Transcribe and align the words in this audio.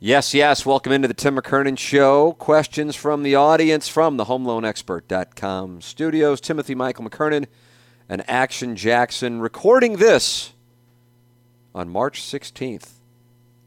Yes, 0.00 0.32
yes. 0.32 0.64
Welcome 0.64 0.92
into 0.92 1.08
the 1.08 1.14
Tim 1.14 1.36
McKernan 1.36 1.76
Show. 1.76 2.34
Questions 2.34 2.94
from 2.94 3.24
the 3.24 3.34
audience 3.34 3.88
from 3.88 4.16
the 4.16 4.26
HomeLoanExpert.com 4.26 5.80
studios. 5.80 6.40
Timothy 6.40 6.76
Michael 6.76 7.10
McKernan 7.10 7.46
and 8.08 8.22
Action 8.30 8.76
Jackson 8.76 9.40
recording 9.40 9.96
this 9.96 10.52
on 11.74 11.88
March 11.88 12.22
16th, 12.22 12.90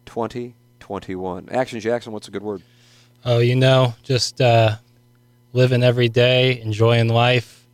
2021. 0.06 1.50
Action 1.50 1.82
Jackson, 1.82 2.14
what's 2.14 2.30
a 2.30 2.32
good 2.32 2.44
word? 2.44 2.62
Oh, 3.26 3.40
you 3.40 3.58
know, 3.58 3.94
just 4.02 4.40
uh, 4.40 4.78
living 5.52 5.84
every 5.84 6.08
day, 6.08 6.62
enjoying 6.62 7.10
life, 7.10 7.68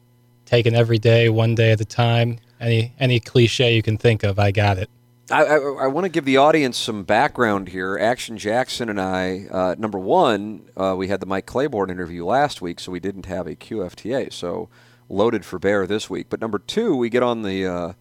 taking 0.46 0.74
every 0.74 0.98
day 0.98 1.30
one 1.30 1.54
day 1.54 1.74
at 1.74 1.82
a 1.82 1.86
time. 1.86 2.40
Any 2.60 2.92
any 3.00 3.20
cliche 3.20 3.76
you 3.76 3.84
can 3.84 4.00
think 4.00 4.24
of, 4.24 4.40
I 4.40 4.50
got 4.50 4.80
it. 4.80 4.90
I, 5.30 5.44
I, 5.44 5.56
I 5.58 5.88
want 5.88 6.06
to 6.06 6.10
give 6.10 6.24
the 6.24 6.38
audience 6.38 6.78
some 6.78 7.04
background 7.04 7.70
here. 7.70 7.98
Action 8.00 8.38
Jackson 8.38 8.88
and 8.88 9.00
I, 9.00 9.48
uh, 9.52 9.76
number 9.78 10.00
one, 10.00 10.70
uh, 10.78 10.96
we 10.98 11.10
had 11.10 11.20
the 11.20 11.26
Mike 11.26 11.46
Claiborne 11.46 11.90
interview 11.90 12.26
last 12.26 12.62
week, 12.62 12.80
so 12.80 12.94
we 12.94 13.02
didn't 13.02 13.26
have 13.26 13.46
a 13.46 13.56
QFTA, 13.56 14.32
so 14.32 14.70
loaded 15.10 15.44
for 15.44 15.60
bear 15.60 15.86
this 15.86 16.10
week. 16.10 16.28
But 16.30 16.40
number 16.40 16.60
two, 16.60 16.96
we 16.96 17.10
get 17.10 17.24
on 17.24 17.42
the 17.42 17.66
uh, 17.66 17.94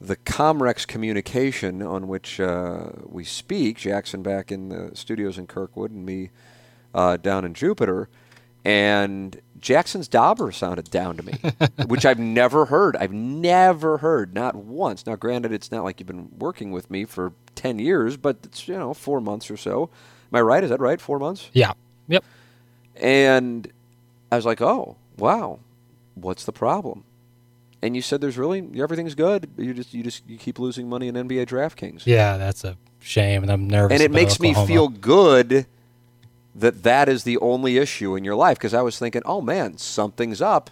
the 0.00 0.16
Comrex 0.16 0.86
communication 0.86 1.82
on 1.82 2.06
which 2.06 2.38
uh, 2.38 2.90
we 3.04 3.24
speak. 3.24 3.78
Jackson 3.78 4.22
back 4.22 4.52
in 4.52 4.68
the 4.68 4.94
studios 4.94 5.38
in 5.38 5.48
Kirkwood, 5.48 5.90
and 5.90 6.06
me 6.06 6.30
uh, 6.94 7.16
down 7.16 7.44
in 7.44 7.54
Jupiter, 7.54 8.08
and 8.64 9.40
Jackson's 9.64 10.08
dauber 10.08 10.52
sounded 10.52 10.90
down 10.90 11.16
to 11.16 11.22
me, 11.22 11.32
which 11.86 12.04
I've 12.04 12.18
never 12.18 12.66
heard. 12.66 12.96
I've 12.96 13.14
never 13.14 13.96
heard, 13.96 14.34
not 14.34 14.54
once. 14.54 15.06
Now, 15.06 15.16
granted, 15.16 15.52
it's 15.52 15.72
not 15.72 15.84
like 15.84 15.98
you've 15.98 16.06
been 16.06 16.28
working 16.38 16.70
with 16.70 16.90
me 16.90 17.06
for 17.06 17.32
10 17.54 17.78
years, 17.78 18.18
but 18.18 18.36
it's, 18.44 18.68
you 18.68 18.76
know, 18.76 18.92
four 18.92 19.22
months 19.22 19.50
or 19.50 19.56
so. 19.56 19.88
Am 20.30 20.36
I 20.36 20.42
right? 20.42 20.62
Is 20.62 20.68
that 20.68 20.80
right? 20.80 21.00
Four 21.00 21.18
months? 21.18 21.48
Yeah. 21.54 21.72
Yep. 22.08 22.22
And 22.96 23.72
I 24.30 24.36
was 24.36 24.44
like, 24.44 24.60
oh, 24.60 24.96
wow, 25.16 25.60
what's 26.14 26.44
the 26.44 26.52
problem? 26.52 27.04
And 27.80 27.96
you 27.96 28.02
said 28.02 28.20
there's 28.20 28.36
really 28.36 28.68
everything's 28.78 29.14
good. 29.14 29.48
You 29.56 29.72
just 29.72 29.92
you 29.92 30.02
just 30.02 30.28
you 30.28 30.38
keep 30.38 30.58
losing 30.58 30.88
money 30.88 31.08
in 31.08 31.14
NBA 31.14 31.46
DraftKings. 31.46 32.02
Yeah, 32.06 32.38
that's 32.38 32.64
a 32.64 32.78
shame, 33.00 33.42
and 33.42 33.52
I'm 33.52 33.68
nervous. 33.68 33.94
And 33.94 34.02
it 34.02 34.10
makes 34.10 34.34
Oklahoma. 34.34 34.66
me 34.66 34.74
feel 34.74 34.88
good 34.88 35.66
that 36.54 36.82
that 36.84 37.08
is 37.08 37.24
the 37.24 37.38
only 37.38 37.78
issue 37.78 38.14
in 38.14 38.24
your 38.24 38.36
life 38.36 38.58
because 38.58 38.74
I 38.74 38.82
was 38.82 38.98
thinking, 38.98 39.22
oh 39.24 39.40
man, 39.40 39.76
something's 39.78 40.40
up, 40.40 40.70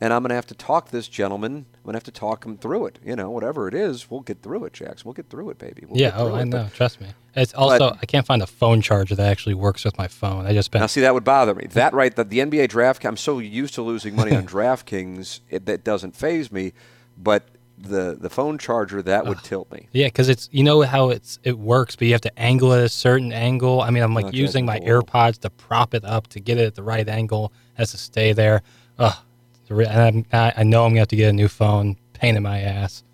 and 0.00 0.12
I'm 0.12 0.22
going 0.22 0.28
to 0.28 0.34
have 0.36 0.46
to 0.46 0.54
talk 0.54 0.90
this 0.90 1.08
gentleman. 1.08 1.66
I'm 1.74 1.82
going 1.84 1.92
to 1.94 1.96
have 1.96 2.04
to 2.04 2.10
talk 2.12 2.44
him 2.44 2.56
through 2.58 2.86
it. 2.86 2.98
You 3.04 3.16
know, 3.16 3.30
whatever 3.30 3.66
it 3.66 3.74
is, 3.74 4.10
we'll 4.10 4.20
get 4.20 4.42
through 4.42 4.64
it, 4.66 4.72
Jax. 4.74 5.04
We'll 5.04 5.14
get 5.14 5.28
through 5.30 5.50
it, 5.50 5.58
baby. 5.58 5.84
We'll 5.88 6.00
Yeah. 6.00 6.12
Oh, 6.14 6.34
I 6.34 6.42
it. 6.42 6.44
know. 6.46 6.64
But 6.64 6.74
Trust 6.74 7.00
me. 7.00 7.08
It's 7.34 7.52
also 7.54 7.78
but- 7.90 7.98
I 8.02 8.06
can't 8.06 8.26
find 8.26 8.42
a 8.42 8.46
phone 8.46 8.80
charger 8.82 9.14
that 9.14 9.26
actually 9.30 9.54
works 9.54 9.84
with 9.84 9.98
my 9.98 10.06
phone. 10.08 10.46
I 10.46 10.52
just 10.52 10.70
been 10.70 10.80
Now, 10.80 10.86
see, 10.86 11.00
that 11.02 11.12
would 11.14 11.24
bother 11.24 11.54
me. 11.54 11.66
That 11.72 11.92
right, 11.92 12.14
that 12.16 12.30
the 12.30 12.38
NBA 12.40 12.68
draft. 12.68 13.04
I'm 13.04 13.16
so 13.16 13.38
used 13.40 13.74
to 13.74 13.82
losing 13.82 14.14
money 14.16 14.34
on 14.34 14.46
DraftKings, 14.46 15.40
it, 15.50 15.66
that 15.66 15.82
doesn't 15.84 16.14
phase 16.16 16.52
me. 16.52 16.72
But 17.18 17.48
the 17.78 18.16
the 18.18 18.30
phone 18.30 18.58
charger 18.58 19.02
that 19.02 19.26
would 19.26 19.42
tilt 19.42 19.70
me. 19.70 19.88
Yeah, 19.92 20.06
because 20.06 20.28
it's 20.28 20.48
you 20.52 20.64
know 20.64 20.82
how 20.82 21.10
it's 21.10 21.38
it 21.44 21.58
works, 21.58 21.94
but 21.96 22.06
you 22.06 22.12
have 22.12 22.20
to 22.22 22.38
angle 22.38 22.72
it 22.72 22.82
a 22.84 22.88
certain 22.88 23.32
angle. 23.32 23.80
I 23.82 23.90
mean, 23.90 24.02
I'm 24.02 24.14
like 24.14 24.26
Not 24.26 24.34
using 24.34 24.64
my. 24.64 24.80
AirPods 24.80 25.38
to 25.40 25.50
prop 25.50 25.94
it 25.94 26.04
up 26.04 26.26
to 26.28 26.40
get 26.40 26.58
it 26.58 26.64
at 26.66 26.74
the 26.74 26.82
right 26.82 27.08
angle. 27.08 27.52
It 27.74 27.78
has 27.78 27.90
to 27.92 27.98
stay 27.98 28.32
there. 28.32 28.62
Ugh. 28.98 29.14
It's 29.62 29.70
re- 29.70 29.86
And 29.86 30.00
I'm, 30.00 30.26
I 30.32 30.52
I 30.58 30.62
know 30.62 30.84
I'm 30.84 30.90
gonna 30.90 31.00
have 31.00 31.08
to 31.08 31.16
get 31.16 31.28
a 31.28 31.32
new 31.32 31.48
phone. 31.48 31.96
Pain 32.14 32.36
in 32.36 32.42
my 32.42 32.60
ass. 32.60 33.04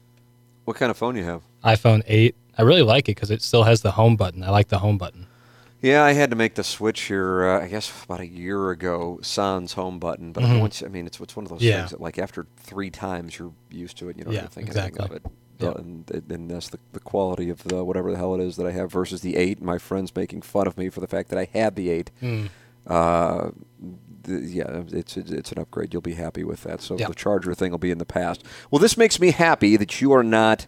What 0.64 0.76
kind 0.76 0.90
of 0.90 0.96
phone 0.96 1.16
you 1.16 1.24
have? 1.24 1.42
iPhone 1.64 2.02
8. 2.06 2.36
I 2.58 2.62
really 2.62 2.82
like 2.82 3.08
it 3.08 3.16
because 3.16 3.30
it 3.32 3.42
still 3.42 3.64
has 3.64 3.82
the 3.82 3.90
home 3.92 4.14
button. 4.16 4.44
I 4.44 4.50
like 4.50 4.68
the 4.68 4.78
home 4.78 4.96
button. 4.98 5.26
Yeah, 5.82 6.04
I 6.04 6.12
had 6.12 6.30
to 6.30 6.36
make 6.36 6.54
the 6.54 6.62
switch 6.64 7.02
here. 7.02 7.44
Uh, 7.48 7.64
I 7.64 7.66
guess 7.68 8.04
about 8.04 8.20
a 8.20 8.26
year 8.26 8.70
ago. 8.70 9.18
Sans 9.22 9.72
home 9.72 9.98
button, 9.98 10.32
but 10.32 10.44
Mhm. 10.44 10.60
once 10.60 10.82
I 10.82 10.86
mean, 10.88 11.06
it's 11.06 11.18
it's 11.20 11.34
one 11.36 11.44
of 11.44 11.50
those 11.50 11.60
Yeah. 11.62 11.78
things 11.78 11.90
that 11.90 12.00
like 12.00 12.18
after 12.18 12.46
three 12.56 12.88
times 12.90 13.38
you're 13.38 13.52
used 13.70 13.98
to 13.98 14.08
it. 14.08 14.16
You 14.16 14.24
don't 14.24 14.32
Yeah, 14.34 14.46
think 14.46 14.70
anything 14.74 14.98
of 15.00 15.12
it. 15.12 15.22
Yeah. 15.58 15.72
And, 15.76 16.10
and 16.30 16.50
that's 16.50 16.68
the, 16.70 16.78
the 16.92 17.00
quality 17.00 17.48
of 17.50 17.62
the 17.64 17.84
whatever 17.84 18.10
the 18.10 18.16
hell 18.16 18.34
it 18.34 18.40
is 18.40 18.56
that 18.56 18.66
I 18.66 18.70
have 18.72 18.90
versus 18.92 19.20
the 19.22 19.36
eight. 19.36 19.60
My 19.62 19.78
friends 19.78 20.14
making 20.14 20.42
fun 20.42 20.66
of 20.66 20.76
me 20.78 20.88
for 20.88 21.00
the 21.00 21.06
fact 21.06 21.28
that 21.30 21.38
I 21.38 21.48
had 21.52 21.74
the 21.76 21.90
eight. 21.90 22.10
Mm. 22.22 22.48
Uh, 22.86 23.50
the, 24.24 24.40
yeah, 24.40 24.82
it's 24.92 25.16
it's 25.16 25.50
an 25.52 25.58
upgrade. 25.58 25.92
You'll 25.92 26.00
be 26.02 26.14
happy 26.14 26.44
with 26.44 26.62
that. 26.62 26.80
So 26.80 26.96
Yeah. 26.96 27.08
the 27.08 27.14
charger 27.14 27.54
thing 27.54 27.72
will 27.72 27.78
be 27.78 27.90
in 27.90 27.98
the 27.98 28.04
past. 28.04 28.44
Well, 28.70 28.78
this 28.78 28.96
makes 28.96 29.18
me 29.20 29.32
happy 29.32 29.76
that 29.76 30.00
you 30.00 30.12
are 30.12 30.22
not 30.24 30.66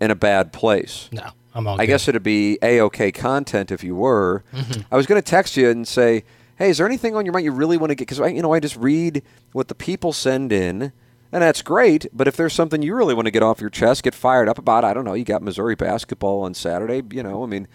in 0.00 0.10
a 0.10 0.16
bad 0.16 0.52
place. 0.52 1.08
No, 1.12 1.30
I'm 1.54 1.66
all 1.66 1.74
I 1.80 1.86
good. 1.86 1.92
guess 1.92 2.08
it'd 2.08 2.22
be 2.22 2.58
a 2.62 2.80
okay 2.82 3.12
content 3.12 3.70
if 3.70 3.84
you 3.84 3.94
were. 3.94 4.42
Mhm. 4.52 4.84
I 4.90 4.96
was 4.96 5.06
going 5.06 5.20
to 5.20 5.30
text 5.30 5.56
you 5.56 5.68
and 5.70 5.86
say, 5.86 6.24
"Hey, 6.56 6.70
is 6.70 6.78
there 6.78 6.86
anything 6.86 7.14
on 7.14 7.24
your 7.24 7.32
mind 7.32 7.44
you 7.44 7.52
really 7.52 7.76
want 7.76 7.90
to 7.90 7.94
get?" 7.94 8.02
Because 8.08 8.20
I, 8.20 8.28
you 8.28 8.42
know, 8.42 8.52
I 8.52 8.60
just 8.60 8.76
read 8.76 9.22
what 9.52 9.68
the 9.68 9.74
people 9.74 10.12
send 10.12 10.52
in, 10.52 10.92
and 11.32 11.42
that's 11.42 11.62
great. 11.62 12.06
But 12.12 12.26
if 12.28 12.36
there's 12.36 12.52
something 12.52 12.82
you 12.82 12.94
really 12.94 13.14
want 13.14 13.26
to 13.26 13.30
get 13.30 13.42
off 13.42 13.60
your 13.60 13.70
chest, 13.70 14.02
get 14.02 14.14
fired 14.14 14.48
up 14.48 14.58
about, 14.58 14.84
I 14.84 14.92
don't 14.94 15.04
know. 15.04 15.14
You 15.14 15.24
got 15.24 15.42
Missouri 15.42 15.74
basketball 15.76 16.42
on 16.42 16.54
Saturday. 16.54 17.02
You 17.12 17.22
know, 17.22 17.44
I 17.44 17.46
mean, 17.46 17.68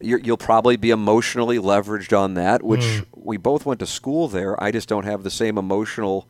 you're, 0.00 0.18
you'll 0.20 0.36
probably 0.36 0.76
be 0.76 0.90
emotionally 0.90 1.58
leveraged 1.58 2.16
on 2.18 2.34
that. 2.34 2.62
Which 2.64 2.80
Mm. 2.82 3.04
we 3.14 3.36
both 3.36 3.64
went 3.64 3.78
to 3.80 3.86
school 3.86 4.26
there. 4.28 4.60
I 4.62 4.70
just 4.72 4.88
don't 4.88 5.04
have 5.04 5.22
the 5.22 5.30
same 5.30 5.56
emotional 5.56 6.26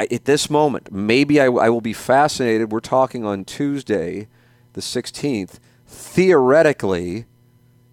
at 0.00 0.26
this 0.26 0.48
moment, 0.48 0.92
maybe 0.92 1.40
I, 1.40 1.46
I 1.46 1.68
will 1.70 1.80
be 1.80 1.92
fascinated. 1.92 2.70
We're 2.70 2.78
talking 2.78 3.24
on 3.24 3.44
Tuesday, 3.44 4.28
the 4.74 4.80
16th. 4.80 5.58
Theoretically, 5.88 7.24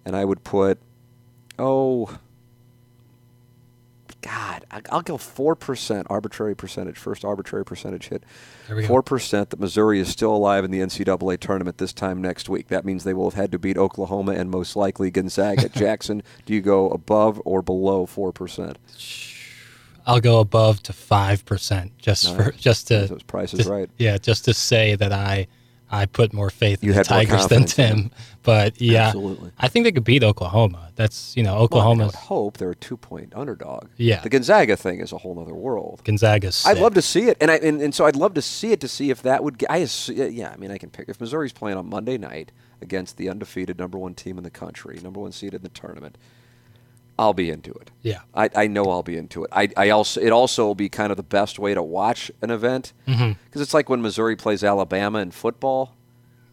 and 0.06 0.16
I 0.16 0.26
would 0.26 0.44
put, 0.44 0.80
oh, 1.58 2.18
God, 4.22 4.66
I'll 4.90 5.02
go 5.02 5.18
4% 5.18 6.04
arbitrary 6.10 6.56
percentage, 6.56 6.98
first 6.98 7.24
arbitrary 7.24 7.64
percentage 7.64 8.08
hit. 8.10 8.24
There 8.68 8.76
we 8.76 8.88
go. 8.88 9.02
4% 9.02 9.50
that 9.50 9.60
Missouri 9.60 10.00
is 10.00 10.10
still 10.10 10.36
alive 10.36 10.66
in 10.66 10.72
the 10.72 10.80
NCAA 10.80 11.40
tournament 11.40 11.78
this 11.78 11.94
time 11.94 12.22
next 12.22 12.50
week. 12.50 12.68
That 12.70 12.84
means 12.86 13.04
they 13.04 13.14
will 13.14 13.30
have 13.30 13.40
had 13.40 13.52
to 13.52 13.60
beat 13.60 13.78
Oklahoma 13.78 14.34
and 14.34 14.50
most 14.50 14.76
likely 14.76 15.12
Gonzaga. 15.12 15.70
Jackson, 15.76 16.24
do 16.46 16.54
you 16.54 16.62
go 16.62 16.90
above 16.90 17.40
or 17.46 17.62
below 17.62 18.06
4%? 18.08 18.76
I'll 20.08 20.20
go 20.22 20.40
above 20.40 20.84
to 20.84 20.94
five 20.94 21.46
percent 21.46 21.98
just 21.98 22.36
for 22.36 22.52
just 22.52 22.90
to 22.90 23.18
prices 23.26 23.66
to- 23.66 23.72
right. 23.72 23.90
Yeah, 23.98 24.20
just 24.20 24.46
to 24.46 24.54
say 24.54 24.94
that 24.96 25.12
I 25.12 25.48
I 25.92 26.06
put 26.06 26.34
more 26.34 26.50
faith 26.50 26.82
in 26.82 26.88
You 26.88 26.94
the 26.94 26.98
had 26.98 27.06
Tigers 27.06 27.48
than 27.48 27.62
in 27.62 27.68
Tim. 27.68 28.12
But 28.44 28.80
yeah, 28.80 29.08
Absolutely. 29.08 29.52
I 29.58 29.68
think 29.68 29.86
they 29.86 29.92
could 29.92 30.04
beat 30.04 30.24
Oklahoma. 30.24 30.92
That's 30.96 31.36
you 31.36 31.44
know 31.44 31.54
Well, 31.54 31.56
I, 31.56 31.60
mean, 31.60 31.62
I 31.62 31.64
Oklahoma's 31.64 32.06
would 32.08 32.16
hope 32.16 32.58
they're 32.58 32.72
a 32.72 32.76
two-point 32.76 33.34
underdog. 33.36 33.88
Yeah. 33.98 34.22
The 34.22 34.30
Gonzaga 34.30 34.78
thing 34.78 35.00
is 35.00 35.12
a 35.12 35.18
whole 35.18 35.40
other 35.40 35.54
world. 35.56 36.02
Gonzaga's. 36.04 36.64
I'd 36.66 36.78
love 36.78 36.94
to 36.94 37.02
see 37.02 37.24
it, 37.30 37.38
and 37.42 37.50
I 37.50 37.56
and, 37.56 37.82
and 37.82 37.94
so 37.94 38.06
I'd 38.06 38.16
love 38.16 38.34
to 38.36 38.42
see 38.42 38.72
it 38.72 38.80
to 38.82 38.88
see 38.88 39.10
if 39.10 39.22
that 39.24 39.44
would. 39.44 39.58
Get, 39.58 39.72
I 39.72 39.88
yeah, 40.08 40.52
I 40.52 40.58
mean, 40.58 40.72
I 40.72 40.78
can 40.78 40.90
pick 40.90 41.10
if 41.10 41.20
Missouri's 41.20 41.54
playing 41.54 41.78
on 41.78 41.90
Monday 41.90 42.18
night 42.18 42.52
against 42.82 43.18
the 43.18 43.30
undefeated 43.30 43.80
number 43.80 43.98
one 43.98 44.14
team 44.14 44.38
in 44.38 44.44
the 44.44 44.52
country, 44.52 45.00
number 45.02 45.20
one 45.20 45.32
seed 45.32 45.54
in 45.54 45.62
the 45.62 45.70
tournament. 45.70 46.18
I'll 47.18 47.34
be 47.34 47.50
into 47.50 47.72
it. 47.74 47.92
Yeah. 48.02 48.22
I, 48.34 48.50
I 48.56 48.68
know 48.68 48.86
I'll 48.90 49.04
be 49.04 49.16
into 49.18 49.44
it. 49.46 49.50
I, 49.54 49.70
I 49.78 49.90
also 49.90 50.20
it 50.20 50.32
also 50.32 50.66
will 50.66 50.76
be 50.76 50.90
kind 50.90 51.12
of 51.12 51.18
the 51.18 51.24
best 51.24 51.58
way 51.60 51.74
to 51.74 51.82
watch 51.82 52.30
an 52.42 52.52
event 52.52 52.92
because 53.06 53.18
Mhm. 53.20 53.36
it's 53.62 53.74
like 53.74 53.90
when 53.90 54.02
Missouri 54.02 54.36
plays 54.36 54.64
Alabama 54.64 55.20
in 55.20 55.32
football. 55.32 55.94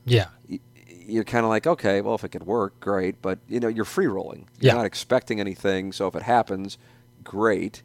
Yeah. 0.04 0.26
y- 0.48 0.60
you're 1.04 1.24
kind 1.24 1.44
of 1.44 1.50
like, 1.50 1.66
okay, 1.66 2.00
well, 2.00 2.14
if 2.14 2.22
it 2.22 2.28
could 2.28 2.46
work, 2.46 2.78
great. 2.78 3.20
But 3.20 3.40
you 3.48 3.58
know, 3.58 3.66
you're 3.68 3.84
free 3.84 4.06
rolling. 4.06 4.46
You're 4.60 4.72
Yeah. 4.72 4.76
not 4.78 4.86
expecting 4.86 5.40
anything. 5.40 5.92
So 5.92 6.06
if 6.06 6.14
it 6.14 6.22
happens, 6.22 6.78
great. 7.24 7.82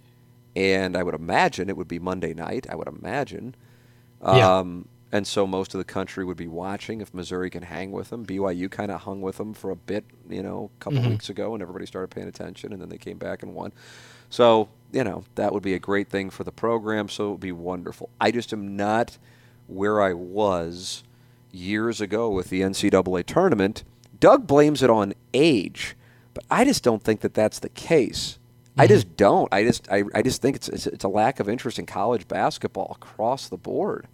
And 0.55 0.95
I 0.95 1.01
would 1.03 1.15
imagine 1.15 1.69
it 1.69 1.77
would 1.77 1.87
be 1.87 1.99
Monday 1.99 2.33
night. 2.35 2.67
I 2.69 2.75
would 2.75 2.87
imagine. 2.87 3.55
Yeah. 4.23 4.57
Um, 4.59 4.87
and 5.11 5.25
so 5.25 5.47
most 5.47 5.73
of 5.73 5.77
the 5.77 5.85
country 5.85 6.25
would 6.25 6.37
be 6.37 6.47
watching 6.47 6.99
if 7.01 7.13
Missouri 7.13 7.49
can 7.49 7.63
hang 7.63 7.91
with 7.91 8.09
them. 8.09 8.25
BYU 8.25 8.69
kind 8.69 8.91
of 8.91 9.01
hung 9.01 9.21
with 9.21 9.37
them 9.37 9.53
for 9.53 9.69
a 9.71 9.75
bit, 9.75 10.03
you 10.29 10.43
know, 10.43 10.69
a 10.75 10.83
couple 10.83 10.99
Mhm. 10.99 11.09
weeks 11.11 11.29
ago, 11.29 11.53
and 11.53 11.61
everybody 11.61 11.85
started 11.85 12.09
paying 12.09 12.27
attention, 12.27 12.73
and 12.73 12.81
then 12.81 12.89
they 12.89 12.97
came 12.97 13.17
back 13.17 13.41
and 13.43 13.53
won. 13.55 13.71
So 14.29 14.69
you 14.91 15.03
know 15.03 15.23
that 15.35 15.53
would 15.53 15.63
be 15.63 15.73
a 15.73 15.79
great 15.79 16.09
thing 16.09 16.29
for 16.29 16.43
the 16.43 16.51
program. 16.51 17.07
So 17.09 17.27
it 17.27 17.31
would 17.31 17.39
be 17.39 17.51
wonderful. 17.51 18.09
I 18.19 18.31
just 18.31 18.51
am 18.53 18.75
not 18.75 19.17
where 19.67 20.01
I 20.01 20.13
was 20.13 21.03
years 21.51 22.01
ago 22.01 22.29
with 22.29 22.49
the 22.49 22.61
NCAA 22.61 23.23
tournament. 23.23 23.83
Doug 24.19 24.47
blames 24.47 24.81
it 24.83 24.89
on 24.89 25.13
age, 25.33 25.95
but 26.33 26.43
I 26.51 26.65
just 26.65 26.83
don't 26.83 27.03
think 27.03 27.21
that 27.21 27.33
that's 27.33 27.59
the 27.59 27.69
case. 27.69 28.37
I 28.79 28.85
just 28.87 29.15
don't. 29.17 29.47
I 29.51 29.63
just 29.63 29.91
I, 29.91 30.03
I 30.13 30.21
just 30.21 30.41
think 30.41 30.55
it's, 30.55 30.69
it's 30.69 30.85
it's 30.87 31.03
a 31.03 31.07
lack 31.09 31.39
of 31.39 31.49
interest 31.49 31.79
in 31.79 31.85
college 31.85 32.27
basketball 32.27 32.91
across 33.01 33.47
the 33.47 33.57
board. 33.57 34.07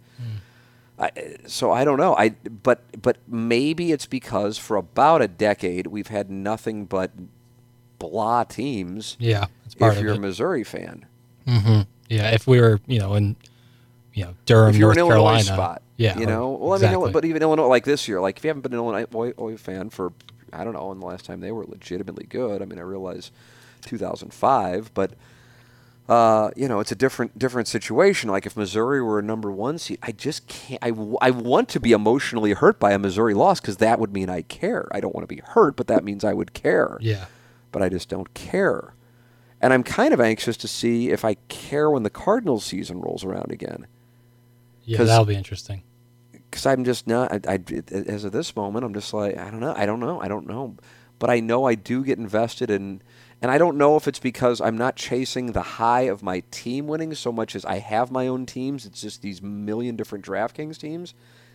I, 0.98 1.10
so 1.46 1.72
I 1.72 1.84
don't 1.84 1.98
know. 1.98 2.14
I 2.16 2.30
but 2.62 2.82
but 3.00 3.18
maybe 3.26 3.90
it's 3.92 4.06
because 4.06 4.58
for 4.58 4.76
about 4.76 5.22
a 5.22 5.28
decade 5.28 5.88
we've 5.88 6.06
had 6.08 6.30
nothing 6.30 6.84
but 6.84 7.10
blah 7.98 8.44
teams. 8.44 9.16
Yeah, 9.18 9.46
If 9.66 10.00
you're 10.00 10.12
it. 10.12 10.16
a 10.16 10.20
Missouri 10.20 10.64
fan, 10.64 11.06
Mm-hmm. 11.46 11.82
Yeah, 12.08 12.30
if 12.30 12.46
we 12.46 12.60
were, 12.60 12.80
you 12.86 12.98
know, 13.00 13.14
in 13.14 13.36
you 14.12 14.24
know 14.24 14.34
Durham, 14.46 14.78
North 14.78 14.96
Carolina, 14.96 15.42
spot, 15.42 15.82
yeah, 15.96 16.18
you 16.18 16.26
know. 16.26 16.50
Well, 16.50 16.82
I 16.84 16.90
mean, 16.96 17.12
but 17.12 17.24
even 17.24 17.42
Illinois, 17.42 17.66
like 17.66 17.84
this 17.84 18.08
year, 18.08 18.20
like 18.20 18.38
if 18.38 18.44
you 18.44 18.48
haven't 18.48 18.62
been 18.62 18.72
an 18.72 18.78
Illinois 18.78 19.56
fan 19.56 19.90
for, 19.90 20.12
I 20.52 20.64
don't 20.64 20.72
know, 20.74 20.90
and 20.90 21.02
the 21.02 21.06
last 21.06 21.24
time 21.24 21.40
they 21.40 21.52
were 21.52 21.64
legitimately 21.64 22.26
good. 22.26 22.62
I 22.62 22.64
mean, 22.64 22.78
I 22.78 22.82
realize 22.82 23.30
2005, 23.82 24.92
but 24.94 25.12
uh, 26.08 26.50
you 26.54 26.68
know, 26.68 26.80
it's 26.80 26.92
a 26.92 26.94
different 26.94 27.38
different 27.38 27.66
situation. 27.68 28.28
Like 28.30 28.44
if 28.46 28.56
Missouri 28.56 29.00
were 29.02 29.18
a 29.18 29.22
number 29.22 29.50
one 29.50 29.78
seed, 29.78 29.98
I 30.02 30.12
just 30.12 30.46
can't. 30.46 30.78
I, 30.82 30.90
w- 30.90 31.16
I 31.22 31.30
want 31.30 31.68
to 31.70 31.80
be 31.80 31.92
emotionally 31.92 32.52
hurt 32.52 32.78
by 32.78 32.92
a 32.92 32.98
Missouri 32.98 33.32
loss 33.34 33.60
because 33.60 33.78
that 33.78 33.98
would 33.98 34.12
mean 34.12 34.28
I 34.28 34.42
care. 34.42 34.88
I 34.92 35.00
don't 35.00 35.14
want 35.14 35.26
to 35.28 35.34
be 35.34 35.40
hurt, 35.44 35.76
but 35.76 35.86
that 35.86 36.04
means 36.04 36.22
I 36.24 36.34
would 36.34 36.52
care. 36.52 36.98
yeah, 37.00 37.26
But 37.72 37.82
I 37.82 37.88
just 37.88 38.08
don't 38.10 38.32
care. 38.34 38.94
And 39.62 39.72
I'm 39.72 39.82
kind 39.82 40.12
of 40.12 40.20
anxious 40.20 40.58
to 40.58 40.68
see 40.68 41.08
if 41.08 41.24
I 41.24 41.34
care 41.48 41.90
when 41.90 42.02
the 42.02 42.10
Cardinals 42.10 42.64
season 42.66 43.00
rolls 43.00 43.24
around 43.24 43.50
again. 43.50 43.86
yeah, 44.84 44.98
that'll 45.04 45.24
be 45.24 45.36
interesting. 45.36 45.82
because 46.32 46.66
I'm 46.66 46.84
just 46.84 47.06
not. 47.06 47.32
I, 47.32 47.54
I, 47.54 47.60
as 47.90 48.24
of 48.24 48.32
this 48.32 48.54
moment, 48.54 48.84
I'm 48.84 48.92
just 48.92 49.14
like 49.14 49.38
I 49.38 49.50
don't 49.50 49.60
know. 49.60 49.72
I 49.74 49.86
don't 49.86 50.00
know. 50.00 50.20
I 50.20 50.28
don't 50.28 50.46
know. 50.46 50.76
But 51.18 51.30
I 51.30 51.40
know 51.40 51.64
I 51.64 51.76
do 51.76 52.04
get 52.04 52.18
invested 52.18 52.70
in, 52.70 53.00
and 53.44 53.50
I 53.50 53.58
don't 53.58 53.76
know 53.76 53.96
if 53.96 54.08
it's 54.08 54.18
because 54.18 54.62
I'm 54.62 54.78
not 54.78 54.96
chasing 54.96 55.52
the 55.52 55.60
high 55.60 56.04
of 56.04 56.22
my 56.22 56.42
team 56.50 56.86
winning 56.86 57.14
so 57.14 57.30
much 57.30 57.54
as 57.54 57.62
I 57.66 57.76
have 57.76 58.10
my 58.10 58.26
own 58.26 58.46
teams. 58.46 58.86
It's 58.86 59.02
just 59.02 59.20
these 59.20 59.42
million 59.42 59.96
different 59.96 60.24
DraftKings 60.24 60.78
teams, 60.78 61.12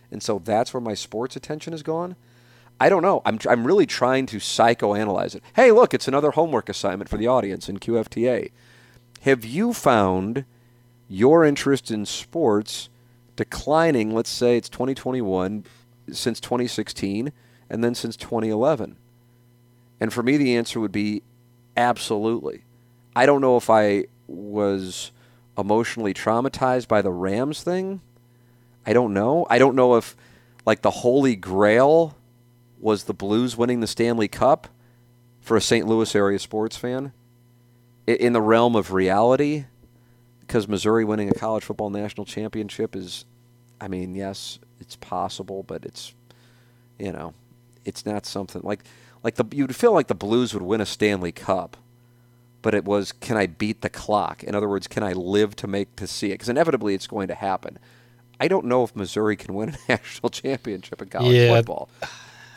and 0.08 0.22
so 0.22 0.38
that's 0.38 0.72
where 0.72 0.80
my 0.80 0.94
sports 0.94 1.34
attention 1.34 1.72
is 1.74 1.82
gone. 1.82 2.14
I 2.78 2.90
don't 2.90 3.02
know. 3.02 3.22
I'm 3.24 3.40
I'm 3.48 3.66
really 3.66 3.86
trying 3.86 4.26
to 4.26 4.36
psychoanalyze 4.36 5.34
it. 5.34 5.42
Hey, 5.54 5.72
look, 5.72 5.92
it's 5.92 6.06
another 6.06 6.30
homework 6.30 6.68
assignment 6.68 7.10
for 7.10 7.16
the 7.16 7.26
audience 7.26 7.68
in 7.68 7.80
QFTA. 7.80 8.52
Have 9.22 9.44
you 9.44 9.72
found 9.72 10.44
your 11.08 11.44
interest 11.44 11.90
in 11.90 12.06
sports 12.06 12.88
declining, 13.34 14.14
let's 14.14 14.30
say 14.30 14.56
it's 14.56 14.68
2021, 14.68 15.64
since 16.12 16.38
2016, 16.38 17.32
and 17.68 17.82
then 17.82 17.96
since 17.96 18.16
2011? 18.16 18.94
And 19.98 20.12
for 20.12 20.22
me, 20.22 20.36
the 20.36 20.56
answer 20.56 20.78
would 20.78 20.92
be 20.92 21.24
absolutely. 21.80 22.62
I 23.16 23.26
don't 23.26 23.40
know 23.40 23.56
if 23.56 23.70
I 23.70 24.04
was 24.28 25.10
emotionally 25.58 26.14
traumatized 26.14 26.86
by 26.86 27.02
the 27.02 27.10
Rams 27.10 27.62
thing. 27.62 28.00
I 28.86 28.92
don't 28.92 29.12
know. 29.12 29.46
I 29.50 29.58
don't 29.58 29.74
know 29.74 29.96
if, 29.96 30.16
like, 30.64 30.82
the 30.82 30.90
Holy 30.90 31.36
Grail 31.36 32.16
was 32.78 33.04
the 33.04 33.14
Blues 33.14 33.56
winning 33.56 33.80
the 33.80 33.86
Stanley 33.86 34.28
Cup 34.28 34.68
for 35.40 35.56
a 35.56 35.60
St. 35.60 35.86
Louis 35.86 36.14
area 36.14 36.38
sports 36.38 36.76
fan. 36.76 37.12
In 38.06 38.32
the 38.32 38.40
realm 38.40 38.76
of 38.76 38.92
reality, 38.92 39.64
because 40.40 40.66
Missouri 40.66 41.04
winning 41.04 41.28
a 41.28 41.34
college 41.34 41.64
football 41.64 41.90
national 41.90 42.24
championship 42.24 42.96
is, 42.96 43.24
I 43.80 43.88
mean, 43.88 44.14
yes, 44.14 44.58
it's 44.80 44.96
possible, 44.96 45.62
but 45.62 45.84
it's, 45.84 46.14
you 46.98 47.12
know, 47.12 47.34
it's 47.84 48.04
not 48.04 48.26
something 48.26 48.62
like, 48.64 48.84
like 49.22 49.34
the 49.36 49.44
you'd 49.52 49.74
feel 49.76 49.92
like 49.92 50.06
the 50.08 50.14
Blues 50.14 50.54
would 50.54 50.62
win 50.62 50.80
a 50.80 50.86
Stanley 50.86 51.32
Cup, 51.32 51.76
but 52.62 52.74
it 52.74 52.84
was 52.84 53.12
can 53.12 53.36
I 53.36 53.46
beat 53.46 53.82
the 53.82 53.90
clock? 53.90 54.42
In 54.44 54.54
other 54.54 54.68
words, 54.68 54.86
can 54.86 55.02
I 55.02 55.12
live 55.12 55.56
to 55.56 55.66
make 55.66 55.94
to 55.96 56.06
see 56.06 56.28
it? 56.28 56.34
Because 56.34 56.48
inevitably 56.48 56.94
it's 56.94 57.06
going 57.06 57.28
to 57.28 57.34
happen. 57.34 57.78
I 58.38 58.48
don't 58.48 58.64
know 58.66 58.84
if 58.84 58.96
Missouri 58.96 59.36
can 59.36 59.54
win 59.54 59.70
a 59.70 59.76
national 59.92 60.30
championship 60.30 61.02
in 61.02 61.08
college 61.08 61.34
Yeah, 61.34 61.54
football. 61.56 61.88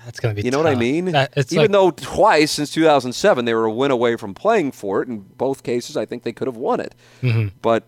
That's 0.05 0.19
gonna 0.19 0.33
be. 0.33 0.41
You 0.41 0.51
know 0.51 0.57
what 0.57 0.67
I 0.67 0.75
mean? 0.75 1.05
That- 1.05 1.37
Even 1.51 1.57
like, 1.63 1.71
though 1.71 1.91
twice 1.91 2.51
since 2.51 2.71
2007 2.71 3.45
they 3.45 3.53
were 3.53 3.65
a 3.65 3.71
win 3.71 3.91
away 3.91 4.15
from 4.15 4.33
playing 4.33 4.71
for 4.73 5.01
it, 5.01 5.07
in 5.09 5.19
both 5.19 5.63
cases 5.63 5.95
I 5.97 6.05
think 6.05 6.23
they 6.23 6.33
could 6.33 6.47
have 6.47 6.57
won 6.57 6.79
it. 6.79 6.95
Mhm. 7.21 7.51
But 7.61 7.83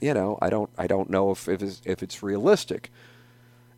you 0.00 0.12
know, 0.14 0.36
I 0.42 0.50
don't, 0.50 0.68
I 0.76 0.86
don't 0.88 1.08
know 1.10 1.30
if 1.30 1.48
if 1.48 1.62
it's, 1.62 1.80
if 1.84 2.02
it's 2.02 2.22
realistic. 2.22 2.90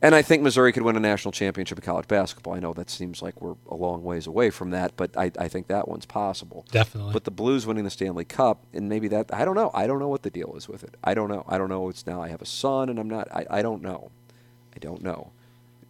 And 0.05 0.15
I 0.15 0.21
think 0.21 0.43
Missouri 0.43 0.71
could 0.73 0.83
win 0.83 0.97
a 0.97 1.01
national 1.01 1.33
championship 1.33 1.79
of 1.79 1.85
college 1.85 2.07
basketball. 2.09 2.55
I 2.55 2.61
know 2.61 2.75
that 2.75 2.91
seems 2.91 3.23
like 3.23 3.41
we're 3.41 3.55
a 3.71 3.75
long 3.75 4.05
ways 4.05 4.27
away 4.27 4.51
from 4.51 4.69
that, 4.71 4.93
but 4.99 5.17
I, 5.17 5.33
I 5.39 5.49
think 5.49 5.67
that 5.69 5.89
one's 5.89 6.05
possible. 6.05 6.67
definitely. 6.71 7.15
But 7.15 7.25
the 7.25 7.31
Blues 7.31 7.67
winning 7.67 7.85
the 7.85 7.91
Stanley 7.91 8.27
Cup, 8.27 8.63
and 8.75 8.87
maybe 8.89 9.09
that 9.09 9.33
I 9.33 9.47
don't 9.47 9.55
know. 9.55 9.71
I 9.73 9.87
don't 9.87 9.99
know 9.99 10.09
what 10.09 10.23
the 10.23 10.29
deal 10.31 10.53
is 10.57 10.69
with 10.69 10.85
it. 10.85 10.95
I 11.03 11.15
don't 11.15 11.31
know. 11.31 11.45
I 11.49 11.57
don't 11.57 11.71
know. 11.71 11.89
It's 11.89 12.07
now 12.07 12.21
I 12.21 12.29
have 12.29 12.43
a 12.43 12.47
son, 12.47 12.91
and 12.91 12.99
I'm 12.99 13.09
not. 13.09 13.29
I, 13.33 13.47
I 13.49 13.63
don't 13.63 13.81
know. 13.83 14.11
I 14.77 14.79
don't 14.79 15.03
know. 15.03 15.31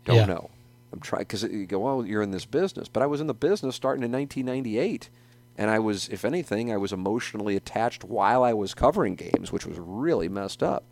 Don't 0.05 0.17
Yeah. 0.17 0.26
know. 0.26 0.50
I'm 0.93 1.00
trying 1.00 1.22
because 1.22 1.43
you 1.43 1.67
go, 1.67 1.81
well, 1.81 2.06
you're 2.06 2.22
in 2.22 2.31
this 2.31 2.44
business, 2.44 2.87
but 2.87 3.02
I 3.02 3.06
was 3.06 3.20
in 3.20 3.26
the 3.26 3.34
business 3.34 3.75
starting 3.75 4.05
in 4.05 4.12
1998, 4.12 5.08
and 5.58 5.70
I 5.72 5.81
was, 5.81 6.08
if 6.08 6.25
anything, 6.25 6.70
I 6.72 6.76
was 6.76 6.93
emotionally 6.93 7.56
attached 7.56 8.05
while 8.05 8.44
I 8.44 8.52
was 8.52 8.75
covering 8.75 9.17
games, 9.17 9.50
which 9.50 9.67
was 9.67 9.76
really 9.81 10.28
messed 10.28 10.62
up. 10.62 10.84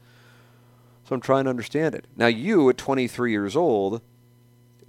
So 1.05 1.15
I'm 1.15 1.21
trying 1.21 1.45
to 1.45 1.51
understand 1.51 1.95
it. 1.95 2.07
Now, 2.17 2.29
you 2.29 2.69
at 2.71 2.79
23 2.79 3.33
years 3.33 3.57
old, 3.57 4.03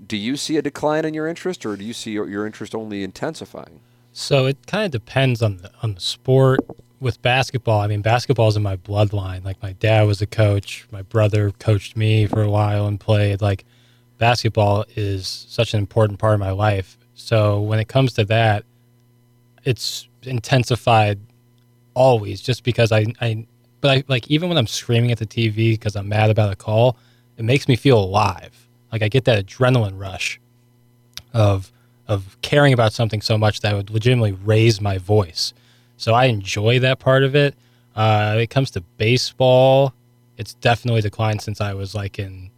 do 0.05 0.17
you 0.17 0.37
see 0.37 0.57
a 0.57 0.61
decline 0.61 1.05
in 1.05 1.13
your 1.13 1.27
interest, 1.27 1.65
or 1.65 1.75
do 1.75 1.83
you 1.83 1.93
see 1.93 2.11
your, 2.11 2.45
interest 2.45 2.75
only 2.75 3.03
intensifying? 3.03 3.79
So 4.11 4.45
it 4.45 4.57
kind 4.67 4.85
of 4.85 4.91
depends 4.91 5.41
on 5.41 5.57
the 5.57 5.71
on 5.81 5.95
the 5.95 6.01
sport. 6.01 6.59
With 6.99 7.21
basketball, 7.21 7.81
I 7.81 7.87
mean, 7.87 8.01
basketball 8.01 8.47
is 8.47 8.55
in 8.55 8.63
my 8.63 8.77
bloodline. 8.77 9.43
Like 9.43 9.61
my 9.61 9.73
dad 9.73 10.07
was 10.07 10.21
a 10.21 10.25
coach, 10.25 10.87
my 10.89 11.01
brother 11.01 11.51
coached 11.51 11.97
me 11.97 12.27
for 12.27 12.41
a 12.41 12.49
while 12.49 12.87
and 12.87 12.97
played. 12.97 13.41
Like 13.41 13.65
basketball 14.19 14.85
is 14.95 15.45
such 15.49 15.73
an 15.73 15.79
important 15.79 16.19
part 16.19 16.35
of 16.35 16.39
my 16.39 16.51
life. 16.51 16.97
So 17.13 17.59
when 17.59 17.79
it 17.79 17.89
comes 17.89 18.13
to 18.13 18.23
that, 18.25 18.63
it's 19.65 20.07
intensified 20.21 21.19
always. 21.93 22.41
Just 22.41 22.63
because 22.63 22.93
I, 22.93 23.07
I, 23.19 23.45
but 23.83 23.97
I 23.97 24.03
like 24.07 24.31
even 24.31 24.47
when 24.47 24.57
I'm 24.57 24.65
screaming 24.65 25.11
at 25.11 25.19
the 25.19 25.25
TV 25.25 25.73
because 25.73 25.97
I'm 25.97 26.07
mad 26.07 26.29
about 26.29 26.53
a 26.53 26.55
call, 26.55 26.97
it 27.37 27.43
makes 27.43 27.67
me 27.67 27.75
feel 27.75 27.99
alive. 27.99 28.67
Like 28.93 29.03
I 29.03 29.09
get 29.09 29.25
that 29.25 29.45
adrenaline 29.45 29.99
rush 29.99 30.39
of 31.33 31.69
of 32.07 32.37
caring 32.41 32.71
about 32.71 32.93
something 32.93 33.21
so 33.21 33.37
much 33.37 33.59
that 33.59 33.75
would 33.75 33.89
legitimately 33.89 34.31
raise 34.31 34.79
my 34.79 34.97
voice. 34.97 35.53
So 35.97 36.13
I 36.13 36.25
enjoy 36.25 36.79
that 36.79 36.99
part 36.99 37.23
of 37.23 37.35
it. 37.35 37.55
Uh, 37.93 38.37
it 38.39 38.49
comes 38.49 38.71
to 38.71 38.81
baseball, 38.97 39.93
it's 40.37 40.53
definitely 40.55 41.01
declined 41.01 41.41
since 41.41 41.59
I 41.59 41.73
was 41.73 41.93
like 41.93 42.17
in 42.17 42.51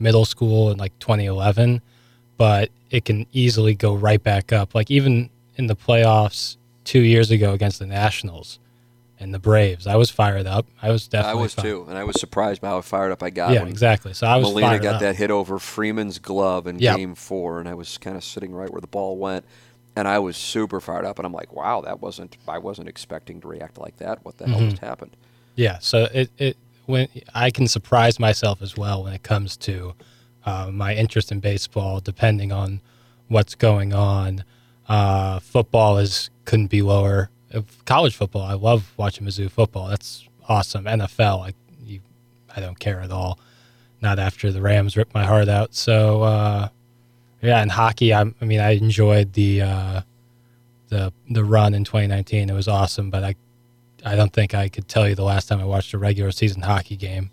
middle 0.00 0.24
school 0.24 0.72
in 0.72 0.78
like 0.78 0.98
2011, 0.98 1.80
but 2.36 2.70
it 2.90 3.04
can 3.04 3.24
easily 3.32 3.74
go 3.74 3.94
right 3.94 4.22
back 4.22 4.52
up. 4.52 4.74
Like 4.74 4.90
even 4.90 5.30
in 5.54 5.68
the 5.68 5.76
playoffs 5.76 6.56
two 6.82 7.02
years 7.02 7.30
ago 7.30 7.52
against 7.52 7.78
the 7.78 7.86
Nationals 7.86 8.58
and 9.22 9.32
the 9.32 9.38
Braves, 9.38 9.86
I 9.86 9.96
was 9.96 10.10
fired 10.10 10.46
up. 10.46 10.66
I 10.82 10.90
was 10.90 11.08
definitely. 11.08 11.40
I 11.40 11.42
was 11.42 11.54
fi- 11.54 11.62
too, 11.62 11.86
and 11.88 11.96
I 11.96 12.04
was 12.04 12.20
surprised 12.20 12.60
by 12.60 12.68
how 12.68 12.80
fired 12.82 13.12
up 13.12 13.22
I 13.22 13.30
got. 13.30 13.52
Yeah, 13.52 13.60
when 13.60 13.68
exactly. 13.68 14.12
So 14.12 14.26
I 14.26 14.36
was 14.36 14.48
Molina 14.48 14.68
fired 14.68 14.82
got 14.82 14.94
up. 14.96 15.00
that 15.00 15.16
hit 15.16 15.30
over 15.30 15.58
Freeman's 15.58 16.18
glove 16.18 16.66
in 16.66 16.78
Yeah. 16.78 16.96
Game 16.96 17.14
Four, 17.14 17.60
and 17.60 17.68
I 17.68 17.74
was 17.74 17.96
kind 17.98 18.16
of 18.16 18.24
sitting 18.24 18.52
right 18.52 18.70
where 18.70 18.80
the 18.80 18.86
ball 18.86 19.16
went, 19.16 19.44
and 19.96 20.06
I 20.08 20.18
was 20.18 20.36
super 20.36 20.80
fired 20.80 21.04
up, 21.04 21.18
and 21.18 21.24
I'm 21.26 21.32
like, 21.32 21.52
"Wow, 21.52 21.80
that 21.82 22.00
wasn't. 22.00 22.36
I 22.48 22.58
wasn't 22.58 22.88
expecting 22.88 23.40
to 23.40 23.48
react 23.48 23.78
like 23.78 23.96
that. 23.98 24.24
What 24.24 24.38
the 24.38 24.46
hell 24.48 24.58
Mm-hmm. 24.60 24.70
just 24.70 24.82
happened?" 24.82 25.16
Yeah, 25.54 25.78
so 25.80 26.08
it, 26.12 26.30
it 26.38 26.56
when 26.86 27.08
I 27.34 27.50
can 27.50 27.68
surprise 27.68 28.18
myself 28.18 28.60
as 28.62 28.76
well 28.76 29.04
when 29.04 29.12
it 29.12 29.22
comes 29.22 29.56
to 29.58 29.94
uh, 30.44 30.70
my 30.72 30.94
interest 30.94 31.30
in 31.30 31.40
baseball, 31.40 32.00
depending 32.00 32.50
on 32.52 32.80
what's 33.28 33.54
going 33.54 33.92
on. 33.94 34.44
Uh, 34.88 35.38
football 35.38 35.96
is 35.98 36.28
couldn't 36.44 36.66
be 36.66 36.82
lower. 36.82 37.30
College 37.84 38.14
football, 38.16 38.42
I 38.42 38.54
love 38.54 38.92
watching 38.96 39.26
Mizzou 39.26 39.50
football. 39.50 39.88
That's 39.88 40.28
awesome. 40.48 40.84
NFL, 40.84 41.48
I 41.48 41.54
you, 41.84 42.00
I 42.54 42.60
don't 42.60 42.78
care 42.78 43.00
at 43.00 43.10
all. 43.10 43.38
Not 44.00 44.18
after 44.18 44.50
the 44.50 44.60
Rams 44.60 44.96
ripped 44.96 45.14
my 45.14 45.24
heart 45.24 45.48
out. 45.48 45.74
So 45.74 46.22
uh, 46.22 46.68
Yeah, 47.40 47.60
and 47.60 47.70
hockey. 47.70 48.14
I, 48.14 48.22
I 48.22 48.44
mean, 48.44 48.60
I 48.60 48.70
enjoyed 48.70 49.32
the 49.32 49.62
uh, 49.62 50.00
the 50.88 51.12
the 51.28 51.44
run 51.44 51.74
in 51.74 51.84
2019. 51.84 52.48
It 52.48 52.52
was 52.52 52.68
awesome, 52.68 53.10
but 53.10 53.24
I 53.24 53.34
I 54.04 54.16
don't 54.16 54.32
think 54.32 54.54
I 54.54 54.68
could 54.68 54.88
tell 54.88 55.08
you 55.08 55.14
the 55.14 55.24
last 55.24 55.48
time 55.48 55.60
I 55.60 55.64
watched 55.64 55.92
a 55.94 55.98
regular 55.98 56.30
season 56.30 56.62
hockey 56.62 56.96
game. 56.96 57.30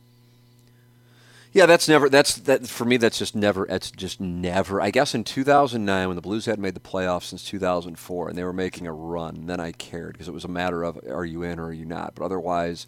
Yeah, 1.51 1.65
that's 1.65 1.87
never. 1.87 2.09
That's 2.09 2.35
that 2.35 2.67
for 2.67 2.85
me. 2.85 2.97
That's 2.97 3.17
just 3.17 3.35
never. 3.35 3.65
That's 3.67 3.89
just 3.89 4.21
never. 4.21 4.79
I 4.81 4.91
guess 4.91 5.15
in 5.15 5.23
2009, 5.23 6.07
when 6.07 6.15
the 6.15 6.21
Blues 6.21 6.45
hadn't 6.45 6.61
made 6.61 6.75
the 6.75 6.79
playoffs 6.79 7.23
since 7.23 7.43
2004, 7.43 8.29
and 8.29 8.37
they 8.37 8.43
were 8.43 8.53
making 8.53 8.85
a 8.85 8.93
run, 8.93 9.47
then 9.47 9.59
I 9.59 9.71
cared 9.71 10.13
because 10.13 10.27
it 10.27 10.33
was 10.33 10.45
a 10.45 10.49
matter 10.49 10.83
of 10.83 10.99
are 11.09 11.25
you 11.25 11.41
in 11.41 11.59
or 11.59 11.67
are 11.67 11.73
you 11.73 11.85
not. 11.85 12.13
But 12.13 12.25
otherwise, 12.25 12.85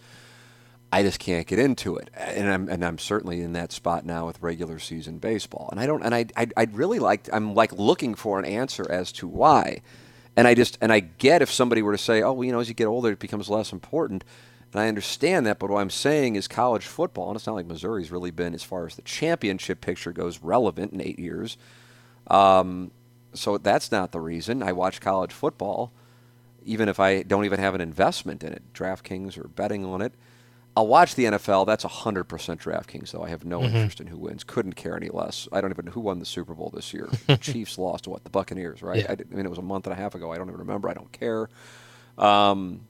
I 0.91 1.01
just 1.01 1.20
can't 1.20 1.48
get 1.48 1.58
into 1.58 1.96
it, 1.96 2.12
and 2.15 2.51
I'm 2.51 2.70
and 2.70 2.86
I'm 2.86 3.00
certainly 3.00 3.41
in 3.41 3.53
that 3.53 3.72
spot 3.72 4.06
now 4.06 4.27
with 4.27 4.41
regular 4.44 4.77
season 4.77 5.18
baseball. 5.18 5.70
And 5.72 5.80
I 5.80 5.88
don't. 5.88 6.03
And 6.03 6.13
I 6.13 6.25
I 6.38 6.48
I'd 6.56 6.75
really 6.75 7.00
like. 7.00 7.30
I'm 7.34 7.56
like 7.56 7.72
looking 7.74 8.13
for 8.13 8.38
an 8.38 8.46
answer 8.46 8.86
as 8.91 9.12
to 9.13 9.27
why. 9.27 9.82
And 10.36 10.48
I 10.48 10.53
just 10.53 10.77
and 10.82 10.94
I 10.94 11.00
get 11.00 11.41
if 11.41 11.51
somebody 11.51 11.82
were 11.82 11.94
to 11.94 11.98
say, 11.98 12.22
oh, 12.22 12.34
well, 12.34 12.44
you 12.44 12.51
know, 12.51 12.60
as 12.60 12.70
you 12.70 12.75
get 12.75 12.86
older, 12.86 13.12
it 13.12 13.20
becomes 13.20 13.50
less 13.50 13.74
important. 13.74 14.24
And 14.73 14.81
I 14.81 14.87
understand 14.87 15.45
that, 15.45 15.59
but 15.59 15.69
what 15.69 15.81
I'm 15.81 15.89
saying 15.89 16.37
is 16.37 16.47
college 16.47 16.85
football, 16.85 17.27
and 17.29 17.35
it's 17.35 17.45
not 17.45 17.55
like 17.55 17.65
Missouri's 17.65 18.11
really 18.11 18.31
been, 18.31 18.53
as 18.53 18.63
far 18.63 18.85
as 18.85 18.95
the 18.95 19.01
championship 19.01 19.81
picture 19.81 20.13
goes, 20.13 20.41
relevant 20.41 20.93
in 20.93 21.01
eight 21.01 21.19
years. 21.19 21.57
Um, 22.27 22.91
so 23.33 23.57
that's 23.57 23.91
not 23.91 24.11
the 24.11 24.21
reason. 24.21 24.63
I 24.63 24.71
watch 24.71 25.01
college 25.01 25.33
football, 25.33 25.91
even 26.63 26.87
if 26.87 26.99
I 26.99 27.23
don't 27.23 27.43
even 27.43 27.59
have 27.59 27.75
an 27.75 27.81
investment 27.81 28.43
in 28.43 28.53
it, 28.53 28.63
DraftKings 28.73 29.37
or 29.37 29.47
betting 29.49 29.85
on 29.85 30.01
it. 30.01 30.13
I'll 30.75 30.87
watch 30.87 31.15
the 31.15 31.25
NFL. 31.25 31.67
That's 31.67 31.83
100% 31.83 32.25
DraftKings, 32.25 33.11
though. 33.11 33.23
I 33.23 33.29
have 33.29 33.43
no 33.43 33.59
mm-hmm. 33.59 33.75
interest 33.75 33.99
in 33.99 34.07
who 34.07 34.17
wins. 34.17 34.45
Couldn't 34.45 34.75
care 34.75 34.95
any 34.95 35.09
less. 35.09 35.49
I 35.51 35.59
don't 35.59 35.71
even 35.71 35.85
know 35.85 35.91
who 35.91 35.99
won 35.99 36.19
the 36.19 36.25
Super 36.25 36.53
Bowl 36.53 36.71
this 36.73 36.93
year. 36.93 37.09
the 37.27 37.35
Chiefs 37.41 37.77
lost 37.77 38.05
to 38.05 38.09
what? 38.09 38.23
The 38.23 38.29
Buccaneers, 38.29 38.81
right? 38.81 38.99
Yeah. 38.99 39.07
I, 39.09 39.13
I, 39.13 39.35
mean, 39.35 39.45
it 39.45 39.49
was 39.49 39.57
a 39.57 39.63
month 39.63 39.85
and 39.85 39.93
a 39.93 39.97
half 39.97 40.15
ago. 40.15 40.31
I 40.31 40.37
don't 40.37 40.47
even 40.47 40.59
remember. 40.59 40.87
I 40.87 40.93
don't 40.93 41.11
care. 41.11 41.49
Um, 42.17 42.87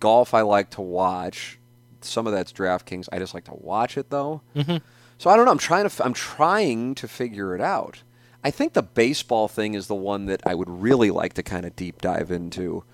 golf 0.00 0.34
I 0.34 0.42
like 0.42 0.70
to 0.70 0.80
watch. 0.80 1.58
Some 2.00 2.26
of 2.26 2.32
that's 2.32 2.52
DraftKings. 2.52 3.08
I 3.10 3.18
just 3.18 3.34
like 3.34 3.44
to 3.44 3.54
watch 3.54 3.96
it 3.96 4.10
though. 4.10 4.42
Mm-hmm. 4.54 4.76
So 5.18 5.30
I 5.30 5.36
don't 5.36 5.44
know. 5.44 5.50
I'm 5.50 5.58
trying 5.58 5.88
to. 5.88 6.04
I'm 6.04 6.12
trying 6.12 6.94
to 6.96 7.08
figure 7.08 7.54
it 7.54 7.60
out. 7.60 8.02
I 8.44 8.50
think 8.50 8.74
the 8.74 8.82
baseball 8.82 9.48
thing 9.48 9.74
is 9.74 9.86
the 9.86 9.94
one 9.94 10.26
that 10.26 10.46
I 10.46 10.54
would 10.54 10.68
really 10.68 11.10
like 11.10 11.32
to 11.34 11.42
kind 11.42 11.64
of 11.64 11.74
deep 11.74 12.00
dive 12.00 12.30
into, 12.30 12.84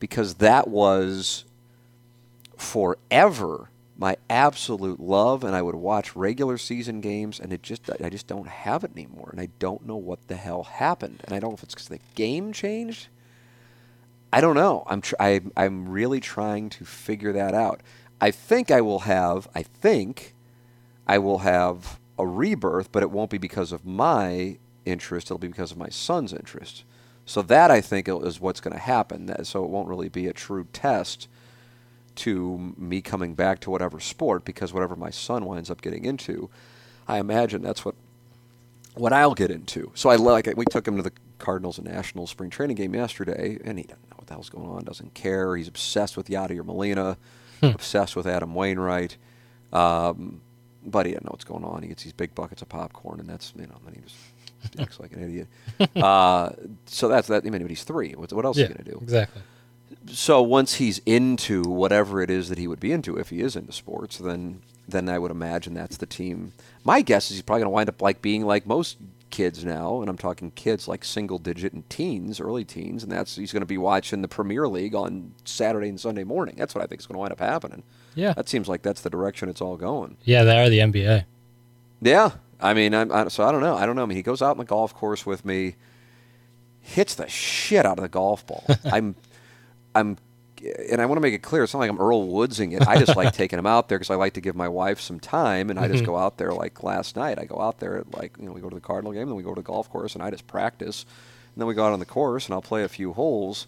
because 0.00 0.34
that 0.36 0.68
was 0.68 1.44
forever 2.56 3.68
my 3.98 4.16
absolute 4.28 5.00
love, 5.00 5.42
and 5.42 5.54
I 5.54 5.62
would 5.62 5.74
watch 5.74 6.14
regular 6.14 6.58
season 6.58 7.00
games, 7.00 7.40
and 7.40 7.52
it 7.52 7.62
just 7.62 7.90
I 8.02 8.10
just 8.10 8.26
don't 8.26 8.48
have 8.48 8.84
it 8.84 8.92
anymore, 8.94 9.30
and 9.32 9.40
I 9.40 9.48
don't 9.58 9.86
know 9.86 9.96
what 9.96 10.28
the 10.28 10.36
hell 10.36 10.64
happened, 10.64 11.22
and 11.24 11.34
I 11.34 11.38
don't 11.38 11.50
know 11.50 11.56
if 11.56 11.62
it's 11.62 11.74
because 11.74 11.88
the 11.88 12.00
game 12.14 12.52
changed. 12.52 13.08
I 14.36 14.42
don't 14.42 14.54
know. 14.54 14.84
I'm 14.86 15.00
tr- 15.00 15.14
I, 15.18 15.40
I'm 15.56 15.88
really 15.88 16.20
trying 16.20 16.68
to 16.68 16.84
figure 16.84 17.32
that 17.32 17.54
out. 17.54 17.80
I 18.20 18.30
think 18.30 18.70
I 18.70 18.82
will 18.82 18.98
have. 18.98 19.48
I 19.54 19.62
think 19.62 20.34
I 21.06 21.16
will 21.16 21.38
have 21.38 21.98
a 22.18 22.26
rebirth, 22.26 22.92
but 22.92 23.02
it 23.02 23.10
won't 23.10 23.30
be 23.30 23.38
because 23.38 23.72
of 23.72 23.86
my 23.86 24.58
interest. 24.84 25.28
It'll 25.28 25.38
be 25.38 25.48
because 25.48 25.72
of 25.72 25.78
my 25.78 25.88
son's 25.88 26.34
interest. 26.34 26.84
So 27.24 27.40
that 27.40 27.70
I 27.70 27.80
think 27.80 28.10
is 28.10 28.38
what's 28.38 28.60
going 28.60 28.74
to 28.74 28.78
happen. 28.78 29.42
So 29.42 29.64
it 29.64 29.70
won't 29.70 29.88
really 29.88 30.10
be 30.10 30.26
a 30.26 30.34
true 30.34 30.66
test 30.70 31.28
to 32.16 32.74
me 32.76 33.00
coming 33.00 33.32
back 33.32 33.58
to 33.60 33.70
whatever 33.70 34.00
sport 34.00 34.44
because 34.44 34.70
whatever 34.70 34.96
my 34.96 35.08
son 35.08 35.46
winds 35.46 35.70
up 35.70 35.80
getting 35.80 36.04
into, 36.04 36.50
I 37.08 37.20
imagine 37.20 37.62
that's 37.62 37.86
what 37.86 37.94
what 38.92 39.14
I'll 39.14 39.34
get 39.34 39.50
into. 39.50 39.92
So 39.94 40.10
I 40.10 40.16
like 40.16 40.46
we 40.58 40.66
took 40.66 40.86
him 40.86 40.98
to 40.98 41.02
the 41.02 41.12
Cardinals 41.38 41.78
and 41.78 41.86
Nationals 41.86 42.30
spring 42.30 42.50
training 42.50 42.76
game 42.76 42.94
yesterday, 42.94 43.58
and 43.64 43.78
he 43.78 43.84
doesn't 43.84 44.10
know 44.10 44.16
what 44.16 44.26
the 44.26 44.34
hell's 44.34 44.48
going 44.48 44.68
on, 44.68 44.84
doesn't 44.84 45.14
care. 45.14 45.56
He's 45.56 45.68
obsessed 45.68 46.16
with 46.16 46.28
Yadier 46.28 46.64
Molina, 46.64 47.16
hmm. 47.60 47.66
obsessed 47.66 48.16
with 48.16 48.26
Adam 48.26 48.54
Wainwright. 48.54 49.16
Um, 49.72 50.40
but 50.84 51.06
he 51.06 51.12
doesn't 51.12 51.24
know 51.24 51.32
what's 51.32 51.44
going 51.44 51.64
on. 51.64 51.82
He 51.82 51.88
gets 51.88 52.04
these 52.04 52.12
big 52.12 52.34
buckets 52.34 52.62
of 52.62 52.68
popcorn, 52.68 53.20
and 53.20 53.28
that's 53.28 53.52
you 53.56 53.66
know, 53.66 53.76
then 53.84 53.94
he 53.94 54.00
just 54.00 54.80
acts 54.80 55.00
like 55.00 55.12
an 55.12 55.22
idiot. 55.22 55.48
Uh, 55.96 56.52
so 56.86 57.08
that's 57.08 57.28
that. 57.28 57.44
I 57.44 57.50
mean, 57.50 57.62
but 57.62 57.70
he's 57.70 57.84
three. 57.84 58.12
What, 58.12 58.32
what 58.32 58.44
else 58.44 58.56
yeah, 58.56 58.64
is 58.64 58.68
he 58.68 58.74
going 58.74 58.84
to 58.84 58.90
do? 58.92 58.98
Exactly. 59.02 59.42
So 60.08 60.40
once 60.42 60.74
he's 60.74 61.00
into 61.04 61.62
whatever 61.62 62.22
it 62.22 62.30
is 62.30 62.48
that 62.48 62.58
he 62.58 62.66
would 62.66 62.80
be 62.80 62.92
into, 62.92 63.18
if 63.18 63.30
he 63.30 63.40
is 63.40 63.56
into 63.56 63.72
sports, 63.72 64.18
then 64.18 64.62
then 64.88 65.08
I 65.08 65.18
would 65.18 65.30
imagine 65.30 65.74
that's 65.74 65.96
the 65.96 66.06
team. 66.06 66.52
My 66.84 67.02
guess 67.02 67.30
is 67.30 67.36
he's 67.36 67.42
probably 67.42 67.62
going 67.62 67.70
to 67.70 67.74
wind 67.74 67.88
up 67.88 68.00
like 68.00 68.22
being 68.22 68.46
like 68.46 68.66
most 68.66 68.98
kids 69.30 69.64
now, 69.64 70.00
and 70.00 70.08
I'm 70.08 70.16
talking 70.16 70.50
kids 70.52 70.88
like 70.88 71.04
single 71.04 71.38
digit 71.38 71.72
and 71.72 71.88
teens, 71.90 72.40
early 72.40 72.64
teens, 72.64 73.02
and 73.02 73.12
that's 73.12 73.36
he's 73.36 73.52
going 73.52 73.62
to 73.62 73.66
be 73.66 73.78
watching 73.78 74.22
the 74.22 74.28
Premier 74.28 74.68
League 74.68 74.94
on 74.94 75.34
Saturday 75.44 75.88
and 75.88 76.00
Sunday 76.00 76.24
morning. 76.24 76.54
That's 76.56 76.74
what 76.74 76.82
I 76.82 76.86
think 76.86 77.00
is 77.00 77.06
going 77.06 77.14
to 77.14 77.20
wind 77.20 77.32
up 77.32 77.40
happening. 77.40 77.82
Yeah, 78.14 78.32
that 78.34 78.48
seems 78.48 78.68
like 78.68 78.82
that's 78.82 79.00
the 79.00 79.10
direction 79.10 79.48
it's 79.48 79.60
all 79.60 79.76
going. 79.76 80.16
Yeah, 80.24 80.44
they 80.44 80.58
are 80.58 80.68
the 80.68 80.78
NBA. 80.78 81.24
Yeah, 82.00 82.30
I 82.60 82.74
mean, 82.74 82.94
I'm, 82.94 83.12
I, 83.12 83.28
so 83.28 83.44
I 83.44 83.52
don't 83.52 83.60
know. 83.60 83.76
I 83.76 83.86
don't 83.86 83.96
know. 83.96 84.02
I 84.02 84.06
mean, 84.06 84.16
he 84.16 84.22
goes 84.22 84.42
out 84.42 84.52
on 84.52 84.58
the 84.58 84.64
golf 84.64 84.94
course 84.94 85.26
with 85.26 85.44
me, 85.44 85.76
hits 86.80 87.14
the 87.14 87.28
shit 87.28 87.84
out 87.84 87.98
of 87.98 88.02
the 88.02 88.08
golf 88.08 88.46
ball. 88.46 88.64
I'm, 88.84 89.16
I'm 89.94 90.16
and 90.62 91.00
I 91.00 91.06
want 91.06 91.16
to 91.16 91.20
make 91.20 91.34
it 91.34 91.42
clear, 91.42 91.62
it's 91.62 91.72
not 91.72 91.80
like 91.80 91.90
I'm 91.90 92.00
Earl 92.00 92.28
Woodsing 92.28 92.72
it. 92.72 92.86
I 92.86 92.98
just 92.98 93.16
like 93.16 93.32
taking 93.34 93.58
him 93.58 93.66
out 93.66 93.88
there 93.88 93.98
because 93.98 94.10
I 94.10 94.16
like 94.16 94.34
to 94.34 94.40
give 94.40 94.56
my 94.56 94.68
wife 94.68 95.00
some 95.00 95.20
time, 95.20 95.70
and 95.70 95.78
I 95.78 95.88
just 95.88 96.02
mm-hmm. 96.02 96.12
go 96.12 96.16
out 96.16 96.38
there. 96.38 96.52
Like 96.52 96.82
last 96.82 97.16
night, 97.16 97.38
I 97.38 97.44
go 97.44 97.60
out 97.60 97.78
there 97.78 97.98
at 97.98 98.14
like 98.14 98.36
you 98.38 98.46
know 98.46 98.52
we 98.52 98.60
go 98.60 98.68
to 98.68 98.74
the 98.74 98.80
Cardinal 98.80 99.12
game, 99.12 99.26
then 99.26 99.36
we 99.36 99.42
go 99.42 99.54
to 99.54 99.60
the 99.60 99.66
golf 99.66 99.90
course, 99.90 100.14
and 100.14 100.22
I 100.22 100.30
just 100.30 100.46
practice, 100.46 101.04
and 101.54 101.60
then 101.60 101.66
we 101.66 101.74
go 101.74 101.84
out 101.84 101.92
on 101.92 101.98
the 101.98 102.06
course, 102.06 102.46
and 102.46 102.54
I'll 102.54 102.62
play 102.62 102.84
a 102.84 102.88
few 102.88 103.12
holes. 103.12 103.66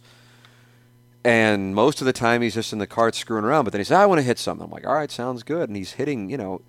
And 1.24 1.74
most 1.74 2.00
of 2.00 2.06
the 2.06 2.12
time, 2.12 2.42
he's 2.42 2.54
just 2.54 2.72
in 2.72 2.78
the 2.78 2.86
cart 2.86 3.14
screwing 3.14 3.44
around. 3.44 3.64
But 3.64 3.72
then 3.72 3.80
he 3.80 3.84
says, 3.84 3.98
"I 3.98 4.06
want 4.06 4.18
to 4.20 4.24
hit 4.24 4.38
something." 4.38 4.64
I'm 4.64 4.70
like, 4.70 4.86
"All 4.86 4.94
right, 4.94 5.10
sounds 5.10 5.42
good." 5.42 5.68
And 5.68 5.76
he's 5.76 5.92
hitting. 5.92 6.30
You 6.30 6.36
know, 6.36 6.62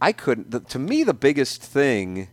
I 0.00 0.12
couldn't. 0.12 0.50
The, 0.50 0.60
to 0.60 0.78
me, 0.78 1.04
the 1.04 1.14
biggest 1.14 1.62
thing 1.62 2.28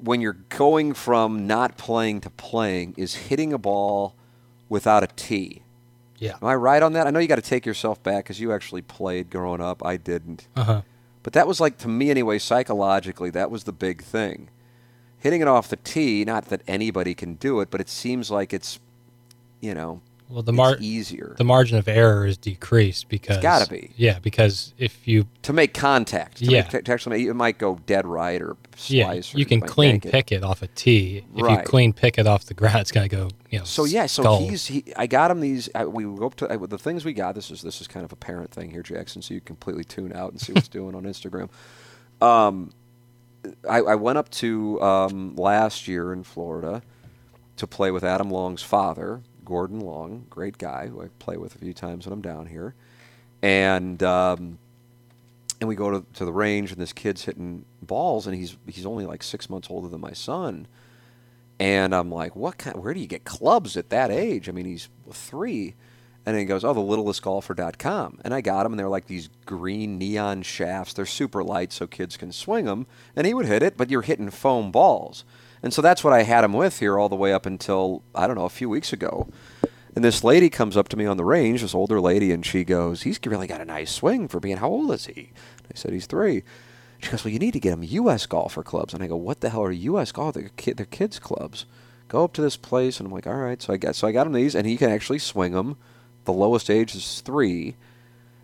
when 0.00 0.20
you're 0.20 0.38
going 0.50 0.94
from 0.94 1.46
not 1.46 1.76
playing 1.76 2.20
to 2.20 2.30
playing 2.30 2.94
is 2.96 3.14
hitting 3.14 3.52
a 3.52 3.58
ball 3.58 4.14
without 4.68 5.02
a 5.02 5.08
tee 5.16 5.62
yeah. 6.18 6.36
Am 6.40 6.48
I 6.48 6.54
right 6.54 6.82
on 6.82 6.92
that? 6.94 7.06
I 7.06 7.10
know 7.10 7.18
you 7.18 7.28
got 7.28 7.36
to 7.36 7.42
take 7.42 7.66
yourself 7.66 8.02
back 8.02 8.24
because 8.24 8.40
you 8.40 8.52
actually 8.52 8.82
played 8.82 9.30
growing 9.30 9.60
up. 9.60 9.84
I 9.84 9.96
didn't. 9.96 10.48
Uh-huh. 10.56 10.82
But 11.22 11.32
that 11.32 11.46
was 11.46 11.60
like, 11.60 11.78
to 11.78 11.88
me 11.88 12.10
anyway, 12.10 12.38
psychologically, 12.38 13.30
that 13.30 13.50
was 13.50 13.64
the 13.64 13.72
big 13.72 14.02
thing. 14.02 14.48
Hitting 15.18 15.40
it 15.40 15.48
off 15.48 15.68
the 15.68 15.76
tee, 15.76 16.24
not 16.24 16.46
that 16.46 16.62
anybody 16.68 17.14
can 17.14 17.34
do 17.34 17.60
it, 17.60 17.70
but 17.70 17.80
it 17.80 17.88
seems 17.88 18.30
like 18.30 18.52
it's, 18.52 18.78
you 19.60 19.74
know, 19.74 20.00
well, 20.28 20.42
the 20.42 20.52
mar- 20.52 20.76
easier. 20.80 21.34
The 21.38 21.44
margin 21.44 21.78
of 21.78 21.86
error 21.86 22.26
is 22.26 22.36
decreased 22.36 23.08
because 23.08 23.36
it's 23.36 23.42
got 23.42 23.62
to 23.62 23.70
be. 23.70 23.92
Yeah, 23.96 24.18
because 24.18 24.74
if 24.76 25.06
you 25.06 25.26
to 25.42 25.52
make 25.52 25.72
contact, 25.72 26.38
to 26.38 26.46
yeah, 26.46 26.68
make, 26.72 26.84
to 26.84 26.92
actually, 26.92 27.28
it 27.28 27.34
might 27.34 27.58
go 27.58 27.78
dead 27.86 28.06
right 28.06 28.42
or 28.42 28.56
slice. 28.74 29.32
Yeah, 29.32 29.38
you 29.38 29.46
can 29.46 29.60
clean 29.60 30.00
pick 30.00 30.32
it. 30.32 30.36
it. 30.36 30.44
off 30.44 30.62
a 30.62 30.66
tee. 30.68 31.24
If 31.34 31.42
right. 31.42 31.58
you 31.58 31.64
clean 31.64 31.92
pick 31.92 32.18
it 32.18 32.26
off 32.26 32.46
the 32.46 32.54
ground, 32.54 32.76
it's 32.80 32.90
gonna 32.90 33.08
go. 33.08 33.30
You 33.50 33.60
know. 33.60 33.64
So 33.64 33.84
yeah, 33.84 34.06
so 34.06 34.22
skull. 34.22 34.40
he's 34.40 34.66
he. 34.66 34.84
I 34.96 35.06
got 35.06 35.30
him 35.30 35.40
these. 35.40 35.68
I, 35.74 35.84
we 35.84 36.02
go 36.02 36.26
up 36.26 36.34
to 36.36 36.52
I, 36.52 36.56
the 36.56 36.78
things 36.78 37.04
we 37.04 37.12
got. 37.12 37.36
This 37.36 37.50
is 37.50 37.62
this 37.62 37.80
is 37.80 37.86
kind 37.86 38.04
of 38.04 38.12
a 38.12 38.16
parent 38.16 38.50
thing 38.50 38.70
here, 38.70 38.82
Jackson. 38.82 39.22
So 39.22 39.32
you 39.32 39.40
completely 39.40 39.84
tune 39.84 40.12
out 40.12 40.32
and 40.32 40.40
see 40.40 40.52
what's 40.52 40.68
doing 40.68 40.96
on 40.96 41.04
Instagram. 41.04 41.50
Um, 42.20 42.72
I, 43.68 43.78
I 43.78 43.94
went 43.94 44.18
up 44.18 44.28
to 44.30 44.80
um, 44.82 45.36
last 45.36 45.86
year 45.86 46.12
in 46.12 46.24
Florida 46.24 46.82
to 47.56 47.66
play 47.66 47.90
with 47.90 48.04
Adam 48.04 48.30
Long's 48.30 48.62
father, 48.62 49.22
Gordon 49.46 49.80
Long, 49.80 50.26
great 50.28 50.58
guy 50.58 50.88
who 50.88 51.00
I 51.00 51.06
play 51.18 51.38
with 51.38 51.54
a 51.54 51.58
few 51.58 51.72
times 51.72 52.04
when 52.04 52.12
I'm 52.12 52.20
down 52.20 52.46
here, 52.46 52.74
and 53.42 54.02
um, 54.02 54.58
and 55.60 55.68
we 55.68 55.74
go 55.74 55.90
to, 55.90 56.04
to 56.14 56.26
the 56.26 56.32
range 56.32 56.72
and 56.72 56.80
this 56.80 56.92
kid's 56.92 57.24
hitting 57.24 57.64
balls 57.80 58.26
and 58.26 58.36
he's 58.36 58.58
he's 58.66 58.84
only 58.84 59.06
like 59.06 59.22
six 59.22 59.48
months 59.48 59.68
older 59.70 59.88
than 59.88 60.02
my 60.02 60.12
son, 60.12 60.66
and 61.58 61.94
I'm 61.94 62.10
like, 62.10 62.36
what 62.36 62.58
kind? 62.58 62.82
Where 62.82 62.92
do 62.92 63.00
you 63.00 63.06
get 63.06 63.24
clubs 63.24 63.76
at 63.76 63.88
that 63.90 64.10
age? 64.10 64.48
I 64.48 64.52
mean, 64.52 64.66
he's 64.66 64.88
three. 65.10 65.74
And 66.26 66.34
then 66.34 66.40
he 66.40 66.46
goes, 66.46 66.64
oh, 66.64 66.74
the 66.74 66.80
littlestgolfer.com. 66.80 68.18
And 68.24 68.34
I 68.34 68.40
got 68.40 68.66
him, 68.66 68.72
and 68.72 68.80
they're 68.80 68.88
like 68.88 69.06
these 69.06 69.30
green 69.46 69.96
neon 69.96 70.42
shafts. 70.42 70.92
They're 70.92 71.06
super 71.06 71.44
light 71.44 71.72
so 71.72 71.86
kids 71.86 72.16
can 72.16 72.32
swing 72.32 72.64
them. 72.64 72.88
And 73.14 73.28
he 73.28 73.32
would 73.32 73.46
hit 73.46 73.62
it, 73.62 73.76
but 73.76 73.90
you're 73.90 74.02
hitting 74.02 74.30
foam 74.30 74.72
balls. 74.72 75.24
And 75.66 75.74
so 75.74 75.82
that's 75.82 76.04
what 76.04 76.12
I 76.12 76.22
had 76.22 76.44
him 76.44 76.52
with 76.52 76.78
here 76.78 76.96
all 76.96 77.08
the 77.08 77.16
way 77.16 77.32
up 77.32 77.44
until, 77.44 78.04
I 78.14 78.28
don't 78.28 78.36
know, 78.36 78.44
a 78.44 78.48
few 78.48 78.68
weeks 78.68 78.92
ago. 78.92 79.26
And 79.96 80.04
this 80.04 80.22
lady 80.22 80.48
comes 80.48 80.76
up 80.76 80.86
to 80.90 80.96
me 80.96 81.06
on 81.06 81.16
the 81.16 81.24
range, 81.24 81.62
this 81.62 81.74
older 81.74 82.00
lady, 82.00 82.30
and 82.30 82.46
she 82.46 82.62
goes, 82.62 83.02
He's 83.02 83.18
really 83.26 83.48
got 83.48 83.60
a 83.60 83.64
nice 83.64 83.90
swing 83.90 84.28
for 84.28 84.38
being, 84.38 84.58
how 84.58 84.68
old 84.68 84.92
is 84.92 85.06
he? 85.06 85.32
I 85.64 85.74
said, 85.74 85.92
He's 85.92 86.06
three. 86.06 86.44
She 87.00 87.10
goes, 87.10 87.24
Well, 87.24 87.32
you 87.32 87.40
need 87.40 87.54
to 87.54 87.58
get 87.58 87.72
him 87.72 87.82
U.S. 87.82 88.26
golfer 88.26 88.62
clubs. 88.62 88.94
And 88.94 89.02
I 89.02 89.08
go, 89.08 89.16
What 89.16 89.40
the 89.40 89.50
hell 89.50 89.64
are 89.64 89.72
U.S. 89.72 90.12
golf? 90.12 90.34
They're, 90.36 90.52
they're 90.72 90.86
kids' 90.86 91.18
clubs. 91.18 91.66
Go 92.06 92.22
up 92.22 92.32
to 92.34 92.42
this 92.42 92.56
place. 92.56 93.00
And 93.00 93.08
I'm 93.08 93.12
like, 93.12 93.26
All 93.26 93.34
right. 93.34 93.60
So 93.60 93.72
I 93.72 93.76
got, 93.76 93.96
so 93.96 94.06
I 94.06 94.12
got 94.12 94.28
him 94.28 94.34
these, 94.34 94.54
and 94.54 94.68
he 94.68 94.76
can 94.76 94.90
actually 94.90 95.18
swing 95.18 95.50
them. 95.50 95.78
The 96.26 96.32
lowest 96.32 96.70
age 96.70 96.94
is 96.94 97.22
three 97.22 97.74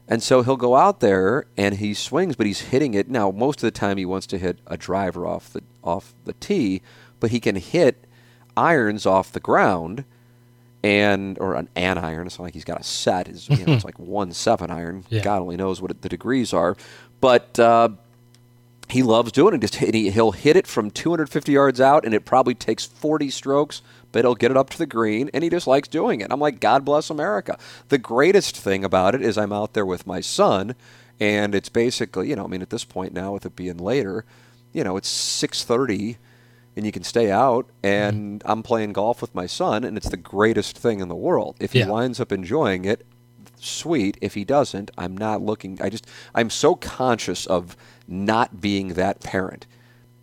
And 0.09 0.25
so 0.25 0.43
he'll 0.43 0.57
go 0.57 0.75
out 0.75 0.99
there 0.99 1.47
and 1.57 1.76
he 1.76 1.95
swings, 1.95 2.35
but 2.35 2.47
he's 2.47 2.62
hitting 2.62 2.95
it. 2.95 3.09
Now, 3.09 3.31
most 3.31 3.62
of 3.62 3.69
the 3.69 3.79
time 3.79 3.97
he 3.97 4.05
wants 4.05 4.26
to 4.26 4.38
hit 4.38 4.59
a 4.67 4.76
driver 4.76 5.25
off 5.25 5.52
the 5.52 5.62
off 5.85 6.14
the 6.25 6.33
tee, 6.35 6.83
but 7.23 7.31
he 7.31 7.38
can 7.38 7.55
hit 7.55 8.05
irons 8.57 9.07
off 9.07 9.31
the 9.31 9.38
ground 9.38 10.05
and 10.83 11.38
or 11.38 11.55
an 11.55 11.69
an 11.76 11.97
iron. 11.97 12.26
It's 12.26 12.37
not 12.37 12.47
like 12.47 12.55
he's 12.55 12.64
got 12.64 12.81
a 12.81 12.83
set. 12.83 13.29
It's, 13.29 13.49
you 13.49 13.64
know, 13.64 13.75
it's 13.75 13.85
like 13.91 13.99
one 14.00 14.33
seven 14.33 14.73
iron. 14.73 15.05
Yeah. 15.09 15.23
God 15.23 15.41
only 15.41 15.57
knows 15.57 15.81
what 15.81 16.02
the 16.02 16.09
degrees 16.09 16.52
are, 16.52 16.76
but 17.21 17.61
uh, 17.61 17.91
he 18.88 19.05
loves 19.05 19.31
doing 19.31 19.55
it. 19.55 19.61
Just 19.61 19.76
hit, 19.76 19.95
he'll 19.95 20.33
hit 20.33 20.57
it 20.57 20.67
from 20.67 20.91
250 20.91 21.52
yards 21.52 21.81
out, 21.81 22.05
and 22.05 22.12
it 22.12 22.25
probably 22.25 22.57
takes 22.57 22.85
40 22.87 23.31
strokes, 23.31 23.83
but 24.11 24.25
he'll 24.25 24.35
get 24.35 24.50
it 24.50 24.57
up 24.57 24.69
to 24.71 24.79
the 24.79 24.85
green, 24.85 25.31
and 25.33 25.45
he 25.45 25.49
just 25.49 25.69
likes 25.69 25.87
doing 25.87 26.23
it. 26.23 26.33
I'm 26.33 26.41
like, 26.41 26.59
God 26.59 26.85
bless 26.85 27.09
America. 27.09 27.57
The 27.88 27.99
greatest 27.99 28.57
thing 28.57 28.85
about 28.85 29.14
it 29.14 29.23
is 29.23 29.38
I'm 29.38 29.52
out 29.52 29.75
there 29.75 29.87
with 29.87 30.09
my 30.09 30.21
son, 30.21 30.75
and 31.21 31.55
it's 31.55 31.69
basically, 31.69 32.31
you 32.31 32.35
know, 32.35 32.45
I 32.45 32.49
mean, 32.49 32.62
at 32.62 32.71
this 32.71 32.85
point 32.85 33.12
now, 33.12 33.33
with 33.33 33.47
it 33.47 33.55
being 33.55 33.79
later, 33.79 34.25
you 34.73 34.83
know, 34.83 34.97
it's 34.97 35.09
6:30 35.09 36.17
and 36.76 36.87
you 36.87 36.93
can 36.93 37.05
stay 37.05 37.31
out 37.31 37.67
and 37.83 38.43
I'm 38.47 38.62
playing 38.62 38.93
golf 38.95 39.21
with 39.21 39.35
my 39.35 39.47
son 39.47 39.85
and 39.85 39.97
it's 39.97 40.09
the 40.09 40.17
greatest 40.17 40.76
thing 40.79 41.00
in 41.00 41.09
the 41.09 41.14
world. 41.14 41.57
If 41.61 41.75
Yeah. 41.75 41.85
he 41.85 41.91
winds 41.91 42.19
up 42.21 42.33
enjoying 42.33 42.85
it, 42.85 43.05
sweet. 43.61 44.17
If 44.21 44.35
he 44.35 44.45
doesn't, 44.45 44.91
I'm 44.97 45.17
not 45.17 45.43
looking 45.43 45.79
I 45.83 45.88
just 45.91 46.07
I'm 46.35 46.50
so 46.50 46.75
conscious 46.75 47.47
of 47.47 47.76
not 48.09 48.61
being 48.61 48.88
that 48.95 49.21
parent. 49.21 49.67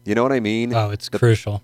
You 0.06 0.16
know 0.16 0.24
what 0.24 0.32
I 0.34 0.40
mean? 0.40 0.74
Oh, 0.74 0.90
it's 0.90 1.08
crucial. 1.10 1.62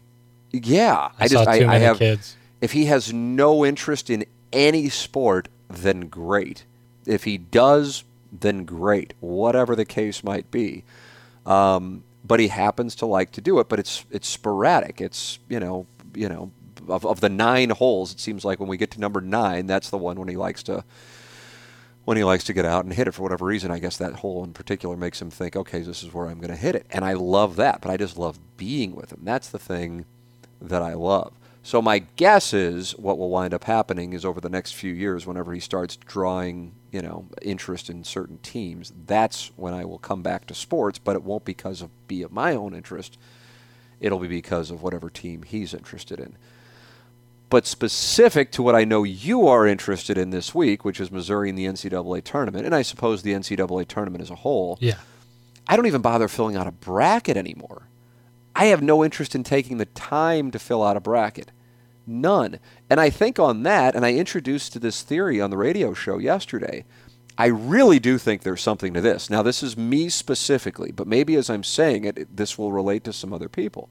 yeah. 0.51 1.09
I, 1.19 1.25
I, 1.25 1.27
just 1.27 1.47
I, 1.47 1.67
I 1.73 1.77
have 1.79 1.97
kids. 1.99 2.35
if 2.61 2.73
he 2.73 2.85
has 2.85 3.11
no 3.11 3.65
interest 3.65 4.09
in 4.09 4.25
any 4.53 4.89
sport, 4.89 5.47
then 5.69 6.01
great. 6.01 6.63
If 7.07 7.23
he 7.23 7.37
does, 7.37 8.03
then 8.31 8.63
great. 8.65 9.13
Whatever 9.19 9.75
the 9.75 9.85
case 9.85 10.23
might 10.23 10.49
be. 10.51 10.83
Um, 11.45 12.03
but 12.25 12.39
he 12.39 12.47
happens 12.47 12.95
to 12.95 13.05
like 13.05 13.31
to 13.33 13.41
do 13.41 13.59
it. 13.59 13.69
But 13.69 13.79
it's 13.79 14.05
it's 14.11 14.27
sporadic. 14.27 15.01
It's 15.01 15.39
you 15.49 15.59
know 15.59 15.87
you 16.13 16.29
know 16.29 16.51
of, 16.89 17.05
of 17.05 17.21
the 17.21 17.29
nine 17.29 17.69
holes, 17.71 18.13
it 18.13 18.19
seems 18.19 18.45
like 18.45 18.59
when 18.59 18.69
we 18.69 18.77
get 18.77 18.91
to 18.91 18.99
number 18.99 19.21
nine, 19.21 19.67
that's 19.67 19.89
the 19.89 19.97
one 19.97 20.19
when 20.19 20.27
he 20.27 20.35
likes 20.35 20.63
to 20.63 20.83
when 22.03 22.17
he 22.17 22.23
likes 22.23 22.43
to 22.43 22.53
get 22.53 22.65
out 22.65 22.85
and 22.85 22.93
hit 22.93 23.07
it 23.07 23.13
for 23.13 23.23
whatever 23.23 23.45
reason. 23.45 23.71
I 23.71 23.79
guess 23.79 23.97
that 23.97 24.13
hole 24.17 24.43
in 24.43 24.53
particular 24.53 24.95
makes 24.95 25.19
him 25.19 25.31
think, 25.31 25.55
okay, 25.55 25.81
this 25.81 26.03
is 26.03 26.13
where 26.13 26.27
I'm 26.27 26.37
going 26.37 26.51
to 26.51 26.55
hit 26.55 26.75
it, 26.75 26.85
and 26.91 27.03
I 27.03 27.13
love 27.13 27.55
that. 27.55 27.81
But 27.81 27.89
I 27.89 27.97
just 27.97 28.17
love 28.17 28.39
being 28.57 28.95
with 28.95 29.11
him. 29.11 29.21
That's 29.23 29.49
the 29.49 29.59
thing 29.59 30.05
that 30.61 30.83
I 30.83 30.93
love. 30.93 31.33
So 31.63 31.81
my 31.81 31.99
guess 32.15 32.53
is 32.53 32.91
what 32.91 33.17
will 33.17 33.31
wind 33.31 33.55
up 33.55 33.63
happening 33.63 34.13
is 34.13 34.23
over 34.23 34.39
the 34.39 34.49
next 34.49 34.75
few 34.75 34.93
years, 34.93 35.25
whenever 35.25 35.51
he 35.51 35.59
starts 35.59 35.95
drawing, 35.95 36.73
you 36.95 37.01
know, 37.01 37.25
interest 37.41 37.89
in 37.89 38.05
certain 38.05 38.37
teams, 38.37 38.93
that's 39.05 39.51
when 39.57 39.73
I 39.73 39.83
will 39.83 39.97
come 39.97 40.21
back 40.21 40.47
to 40.47 40.53
sports. 40.55 40.97
But 40.97 41.17
it 41.17 41.23
won't 41.23 41.43
because 41.43 41.81
of 41.81 41.89
be 42.07 42.21
of 42.21 42.31
my 42.31 42.55
own 42.55 42.73
interest. 42.73 43.17
It'll 43.99 44.19
be 44.19 44.29
because 44.29 44.71
of 44.71 44.81
whatever 44.81 45.09
team 45.09 45.43
he's 45.43 45.73
interested 45.73 46.21
in. 46.21 46.37
But 47.49 47.67
specific 47.67 48.49
to 48.53 48.63
what 48.63 48.75
I 48.75 48.85
know 48.85 49.03
you 49.03 49.45
are 49.45 49.67
interested 49.67 50.17
in 50.17 50.29
this 50.29 50.55
week, 50.55 50.85
which 50.85 51.01
is 51.01 51.11
Missouri 51.11 51.49
in 51.49 51.55
the 51.55 51.65
NCAA 51.65 52.23
tournament, 52.23 52.65
and 52.65 52.73
I 52.73 52.81
suppose 52.81 53.23
the 53.23 53.33
NCAA 53.33 53.87
tournament 53.89 54.21
as 54.21 54.29
a 54.29 54.35
whole, 54.35 54.77
Yeah. 54.79 54.99
I 55.67 55.75
don't 55.75 55.87
even 55.87 56.01
bother 56.01 56.27
filling 56.29 56.55
out 56.55 56.67
a 56.67 56.71
bracket 56.71 57.35
anymore. 57.35 57.87
I 58.55 58.65
have 58.65 58.81
no 58.81 59.03
interest 59.03 59.35
in 59.35 59.43
taking 59.43 59.79
the 59.79 59.87
time 59.87 60.49
to 60.51 60.59
fill 60.59 60.81
out 60.81 60.95
a 60.95 61.01
bracket. 61.01 61.51
None. 62.07 62.59
And 62.89 62.99
I 62.99 63.09
think 63.09 63.39
on 63.39 63.63
that, 63.63 63.95
and 63.95 64.05
I 64.05 64.13
introduced 64.13 64.73
to 64.73 64.79
this 64.79 65.01
theory 65.01 65.41
on 65.41 65.49
the 65.49 65.57
radio 65.57 65.93
show 65.93 66.17
yesterday, 66.17 66.85
I 67.37 67.47
really 67.47 67.99
do 67.99 68.17
think 68.17 68.43
there's 68.43 68.61
something 68.61 68.93
to 68.93 69.01
this. 69.01 69.29
Now, 69.29 69.41
this 69.41 69.61
is 69.61 69.75
me 69.75 70.09
specifically, 70.09 70.91
but 70.91 71.07
maybe 71.07 71.35
as 71.35 71.49
I'm 71.49 71.63
saying 71.63 72.05
it, 72.05 72.37
this 72.37 72.57
will 72.57 72.71
relate 72.71 73.03
to 73.05 73.13
some 73.13 73.33
other 73.33 73.49
people. 73.49 73.89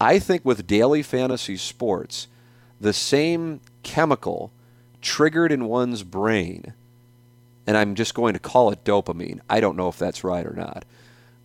I 0.00 0.18
think 0.18 0.44
with 0.44 0.66
daily 0.66 1.02
fantasy 1.02 1.56
sports, 1.56 2.28
the 2.80 2.92
same 2.92 3.60
chemical 3.82 4.52
triggered 5.00 5.52
in 5.52 5.66
one's 5.66 6.02
brain, 6.02 6.72
and 7.66 7.76
I'm 7.76 7.94
just 7.94 8.14
going 8.14 8.34
to 8.34 8.38
call 8.38 8.70
it 8.70 8.84
dopamine. 8.84 9.40
I 9.48 9.60
don't 9.60 9.76
know 9.76 9.88
if 9.88 9.98
that's 9.98 10.24
right 10.24 10.46
or 10.46 10.54
not. 10.54 10.84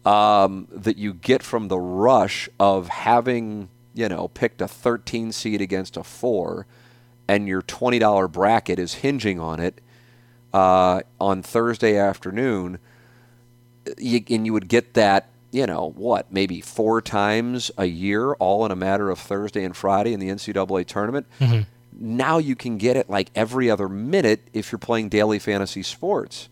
Um, 0.03 0.67
that 0.71 0.97
you 0.97 1.13
get 1.13 1.43
from 1.43 1.67
the 1.67 1.79
rush 1.79 2.49
of 2.59 2.87
having, 2.87 3.69
you 4.01 4.09
know, 4.09 4.27
picked 4.29 4.63
a 4.63 4.67
13 4.67 5.31
seed 5.31 5.61
against 5.61 5.95
a 5.95 6.03
four, 6.03 6.65
and 7.27 7.47
your 7.47 7.61
$20 7.61 8.31
bracket 8.31 8.79
is 8.79 8.95
hinging 8.95 9.39
on 9.39 9.59
it 9.59 9.79
uh, 10.53 11.01
on 11.19 11.43
Thursday 11.43 11.97
afternoon, 11.97 12.79
you, 13.99 14.23
and 14.31 14.47
you 14.47 14.53
would 14.53 14.67
get 14.67 14.95
that, 14.95 15.29
you 15.51 15.67
know, 15.67 15.93
what, 15.95 16.33
maybe 16.33 16.61
four 16.61 16.99
times 16.99 17.69
a 17.77 17.85
year, 17.85 18.33
all 18.33 18.65
in 18.65 18.71
a 18.71 18.75
matter 18.75 19.11
of 19.11 19.19
Thursday 19.19 19.63
and 19.63 19.77
Friday 19.77 20.13
in 20.13 20.19
the 20.19 20.29
NCAA 20.29 20.87
tournament. 20.87 21.27
Now 21.93 22.39
you 22.39 22.55
can 22.55 22.79
get 22.79 22.97
it 22.97 23.07
like 23.07 23.29
every 23.35 23.69
other 23.69 23.87
minute 23.87 24.47
if 24.51 24.71
you're 24.71 24.79
playing 24.79 25.09
daily 25.09 25.37
fantasy 25.37 25.83
sports. 25.83 26.49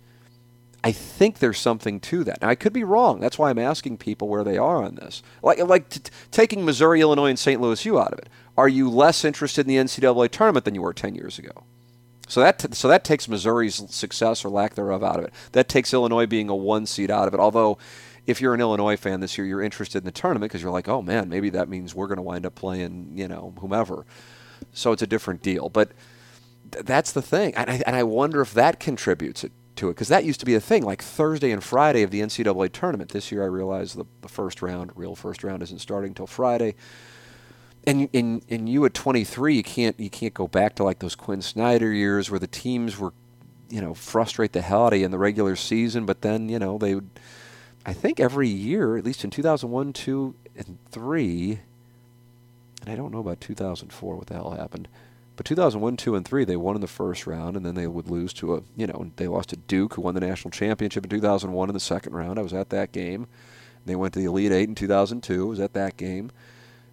I 0.84 0.92
think 0.92 1.40
there's 1.40 1.60
something 1.60 2.00
to 2.02 2.24
that. 2.24 2.42
Now 2.42 2.50
I 2.50 2.56
could 2.56 2.74
be 2.74 2.84
wrong. 2.84 3.20
That's 3.20 3.38
why 3.38 3.50
I'm 3.50 3.60
asking 3.60 3.98
people 3.98 4.30
where 4.30 4.44
they 4.44 4.58
are 4.58 4.82
on 4.84 4.96
this. 4.96 5.22
Like 5.44 5.60
like 5.60 5.90
t- 5.90 6.02
taking 6.32 6.64
Missouri, 6.64 7.02
Illinois, 7.02 7.30
and 7.30 7.40
St. 7.40 7.60
Louis 7.60 7.84
U 7.86 8.00
out 8.00 8.14
of 8.14 8.20
it. 8.20 8.30
Are 8.58 8.70
you 8.70 8.90
less 8.90 9.26
interested 9.26 9.68
in 9.68 9.68
the 9.68 9.84
NCAA 9.84 10.30
tournament 10.30 10.66
than 10.66 10.76
you 10.76 10.82
were 10.82 10.94
10 10.94 11.16
years 11.16 11.40
ago? 11.40 11.64
So 12.30 12.42
that 12.42 12.60
t- 12.60 12.68
so 12.72 12.88
that 12.88 13.04
takes 13.04 13.28
Missouri's 13.28 13.84
success 13.94 14.46
or 14.46 14.50
lack 14.50 14.76
thereof 14.76 15.04
out 15.04 15.20
of 15.20 15.26
it. 15.26 15.34
That 15.52 15.68
takes 15.68 15.94
Illinois 15.94 16.28
being 16.28 16.48
a 16.48 16.56
one 16.56 16.86
seed 16.86 17.12
out 17.12 17.28
of 17.28 17.34
it. 17.34 17.40
Although, 17.40 17.78
if 18.26 18.40
you're 18.40 18.54
an 18.54 18.62
Illinois 18.62 18.96
fan 18.96 19.20
this 19.20 19.38
year, 19.38 19.48
you're 19.48 19.64
interested 19.64 19.98
in 19.98 20.06
the 20.06 20.12
tournament 20.12 20.52
because 20.52 20.62
you're 20.62 20.72
like, 20.72 20.88
oh 20.88 21.02
man, 21.02 21.28
maybe 21.28 21.50
that 21.50 21.68
means 21.68 21.96
we're 21.96 22.08
going 22.08 22.18
to 22.18 22.22
wind 22.22 22.46
up 22.46 22.56
playing, 22.56 23.12
you 23.16 23.28
know, 23.28 23.54
whomever. 23.60 24.06
So 24.72 24.92
it's 24.92 25.02
a 25.02 25.08
different 25.08 25.42
deal. 25.42 25.70
But 25.70 25.92
th- 26.72 26.86
that's 26.86 27.12
the 27.12 27.22
thing, 27.24 27.56
and 27.56 27.70
I, 27.70 27.82
and 27.88 27.96
I 27.96 28.04
wonder 28.04 28.42
if 28.42 28.54
that 28.54 28.80
contributes 28.80 29.44
it, 29.44 29.52
to 29.80 29.90
it 29.90 29.94
because 29.94 30.08
that 30.08 30.24
used 30.24 30.40
to 30.40 30.46
be 30.46 30.56
a 30.56 30.62
thing, 30.62 30.84
like 30.84 31.02
Thursday 31.02 31.52
and 31.52 31.64
Friday 31.64 32.04
of 32.04 32.12
the 32.12 32.22
NCAA 32.22 32.72
tournament. 32.72 33.12
This 33.12 33.32
year, 33.32 33.44
I 33.44 33.48
realize 33.48 33.94
the, 33.94 34.06
the 34.22 34.30
first 34.30 34.62
round, 34.62 34.92
real 34.96 35.16
first 35.16 35.44
round, 35.44 35.64
isn't 35.64 35.80
starting 35.80 36.14
till 36.14 36.28
Friday 36.28 36.76
and 37.86 38.10
and 38.14 38.44
and 38.50 38.70
you 38.70 38.86
at 38.86 38.94
23 38.94 39.56
you 39.56 39.64
can't 39.64 40.00
you 40.00 40.10
can't 40.10 40.34
go 40.34 40.48
back 40.48 40.76
to 40.76 40.84
like 40.84 41.00
those 41.00 41.16
Quin 41.16 41.42
Snyder 41.42 41.92
years 41.92 42.30
where 42.30 42.40
the 42.40 42.48
teams 42.48 42.98
were 42.98 43.14
you 43.70 43.82
know 43.82 43.94
frustrate 43.94 44.54
the 44.54 44.62
hell 44.62 44.88
out 44.88 44.94
of 44.94 45.00
you 45.00 45.06
in 45.06 45.12
the 45.12 45.18
regular 45.18 45.56
season 45.56 46.06
but 46.06 46.22
then 46.22 46.50
you 46.50 46.60
know 46.60 46.78
they 46.78 46.96
would 46.96 47.10
I 47.86 47.94
think 47.94 48.20
every 48.20 48.50
year 48.50 48.98
at 48.98 49.06
least 49.06 49.24
in 49.24 49.30
2001 49.30 49.94
2 49.94 50.36
and 50.56 50.78
3 50.92 51.60
and 52.82 52.90
I 52.90 52.96
don't 52.96 53.12
know 53.12 53.20
about 53.20 53.42
2004 53.42 54.16
what 54.16 54.28
the 54.28 54.34
hell 54.34 54.52
happened 54.52 54.88
but 55.40 55.46
2001 55.46 55.96
2 55.96 56.16
and 56.16 56.26
3 56.28 56.44
they 56.44 56.58
won 56.58 56.76
in 56.76 56.82
the 56.82 56.88
first 56.88 57.26
round 57.26 57.56
and 57.56 57.66
then 57.66 57.74
they 57.76 57.88
would 57.88 58.10
lose 58.10 58.34
to 58.34 58.56
a 58.56 58.62
you 58.76 58.86
know 58.86 59.10
they 59.16 59.26
lost 59.26 59.48
to 59.50 59.56
Duke 59.56 59.94
who 59.94 60.02
won 60.02 60.14
the 60.14 60.20
national 60.20 60.52
championship 60.52 61.06
in 61.06 61.10
2001 61.10 61.70
in 61.70 61.74
the 61.74 61.80
second 61.80 62.12
round 62.14 62.38
I 62.38 62.42
was 62.42 62.52
at 62.52 62.70
that 62.72 62.92
game 62.92 63.26
they 63.86 63.96
went 63.96 64.14
to 64.16 64.20
the 64.20 64.26
Elite 64.26 64.52
8 64.52 64.68
in 64.68 64.76
2002 64.76 65.42
I 65.46 65.50
was 65.50 65.60
at 65.62 65.72
that 65.74 65.96
game 65.96 66.30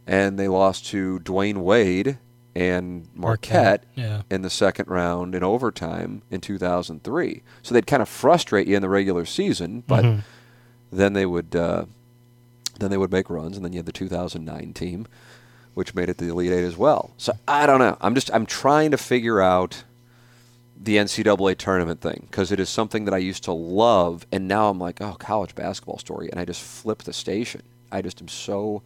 and 0.06 0.38
they 0.38 0.46
lost 0.46 0.86
to 0.86 1.18
Dwyane 1.24 1.56
Wade 1.56 2.18
and 2.54 3.08
Marquette, 3.16 3.82
Yeah. 3.96 4.22
in 4.30 4.42
the 4.42 4.48
second 4.48 4.86
round 4.88 5.34
in 5.34 5.42
overtime 5.42 6.22
in 6.30 6.40
2003. 6.40 7.42
So 7.62 7.74
they'd 7.74 7.86
kind 7.88 8.00
of 8.00 8.08
frustrate 8.08 8.68
you 8.68 8.76
in 8.76 8.82
the 8.82 8.88
regular 8.88 9.24
season, 9.26 9.82
but 9.88 10.04
Mhm. 10.04 10.22
then 10.92 11.12
they 11.14 11.26
would 11.26 11.54
uh, 11.56 11.86
then 12.78 12.90
they 12.90 12.96
would 12.96 13.10
make 13.12 13.28
runs, 13.28 13.56
and 13.56 13.64
then 13.64 13.72
you 13.72 13.78
had 13.78 13.86
the 13.86 13.92
2009 13.92 14.72
team, 14.72 15.06
which 15.76 15.94
made 15.94 16.08
it 16.08 16.16
the 16.16 16.28
Elite 16.28 16.52
Eight 16.52 16.64
as 16.64 16.74
well. 16.74 17.10
So 17.18 17.34
I 17.46 17.66
don't 17.66 17.80
know. 17.80 17.98
I'm 18.00 18.14
just 18.14 18.32
I'm 18.32 18.46
trying 18.46 18.92
to 18.92 18.96
figure 18.96 19.42
out 19.42 19.84
the 20.74 20.96
NCAA 20.96 21.58
tournament 21.58 22.00
thing 22.00 22.28
because 22.30 22.50
it 22.50 22.58
is 22.58 22.70
something 22.70 23.04
that 23.04 23.12
I 23.12 23.18
used 23.18 23.44
to 23.44 23.52
love, 23.52 24.26
and 24.32 24.48
now 24.48 24.70
I'm 24.70 24.78
like, 24.78 25.02
oh, 25.02 25.16
college 25.18 25.54
basketball 25.54 25.98
story, 25.98 26.30
and 26.30 26.40
I 26.40 26.46
just 26.46 26.62
flip 26.62 27.02
the 27.02 27.12
station. 27.12 27.62
I 27.92 28.00
just 28.00 28.22
am 28.22 28.28
so 28.28 28.82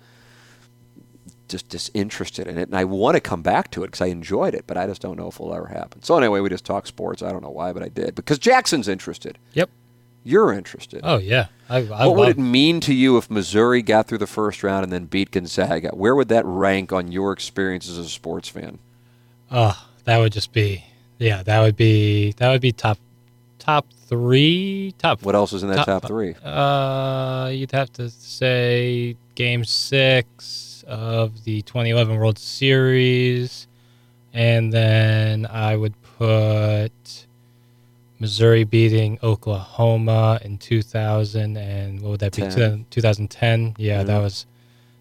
just 1.47 1.69
disinterested 1.69 2.49
in 2.49 2.59
it, 2.59 2.67
and 2.67 2.77
I 2.77 2.83
want 2.83 3.15
to 3.15 3.21
come 3.21 3.43
back 3.43 3.71
to 3.71 3.85
it 3.85 3.87
because 3.87 4.01
I 4.01 4.07
enjoyed 4.07 4.55
it, 4.55 4.65
but 4.67 4.77
I 4.77 4.89
just 4.89 5.01
don't 5.01 5.17
know 5.17 5.29
if 5.29 5.37
it'll 5.37 5.55
ever 5.55 5.67
happen. 5.67 6.03
So 6.03 6.19
anyway, 6.19 6.41
we 6.41 6.49
just 6.49 6.65
talk 6.65 6.89
sports. 6.89 7.23
I 7.23 7.31
don't 7.31 7.43
know 7.43 7.51
why, 7.51 7.73
but 7.73 7.85
I 7.85 7.89
did 7.89 8.17
because 8.17 8.41
Jackson's 8.41 8.89
interested. 8.89 9.39
Yep. 9.53 9.71
You're 10.25 10.53
interested. 10.53 11.01
Oh 11.03 11.19
yeah. 11.19 11.47
I, 11.69 11.79
I 11.79 12.07
what 12.07 12.17
would 12.17 12.29
it 12.31 12.39
mean 12.39 12.81
to 12.81 12.95
you 12.95 13.17
if 13.17 13.31
Missouri 13.31 13.81
got 13.81 14.07
through 14.09 14.19
the 14.19 14.27
first 14.27 14.63
round 14.63 14.83
and 14.85 14.93
then 14.93 15.07
beat 15.07 15.31
Gonzaga? 15.31 15.91
Where 15.91 16.15
would 16.15 16.29
that 16.29 16.45
rank 16.45 16.93
on 16.93 17.13
your 17.13 17.33
experience 17.33 17.89
as 17.89 17.97
a 17.97 18.09
sports 18.09 18.49
fan? 18.49 18.79
Oh, 19.51 19.87
that 20.05 20.19
would 20.19 20.33
just 20.33 20.53
be 20.53 20.85
yeah. 21.19 21.43
That 21.43 21.61
would 21.61 21.77
be 21.77 22.33
that 22.33 22.51
would 22.51 22.61
be 22.61 22.73
top 22.73 22.99
top 23.59 23.87
three 24.09 24.95
top. 24.99 25.23
What 25.23 25.35
else 25.35 25.53
is 25.53 25.63
in 25.63 25.71
that 25.71 25.87
top, 25.87 26.07
three? 26.07 26.35
Uh, 26.45 27.51
you'd 27.53 27.73
have 27.73 27.93
to 27.95 28.11
say 28.11 29.17
Game 29.37 29.65
Six 29.65 30.85
of 30.87 31.45
the 31.45 31.63
2011 31.63 32.17
World 32.17 32.39
Series, 32.39 33.69
and 34.35 34.73
then 34.73 35.47
I 35.47 35.77
would 35.77 35.95
put 36.19 37.27
Missouri 38.21 38.65
beating 38.65 39.19
Oklahoma 39.23 40.39
in 40.45 40.59
2000 40.59 41.57
and 41.57 42.01
what 42.03 42.11
would 42.11 42.21
that 42.21 42.37
be? 42.37 42.43
10. 42.43 42.87
2010. 42.91 43.75
Yeah, 43.79 43.99
Yeah. 43.99 44.03
that 44.05 44.19
was 44.19 44.47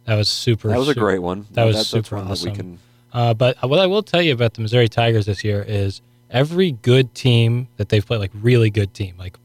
that 0.05 0.15
was 0.15 0.27
super. 0.27 0.69
That 0.69 0.79
was 0.79 0.87
a 0.89 0.95
great 0.95 1.19
one. 1.19 1.45
That 1.51 1.65
was 1.65 1.75
that's 1.75 1.89
super 1.89 2.17
awesome. 2.17 2.49
we 2.51 2.55
can. 2.57 2.79
Uh, 3.13 3.33
but 3.33 3.57
what 3.67 3.79
I 3.79 3.85
will 3.85 4.01
tell 4.03 4.21
you 4.21 4.33
about 4.33 4.53
the 4.55 4.61
Missouri 4.61 4.87
Tigers 4.87 5.25
this 5.27 5.43
year 5.43 5.63
is 5.67 6.01
every 6.31 6.71
good 6.71 7.13
team 7.13 7.67
that 7.77 7.89
they've 7.89 8.05
played, 8.05 8.19
like 8.19 8.31
really 8.33 8.69
good 8.71 8.93
team, 8.93 9.15
like 9.19 9.37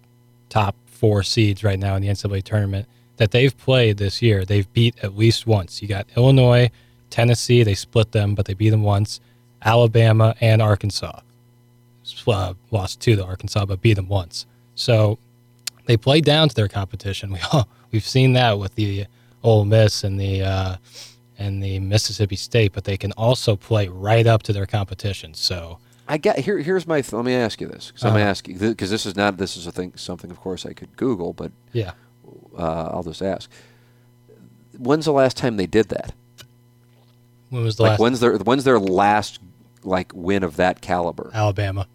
top 0.48 0.76
four 0.86 1.22
seeds 1.22 1.62
right 1.64 1.78
now 1.78 1.96
in 1.96 2.02
the 2.02 2.08
NCAA 2.08 2.42
tournament 2.44 2.88
that 3.16 3.30
they've 3.30 3.56
played 3.58 3.96
this 3.98 4.22
year, 4.22 4.44
they've 4.44 4.70
beat 4.72 4.96
at 5.02 5.16
least 5.16 5.46
once. 5.46 5.80
You 5.82 5.88
got 5.88 6.06
Illinois, 6.16 6.70
Tennessee, 7.10 7.62
they 7.62 7.74
split 7.74 8.12
them, 8.12 8.34
but 8.34 8.46
they 8.46 8.54
beat 8.54 8.70
them 8.70 8.82
once. 8.82 9.20
Alabama 9.62 10.34
and 10.40 10.60
Arkansas 10.62 11.20
uh, 12.26 12.54
lost 12.70 13.00
two 13.00 13.16
to 13.16 13.24
Arkansas, 13.24 13.64
but 13.66 13.80
beat 13.80 13.94
them 13.94 14.08
once. 14.08 14.46
So 14.74 15.18
they 15.86 15.96
play 15.96 16.20
down 16.20 16.48
to 16.48 16.54
their 16.54 16.68
competition. 16.68 17.30
We 17.32 17.38
all, 17.52 17.68
we've 17.92 18.06
seen 18.06 18.32
that 18.34 18.58
with 18.58 18.74
the 18.74 19.06
Ole 19.42 19.64
Miss 19.64 20.04
and 20.04 20.18
the 20.20 20.42
uh, 20.42 20.76
and 21.38 21.62
the 21.62 21.78
Mississippi 21.80 22.36
State, 22.36 22.72
but 22.72 22.84
they 22.84 22.96
can 22.96 23.12
also 23.12 23.56
play 23.56 23.88
right 23.88 24.26
up 24.26 24.42
to 24.44 24.52
their 24.52 24.66
competition. 24.66 25.34
So 25.34 25.78
I 26.08 26.16
get 26.18 26.38
here. 26.40 26.58
Here's 26.58 26.86
my. 26.86 27.00
Th- 27.00 27.12
let 27.12 27.24
me 27.24 27.34
ask 27.34 27.60
you 27.60 27.66
this 27.68 27.88
because 27.88 28.04
I'm 28.04 28.14
Uh-huh. 28.16 28.18
asking 28.20 28.58
because 28.58 28.90
this 28.90 29.04
is 29.06 29.16
not. 29.16 29.36
This 29.36 29.56
is 29.56 29.66
a 29.66 29.72
thing. 29.72 29.92
Something, 29.96 30.30
of 30.30 30.40
course, 30.40 30.64
I 30.66 30.72
could 30.72 30.96
Google, 30.96 31.32
but 31.32 31.50
yeah, 31.72 31.92
uh, 32.58 32.90
I'll 32.92 33.02
just 33.02 33.22
ask. 33.22 33.50
When's 34.78 35.04
the 35.04 35.12
last 35.12 35.36
time 35.36 35.56
they 35.56 35.66
did 35.66 35.88
that? 35.90 36.12
when 37.50 37.62
was 37.62 37.76
the 37.76 37.82
Like 37.84 37.90
last 37.90 38.00
when's 38.00 38.20
their 38.20 38.36
when's 38.38 38.64
their 38.64 38.78
last 38.80 39.38
like 39.84 40.10
win 40.14 40.42
of 40.42 40.56
that 40.56 40.80
caliber? 40.80 41.30
Alabama? 41.34 41.86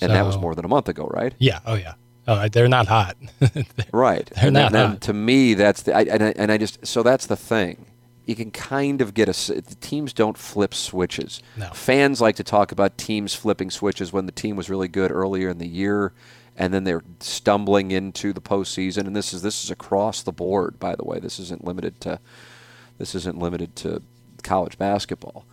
And 0.00 0.12
that 0.12 0.24
was 0.26 0.36
more 0.36 0.54
than 0.54 0.64
a 0.64 0.68
month 0.68 0.88
ago, 0.88 1.06
right? 1.12 1.34
Yeah. 1.38 1.60
Oh 1.66 1.74
yeah. 1.74 1.94
Oh, 2.26 2.46
they're 2.48 2.68
not 2.68 2.86
hot. 2.86 3.16
Right. 3.92 4.26
They're 4.34 4.46
and 4.46 4.54
not 4.54 4.72
then, 4.72 4.90
hot. 4.90 5.00
to 5.02 5.12
me, 5.14 5.54
that's 5.54 5.82
the 5.82 5.96
I, 5.96 6.02
and, 6.02 6.22
I, 6.22 6.32
and 6.36 6.52
I 6.52 6.58
just 6.58 6.86
so 6.86 7.02
that's 7.02 7.26
the 7.26 7.36
thing. 7.36 7.86
You 8.26 8.36
can 8.36 8.50
kind 8.50 9.00
of 9.00 9.14
get 9.14 9.28
a 9.28 9.52
the 9.54 9.76
teams 9.80 10.12
don't 10.12 10.36
flip 10.36 10.74
switches. 10.74 11.42
No. 11.56 11.70
Fans 11.70 12.20
like 12.20 12.36
to 12.36 12.44
talk 12.44 12.70
about 12.70 12.98
teams 12.98 13.34
flipping 13.34 13.70
switches 13.70 14.12
when 14.12 14.26
the 14.26 14.32
team 14.32 14.56
was 14.56 14.68
really 14.68 14.88
good 14.88 15.10
earlier 15.10 15.48
in 15.48 15.56
the 15.56 15.66
year, 15.66 16.12
and 16.54 16.74
then 16.74 16.84
they're 16.84 17.02
stumbling 17.20 17.90
into 17.90 18.34
the 18.34 18.42
postseason. 18.42 19.06
And 19.06 19.16
this 19.16 19.32
is 19.32 19.40
this 19.40 19.64
is 19.64 19.70
across 19.70 20.22
the 20.22 20.32
board. 20.32 20.78
By 20.78 20.94
the 20.96 21.04
way, 21.04 21.20
this 21.20 21.40
isn't 21.40 21.64
limited 21.64 21.98
to 22.02 22.20
this 22.98 23.14
isn't 23.14 23.38
limited 23.38 23.74
to 23.76 24.02
college 24.42 24.76
basketball. 24.76 25.46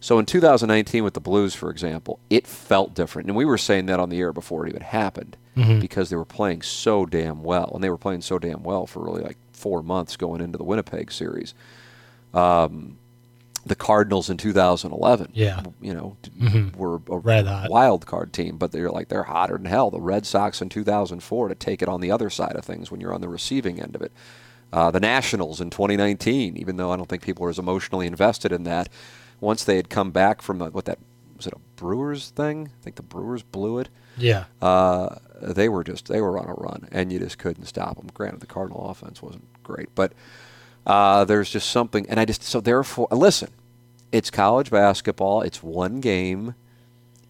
So 0.00 0.18
in 0.18 0.26
2019 0.26 1.02
with 1.02 1.14
the 1.14 1.20
Blues, 1.20 1.54
for 1.54 1.70
example, 1.70 2.20
it 2.30 2.46
felt 2.46 2.94
different, 2.94 3.28
and 3.28 3.36
we 3.36 3.44
were 3.44 3.58
saying 3.58 3.86
that 3.86 3.98
on 3.98 4.10
the 4.10 4.20
air 4.20 4.32
before 4.32 4.64
it 4.66 4.70
even 4.70 4.82
happened 4.82 5.36
because 5.80 6.08
they 6.08 6.14
were 6.14 6.24
playing 6.24 6.62
so 6.62 7.04
damn 7.04 7.42
well, 7.42 7.72
and 7.74 7.82
they 7.82 7.90
were 7.90 7.98
playing 7.98 8.20
so 8.22 8.38
damn 8.38 8.62
well 8.62 8.86
for 8.86 9.02
really 9.04 9.22
like 9.22 9.36
four 9.52 9.82
months 9.82 10.16
going 10.16 10.40
into 10.40 10.56
the 10.56 10.62
Winnipeg 10.62 11.10
series. 11.10 11.52
Um, 12.32 12.96
the 13.66 13.74
Cardinals 13.74 14.30
in 14.30 14.36
2011, 14.36 15.30
Yeah. 15.34 15.62
you 15.82 15.92
know, 15.92 16.16
d- 16.22 16.70
were 16.76 17.00
a 17.10 17.18
Red 17.18 17.46
hot. 17.48 17.68
wild 17.70 18.06
card 18.06 18.32
team, 18.32 18.56
but 18.56 18.70
they're 18.70 18.88
like 18.90 19.08
they're 19.08 19.24
hotter 19.24 19.56
than 19.56 19.66
hell. 19.66 19.90
The 19.90 20.00
Red 20.00 20.24
Sox 20.26 20.62
in 20.62 20.68
2004 20.68 21.48
to 21.48 21.54
take 21.56 21.82
it 21.82 21.88
on 21.88 22.00
the 22.00 22.10
other 22.12 22.30
side 22.30 22.54
of 22.54 22.64
things 22.64 22.90
when 22.92 23.00
you're 23.00 23.12
on 23.12 23.20
the 23.20 23.28
receiving 23.28 23.82
end 23.82 23.96
of 23.96 24.00
it. 24.02 24.12
Uh, 24.72 24.90
the 24.92 25.00
Nationals 25.00 25.60
in 25.60 25.70
2019, 25.70 26.56
even 26.56 26.76
though 26.76 26.92
I 26.92 26.96
don't 26.96 27.08
think 27.08 27.22
people 27.22 27.44
are 27.46 27.50
as 27.50 27.58
emotionally 27.58 28.06
invested 28.06 28.52
in 28.52 28.62
that, 28.64 28.88
once 29.40 29.64
they 29.64 29.76
had 29.76 29.88
come 29.90 30.10
back 30.10 30.42
from 30.42 30.58
what 30.60 30.84
that 30.86 30.98
was 31.36 31.46
it 31.46 31.52
a 31.52 31.58
Brewers 31.76 32.30
thing? 32.30 32.70
I 32.80 32.82
think 32.82 32.96
the 32.96 33.02
Brewers 33.02 33.42
blew 33.42 33.78
it. 33.78 33.88
yeah. 34.16 34.44
Uh, 34.60 35.16
they 35.40 35.68
were 35.68 35.84
just 35.84 36.08
they 36.08 36.20
were 36.20 36.38
on 36.38 36.48
a 36.48 36.54
run, 36.54 36.88
and 36.90 37.12
you 37.12 37.20
just 37.20 37.38
couldn't 37.38 37.66
stop 37.66 37.96
them. 37.96 38.08
Granted, 38.12 38.40
the 38.40 38.46
Cardinal 38.46 38.88
offense 38.90 39.22
wasn't 39.22 39.46
great, 39.62 39.88
but 39.94 40.12
uh, 40.86 41.24
there's 41.24 41.50
just 41.50 41.70
something, 41.70 42.08
and 42.08 42.18
I 42.18 42.24
just 42.24 42.42
so 42.42 42.60
therefore 42.60 43.06
listen. 43.12 43.50
It's 44.10 44.30
college 44.30 44.70
basketball. 44.70 45.42
It's 45.42 45.62
one 45.62 46.00
game. 46.00 46.54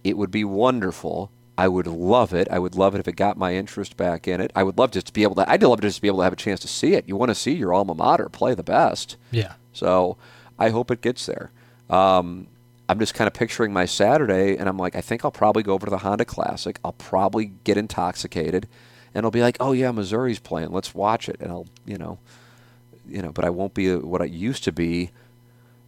It 0.05 0.17
would 0.17 0.31
be 0.31 0.45
wonderful. 0.45 1.31
I 1.59 1.67
would 1.67 1.89
love 1.89 2.33
it. 2.33 2.47
I 2.53 2.61
would 2.61 2.77
love 2.77 2.95
it 2.95 3.01
if 3.01 3.09
it 3.09 3.17
got 3.17 3.37
my 3.37 3.57
interest 3.57 3.97
back 3.97 4.29
in 4.29 4.41
it. 4.41 4.53
I 4.55 4.63
would 4.63 4.79
love 4.79 4.93
just 4.93 5.09
to 5.09 5.13
be 5.13 5.25
able 5.25 5.35
to. 5.35 5.51
I'd 5.51 5.63
love 5.63 5.81
to 5.81 5.89
just 5.89 5.97
to 5.97 6.03
be 6.03 6.07
able 6.09 6.19
to 6.19 6.25
have 6.25 6.33
a 6.33 6.37
chance 6.37 6.61
to 6.61 6.69
see 6.69 6.95
it. 6.95 7.09
You 7.09 7.17
want 7.17 7.31
to 7.31 7.35
see 7.35 7.53
your 7.53 7.75
alma 7.75 7.95
mater 7.95 8.29
play 8.29 8.55
the 8.55 8.63
best. 8.63 9.17
Yeah. 9.33 9.55
So 9.73 10.17
I 10.57 10.71
hope 10.71 10.91
it 10.93 11.01
gets 11.01 11.27
there. 11.27 11.51
Um, 11.91 12.47
I'm 12.89 12.99
just 12.99 13.15
kind 13.15 13.29
of 13.29 13.35
picturing 13.35 13.73
my 13.73 13.85
Saturday, 13.85 14.57
and 14.57 14.69
I'm 14.69 14.79
like, 14.79 14.97
I 14.97 15.01
think 15.01 15.25
I'll 15.25 15.31
probably 15.31 15.63
go 15.63 15.75
over 15.75 15.87
to 15.87 15.91
the 15.91 15.99
Honda 15.99 16.25
Classic. 16.25 16.79
I'll 16.85 16.93
probably 16.93 17.53
get 17.65 17.77
intoxicated, 17.77 18.67
and 19.15 19.25
I'll 19.27 19.31
be 19.31 19.43
like, 19.43 19.57
oh 19.61 19.73
yeah, 19.73 19.91
Missouri's 19.91 20.39
playing. 20.39 20.71
Let's 20.71 20.95
watch 20.95 21.29
it, 21.29 21.37
and 21.41 21.51
I'll, 21.51 21.67
you 21.85 21.99
know, 21.99 22.19
you 23.07 23.21
know, 23.23 23.31
but 23.33 23.45
I 23.45 23.51
won't 23.51 23.75
be 23.75 23.95
what 23.95 24.23
I 24.23 24.27
used 24.27 24.65
to 24.65 24.73
be, 24.73 25.11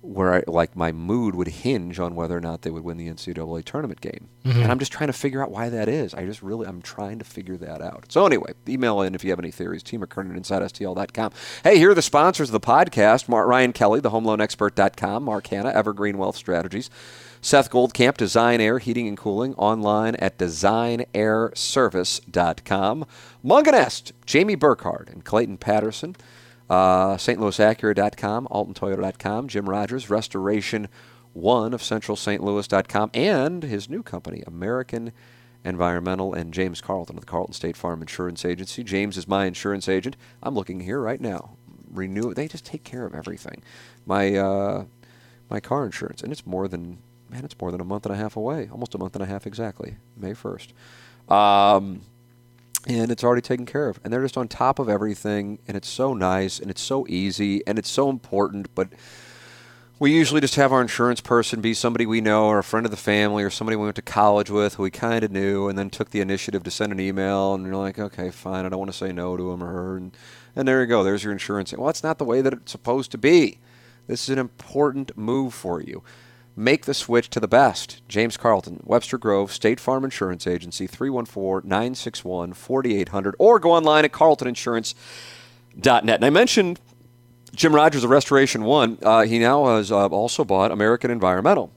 where 0.02 0.34
I, 0.34 0.42
like 0.46 0.74
my 0.74 0.92
mood 0.92 1.34
would 1.34 1.48
hinge 1.48 1.98
on 1.98 2.14
whether 2.14 2.36
or 2.36 2.40
not 2.40 2.62
they 2.62 2.70
would 2.70 2.84
win 2.84 2.96
the 2.96 3.08
NCAA 3.08 3.64
tournament 3.64 4.00
game. 4.00 4.28
Mm-hmm. 4.44 4.62
And 4.62 4.72
I'm 4.72 4.78
just 4.78 4.92
trying 4.92 5.08
to 5.08 5.12
figure 5.12 5.42
out 5.42 5.50
why 5.50 5.68
that 5.68 5.88
is. 5.88 6.14
I 6.14 6.24
just 6.24 6.42
really, 6.42 6.66
I'm 6.66 6.80
trying 6.80 7.18
to 7.18 7.24
figure 7.24 7.56
that 7.58 7.82
out. 7.82 8.06
So 8.08 8.24
anyway, 8.24 8.52
email 8.68 9.02
in 9.02 9.14
if 9.14 9.24
you 9.24 9.30
have 9.30 9.38
any 9.38 9.50
theories. 9.50 9.82
T. 9.82 9.98
McKernan, 9.98 10.38
InsideSTL.com. 10.38 11.32
Hey, 11.62 11.78
here 11.78 11.90
are 11.90 11.94
the 11.94 12.02
sponsors 12.02 12.48
of 12.48 12.52
the 12.52 12.60
podcast. 12.60 13.28
Mark, 13.28 13.46
Ryan 13.46 13.72
Kelley, 13.72 14.00
the 14.00 14.10
HomeLoanExpert.com. 14.10 15.24
Mark 15.24 15.46
Hannah, 15.48 15.70
Evergreen 15.70 16.18
Wealth 16.18 16.36
Strategies. 16.36 16.90
Seth 17.42 17.70
Goldcamp, 17.70 18.18
Design 18.18 18.60
Aire 18.60 18.78
Heating 18.78 19.08
and 19.08 19.16
Cooling, 19.16 19.54
online 19.54 20.14
at 20.16 20.36
designairservice.com. 20.36 23.06
Mungenast, 23.42 24.12
Jamie 24.26 24.56
Burkhardt 24.56 25.08
and 25.08 25.24
Clayton 25.24 25.56
Patterson. 25.56 26.16
Uh, 26.70 27.16
StLouisAcura.com, 27.16 28.46
AltonToyota.com, 28.48 29.48
Jim 29.48 29.68
Rogers, 29.68 30.08
Restoration 30.08 30.88
One 31.32 31.74
of 31.74 31.82
Central 31.82 32.14
St. 32.14 32.42
Louis.com, 32.44 33.10
and 33.12 33.64
his 33.64 33.90
new 33.90 34.04
company, 34.04 34.44
American 34.46 35.10
Environmental, 35.64 36.32
and 36.32 36.54
James 36.54 36.80
Carlton 36.80 37.16
of 37.16 37.22
the 37.22 37.26
Carlton 37.26 37.54
State 37.54 37.76
Farm 37.76 38.00
Insurance 38.00 38.44
Agency. 38.44 38.84
James 38.84 39.16
is 39.16 39.26
my 39.26 39.46
insurance 39.46 39.88
agent. 39.88 40.16
I'm 40.44 40.54
looking 40.54 40.80
here 40.80 41.00
right 41.00 41.20
now. 41.20 41.56
Renew. 41.90 42.32
They 42.34 42.46
just 42.46 42.64
take 42.64 42.84
care 42.84 43.04
of 43.04 43.16
everything. 43.16 43.64
My 44.06 44.36
uh, 44.36 44.84
my 45.50 45.58
car 45.58 45.84
insurance, 45.84 46.22
and 46.22 46.30
it's 46.30 46.46
more 46.46 46.68
than 46.68 46.98
man, 47.28 47.44
it's 47.44 47.56
more 47.60 47.72
than 47.72 47.80
a 47.80 47.84
month 47.84 48.06
and 48.06 48.14
a 48.14 48.18
half 48.18 48.36
away. 48.36 48.68
Almost 48.70 48.94
a 48.94 48.98
month 48.98 49.16
and 49.16 49.24
a 49.24 49.26
half 49.26 49.44
exactly, 49.44 49.96
May 50.16 50.34
first. 50.34 50.72
Um, 51.28 52.02
and 52.86 53.10
it's 53.10 53.24
already 53.24 53.42
taken 53.42 53.66
care 53.66 53.88
of. 53.88 54.00
And 54.02 54.12
they're 54.12 54.22
just 54.22 54.36
on 54.36 54.48
top 54.48 54.78
of 54.78 54.88
everything, 54.88 55.58
and 55.68 55.76
it's 55.76 55.88
so 55.88 56.14
nice, 56.14 56.58
and 56.58 56.70
it's 56.70 56.82
so 56.82 57.06
easy, 57.08 57.66
and 57.66 57.78
it's 57.78 57.90
so 57.90 58.08
important. 58.08 58.74
But 58.74 58.88
we 59.98 60.12
usually 60.12 60.40
just 60.40 60.54
have 60.54 60.72
our 60.72 60.80
insurance 60.80 61.20
person 61.20 61.60
be 61.60 61.74
somebody 61.74 62.06
we 62.06 62.20
know, 62.20 62.46
or 62.46 62.58
a 62.58 62.64
friend 62.64 62.86
of 62.86 62.90
the 62.90 62.96
family, 62.96 63.44
or 63.44 63.50
somebody 63.50 63.76
we 63.76 63.84
went 63.84 63.96
to 63.96 64.02
college 64.02 64.50
with 64.50 64.76
who 64.76 64.84
we 64.84 64.90
kind 64.90 65.22
of 65.22 65.30
knew, 65.30 65.68
and 65.68 65.78
then 65.78 65.90
took 65.90 66.10
the 66.10 66.20
initiative 66.20 66.62
to 66.62 66.70
send 66.70 66.90
an 66.90 67.00
email, 67.00 67.54
and 67.54 67.66
you're 67.66 67.76
like, 67.76 67.98
okay, 67.98 68.30
fine, 68.30 68.64
I 68.64 68.70
don't 68.70 68.78
want 68.78 68.90
to 68.90 68.96
say 68.96 69.12
no 69.12 69.36
to 69.36 69.50
him 69.50 69.62
or 69.62 69.68
her, 69.68 69.96
and, 69.98 70.16
and 70.56 70.66
there 70.66 70.80
you 70.80 70.86
go, 70.86 71.04
there's 71.04 71.22
your 71.22 71.32
insurance. 71.32 71.72
Well, 71.72 71.86
that's 71.86 72.02
not 72.02 72.18
the 72.18 72.24
way 72.24 72.40
that 72.40 72.54
it's 72.54 72.72
supposed 72.72 73.10
to 73.10 73.18
be. 73.18 73.58
This 74.06 74.22
is 74.22 74.30
an 74.30 74.38
important 74.38 75.16
move 75.16 75.52
for 75.52 75.82
you. 75.82 76.02
Make 76.56 76.84
the 76.84 76.94
switch 76.94 77.30
to 77.30 77.40
the 77.40 77.48
best. 77.48 78.02
James 78.08 78.36
Carlton, 78.36 78.80
Webster 78.84 79.18
Grove, 79.18 79.52
State 79.52 79.80
Farm 79.80 80.04
Insurance 80.04 80.46
Agency, 80.46 80.86
314 80.86 81.68
961 81.68 82.52
4800, 82.52 83.34
or 83.38 83.58
go 83.58 83.72
online 83.72 84.04
at 84.04 84.12
carltoninsurance.net. 84.12 86.14
And 86.14 86.24
I 86.24 86.30
mentioned 86.30 86.80
Jim 87.54 87.74
Rogers 87.74 88.04
of 88.04 88.10
Restoration 88.10 88.64
One. 88.64 88.98
Uh, 89.02 89.22
he 89.22 89.38
now 89.38 89.76
has 89.76 89.90
uh, 89.90 90.06
also 90.06 90.44
bought 90.44 90.70
American 90.70 91.10
Environmental. 91.10 91.72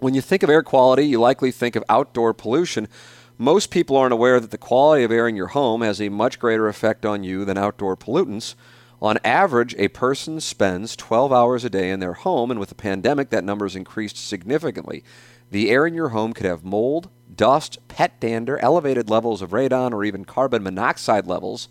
When 0.00 0.14
you 0.14 0.20
think 0.20 0.42
of 0.42 0.50
air 0.50 0.62
quality, 0.62 1.06
you 1.06 1.20
likely 1.20 1.52
think 1.52 1.76
of 1.76 1.84
outdoor 1.88 2.34
pollution. 2.34 2.88
Most 3.38 3.70
people 3.70 3.96
aren't 3.96 4.12
aware 4.12 4.40
that 4.40 4.50
the 4.50 4.58
quality 4.58 5.04
of 5.04 5.12
air 5.12 5.28
in 5.28 5.36
your 5.36 5.48
home 5.48 5.82
has 5.82 6.00
a 6.00 6.08
much 6.08 6.38
greater 6.38 6.68
effect 6.68 7.06
on 7.06 7.24
you 7.24 7.44
than 7.44 7.56
outdoor 7.56 7.96
pollutants. 7.96 8.54
On 9.02 9.18
average, 9.24 9.74
a 9.78 9.88
person 9.88 10.40
spends 10.40 10.94
12 10.94 11.32
hours 11.32 11.64
a 11.64 11.70
day 11.70 11.90
in 11.90 11.98
their 11.98 12.12
home, 12.12 12.52
and 12.52 12.60
with 12.60 12.68
the 12.68 12.76
pandemic, 12.76 13.30
that 13.30 13.42
number 13.42 13.64
has 13.64 13.74
increased 13.74 14.16
significantly. 14.16 15.02
The 15.50 15.70
air 15.70 15.88
in 15.88 15.94
your 15.94 16.10
home 16.10 16.32
could 16.32 16.46
have 16.46 16.64
mold, 16.64 17.10
dust, 17.34 17.78
pet 17.88 18.20
dander, 18.20 18.58
elevated 18.60 19.10
levels 19.10 19.42
of 19.42 19.50
radon, 19.50 19.92
or 19.92 20.04
even 20.04 20.24
carbon 20.24 20.62
monoxide 20.62 21.26
levels 21.26 21.68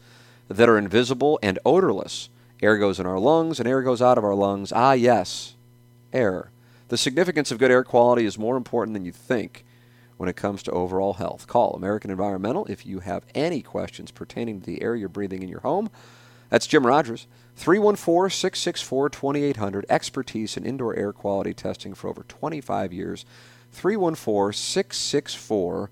that 0.50 0.68
are 0.68 0.78
invisible 0.78 1.40
and 1.42 1.58
odorless. 1.66 2.28
Air 2.62 2.78
goes 2.78 3.00
in 3.00 3.06
our 3.06 3.18
lungs, 3.18 3.62
and 3.62 3.68
air 3.68 3.82
goes 3.82 4.02
out 4.02 4.18
of 4.18 4.26
our 4.26 4.36
lungs. 4.36 4.74
Ah, 4.76 4.92
yes, 4.92 5.56
air. 6.12 6.52
The 6.90 6.98
significance 6.98 7.50
of 7.50 7.60
good 7.60 7.72
air 7.72 7.86
quality 7.86 8.26
is 8.26 8.38
more 8.38 8.58
important 8.58 8.94
than 8.94 9.06
you 9.06 9.14
think 9.14 9.64
when 10.18 10.28
it 10.28 10.36
comes 10.36 10.62
to 10.64 10.72
overall 10.72 11.14
health. 11.14 11.48
Call 11.48 11.76
American 11.76 12.12
Environmental 12.12 12.66
if 12.66 12.86
you 12.86 13.00
have 13.00 13.24
any 13.34 13.62
questions 13.62 14.12
pertaining 14.12 14.60
to 14.60 14.66
the 14.66 14.82
air 14.82 14.98
you're 14.98 15.08
breathing 15.08 15.42
in 15.42 15.48
your 15.48 15.62
home. 15.62 15.90
That's 16.52 16.68
Jim 16.68 16.86
Rogers, 16.86 17.28
314 17.56 18.30
664 18.30 19.10
2800. 19.10 19.86
Expertise 19.90 20.58
in 20.58 20.66
indoor 20.66 20.96
air 20.96 21.14
quality 21.14 21.54
testing 21.54 21.94
for 21.96 22.10
over 22.10 22.24
25 22.24 22.94
years. 22.94 23.26
314 23.72 24.54
664 24.54 25.90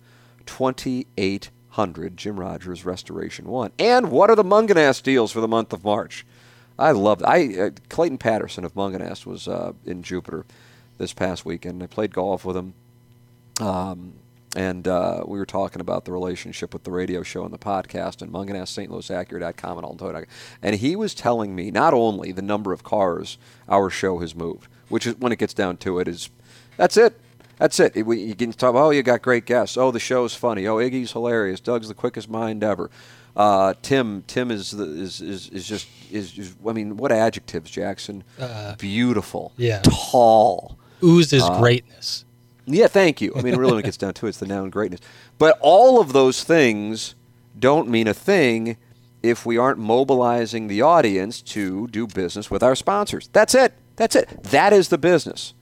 800 1.18 2.18
Jim 2.18 2.40
Rogers 2.40 2.84
Restoration 2.84 3.46
1. 3.46 3.72
And 3.80 4.12
what 4.12 4.30
are 4.30 4.36
the 4.36 4.44
Mungenast 4.44 5.04
deals 5.04 5.32
for 5.32 5.40
the 5.40 5.48
month 5.48 5.72
of 5.72 5.86
March? 5.86 6.26
I 6.78 6.92
love 6.92 7.24
I 7.24 7.56
uh, 7.58 7.70
Clayton 7.88 8.18
Patterson 8.18 8.66
of 8.66 8.74
Mungenast 8.74 9.26
was 9.26 9.48
uh, 9.48 9.74
in 9.86 10.04
Jupiter 10.04 10.46
this 10.98 11.14
past 11.14 11.46
weekend. 11.46 11.82
I 11.82 11.88
played 11.88 12.14
golf 12.14 12.44
with 12.44 12.58
him. 12.58 12.74
Um, 13.62 14.14
and 14.56 14.88
uh, 14.88 15.24
we 15.28 15.38
were 15.38 15.46
talking 15.46 15.80
about 15.80 16.06
the 16.06 16.12
relationship 16.12 16.74
with 16.74 16.84
the 16.84 16.92
radio 16.92 17.22
show 17.22 17.44
and 17.44 17.54
the 17.54 17.60
podcast 17.60 18.22
and 18.22 18.32
Mungenast, 18.32 18.70
St. 18.70 18.92
Louis 18.92 19.08
Acura.com 19.10 19.78
and 19.78 19.86
Alton 19.86 20.26
And 20.62 20.76
he 20.78 20.96
was 20.96 21.14
telling 21.14 21.56
me 21.56 21.70
not 21.70 21.94
only 21.94 22.32
the 22.32 22.42
number 22.42 22.74
of 22.74 22.84
cars 22.84 23.38
our 23.68 23.90
show 23.90 24.20
has 24.20 24.34
moved, 24.34 24.68
which 24.90 25.06
is 25.06 25.16
when 25.18 25.32
it 25.32 25.38
gets 25.38 25.54
down 25.54 25.78
to 25.78 26.00
it 26.00 26.08
is 26.08 26.30
that's 26.78 26.98
it. 26.98 27.20
That's 27.60 27.78
it. 27.80 27.96
You 27.96 28.36
can 28.36 28.54
talk. 28.54 28.74
Oh, 28.74 28.90
you 28.90 29.04
got 29.04 29.22
great 29.22 29.46
guests. 29.46 29.76
Oh, 29.76 29.92
the 29.92 30.00
show's 30.00 30.34
funny. 30.34 30.66
Oh, 30.66 30.78
Iggy's 30.78 31.12
hilarious. 31.12 31.60
Doug's 31.60 31.90
the 31.90 31.94
quickest 31.94 32.30
mind 32.30 32.64
ever. 32.64 32.90
Uh, 33.36 33.74
Tim, 33.82 34.24
Tim 34.28 34.50
is, 34.50 34.72
the, 34.72 34.86
is 34.86 35.20
is 35.22 35.50
is 35.50 35.68
just 35.68 35.88
is, 36.10 36.38
is 36.38 36.56
I 36.66 36.72
mean, 36.72 36.96
what 36.96 37.12
adjectives, 37.12 37.70
Jackson? 37.70 38.24
Uh, 38.40 38.76
Beautiful. 38.76 39.52
Yeah. 39.58 39.82
Tall. 39.84 40.80
Oozes 41.04 41.44
uh, 41.44 41.60
greatness. 41.60 42.24
Yeah, 42.72 42.88
thank 42.88 43.20
you. 43.22 43.34
I 43.36 43.42
mean, 43.42 43.56
really, 43.56 43.72
when 43.74 43.80
it 43.80 43.86
gets 43.86 43.98
down 43.98 44.14
to 44.16 44.26
it, 44.26 44.30
it's 44.30 44.38
the 44.38 44.46
noun 44.46 44.70
greatness. 44.70 45.00
But 45.38 45.58
all 45.62 46.00
of 46.00 46.14
those 46.14 46.44
things 46.44 47.16
don't 47.58 47.90
mean 47.90 48.08
a 48.08 48.14
thing 48.14 48.78
if 49.22 49.46
we 49.46 49.58
aren't 49.58 49.80
mobilizing 49.80 50.68
the 50.68 50.82
audience 50.82 51.42
to 51.42 51.88
do 51.88 52.08
business 52.08 52.50
with 52.50 52.64
our 52.64 52.76
sponsors. 52.76 53.28
That's 53.34 53.56
it. 53.56 53.74
That's 53.96 54.16
it. 54.16 54.44
That 54.44 54.72
is 54.72 54.90
the 54.90 54.98
business. 54.98 55.54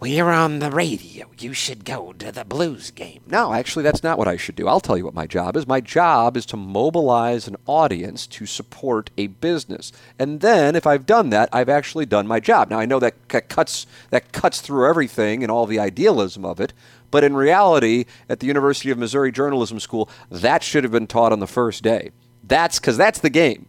We're 0.00 0.30
on 0.30 0.60
the 0.60 0.70
radio. 0.70 1.26
You 1.40 1.52
should 1.52 1.84
go 1.84 2.12
to 2.20 2.30
the 2.30 2.44
Blues 2.44 2.92
game. 2.92 3.20
No, 3.26 3.52
actually, 3.52 3.82
that's 3.82 4.04
not 4.04 4.16
what 4.16 4.28
I 4.28 4.36
should 4.36 4.54
do. 4.54 4.68
I'll 4.68 4.78
tell 4.78 4.96
you 4.96 5.04
what 5.04 5.12
my 5.12 5.26
job 5.26 5.56
is. 5.56 5.66
My 5.66 5.80
job 5.80 6.36
is 6.36 6.46
to 6.46 6.56
mobilize 6.56 7.48
an 7.48 7.56
audience 7.66 8.28
to 8.28 8.46
support 8.46 9.10
a 9.18 9.26
business. 9.26 9.90
And 10.16 10.40
then, 10.40 10.76
if 10.76 10.86
I've 10.86 11.04
done 11.04 11.30
that, 11.30 11.48
I've 11.52 11.68
actually 11.68 12.06
done 12.06 12.28
my 12.28 12.38
job. 12.38 12.70
Now, 12.70 12.78
I 12.78 12.86
know 12.86 13.00
that 13.00 13.26
cuts, 13.26 13.88
that 14.10 14.30
cuts 14.30 14.60
through 14.60 14.88
everything 14.88 15.42
and 15.42 15.50
all 15.50 15.66
the 15.66 15.80
idealism 15.80 16.44
of 16.44 16.60
it. 16.60 16.72
But 17.10 17.24
in 17.24 17.34
reality, 17.34 18.04
at 18.28 18.38
the 18.38 18.46
University 18.46 18.90
of 18.92 18.98
Missouri 18.98 19.32
Journalism 19.32 19.80
School, 19.80 20.08
that 20.30 20.62
should 20.62 20.84
have 20.84 20.92
been 20.92 21.08
taught 21.08 21.32
on 21.32 21.40
the 21.40 21.48
first 21.48 21.82
day. 21.82 22.12
That's 22.44 22.78
because 22.78 22.96
that's 22.96 23.18
the 23.18 23.30
game. 23.30 23.66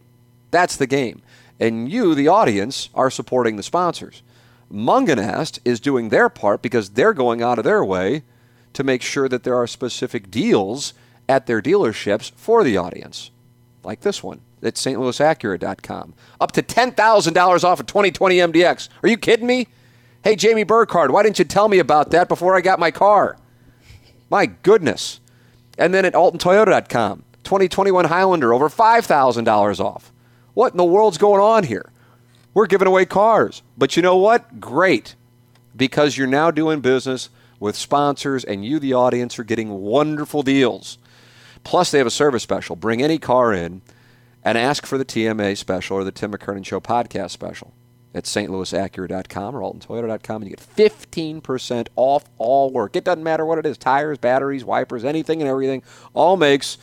That's 0.52 0.76
the 0.76 0.86
game. 0.86 1.22
And 1.58 1.90
you, 1.90 2.14
the 2.14 2.28
audience, 2.28 2.88
are 2.94 3.10
supporting 3.10 3.56
the 3.56 3.64
sponsors. 3.64 4.22
Mungenast 4.72 5.58
is 5.64 5.80
doing 5.80 6.08
their 6.08 6.28
part 6.28 6.62
because 6.62 6.90
they're 6.90 7.12
going 7.12 7.42
out 7.42 7.58
of 7.58 7.64
their 7.64 7.84
way 7.84 8.22
to 8.72 8.84
make 8.84 9.02
sure 9.02 9.28
that 9.28 9.42
there 9.42 9.56
are 9.56 9.66
specific 9.66 10.30
deals 10.30 10.94
at 11.28 11.46
their 11.46 11.60
dealerships 11.60 12.32
for 12.36 12.62
the 12.62 12.76
audience, 12.76 13.30
like 13.82 14.00
this 14.00 14.22
one 14.22 14.40
at 14.62 14.74
stlouisacura.com. 14.74 16.14
Up 16.40 16.52
to 16.52 16.62
$10,000 16.62 17.64
off 17.64 17.80
a 17.80 17.84
2020 17.84 18.36
MDX. 18.36 18.88
Are 19.02 19.08
you 19.08 19.16
kidding 19.16 19.46
me? 19.46 19.68
Hey, 20.22 20.36
Jamie 20.36 20.64
Burkhardt, 20.64 21.10
why 21.10 21.22
didn't 21.22 21.38
you 21.38 21.44
tell 21.44 21.68
me 21.68 21.78
about 21.78 22.10
that 22.10 22.28
before 22.28 22.54
I 22.54 22.60
got 22.60 22.78
my 22.78 22.90
car? 22.90 23.38
My 24.28 24.46
goodness. 24.46 25.20
And 25.78 25.94
then 25.94 26.04
at 26.04 26.12
altontoyota.com, 26.12 27.24
2021 27.42 28.04
Highlander, 28.04 28.52
over 28.52 28.68
$5,000 28.68 29.80
off. 29.80 30.12
What 30.52 30.72
in 30.72 30.76
the 30.76 30.84
world's 30.84 31.16
going 31.16 31.40
on 31.40 31.64
here? 31.64 31.90
We're 32.54 32.66
giving 32.66 32.88
away 32.88 33.06
cars. 33.06 33.62
But 33.78 33.96
you 33.96 34.02
know 34.02 34.16
what? 34.16 34.60
Great. 34.60 35.14
Because 35.76 36.16
you're 36.16 36.26
now 36.26 36.50
doing 36.50 36.80
business 36.80 37.30
with 37.58 37.76
sponsors 37.76 38.44
and 38.44 38.64
you, 38.64 38.78
the 38.78 38.94
audience, 38.94 39.38
are 39.38 39.44
getting 39.44 39.70
wonderful 39.70 40.42
deals. 40.42 40.98
Plus, 41.62 41.90
they 41.90 41.98
have 41.98 42.06
a 42.06 42.10
service 42.10 42.42
special. 42.42 42.74
Bring 42.74 43.02
any 43.02 43.18
car 43.18 43.52
in 43.52 43.82
and 44.42 44.56
ask 44.56 44.86
for 44.86 44.98
the 44.98 45.04
TMA 45.04 45.56
special 45.56 45.98
or 45.98 46.04
the 46.04 46.12
Tim 46.12 46.32
McKernan 46.32 46.64
Show 46.64 46.80
podcast 46.80 47.30
special 47.30 47.72
at 48.14 48.24
stlouisacura.com 48.24 49.54
or 49.54 49.60
altontoyota.com 49.60 50.42
and 50.42 50.50
you 50.50 50.56
get 50.56 50.76
15% 50.76 51.88
off 51.94 52.24
all 52.38 52.70
work. 52.70 52.96
It 52.96 53.04
doesn't 53.04 53.22
matter 53.22 53.44
what 53.46 53.58
it 53.58 53.66
is 53.66 53.78
tires, 53.78 54.18
batteries, 54.18 54.64
wipers, 54.64 55.04
anything 55.04 55.40
and 55.40 55.48
everything. 55.48 55.82
All 56.12 56.36
makes 56.36 56.78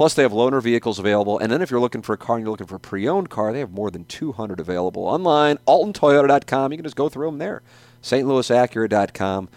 Plus, 0.00 0.14
they 0.14 0.22
have 0.22 0.32
loaner 0.32 0.62
vehicles 0.62 0.98
available. 0.98 1.38
And 1.38 1.52
then 1.52 1.60
if 1.60 1.70
you're 1.70 1.78
looking 1.78 2.00
for 2.00 2.14
a 2.14 2.16
car 2.16 2.36
and 2.36 2.42
you're 2.42 2.50
looking 2.50 2.66
for 2.66 2.76
a 2.76 2.80
pre-owned 2.80 3.28
car, 3.28 3.52
they 3.52 3.58
have 3.58 3.70
more 3.70 3.90
than 3.90 4.06
200 4.06 4.58
available 4.58 5.02
online. 5.04 5.58
AltonToyota.com. 5.68 6.72
You 6.72 6.78
can 6.78 6.84
just 6.84 6.96
go 6.96 7.10
through 7.10 7.26
them 7.26 7.36
there. 7.36 7.60
StLouisAcura.com. 8.02 9.50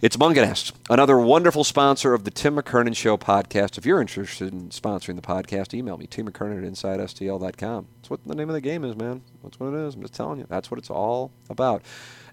It's 0.00 0.16
Mungenast, 0.16 0.72
another 0.90 1.16
wonderful 1.16 1.62
sponsor 1.62 2.12
of 2.12 2.24
the 2.24 2.32
Tim 2.32 2.56
McKernan 2.56 2.96
Show 2.96 3.16
podcast. 3.16 3.78
If 3.78 3.86
you're 3.86 4.00
interested 4.00 4.52
in 4.52 4.70
sponsoring 4.70 5.14
the 5.14 5.22
podcast, 5.22 5.74
email 5.74 5.96
me, 5.96 6.08
Tim 6.08 6.28
McKernan 6.28 6.58
at 6.58 6.72
InsideSTL.com. 6.72 7.86
That's 7.98 8.10
what 8.10 8.26
the 8.26 8.34
name 8.34 8.48
of 8.48 8.54
the 8.54 8.60
game 8.60 8.82
is, 8.82 8.96
man. 8.96 9.22
That's 9.44 9.60
what 9.60 9.72
it 9.72 9.86
is. 9.86 9.94
I'm 9.94 10.02
just 10.02 10.14
telling 10.14 10.40
you. 10.40 10.46
That's 10.48 10.72
what 10.72 10.78
it's 10.78 10.90
all 10.90 11.30
about. 11.48 11.82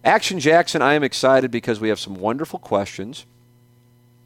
Action 0.04 0.40
Jackson, 0.40 0.82
I 0.82 0.96
am 0.96 1.04
excited 1.04 1.52
because 1.52 1.80
we 1.80 1.90
have 1.90 2.00
some 2.00 2.16
wonderful 2.16 2.58
questions. 2.58 3.28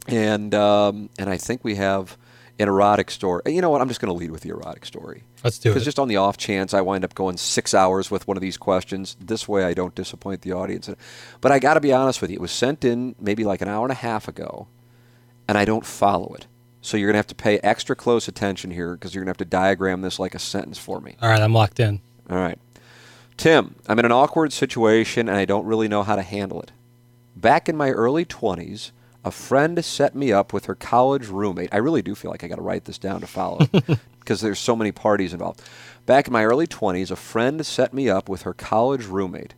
And, 0.07 0.55
um, 0.55 1.09
and 1.19 1.29
I 1.29 1.35
think 1.35 1.65
we 1.65 1.75
have 1.75 2.17
an 2.59 2.67
erotic 2.67 3.09
story. 3.09 3.41
You 3.47 3.61
know 3.61 3.69
what? 3.69 3.81
I'm 3.81 3.87
just 3.87 3.99
going 3.99 4.13
to 4.13 4.17
lead 4.17 4.31
with 4.31 4.41
the 4.41 4.49
erotic 4.49 4.85
story. 4.85 5.23
Let's 5.43 5.57
do 5.57 5.69
it. 5.69 5.73
Because 5.73 5.83
just 5.85 5.99
on 5.99 6.07
the 6.07 6.17
off 6.17 6.37
chance 6.37 6.73
I 6.73 6.81
wind 6.81 7.03
up 7.03 7.15
going 7.15 7.37
six 7.37 7.73
hours 7.73 8.11
with 8.11 8.27
one 8.27 8.37
of 8.37 8.41
these 8.41 8.57
questions, 8.57 9.17
this 9.19 9.47
way 9.47 9.63
I 9.63 9.73
don't 9.73 9.95
disappoint 9.95 10.41
the 10.41 10.53
audience. 10.53 10.89
But 11.41 11.51
I 11.51 11.59
got 11.59 11.73
to 11.75 11.81
be 11.81 11.91
honest 11.91 12.21
with 12.21 12.29
you. 12.29 12.35
It 12.35 12.41
was 12.41 12.51
sent 12.51 12.85
in 12.85 13.15
maybe 13.19 13.43
like 13.43 13.61
an 13.61 13.67
hour 13.67 13.85
and 13.85 13.91
a 13.91 13.95
half 13.95 14.27
ago, 14.27 14.67
and 15.47 15.57
I 15.57 15.65
don't 15.65 15.85
follow 15.85 16.33
it. 16.35 16.47
So 16.81 16.97
you're 16.97 17.07
going 17.07 17.13
to 17.13 17.19
have 17.19 17.27
to 17.27 17.35
pay 17.35 17.59
extra 17.59 17.95
close 17.95 18.27
attention 18.27 18.69
here 18.71 18.93
because 18.93 19.15
you're 19.15 19.23
going 19.23 19.33
to 19.33 19.39
have 19.39 19.47
to 19.47 19.57
diagram 19.57 20.01
this 20.01 20.19
like 20.19 20.35
a 20.35 20.39
sentence 20.39 20.77
for 20.77 20.99
me. 20.99 21.15
All 21.21 21.29
right, 21.29 21.41
I'm 21.41 21.53
locked 21.53 21.79
in. 21.79 22.01
All 22.29 22.37
right. 22.37 22.59
Tim, 23.37 23.75
I'm 23.87 23.97
in 23.99 24.05
an 24.05 24.11
awkward 24.11 24.53
situation 24.53 25.27
and 25.29 25.37
I 25.37 25.45
don't 25.45 25.65
really 25.65 25.87
know 25.87 26.03
how 26.03 26.15
to 26.15 26.21
handle 26.21 26.61
it. 26.61 26.71
Back 27.35 27.67
in 27.67 27.75
my 27.75 27.89
early 27.89 28.25
20s, 28.25 28.91
a 29.25 29.31
friend 29.31 29.83
set 29.83 30.15
me 30.15 30.31
up 30.31 30.53
with 30.53 30.65
her 30.65 30.75
college 30.75 31.27
roommate. 31.27 31.69
I 31.71 31.77
really 31.77 32.01
do 32.01 32.15
feel 32.15 32.31
like 32.31 32.43
I 32.43 32.47
got 32.47 32.55
to 32.55 32.61
write 32.61 32.85
this 32.85 32.97
down 32.97 33.21
to 33.21 33.27
follow 33.27 33.65
because 34.19 34.41
there's 34.41 34.59
so 34.59 34.75
many 34.75 34.91
parties 34.91 35.33
involved. 35.33 35.61
Back 36.05 36.27
in 36.27 36.33
my 36.33 36.43
early 36.43 36.67
20s, 36.67 37.11
a 37.11 37.15
friend 37.15 37.65
set 37.65 37.93
me 37.93 38.09
up 38.09 38.27
with 38.27 38.41
her 38.41 38.53
college 38.53 39.05
roommate, 39.05 39.53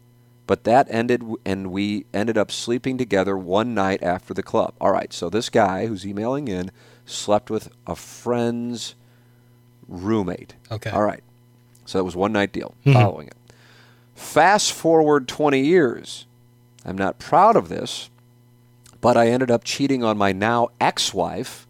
but 0.46 0.64
that 0.66 0.88
ended 0.90 1.24
and 1.46 1.72
we 1.72 2.06
ended 2.14 2.38
up 2.38 2.52
sleeping 2.52 2.98
together 2.98 3.36
one 3.38 3.74
night 3.74 4.04
after 4.04 4.34
the 4.34 4.44
club. 4.44 4.76
All 4.80 4.92
right, 4.92 5.12
so 5.12 5.30
this 5.30 5.50
guy 5.50 5.88
who's 5.88 6.06
emailing 6.06 6.48
in 6.48 6.70
slept 7.06 7.50
with 7.50 7.70
a 7.88 7.96
friend's 7.96 8.96
roommate. 9.88 10.56
Okay. 10.72 10.90
All 10.90 11.04
right. 11.04 11.24
So 11.86 11.98
that 11.98 12.04
was 12.04 12.16
one 12.16 12.34
night 12.34 12.52
deal. 12.52 12.76
Mm-hmm. 12.86 12.94
Following 12.94 13.28
it. 13.28 13.38
Fast 14.16 14.74
forward 14.74 15.28
20 15.28 15.60
years. 15.60 16.26
I'm 16.86 16.98
not 16.98 17.20
proud 17.20 17.56
of 17.56 17.70
this, 17.70 18.10
but 19.06 19.16
I 19.16 19.28
ended 19.28 19.52
up 19.52 19.64
cheating 19.64 20.04
on 20.04 20.18
my 20.18 20.32
now 20.32 20.70
ex 20.82 21.14
wife 21.14 21.68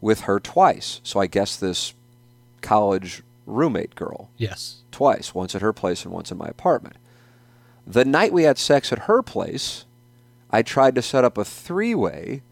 with 0.00 0.22
her 0.22 0.40
twice. 0.40 1.00
So 1.04 1.20
I 1.20 1.28
guess 1.28 1.54
this 1.54 1.94
college 2.62 3.22
roommate 3.46 3.94
girl. 3.94 4.28
Yes. 4.36 4.78
Twice, 4.90 5.36
once 5.36 5.54
at 5.54 5.62
her 5.62 5.72
place 5.72 6.04
and 6.04 6.12
once 6.12 6.32
in 6.32 6.38
my 6.38 6.48
apartment. 6.48 6.96
The 7.86 8.04
night 8.04 8.32
we 8.32 8.42
had 8.42 8.58
sex 8.58 8.92
at 8.92 9.04
her 9.06 9.22
place, 9.22 9.84
I 10.50 10.62
tried 10.62 10.96
to 10.96 11.02
set 11.02 11.22
up 11.22 11.38
a 11.38 11.44
three 11.44 11.94
way 11.94 12.42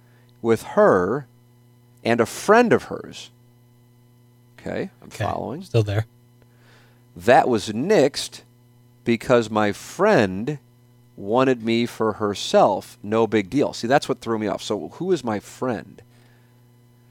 with 0.40 0.62
her 0.78 1.26
and 2.04 2.20
a 2.20 2.26
friend 2.26 2.72
of 2.72 2.84
hers. 2.84 3.32
Okay, 4.56 4.90
I'm 5.02 5.08
okay. 5.08 5.24
following. 5.24 5.62
Still 5.64 5.82
there. 5.82 6.06
That 7.16 7.48
was 7.48 7.70
nixed 7.70 8.42
because 9.02 9.50
my 9.50 9.72
friend 9.72 10.60
wanted 11.20 11.62
me 11.62 11.86
for 11.86 12.14
herself, 12.14 12.98
no 13.02 13.26
big 13.26 13.50
deal. 13.50 13.72
See, 13.72 13.86
that's 13.86 14.08
what 14.08 14.20
threw 14.20 14.38
me 14.38 14.46
off. 14.46 14.62
So, 14.62 14.88
who 14.94 15.12
is 15.12 15.22
my 15.22 15.38
friend? 15.40 16.02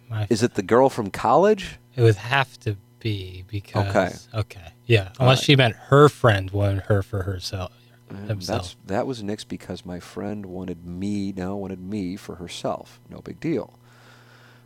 My 0.09 0.27
is 0.29 0.43
it 0.43 0.55
the 0.55 0.63
girl 0.63 0.89
from 0.89 1.11
college? 1.11 1.77
It 1.95 2.01
would 2.01 2.15
have 2.15 2.59
to 2.61 2.75
be 2.99 3.43
because. 3.47 4.27
Okay. 4.33 4.39
Okay. 4.39 4.73
Yeah. 4.85 5.09
Unless 5.19 5.39
right. 5.39 5.45
she 5.45 5.55
meant 5.55 5.75
her 5.75 6.09
friend 6.09 6.51
wanted 6.51 6.83
her 6.83 7.01
for 7.01 7.23
herself. 7.23 7.71
Uh, 8.11 8.25
himself. 8.25 8.75
that 8.87 9.05
was 9.05 9.21
nixed 9.21 9.47
because 9.47 9.85
my 9.85 9.99
friend 9.99 10.47
wanted 10.47 10.83
me, 10.83 11.31
now 11.31 11.55
wanted 11.55 11.79
me 11.79 12.15
for 12.15 12.35
herself. 12.35 12.99
No 13.07 13.19
big 13.19 13.39
deal. 13.39 13.77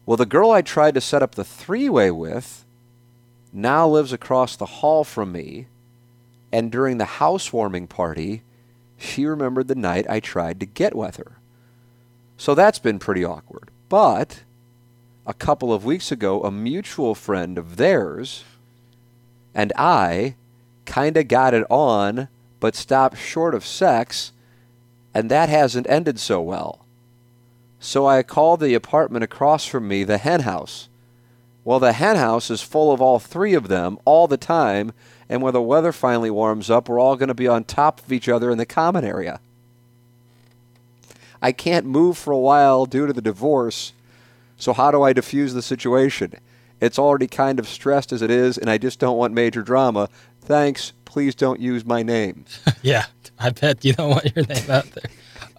Well, 0.06 0.15
the 0.15 0.25
girl 0.25 0.51
I 0.51 0.62
tried 0.62 0.93
to 0.93 1.01
set 1.01 1.21
up 1.21 1.36
the 1.36 1.43
three 1.43 1.89
way 1.89 2.10
with 2.10 2.63
now 3.51 3.86
lives 3.88 4.13
across 4.13 4.56
the 4.56 4.65
hall 4.65 5.03
from 5.03 5.32
me. 5.34 5.67
And 6.53 6.71
during 6.71 6.99
the 6.99 7.06
housewarming 7.06 7.88
party, 7.88 8.43
she 9.03 9.25
remembered 9.25 9.67
the 9.67 9.75
night 9.75 10.05
I 10.09 10.19
tried 10.19 10.59
to 10.59 10.65
get 10.65 10.95
with 10.95 11.17
her. 11.17 11.37
So 12.37 12.55
that's 12.55 12.79
been 12.79 12.99
pretty 12.99 13.23
awkward. 13.23 13.69
But 13.89 14.43
a 15.25 15.33
couple 15.33 15.73
of 15.73 15.85
weeks 15.85 16.11
ago, 16.11 16.43
a 16.43 16.51
mutual 16.51 17.15
friend 17.15 17.57
of 17.57 17.77
theirs 17.77 18.43
and 19.53 19.71
I 19.77 20.35
kind 20.85 21.15
of 21.17 21.27
got 21.27 21.53
it 21.53 21.65
on, 21.69 22.27
but 22.59 22.75
stopped 22.75 23.17
short 23.17 23.53
of 23.53 23.65
sex, 23.65 24.31
and 25.13 25.29
that 25.29 25.49
hasn't 25.49 25.89
ended 25.89 26.19
so 26.19 26.41
well. 26.41 26.85
So 27.79 28.07
I 28.07 28.23
called 28.23 28.61
the 28.61 28.73
apartment 28.73 29.23
across 29.23 29.65
from 29.65 29.87
me 29.87 30.03
the 30.03 30.17
hen 30.17 30.41
house. 30.41 30.89
Well, 31.63 31.79
the 31.79 31.93
hen 31.93 32.15
house 32.15 32.49
is 32.49 32.61
full 32.61 32.91
of 32.91 33.01
all 33.01 33.19
three 33.19 33.53
of 33.53 33.67
them 33.67 33.97
all 34.05 34.27
the 34.27 34.37
time, 34.37 34.91
and 35.29 35.41
when 35.41 35.53
the 35.53 35.62
weather 35.62 35.91
finally 35.91 36.31
warms 36.31 36.69
up, 36.69 36.89
we're 36.89 36.99
all 36.99 37.15
going 37.15 37.27
to 37.27 37.33
be 37.33 37.47
on 37.47 37.63
top 37.63 37.99
of 38.01 38.12
each 38.12 38.29
other 38.29 38.51
in 38.51 38.57
the 38.57 38.65
common 38.65 39.03
area. 39.03 39.39
I 41.41 41.51
can't 41.51 41.86
move 41.86 42.17
for 42.17 42.31
a 42.31 42.39
while 42.39 42.86
due 42.86 43.05
to 43.07 43.13
the 43.13 43.21
divorce, 43.21 43.93
so 44.57 44.73
how 44.73 44.91
do 44.91 45.01
I 45.01 45.13
diffuse 45.13 45.53
the 45.53 45.62
situation? 45.62 46.33
It's 46.79 46.99
already 46.99 47.27
kind 47.27 47.59
of 47.59 47.67
stressed 47.67 48.12
as 48.12 48.21
it 48.21 48.31
is, 48.31 48.57
and 48.57 48.69
I 48.69 48.77
just 48.77 48.99
don't 48.99 49.17
want 49.17 49.33
major 49.33 49.62
drama. 49.62 50.09
Thanks. 50.41 50.93
Please 51.05 51.36
don't 51.36 51.59
use 51.59 51.86
my 51.86 52.03
name. 52.03 52.45
yeah, 52.81 53.05
I 53.39 53.51
bet 53.51 53.86
you 53.86 53.93
don't 53.93 54.09
want 54.09 54.36
your 54.36 54.45
name 54.45 54.69
out 54.69 54.86
there. 54.91 55.12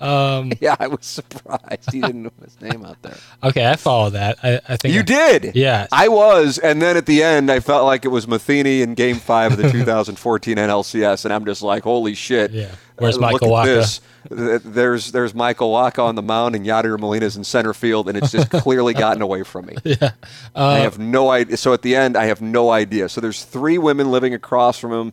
Um, 0.04 0.52
yeah, 0.60 0.76
I 0.78 0.86
was 0.88 1.04
surprised 1.06 1.90
he 1.92 2.00
didn't 2.00 2.22
know 2.24 2.32
his 2.42 2.60
name 2.60 2.84
out 2.84 3.00
there. 3.02 3.16
okay, 3.42 3.66
I 3.68 3.76
follow 3.76 4.10
that. 4.10 4.38
I, 4.42 4.60
I 4.68 4.76
think 4.76 4.94
You 4.94 5.00
I- 5.00 5.04
did. 5.04 5.56
Yeah, 5.56 5.86
I 5.90 6.08
was, 6.08 6.58
and 6.58 6.80
then 6.82 6.96
at 6.96 7.06
the 7.06 7.22
end, 7.22 7.50
I 7.50 7.60
felt 7.60 7.84
like 7.86 8.04
it 8.04 8.08
was 8.08 8.28
Matheny 8.28 8.82
in 8.82 8.94
Game 8.94 9.16
Five 9.16 9.52
of 9.52 9.58
the 9.58 9.70
2014 9.70 10.56
NLCS, 10.56 11.24
and 11.24 11.32
I'm 11.34 11.44
just 11.44 11.62
like, 11.62 11.82
holy 11.84 12.14
shit! 12.14 12.50
Yeah. 12.50 12.70
Where's 12.98 13.16
Uh, 13.16 13.20
Michael 13.20 13.50
look 13.50 13.66
at 13.66 13.74
this. 13.74 14.00
There's 14.30 15.12
there's 15.12 15.34
Michael 15.34 15.72
Wacha 15.72 16.02
on 16.02 16.14
the 16.14 16.22
mound, 16.22 16.54
and 16.54 16.64
Yadier 16.64 16.98
Molina's 16.98 17.36
in 17.36 17.44
center 17.44 17.74
field, 17.74 18.08
and 18.08 18.16
it's 18.16 18.30
just 18.30 18.50
clearly 18.62 18.94
gotten 18.94 19.20
away 19.20 19.42
from 19.42 19.66
me. 19.66 19.76
Yeah. 19.84 20.12
I 20.54 20.78
have 20.78 20.98
no 20.98 21.30
idea. 21.30 21.56
So 21.56 21.72
at 21.72 21.82
the 21.82 21.94
end, 21.96 22.16
I 22.16 22.26
have 22.26 22.40
no 22.40 22.70
idea. 22.70 23.08
So 23.08 23.20
there's 23.20 23.44
three 23.44 23.78
women 23.78 24.10
living 24.10 24.32
across 24.32 24.78
from 24.78 24.92
him. 24.92 25.12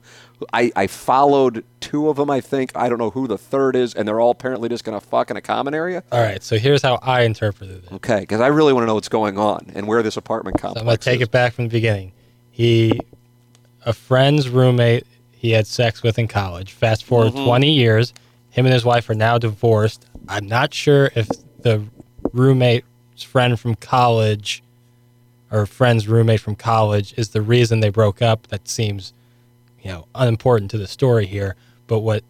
I, 0.54 0.72
I 0.76 0.88
followed 0.88 1.64
two 1.82 2.10
of 2.10 2.18
them, 2.18 2.30
I 2.32 2.42
think. 2.42 2.72
I 2.76 2.90
don't 2.90 2.98
know 2.98 3.12
who 3.12 3.28
the 3.28 3.38
third 3.38 3.76
is, 3.76 3.94
and 3.94 4.08
they're 4.08 4.20
all 4.20 4.32
apparently 4.32 4.70
just 4.70 4.84
going 4.84 5.00
to 5.00 5.06
fuck 5.06 5.30
in 5.30 5.38
a 5.38 5.42
common 5.42 5.76
area. 5.76 6.04
All 6.12 6.20
right, 6.22 6.42
so 6.42 6.58
here's 6.58 6.82
how 6.82 6.96
I 7.04 7.22
interpreted 7.24 7.84
it. 7.84 7.92
Okay, 7.94 8.22
because 8.22 8.42
I 8.42 8.48
really 8.48 8.74
want 8.74 8.84
to 8.84 8.88
know 8.88 8.96
what's 8.96 9.10
going 9.10 9.38
on 9.38 9.72
and 9.76 9.86
where 9.88 10.02
this 10.02 10.18
apartment 10.18 10.60
complex. 10.60 10.82
I'm 10.82 10.86
gonna 10.86 10.98
take 10.98 11.18
is. 11.22 11.28
it 11.28 11.32
back 11.32 11.54
from 11.54 11.66
the 11.66 11.72
beginning. 11.72 12.12
He, 12.50 13.00
a 13.86 13.94
friend's 13.94 14.50
roommate, 14.50 15.06
he 15.42 15.50
had 15.54 15.66
sex 15.66 16.04
with 16.04 16.20
in 16.20 16.28
college. 16.28 16.72
Fast 16.72 17.04
forward 17.04 17.34
Mm-hmm. 17.34 17.46
20 17.46 17.72
years, 17.72 18.14
him 18.52 18.68
and 18.68 18.74
his 18.74 18.86
wife 18.86 19.10
are 19.10 19.16
now 19.16 19.40
divorced. 19.40 20.06
I'm 20.28 20.46
not 20.46 20.72
sure 20.72 21.10
if 21.16 21.28
the 21.64 21.84
roommate's 22.32 23.24
friend 23.24 23.60
from 23.60 23.74
college, 23.74 24.62
or 25.52 25.66
friend's 25.66 26.08
roommate 26.08 26.42
from 26.42 26.56
college, 26.56 27.16
is 27.18 27.30
the 27.30 27.42
reason 27.42 27.80
they 27.80 27.90
broke 27.90 28.22
up. 28.22 28.46
That 28.50 28.68
seems, 28.68 29.14
you 29.82 29.90
know, 29.92 30.06
unimportant 30.14 30.70
to 30.72 30.78
the 30.78 30.88
story 30.88 31.26
here. 31.26 31.56
But 31.88 32.02
what 32.02 32.24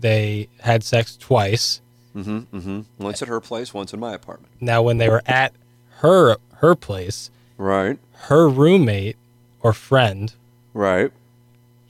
they 0.00 0.48
had 0.60 0.82
sex 0.82 1.16
twice. 1.16 1.80
Mhm 2.16 2.46
mhm. 2.52 2.84
Once 2.98 3.22
at 3.22 3.28
her 3.28 3.40
place, 3.40 3.72
once 3.72 3.92
in 3.94 4.00
my 4.00 4.12
apartment. 4.12 4.52
Now, 4.60 4.82
when 4.82 4.98
they 4.98 5.08
were 5.08 5.22
at 5.26 5.52
her 6.00 6.36
her 6.56 6.74
place, 6.74 7.30
Right, 7.58 7.98
her 8.22 8.48
roommate 8.48 9.16
or 9.62 9.72
friend 9.72 10.34
right. 10.74 11.12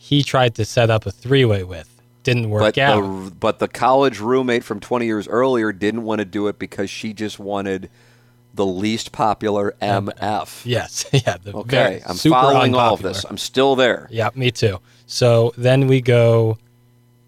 He 0.09 0.23
tried 0.23 0.55
to 0.57 0.65
set 0.65 0.91
up 0.91 1.05
a 1.07 1.11
three 1.11 1.45
way 1.45 1.65
with. 1.65 1.89
Didn't 2.23 2.51
work 2.51 2.61
But 2.63 2.79
out. 2.79 3.01
the 3.01 3.31
but 3.31 3.59
the 3.61 3.69
college 3.69 4.19
roommate 4.21 4.65
from 4.65 4.81
20 4.81 5.07
years 5.07 5.29
earlier 5.29 5.73
didn't 5.73 6.03
want 6.05 6.19
to 6.21 6.25
do 6.25 6.49
it 6.49 6.59
because 6.59 6.91
she 6.91 7.13
just 7.13 7.39
wanted 7.39 7.89
the 8.55 8.67
least 8.67 9.13
popular 9.13 9.75
MF. 9.83 10.63
yes, 10.65 11.07
yeah. 11.13 11.37
The 11.43 11.55
Okay, 11.55 12.03
I'm 12.07 12.17
following 12.17 12.75
all 12.75 12.95
of 12.95 13.03
this. 13.03 13.25
I'm 13.25 13.39
still 13.39 13.77
there. 13.77 14.09
Yeah, 14.11 14.31
me 14.35 14.51
too. 14.51 14.79
So 15.07 15.53
then 15.57 15.87
we 15.87 16.01
go 16.01 16.59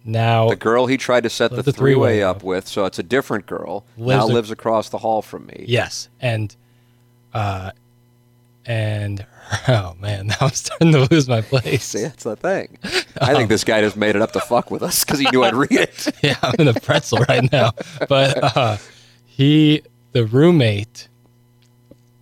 now. 0.05 0.49
The 0.49 0.57
girl 0.57 0.87
he 0.87 0.97
tried 0.97 1.23
to 1.25 1.31
set 1.31 1.51
the, 1.51 1.62
the 1.62 1.73
three-way 1.73 2.19
three-way 2.19 2.23
up 2.23 2.43
with, 2.43 2.67
so 2.67 2.85
it's 2.87 2.99
a 2.99 3.03
different 3.05 3.47
girl. 3.47 3.85
Lives 3.97 4.27
now 4.29 4.35
lives 4.35 4.51
across 4.51 4.88
the 4.88 4.99
hall 4.99 5.23
from 5.23 5.47
me. 5.47 5.64
yes, 5.69 6.09
and 6.21 6.57
uh, 7.35 7.71
and 8.67 9.25
oh 9.69 9.95
man, 10.01 10.29
now 10.29 10.37
I'm 10.41 10.51
starting 10.51 10.93
to 10.93 11.09
lose 11.11 11.29
my 11.29 11.41
place. 11.41 11.85
See, 11.85 12.03
that's 12.03 12.25
the 12.25 12.37
thing. 12.37 12.79
I 13.21 13.35
think 13.35 13.49
this 13.49 13.65
guy 13.65 13.81
just 13.81 13.97
made 13.97 14.17
it 14.17 14.23
up 14.23 14.33
to 14.33 14.41
fuck 14.41 14.71
with 14.71 14.83
us 14.83 15.05
because 15.05 15.19
he 15.19 15.29
knew 15.31 15.43
I'd 15.45 15.55
read 15.55 15.73
it. 15.73 16.09
yeah, 16.23 16.37
I'm 16.43 16.55
in 16.59 16.69
a 16.69 16.75
pretzel 16.75 17.19
right 17.29 17.51
now. 17.51 17.73
But 18.09 18.57
uh, 18.57 18.77
he, 19.25 19.83
the 20.13 20.27
roommate, 20.27 21.09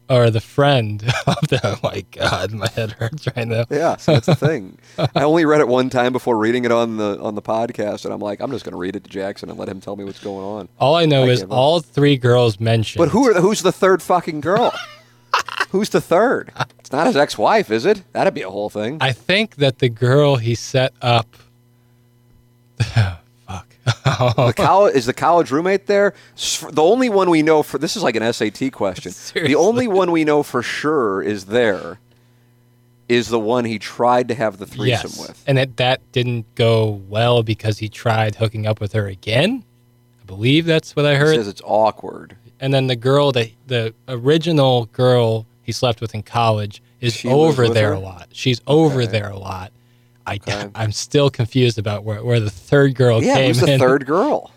or 0.09 0.31
the 0.31 0.41
friend 0.41 1.03
of 1.27 1.49
the. 1.49 1.61
Oh 1.65 1.79
my 1.83 2.05
god, 2.12 2.53
my 2.53 2.69
head 2.69 2.93
hurts 2.93 3.27
right 3.35 3.49
now. 3.49 3.65
Yeah, 3.71 3.97
so 3.97 4.12
that's 4.12 4.27
the 4.27 4.37
thing. 4.37 4.79
I 4.99 5.25
only 5.25 5.45
read 5.45 5.61
it 5.61 5.69
one 5.69 5.91
time 5.91 6.12
before 6.12 6.39
reading 6.39 6.65
it 6.65 6.71
on 6.71 6.97
the 6.97 7.19
on 7.21 7.35
the 7.35 7.43
podcast, 7.43 8.05
and 8.05 8.15
I'm 8.15 8.21
like, 8.21 8.41
I'm 8.41 8.53
just 8.53 8.65
going 8.65 8.73
to 8.73 8.79
read 8.79 8.95
it 8.95 9.03
to 9.05 9.11
Jackson 9.11 9.51
and 9.51 9.59
let 9.59 9.69
him 9.69 9.81
tell 9.81 9.97
me 9.97 10.05
what's 10.05 10.23
going 10.23 10.45
on. 10.45 10.69
All 10.79 10.95
I 10.95 11.07
know 11.07 11.25
I 11.25 11.29
is 11.29 11.43
all 11.45 11.81
three 11.81 12.17
girls 12.17 12.61
mentioned. 12.61 13.01
But 13.05 13.09
who 13.09 13.29
are 13.29 13.35
the, 13.35 13.41
who's 13.41 13.62
the 13.62 13.73
third 13.73 14.01
fucking 14.01 14.43
girl? 14.43 14.73
who's 15.71 15.91
the 15.91 16.01
third? 16.01 16.53
It's 16.87 16.92
not 16.92 17.09
his 17.09 17.16
ex-wife, 17.16 17.72
is 17.72 17.85
it? 17.85 18.05
That'd 18.12 18.33
be 18.33 18.42
a 18.42 18.49
whole 18.51 18.70
thing. 18.70 18.99
I 19.01 19.11
think 19.11 19.57
that 19.57 19.81
the 19.81 19.88
girl 19.88 20.37
he 20.37 20.55
set 20.55 20.92
up. 21.03 21.27
Fuck. 22.79 23.66
the 23.85 24.55
college 24.57 24.94
is 24.94 25.07
the 25.07 25.12
college 25.12 25.51
roommate 25.51 25.88
there. 25.88 26.14
The 26.70 26.81
only 26.85 27.09
one 27.09 27.29
we 27.29 27.42
know 27.42 27.64
for 27.64 27.79
this 27.79 27.96
is 27.96 28.05
like 28.05 28.14
an 28.14 28.33
SAT 28.33 28.70
question. 28.70 29.12
the 29.35 29.57
only 29.57 29.88
one 29.88 30.12
we 30.12 30.22
know 30.22 30.44
for 30.44 30.62
sure 30.62 31.20
is 31.20 31.46
there. 31.46 31.99
Is 33.09 33.31
the 33.31 33.40
one 33.40 33.64
he 33.64 33.81
tried 33.81 34.29
to 34.29 34.37
have 34.37 34.59
the 34.59 34.66
threesome 34.66 35.11
yes, 35.12 35.27
with? 35.27 35.42
and 35.49 35.59
it, 35.59 35.79
that 35.79 36.01
didn't 36.12 36.46
go 36.55 37.03
well 37.09 37.42
because 37.42 37.79
he 37.79 37.88
tried 37.88 38.37
hooking 38.37 38.64
up 38.64 38.81
with 38.81 38.92
her 38.92 39.09
again. 39.09 39.64
I 40.22 40.25
believe 40.27 40.66
that's 40.66 40.94
what 40.94 41.05
I 41.05 41.14
He 41.14 41.18
heard. 41.18 41.35
says 41.35 41.49
it's 41.49 41.62
awkward. 41.64 42.37
and 42.61 42.72
then 42.72 42.87
the 42.87 42.94
girl 42.94 43.33
that 43.33 43.51
the 43.66 43.92
original 44.07 44.87
girl 44.87 45.46
he 45.66 45.72
slept 45.72 46.00
with 46.00 46.14
in 46.14 46.22
college 46.22 46.81
is 47.00 47.12
She 47.14 47.29
over 47.29 47.68
there 47.68 47.88
her? 47.88 47.94
a 47.94 47.98
lot. 47.98 48.29
She's 48.33 48.61
over 48.66 49.02
Okay. 49.02 49.11
there 49.12 49.29
a 49.29 49.37
lot. 49.38 49.70
I 50.26 50.37
Okay. 50.37 50.70
I'm 50.74 50.92
still 50.92 51.29
confused 51.29 51.79
about 51.79 52.05
where, 52.05 52.24
where 52.24 52.40
the 52.40 52.50
third 52.50 52.94
girl 52.94 53.22
Yeah, 53.22 53.35
came 53.35 53.48
who's 53.48 53.61
the 53.61 53.72
in. 53.74 53.79
third 53.81 54.07
girl? 54.14 54.50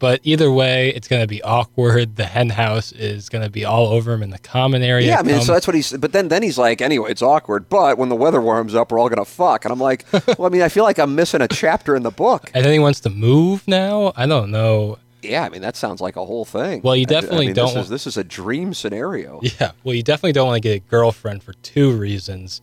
But 0.00 0.20
either 0.22 0.52
way, 0.52 0.90
it's 0.90 1.08
going 1.08 1.22
to 1.22 1.26
be 1.26 1.42
awkward. 1.42 2.14
The 2.14 2.24
hen 2.24 2.50
house 2.50 2.92
is 2.92 3.28
going 3.28 3.42
to 3.42 3.50
be 3.50 3.64
all 3.64 3.88
over 3.88 4.12
him 4.12 4.22
in 4.22 4.30
the 4.30 4.38
common 4.38 4.80
area. 4.80 5.08
Yeah, 5.08 5.18
I 5.18 5.22
mean, 5.22 5.36
come- 5.36 5.44
so 5.44 5.52
that's 5.54 5.66
what 5.66 5.74
he's. 5.74 5.92
But 5.92 6.12
then, 6.12 6.28
then 6.28 6.44
he's 6.44 6.56
like, 6.56 6.80
anyway, 6.80 7.10
it's 7.10 7.20
awkward. 7.22 7.68
But 7.68 7.98
when 7.98 8.08
the 8.08 8.14
weather 8.14 8.40
warms 8.40 8.76
up, 8.76 8.92
we're 8.92 9.00
all 9.00 9.08
gonna 9.08 9.24
fuck. 9.24 9.64
And 9.64 9.72
I'm 9.72 9.80
like, 9.80 10.04
well, 10.12 10.44
I 10.46 10.48
mean, 10.50 10.62
I 10.62 10.68
feel 10.68 10.84
like 10.84 10.98
I'm 11.00 11.16
missing 11.16 11.40
a 11.40 11.48
chapter 11.48 11.96
in 11.96 12.04
the 12.04 12.12
book. 12.12 12.48
and 12.54 12.64
then 12.64 12.72
he 12.72 12.78
wants 12.78 13.00
to 13.00 13.10
move 13.10 13.66
now. 13.66 14.12
I 14.14 14.26
don't 14.26 14.52
know. 14.52 14.98
Yeah, 15.28 15.44
I 15.44 15.48
mean, 15.48 15.62
that 15.62 15.76
sounds 15.76 16.00
like 16.00 16.16
a 16.16 16.24
whole 16.24 16.44
thing. 16.44 16.80
Well, 16.82 16.96
you 16.96 17.02
I- 17.08 17.12
I 17.16 17.20
definitely 17.20 17.46
mean, 17.46 17.54
don't 17.56 17.74
This 17.74 17.84
is, 17.84 17.88
this 17.90 18.06
is 18.06 18.16
a 18.16 18.24
dream 18.24 18.74
scenario. 18.74 19.40
Yeah. 19.60 19.72
Well, 19.84 19.94
you 19.94 20.02
definitely 20.02 20.32
don't 20.32 20.46
want 20.48 20.56
to 20.62 20.68
get 20.68 20.76
a 20.76 20.90
girlfriend 20.90 21.42
for 21.42 21.52
two 21.54 21.92
reasons. 21.92 22.60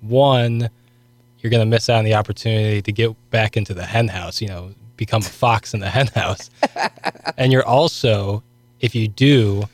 One, 0.00 0.70
you're 1.40 1.50
going 1.50 1.60
to 1.62 1.66
miss 1.66 1.88
out 1.88 1.98
on 1.98 2.04
the 2.04 2.14
opportunity 2.14 2.82
to 2.82 2.92
get 2.92 3.30
back 3.30 3.56
into 3.56 3.74
the 3.74 3.84
hen 3.84 4.08
house, 4.08 4.40
you 4.40 4.48
know, 4.48 4.72
become 4.96 5.22
a 5.22 5.24
fox 5.24 5.74
in 5.74 5.80
the 5.80 5.88
hen 5.90 6.08
house. 6.08 6.50
and 7.36 7.52
you're 7.52 7.66
also, 7.66 8.42
if 8.80 8.94
you 8.94 9.08
do, 9.08 9.64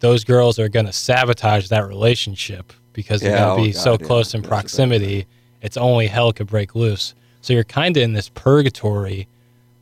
those 0.00 0.24
girls 0.24 0.58
are 0.58 0.68
going 0.68 0.86
to 0.86 0.92
sabotage 0.92 1.68
that 1.68 1.86
relationship 1.88 2.72
because 2.92 3.20
they're 3.20 3.32
Yeah, 3.32 3.44
going 3.46 3.56
to 3.56 3.62
oh 3.62 3.66
be 3.66 3.72
God, 3.72 3.82
so 3.82 3.90
yeah. 3.92 4.06
close 4.06 4.34
in 4.34 4.42
That's 4.42 4.48
proximity. 4.48 5.26
It's 5.62 5.76
only 5.76 6.06
hell 6.06 6.32
could 6.32 6.46
break 6.46 6.74
loose. 6.74 7.14
So 7.40 7.52
you're 7.52 7.64
kind 7.64 7.96
of 7.96 8.02
in 8.02 8.12
this 8.12 8.28
purgatory. 8.30 9.26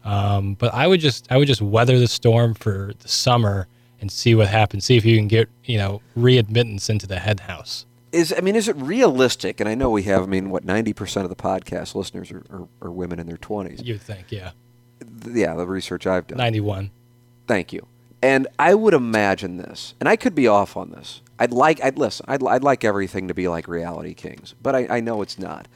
Um, 0.04 0.54
but 0.54 0.74
I 0.74 0.86
would 0.86 1.00
just, 1.00 1.26
I 1.30 1.36
would 1.38 1.48
just 1.48 1.62
weather 1.62 1.98
the 1.98 2.08
storm 2.08 2.54
for 2.54 2.92
the 3.00 3.08
summer 3.08 3.66
and 4.00 4.12
see 4.12 4.34
what 4.34 4.48
happens. 4.48 4.84
See 4.84 4.96
if 4.96 5.04
you 5.04 5.16
can 5.16 5.28
get, 5.28 5.48
you 5.64 5.78
know, 5.78 6.02
readmittance 6.16 6.90
into 6.90 7.06
the 7.06 7.18
hen 7.18 7.38
house. 7.38 7.86
Is 8.12 8.32
I 8.36 8.40
mean, 8.42 8.54
is 8.54 8.68
it 8.68 8.76
realistic? 8.76 9.60
And 9.60 9.68
I 9.68 9.74
know 9.74 9.90
we 9.90 10.02
have. 10.04 10.22
I 10.22 10.26
mean, 10.26 10.50
what 10.50 10.64
ninety 10.64 10.92
percent 10.92 11.24
of 11.24 11.30
the 11.30 11.42
podcast 11.42 11.94
listeners 11.94 12.30
are, 12.30 12.44
are, 12.50 12.68
are 12.82 12.90
women 12.92 13.18
in 13.18 13.26
their 13.26 13.38
twenties. 13.38 13.82
You'd 13.82 14.02
think, 14.02 14.30
yeah. 14.30 14.52
Yeah, 15.26 15.54
the 15.54 15.66
research 15.66 16.06
I've 16.06 16.26
done. 16.26 16.38
91. 16.38 16.90
Thank 17.46 17.72
you. 17.72 17.86
And 18.22 18.46
I 18.58 18.74
would 18.74 18.94
imagine 18.94 19.56
this, 19.58 19.94
and 20.00 20.08
I 20.08 20.16
could 20.16 20.34
be 20.34 20.46
off 20.46 20.76
on 20.76 20.90
this. 20.90 21.20
I'd 21.38 21.52
like, 21.52 21.82
I'd 21.82 21.98
listen, 21.98 22.24
I'd, 22.28 22.42
I'd 22.46 22.62
like 22.62 22.84
everything 22.84 23.28
to 23.28 23.34
be 23.34 23.48
like 23.48 23.68
Reality 23.68 24.14
Kings, 24.14 24.54
but 24.62 24.74
I, 24.74 24.86
I 24.88 25.00
know 25.00 25.20
it's 25.20 25.38
not. 25.38 25.66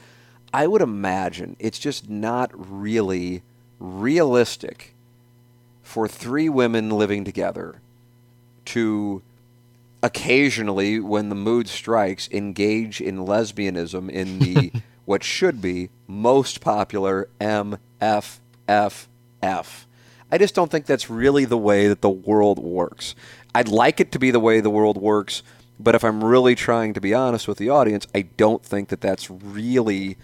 I 0.53 0.65
would 0.65 0.81
imagine 0.81 1.55
it's 1.59 1.77
just 1.77 2.09
not 2.09 2.51
really 2.55 3.43
realistic 3.79 4.93
for 5.81 6.07
three 6.07 6.49
women 6.49 6.89
living 6.89 7.23
together 7.23 7.81
to 8.65 9.21
occasionally, 10.01 10.99
when 10.99 11.29
the 11.29 11.35
mood 11.35 11.67
strikes, 11.67 12.29
engage 12.31 13.01
in 13.01 13.25
lesbianism 13.25 14.09
in 14.09 14.39
the 14.39 14.71
what 15.05 15.23
should 15.23 15.61
be 15.61 15.89
most 16.07 16.61
popular 16.61 17.27
MFFF. 17.41 17.79
I 20.31 20.37
just 20.37 20.53
don't 20.53 20.69
think 20.69 20.85
that's 20.85 21.09
really 21.09 21.45
the 21.45 21.57
way 21.57 21.87
that 21.87 22.01
the 22.01 22.09
world 22.09 22.59
works. 22.59 23.15
I'd 23.55 23.67
like 23.67 23.99
it 23.99 24.11
to 24.11 24.19
be 24.19 24.29
the 24.29 24.39
way 24.39 24.59
the 24.59 24.69
world 24.69 24.97
works, 24.97 25.41
but 25.79 25.95
if 25.95 26.03
I'm 26.03 26.23
really 26.23 26.53
trying 26.53 26.93
to 26.93 27.01
be 27.01 27.13
honest 27.13 27.47
with 27.47 27.57
the 27.57 27.69
audience, 27.69 28.05
I 28.13 28.21
don't 28.21 28.63
think 28.63 28.89
that 28.89 29.01
that's 29.01 29.31
really 29.31 30.17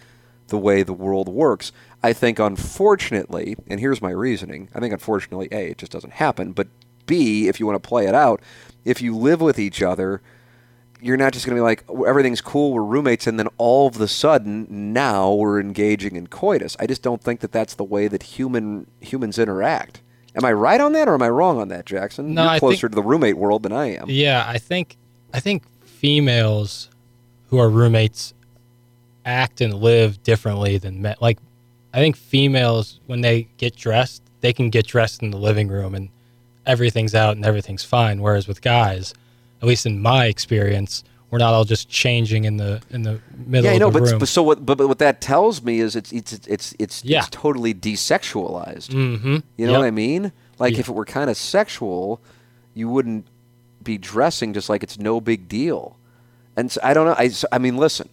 the 0.49 0.59
way 0.59 0.83
the 0.83 0.93
world 0.93 1.27
works. 1.27 1.71
I 2.05 2.13
think, 2.13 2.37
unfortunately, 2.37 3.55
and 3.67 3.79
here's 3.79 3.99
my 3.99 4.11
reasoning 4.11 4.69
I 4.75 4.79
think, 4.79 4.93
unfortunately, 4.93 5.47
A, 5.51 5.71
it 5.71 5.79
just 5.79 5.91
doesn't 5.91 6.13
happen, 6.13 6.51
but 6.51 6.67
B, 7.07 7.47
if 7.47 7.59
you 7.59 7.65
want 7.65 7.81
to 7.81 7.87
play 7.87 8.05
it 8.05 8.13
out, 8.13 8.41
if 8.83 9.01
you 9.01 9.17
live 9.17 9.41
with 9.41 9.57
each 9.57 9.81
other, 9.81 10.21
you're 11.01 11.17
not 11.17 11.33
just 11.33 11.47
going 11.47 11.55
to 11.55 11.59
be 11.59 11.63
like 11.63 11.83
oh, 11.89 12.03
everything's 12.03 12.41
cool, 12.41 12.73
we're 12.73 12.83
roommates, 12.83 13.25
and 13.25 13.39
then 13.39 13.47
all 13.57 13.87
of 13.87 13.97
the 13.97 14.07
sudden 14.07 14.67
now 14.93 15.33
we're 15.33 15.59
engaging 15.59 16.15
in 16.15 16.27
coitus. 16.27 16.77
I 16.79 16.85
just 16.85 17.01
don't 17.01 17.23
think 17.23 17.39
that 17.39 17.51
that's 17.51 17.73
the 17.73 17.83
way 17.83 18.07
that 18.07 18.21
human 18.21 18.85
humans 19.01 19.39
interact. 19.39 20.03
Am 20.35 20.45
I 20.45 20.53
right 20.53 20.79
on 20.79 20.91
that, 20.91 21.07
or 21.07 21.15
am 21.15 21.23
I 21.23 21.29
wrong 21.29 21.59
on 21.59 21.69
that, 21.69 21.87
Jackson? 21.87 22.35
No, 22.35 22.51
you're 22.51 22.59
closer 22.59 22.81
think- 22.81 22.91
to 22.91 22.95
the 22.97 23.07
roommate 23.07 23.37
world 23.37 23.63
than 23.63 23.71
I 23.71 23.95
am. 23.95 24.05
Yeah, 24.09 24.45
I 24.47 24.59
think 24.59 24.95
I 25.33 25.39
think 25.39 25.63
females 25.81 26.91
who 27.49 27.57
are 27.57 27.69
roommates 27.69 28.35
act 29.25 29.59
and 29.59 29.73
live 29.73 30.21
differently 30.21 30.77
than 30.77 31.01
men. 31.01 31.15
Like 31.19 31.39
I 31.95 31.99
think 31.99 32.17
females 32.17 32.99
when 33.07 33.21
they 33.21 33.47
get 33.57 33.75
dressed, 33.75 34.21
they 34.41 34.51
can 34.53 34.69
get 34.69 34.85
dressed 34.85 35.23
in 35.23 35.31
the 35.31 35.37
living 35.37 35.69
room 35.69 35.95
and 35.95 36.09
everything's 36.65 37.15
out 37.15 37.37
and 37.37 37.45
everything's 37.45 37.83
fine. 37.85 38.21
Whereas 38.21 38.47
with 38.47 38.61
guys, 38.61 39.13
at 39.61 39.67
least 39.67 39.85
in 39.85 40.01
my 40.01 40.25
experience, 40.25 41.03
we're 41.31 41.39
not 41.39 41.53
all 41.53 41.63
just 41.63 41.87
changing 41.89 42.43
in 42.43 42.57
the 42.57 42.81
in 42.89 43.03
the 43.03 43.19
middle 43.37 43.65
Yeah, 43.65 43.71
I 43.71 43.73
of 43.75 43.79
know, 43.79 43.89
the 43.91 43.99
but, 44.01 44.09
room. 44.09 44.19
but 44.19 44.27
so 44.27 44.43
what? 44.43 44.65
But, 44.65 44.77
but 44.77 44.87
what 44.89 44.99
that 44.99 45.21
tells 45.21 45.63
me 45.63 45.79
is 45.79 45.95
it's 45.95 46.11
it's 46.11 46.33
it's 46.47 46.73
it's, 46.77 47.03
Yeah. 47.05 47.19
it's 47.19 47.29
totally 47.29 47.73
desexualized. 47.73 48.89
mm-hmm. 48.89 49.37
You 49.57 49.67
know 49.67 49.79
what 49.79 49.85
I 49.85 49.91
mean? 49.91 50.31
Like 50.59 50.73
Yeah. 50.73 50.79
if 50.81 50.89
it 50.89 50.93
were 50.93 51.05
kind 51.05 51.29
of 51.29 51.37
sexual, 51.37 52.19
you 52.73 52.89
wouldn't 52.89 53.25
be 53.83 53.97
dressing 53.97 54.53
just 54.53 54.67
like 54.69 54.83
it's 54.83 54.99
no 54.99 55.21
big 55.21 55.47
deal. 55.47 55.97
And 56.57 56.71
so, 56.71 56.79
I 56.83 56.93
don't 56.93 57.05
know. 57.05 57.15
I 57.17 57.31
I 57.51 57.57
mean, 57.57 57.77
listen. 57.77 58.09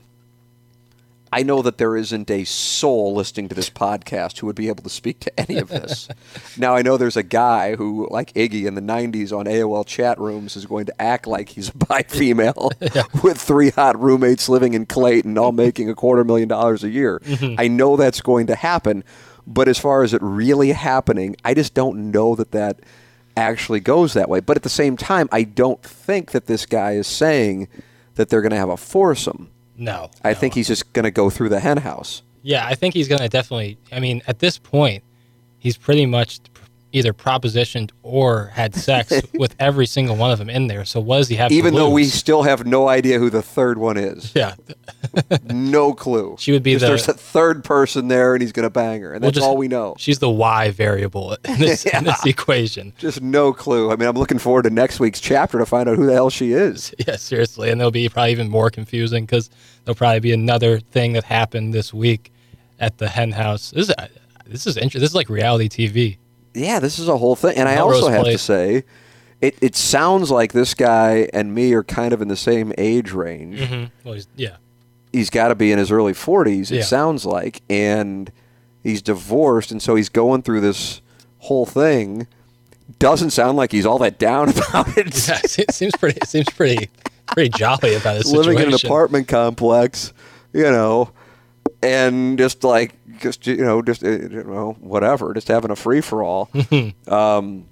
I 1.33 1.43
know 1.43 1.63
that 1.63 1.79
there 1.79 1.97
isn't 1.97 2.31
a 2.31 2.45
soul 2.45 3.15
listening 3.15 3.49
to 3.49 3.55
this 3.55 3.71
podcast 3.71 4.39
who 4.39 4.47
would 4.47 4.57
be 4.57 4.69
able 4.69 4.85
to 4.85 4.91
speak 4.91 5.19
to 5.21 5.41
any 5.41 5.59
of 5.59 5.69
this. 5.69 6.09
now 6.59 6.77
I 6.77 6.83
know 6.83 6.97
there's 6.99 7.17
a 7.17 7.23
guy 7.23 7.75
who, 7.77 8.07
like 8.11 8.35
Iggy 8.35 8.67
in 8.67 8.75
the 8.75 8.83
'90s 8.83 9.37
on 9.37 9.47
AOL 9.47 9.87
chat 9.87 10.19
rooms, 10.19 10.57
is 10.57 10.67
going 10.67 10.87
to 10.87 11.03
act 11.03 11.27
like 11.27 11.49
he's 11.49 11.71
a 11.71 11.77
bi 11.77 12.03
female 12.03 12.71
with 13.23 13.41
three 13.41 13.71
hot 13.71 13.99
roommates 13.99 14.49
living 14.49 14.75
in 14.75 14.85
Clayton, 14.85 15.39
all 15.39 15.53
making 15.53 15.89
a 15.89 15.95
quarter 15.95 16.23
million 16.23 16.49
dollars 16.49 16.85
a 16.85 16.91
year. 16.91 17.21
Mm-hmm. 17.21 17.55
I 17.59 17.69
know 17.69 17.97
that's 17.97 18.21
going 18.21 18.47
to 18.49 18.55
happen, 18.55 19.03
but 19.47 19.69
as 19.69 19.79
far 19.79 20.03
as 20.03 20.13
it 20.13 20.21
really 20.23 20.73
happening, 20.73 21.37
I 21.45 21.55
just 21.55 21.73
don't 21.73 22.11
know 22.11 22.35
that 22.35 22.51
that 22.51 22.81
actually 23.37 23.81
goes 23.81 24.13
that 24.13 24.29
way. 24.29 24.41
But 24.41 24.57
at 24.57 24.63
the 24.63 24.69
same 24.69 24.97
time, 24.97 25.29
I 25.33 25.45
don't 25.45 25.83
think 25.83 26.33
that 26.33 26.47
this 26.47 26.67
guy 26.67 26.93
is 26.93 27.07
saying 27.07 27.69
that 28.17 28.29
they're 28.29 28.43
going 28.43 28.51
to 28.51 28.57
have 28.57 28.69
a 28.69 28.77
foursome. 28.77 29.51
No, 29.83 30.11
I 30.23 30.31
no. 30.33 30.35
think 30.35 30.55
he's 30.55 30.69
just 30.69 30.93
going 30.93 31.05
to 31.05 31.11
go 31.11 31.29
through 31.29 31.49
the 31.49 31.61
hen 31.61 31.79
house. 31.79 32.23
Yeah, 32.43 32.67
I 32.67 32.75
think 32.75 32.95
he's 32.95 33.09
going 33.09 33.21
to 33.21 33.29
definitely. 33.29 33.79
I 33.91 34.01
mean, 34.01 34.23
at 34.27 34.39
this 34.39 34.59
point, 34.59 35.03
he's 35.59 35.77
pretty 35.77 36.07
much 36.07 36.41
either 36.93 37.13
propositioned 37.13 37.91
or 38.03 38.47
had 38.55 38.75
sex 38.75 39.13
with 39.35 39.55
every 39.59 39.87
single 39.87 40.15
one 40.17 40.31
of 40.31 40.39
them 40.39 40.51
in 40.51 40.67
there. 40.67 40.85
So 40.85 41.01
what 41.01 41.19
does 41.19 41.29
he 41.29 41.37
have? 41.37 41.49
to 41.49 41.55
Even 41.55 41.75
though 41.75 41.91
we 41.91 42.05
still 42.05 42.43
have 42.43 42.67
no 42.67 42.89
idea 42.89 43.19
who 43.19 43.31
the 43.31 43.43
third 43.43 43.79
one 43.79 43.97
is. 43.97 44.33
yeah, 44.35 44.55
No 45.45 45.95
clue. 45.95 46.37
She 46.39 46.53
would 46.53 46.63
be 46.63 46.75
the- 46.75 46.87
There's 46.87 47.09
a 47.09 47.15
third 47.15 47.65
person 47.65 48.09
there 48.09 48.35
and 48.35 48.43
he's 48.43 48.53
going 48.53 48.65
to 48.65 48.71
bang 48.71 49.01
her. 49.03 49.13
And 49.13 49.23
We'll 49.23 49.31
that's 49.31 49.37
just- 49.39 49.47
all 49.47 49.57
we 49.57 49.69
know. 49.69 49.95
she's 49.99 50.19
the 50.19 50.31
Y 50.31 50.71
variable 50.71 51.37
in 51.45 51.59
this, 51.59 51.85
in 51.87 52.05
this 52.05 52.25
equation. 52.27 52.93
Just 52.99 53.21
no 53.23 53.53
clue. 53.53 53.91
I 53.91 53.97
mean, 53.97 54.09
I'm 54.09 54.17
looking 54.17 54.39
forward 54.39 54.63
to 54.65 54.71
next 54.71 55.01
week's 55.01 55.21
chapter 55.21 55.59
to 55.59 55.67
find 55.67 55.89
out 55.89 55.97
who 55.97 56.07
the 56.07 56.13
hell 56.13 56.31
she 56.31 56.53
is. 56.53 56.95
Yeah, 57.07 57.17
seriously, 57.17 57.71
and 57.71 57.81
it'll 57.81 57.91
be 57.91 58.09
probably 58.09 58.33
even 58.33 58.49
more 58.49 58.71
confusing 58.71 59.25
because 59.25 59.51
there'll 59.85 59.97
probably 59.97 60.21
be 60.21 60.33
another 60.33 60.79
thing 60.79 61.15
that 61.15 61.25
happened 61.25 61.73
this 61.75 61.93
week 61.93 62.33
at 62.79 62.99
the 62.99 63.09
hen 63.09 63.33
house. 63.33 63.71
This 63.71 63.89
is 63.89 63.95
this 64.47 64.67
is 64.67 64.77
interesting. 64.77 65.01
This 65.01 65.11
is 65.11 65.15
like 65.15 65.29
reality 65.29 65.69
TV. 65.69 66.19
Yeah, 66.55 66.81
this 66.81 66.99
is 66.99 67.09
a 67.09 67.17
whole 67.17 67.37
thing. 67.37 67.57
And 67.57 67.69
I 67.69 67.77
Melrose 67.77 68.03
also 68.03 68.11
have 68.11 68.25
to 68.27 68.39
say, 68.39 68.85
it, 69.41 69.57
it 69.61 69.75
sounds 69.75 70.31
like 70.31 70.53
this 70.53 70.75
guy 70.75 71.29
and 71.33 71.55
me 71.55 71.73
are 71.73 71.83
kind 71.83 72.13
of 72.13 72.21
in 72.23 72.29
the 72.29 72.37
same 72.37 72.73
age 72.79 73.13
range. 73.13 73.59
Mm-hmm. 73.61 73.85
Well, 74.05 74.15
he's, 74.15 74.29
yeah, 74.37 74.57
he's 75.13 75.31
got 75.31 75.49
to 75.49 75.55
be 75.55 75.73
in 75.73 75.79
his 75.79 75.91
early 75.91 76.13
40s 76.13 76.71
it 76.71 76.77
Yeah. 76.77 76.83
sounds 76.83 77.27
like 77.27 77.61
and 77.69 78.31
he's 78.83 79.03
divorced 79.03 79.71
and 79.71 79.83
so 79.83 79.95
he's 79.95 80.09
going 80.09 80.43
through 80.43 80.61
this 80.61 81.01
whole 81.39 81.67
thing 81.67 82.27
doesn't 82.99 83.31
sound 83.31 83.57
like 83.57 83.73
he's 83.73 83.85
all 83.87 83.99
that 83.99 84.19
down 84.19 84.49
about 84.51 84.97
it 84.97 85.29
yeah 85.29 85.41
it 85.43 85.73
seems 85.75 85.93
pretty. 85.97 86.19
It 86.19 86.29
seems 86.29 86.49
pretty 86.51 86.89
pretty 87.27 87.51
jolly 87.51 87.95
about 87.95 88.17
his 88.17 88.27
situation. 88.31 88.53
living 88.53 88.59
in 88.69 88.75
an 88.75 88.81
apartment 88.85 89.29
complex 89.29 90.13
you 90.53 90.63
know 90.65 91.11
and 91.83 92.39
just 92.39 92.65
like 92.65 92.95
just 93.23 93.47
you 93.47 93.57
know 93.57 93.81
just 93.83 94.03
eh, 94.05 94.19
you 94.31 94.45
know 94.45 94.77
whatever 94.81 95.33
just 95.35 95.49
having 95.49 95.71
a 95.71 95.77
free 95.77 96.01
for 96.01 96.23
all 96.23 96.51
um, 97.09 97.67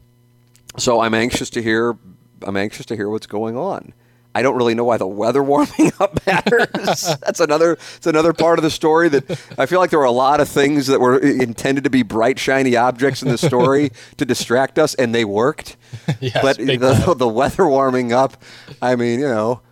so 0.78 1.00
i'm 1.00 1.14
anxious 1.14 1.50
to 1.50 1.62
hear 1.62 1.96
i'm 2.42 2.56
anxious 2.56 2.86
to 2.86 2.96
hear 2.96 3.08
what's 3.10 3.26
going 3.26 3.56
on 3.56 3.92
I 4.32 4.42
don't 4.42 4.54
really 4.56 4.76
know 4.76 4.84
why 4.84 4.96
the 4.96 5.08
weather 5.08 5.42
warming 5.52 5.90
up 5.98 6.24
matters. 6.24 7.16
That's 7.20 7.40
another. 7.40 7.72
It's 7.96 8.06
another 8.06 8.32
part 8.32 8.60
of 8.60 8.62
the 8.62 8.70
story 8.70 9.08
that 9.08 9.28
I 9.58 9.66
feel 9.66 9.80
like 9.80 9.90
there 9.90 9.98
were 9.98 10.04
a 10.04 10.12
lot 10.12 10.38
of 10.38 10.48
things 10.48 10.86
that 10.86 11.00
were 11.00 11.20
eh, 11.20 11.42
intended 11.42 11.82
to 11.82 11.90
be 11.90 12.04
bright, 12.04 12.38
shiny 12.38 12.76
objects 12.76 13.24
in 13.24 13.28
the 13.28 13.36
story 13.36 13.90
to 14.18 14.24
distract 14.24 14.78
us, 14.78 14.94
and 14.94 15.12
they 15.12 15.24
worked. 15.24 15.76
Yes, 16.20 16.40
but 16.42 16.58
the, 16.58 17.14
the 17.18 17.26
weather 17.26 17.66
warming 17.66 18.12
up, 18.12 18.40
I 18.80 18.94
mean, 18.94 19.18
you 19.18 19.26
know, 19.26 19.62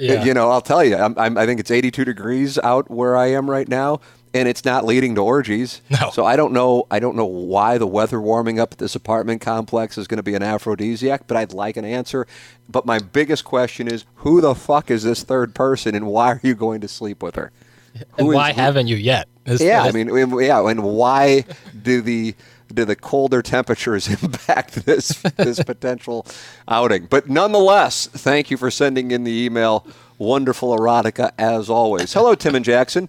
eh, 0.00 0.14
Yeah. 0.14 0.24
you 0.24 0.34
know, 0.34 0.50
I'll 0.50 0.60
tell 0.60 0.82
you, 0.82 0.96
I'm, 0.96 1.16
I'm, 1.16 1.38
I 1.38 1.46
think 1.46 1.60
it's 1.60 1.70
82 1.70 2.04
degrees 2.04 2.58
out 2.58 2.90
where 2.90 3.16
I 3.16 3.26
am 3.28 3.48
right 3.48 3.68
now, 3.68 4.00
and 4.34 4.48
it's 4.48 4.64
not 4.64 4.84
leading 4.84 5.14
to 5.16 5.20
orgies. 5.22 5.82
No. 5.90 6.10
So 6.10 6.24
I 6.24 6.36
don't 6.36 6.52
know. 6.52 6.86
I 6.90 6.98
don't 6.98 7.16
know 7.16 7.26
why 7.26 7.78
the 7.78 7.86
weather 7.86 8.20
warming 8.20 8.58
up 8.58 8.72
at 8.72 8.78
this 8.78 8.94
apartment 8.94 9.40
complex 9.40 9.98
is 9.98 10.06
going 10.06 10.16
to 10.18 10.22
be 10.22 10.34
an 10.34 10.42
aphrodisiac, 10.42 11.26
but 11.26 11.36
I'd 11.36 11.52
like 11.52 11.76
an 11.76 11.84
answer. 11.84 12.26
But 12.68 12.86
my 12.86 12.98
biggest 12.98 13.44
question 13.44 13.88
is, 13.88 14.04
who 14.16 14.40
the 14.40 14.54
fuck 14.54 14.90
is 14.90 15.02
this 15.02 15.22
third 15.22 15.54
person, 15.54 15.94
and 15.94 16.06
why 16.06 16.28
are 16.28 16.40
you 16.42 16.54
going 16.54 16.80
to 16.80 16.88
sleep 16.88 17.22
with 17.22 17.34
her? 17.34 17.52
And 17.94 18.26
Who 18.26 18.30
is- 18.32 18.36
why 18.36 18.52
haven't 18.52 18.86
you 18.88 18.96
yet? 18.96 19.28
This- 19.44 19.60
yeah, 19.60 19.82
I 19.82 19.92
mean, 19.92 20.08
yeah, 20.40 20.66
and 20.66 20.82
why 20.82 21.44
do 21.82 22.00
the 22.00 22.34
do 22.72 22.86
the 22.86 22.96
colder 22.96 23.42
temperatures 23.42 24.08
impact 24.22 24.86
this 24.86 25.08
this 25.36 25.62
potential 25.62 26.24
outing? 26.68 27.06
But 27.10 27.28
nonetheless, 27.28 28.06
thank 28.06 28.50
you 28.50 28.56
for 28.56 28.70
sending 28.70 29.10
in 29.10 29.24
the 29.24 29.44
email. 29.44 29.86
Wonderful 30.16 30.74
erotica 30.78 31.32
as 31.36 31.68
always. 31.68 32.12
Hello, 32.14 32.34
Tim 32.36 32.54
and 32.54 32.64
Jackson. 32.64 33.08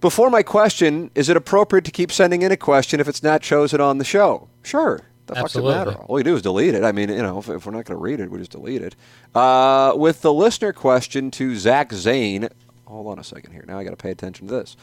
Before 0.00 0.30
my 0.30 0.42
question, 0.42 1.10
is 1.14 1.28
it 1.28 1.36
appropriate 1.36 1.84
to 1.86 1.90
keep 1.90 2.12
sending 2.12 2.42
in 2.42 2.52
a 2.52 2.56
question 2.56 3.00
if 3.00 3.08
it's 3.08 3.22
not 3.22 3.42
chosen 3.42 3.80
on 3.80 3.98
the 3.98 4.04
show? 4.04 4.48
Sure. 4.62 5.00
The 5.26 5.34
fuck's 5.34 5.56
it 5.56 5.58
Absolutely. 5.58 5.74
matter? 5.74 5.92
All 6.02 6.14
we 6.14 6.22
do 6.22 6.36
is 6.36 6.42
delete 6.42 6.74
it. 6.74 6.84
I 6.84 6.92
mean, 6.92 7.08
you 7.08 7.20
know, 7.22 7.38
if, 7.38 7.48
if 7.48 7.66
we're 7.66 7.72
not 7.72 7.84
going 7.84 7.96
to 7.98 8.02
read 8.02 8.20
it, 8.20 8.30
we 8.30 8.38
just 8.38 8.52
delete 8.52 8.80
it. 8.80 8.94
Uh, 9.34 9.92
with 9.96 10.22
the 10.22 10.32
listener 10.32 10.72
question 10.72 11.30
to 11.32 11.56
Zach 11.56 11.92
Zane. 11.92 12.48
Hold 12.86 13.08
on 13.08 13.18
a 13.18 13.24
second 13.24 13.52
here. 13.52 13.64
Now 13.66 13.78
I 13.78 13.84
got 13.84 13.90
to 13.90 13.96
pay 13.96 14.10
attention 14.10 14.46
to 14.48 14.54
this. 14.54 14.76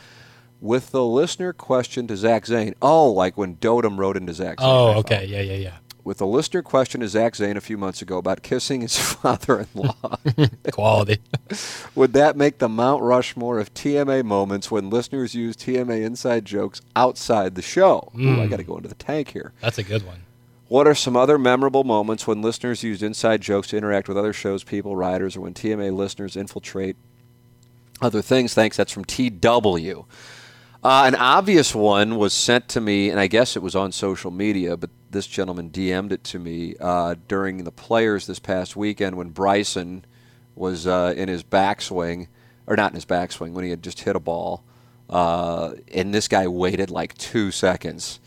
With 0.61 0.91
the 0.91 1.03
listener 1.03 1.53
question 1.53 2.07
to 2.07 2.17
Zach 2.17 2.45
Zane. 2.45 2.75
Oh, 2.81 3.09
like 3.11 3.37
when 3.37 3.55
Dotem 3.55 3.97
wrote 3.97 4.17
into 4.17 4.33
Zach 4.33 4.59
Zane. 4.59 4.69
Oh, 4.69 4.97
okay. 4.99 5.25
Yeah, 5.25 5.41
yeah, 5.41 5.55
yeah. 5.55 5.77
With 6.05 6.21
a 6.21 6.25
listener 6.25 6.61
question 6.61 7.01
to 7.01 7.07
Zach 7.07 7.35
Zane 7.35 7.57
a 7.57 7.61
few 7.61 7.79
months 7.79 7.99
ago 7.99 8.19
about 8.19 8.43
kissing 8.43 8.81
his 8.81 8.95
father-in-law. 9.15 10.17
Quality. 10.71 11.19
Would 11.95 12.13
that 12.13 12.37
make 12.37 12.59
the 12.59 12.69
Mount 12.69 13.01
Rushmore 13.01 13.57
of 13.57 13.73
TMA 13.73 14.23
moments 14.23 14.69
when 14.69 14.91
listeners 14.91 15.33
use 15.33 15.57
TMA 15.57 16.03
inside 16.03 16.45
jokes 16.45 16.79
outside 16.95 17.55
the 17.55 17.63
show? 17.63 18.11
Ooh, 18.19 18.39
I 18.39 18.45
got 18.45 18.57
to 18.57 18.63
go 18.63 18.77
into 18.77 18.87
the 18.87 18.93
tank 18.93 19.31
here. 19.31 19.51
That's 19.61 19.79
a 19.79 19.83
good 19.83 20.05
one. 20.05 20.19
What 20.67 20.87
are 20.87 20.93
some 20.93 21.17
other 21.17 21.39
memorable 21.39 21.83
moments 21.83 22.27
when 22.27 22.43
listeners 22.43 22.83
used 22.83 23.01
inside 23.01 23.41
jokes 23.41 23.69
to 23.69 23.77
interact 23.77 24.07
with 24.07 24.15
other 24.15 24.33
shows, 24.33 24.63
people, 24.63 24.95
writers, 24.95 25.35
or 25.35 25.41
when 25.41 25.55
TMA 25.55 25.91
listeners 25.91 26.35
infiltrate 26.35 26.97
other 27.99 28.21
things? 28.21 28.53
Thanks. 28.53 28.77
That's 28.77 28.91
from 28.91 29.05
TW. 29.05 30.05
Uh, 30.83 31.05
an 31.07 31.15
obvious 31.15 31.73
one 31.73 32.15
was 32.15 32.31
sent 32.31 32.67
to 32.69 32.79
me, 32.79 33.09
and 33.09 33.19
I 33.19 33.25
guess 33.25 33.55
it 33.55 33.63
was 33.63 33.75
on 33.75 33.91
social 33.91 34.29
media, 34.29 34.77
but 34.77 34.91
this 35.15 35.25
gentleman 35.25 35.69
DM'd 35.71 36.11
it 36.11 36.23
to 36.25 36.39
me 36.39 36.75
uh, 36.79 37.15
during 37.27 37.63
the 37.63 37.71
players 37.71 38.27
this 38.27 38.37
past 38.39 38.75
weekend 38.75 39.15
when 39.15 39.29
Bryson 39.29 40.05
was 40.55 40.85
uh, 40.85 41.13
in 41.17 41.27
his 41.27 41.43
backswing, 41.43 42.27
or 42.67 42.75
not 42.75 42.91
in 42.91 42.95
his 42.95 43.05
backswing, 43.05 43.53
when 43.53 43.63
he 43.63 43.69
had 43.71 43.81
just 43.81 44.01
hit 44.01 44.15
a 44.15 44.19
ball. 44.19 44.63
Uh, 45.09 45.73
and 45.93 46.13
this 46.13 46.27
guy 46.27 46.47
waited 46.47 46.89
like 46.89 47.17
two 47.17 47.51
seconds 47.51 48.19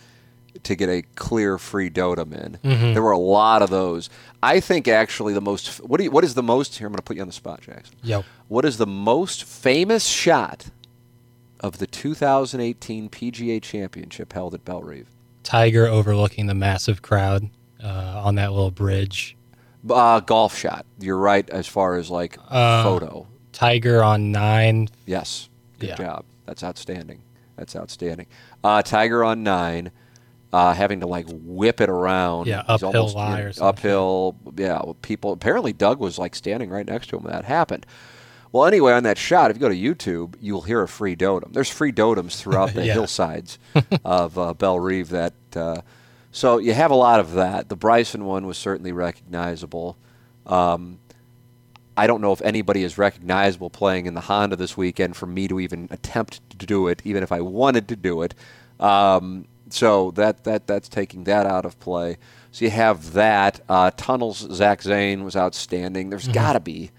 to 0.63 0.75
get 0.75 0.89
a 0.89 1.03
clear 1.15 1.59
free 1.59 1.91
dotem 1.91 2.33
in. 2.33 2.59
There 2.95 3.03
were 3.03 3.13
a 3.13 3.19
lot 3.19 3.63
of 3.63 3.71
those. 3.71 4.11
I 4.43 4.61
think 4.61 4.89
actually 4.89 5.35
the 5.35 5.41
most 5.41 5.77
what 5.79 5.99
do 5.99 6.05
you, 6.05 6.11
what 6.11 6.25
is 6.25 6.35
the 6.35 6.43
most 6.43 6.79
here 6.79 6.87
I'm 6.87 6.93
going 6.93 6.99
to 6.99 7.03
put 7.03 7.17
you 7.17 7.23
on 7.23 7.29
the 7.29 7.35
spot 7.35 7.61
Jackson. 7.61 7.97
Yo. 8.03 8.25
What 8.49 8.65
is 8.65 8.79
the 8.79 8.87
most 8.87 9.45
famous 9.45 10.07
shot 10.07 10.67
of 11.61 11.79
the 11.79 11.87
2018 11.87 13.09
PGA 13.09 13.63
Championship 13.63 14.33
held 14.33 14.55
at 14.55 14.65
Bellerive? 14.65 15.09
Tiger 15.49 15.87
overlooking 15.87 16.47
the 16.47 16.55
massive 16.55 17.01
crowd 17.01 17.49
uh, 17.83 18.21
on 18.23 18.35
that 18.35 18.53
little 18.53 18.71
bridge. 18.71 19.35
Uh, 19.89 20.21
golf 20.21 20.55
shot. 20.59 20.85
You're 21.01 21.17
right 21.17 21.49
as 21.49 21.67
far 21.67 21.97
as 21.97 22.11
like 22.11 22.37
Uh, 22.51 22.83
photo. 22.83 23.27
Tiger 23.53 24.03
on 24.05 24.31
nine. 24.31 24.89
Yes. 25.07 25.49
Good 25.79 25.89
Yeah. 25.89 25.95
job. 25.97 26.25
That's 26.45 26.63
outstanding. 26.63 27.23
That's 27.57 27.75
outstanding. 27.75 28.27
Uh, 28.63 28.83
Tiger 28.83 29.25
on 29.25 29.43
nine. 29.43 29.91
uh, 30.51 30.73
having 30.73 31.01
to 31.01 31.07
like 31.07 31.27
whip 31.31 31.79
it 31.79 31.91
around. 31.91 32.47
Yeah, 32.47 32.63
He's 32.63 32.83
uphill 32.83 33.01
almost, 33.01 33.17
lie 33.17 33.41
or 33.41 33.53
something. 33.53 33.69
Uphill, 33.69 34.37
yeah. 34.57 34.81
People 35.03 35.33
apparently 35.33 35.75
Doug 35.75 35.99
was 35.99 36.19
like 36.19 36.35
standing 36.35 36.71
right 36.71 36.87
next 36.87 37.09
to 37.09 37.17
him 37.19 37.25
when 37.25 37.33
that 37.35 37.45
happened. 37.45 37.85
Well, 38.53 38.65
anyway, 38.67 38.93
on 38.93 39.03
that 39.03 39.19
shot, 39.19 39.51
if 39.51 39.57
you 39.57 39.61
go 39.61 39.69
to 39.69 39.75
YouTube, 39.77 40.35
you'll 40.41 40.63
hear 40.63 40.83
a 40.83 40.89
free 40.89 41.15
dotem. 41.17 41.53
There's 41.53 41.69
free 41.71 41.93
dotems 41.93 42.37
throughout 42.41 42.73
the 42.75 42.87
Yeah. 42.87 42.95
hillsides 42.95 43.59
of 44.05 44.39
uh, 44.39 44.55
Bellerive. 44.55 45.11
That 45.11 45.35
uh, 45.55 45.83
so 46.33 46.59
you 46.59 46.73
have 46.73 46.91
a 46.91 46.95
lot 46.97 47.21
of 47.21 47.33
that. 47.33 47.69
The 47.69 47.77
Bryson 47.77 48.25
one 48.25 48.47
was 48.47 48.57
certainly 48.59 48.93
recognizable. 48.93 49.97
Um, 50.47 50.99
I 51.97 52.07
don't 52.07 52.21
know 52.21 52.33
if 52.33 52.41
anybody 52.43 52.85
is 52.85 52.97
recognizable 52.97 53.71
playing 53.71 54.07
in 54.07 54.15
the 54.15 54.21
Honda 54.23 54.55
this 54.57 54.77
weekend 54.77 55.17
for 55.17 55.27
me 55.27 55.49
to 55.49 55.59
even 55.59 55.89
attempt 55.91 56.41
to 56.59 56.65
do 56.67 56.87
it, 56.87 57.03
even 57.05 57.23
if 57.25 57.33
I 57.33 57.41
wanted 57.41 57.89
to 57.89 57.97
do 57.97 58.23
it. 58.23 58.35
Um, 58.79 59.47
so 59.71 60.13
that 60.13 60.45
that 60.45 60.67
that's 60.67 60.89
taking 60.89 61.25
that 61.25 61.45
out 61.45 61.65
of 61.67 61.79
play. 61.81 62.17
So 62.53 62.65
you 62.65 62.71
have 62.71 63.13
that. 63.13 63.61
Uh, 63.69 63.91
Tunnels, 63.97 64.39
Zach 64.53 64.81
Zane 64.83 65.25
was 65.25 65.37
outstanding. 65.37 66.09
There's 66.09 66.29
got 66.29 66.55
to 66.55 66.61
be. 66.61 66.91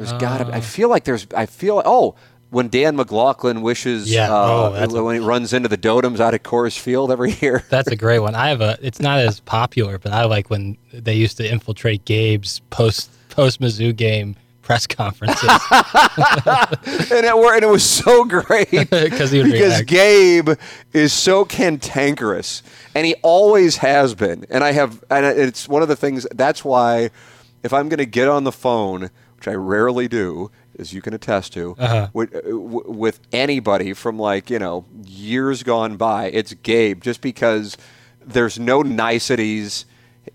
There's 0.00 0.12
got 0.20 0.38
to. 0.38 0.54
I 0.54 0.60
feel 0.60 0.88
like 0.88 1.04
there's. 1.04 1.26
I 1.36 1.46
feel. 1.46 1.82
Oh, 1.84 2.14
when 2.50 2.68
Dan 2.68 2.96
McLaughlin 2.96 3.62
wishes. 3.62 4.10
Yeah. 4.12 4.32
Uh, 4.32 4.70
Oh, 4.70 4.72
that's 4.72 4.92
a- 4.94 5.04
when 5.04 5.14
he 5.20 5.20
runs 5.24 5.52
into 5.52 5.68
the 5.68 5.78
Dotems 5.78 6.18
out 6.20 6.34
at 6.34 6.42
Coors 6.42 6.78
Field 6.78 7.12
every 7.12 7.32
year. 7.40 7.64
That's 7.70 7.88
a 7.88 7.96
great 7.96 8.18
one. 8.20 8.34
I 8.34 8.48
have 8.48 8.60
a. 8.60 8.78
It's 8.82 9.00
not 9.00 9.18
as 9.20 9.40
popular, 9.40 9.98
but 9.98 10.12
I 10.12 10.24
like 10.24 10.50
when 10.50 10.76
they 10.92 11.14
used 11.14 11.36
to 11.36 11.48
infiltrate 11.48 12.04
Gabe's 12.04 12.60
post 12.70 13.10
post 13.30 13.60
Mizzou 13.60 13.94
game 13.94 14.34
press 14.62 14.86
conferences 14.86 15.48
and 17.10 17.26
it 17.26 17.36
were, 17.36 17.54
and 17.54 17.62
it 17.64 17.68
was 17.68 17.82
so 17.84 18.24
great 18.24 18.68
'Cause 18.70 19.30
he 19.32 19.38
would 19.42 19.50
because 19.50 19.74
react. 19.74 19.88
Gabe 19.88 20.50
is 20.92 21.12
so 21.12 21.44
cantankerous, 21.44 22.62
and 22.94 23.06
he 23.06 23.14
always 23.22 23.76
has 23.78 24.14
been. 24.14 24.46
And 24.50 24.62
I 24.62 24.72
have, 24.72 25.02
and 25.10 25.24
it's 25.26 25.68
one 25.68 25.82
of 25.82 25.88
the 25.88 25.96
things. 25.96 26.26
That's 26.34 26.64
why, 26.64 27.10
if 27.62 27.72
I'm 27.72 27.88
going 27.88 27.98
to 27.98 28.06
get 28.06 28.28
on 28.28 28.44
the 28.44 28.52
phone, 28.52 29.10
which 29.40 29.48
I 29.48 29.54
rarely 29.54 30.06
do, 30.06 30.50
as 30.78 30.92
you 30.92 31.00
can 31.00 31.14
attest 31.14 31.54
to, 31.54 31.74
Uh-huh. 31.78 32.08
with, 32.12 32.34
uh, 32.36 32.54
with 32.58 33.20
anybody 33.32 33.94
from 33.94 34.18
like 34.18 34.50
you 34.50 34.58
know 34.58 34.84
years 35.06 35.62
gone 35.62 35.96
by, 35.96 36.26
it's 36.26 36.52
Gabe, 36.52 37.00
just 37.02 37.22
because 37.22 37.78
there's 38.24 38.58
no 38.58 38.82
niceties. 38.82 39.86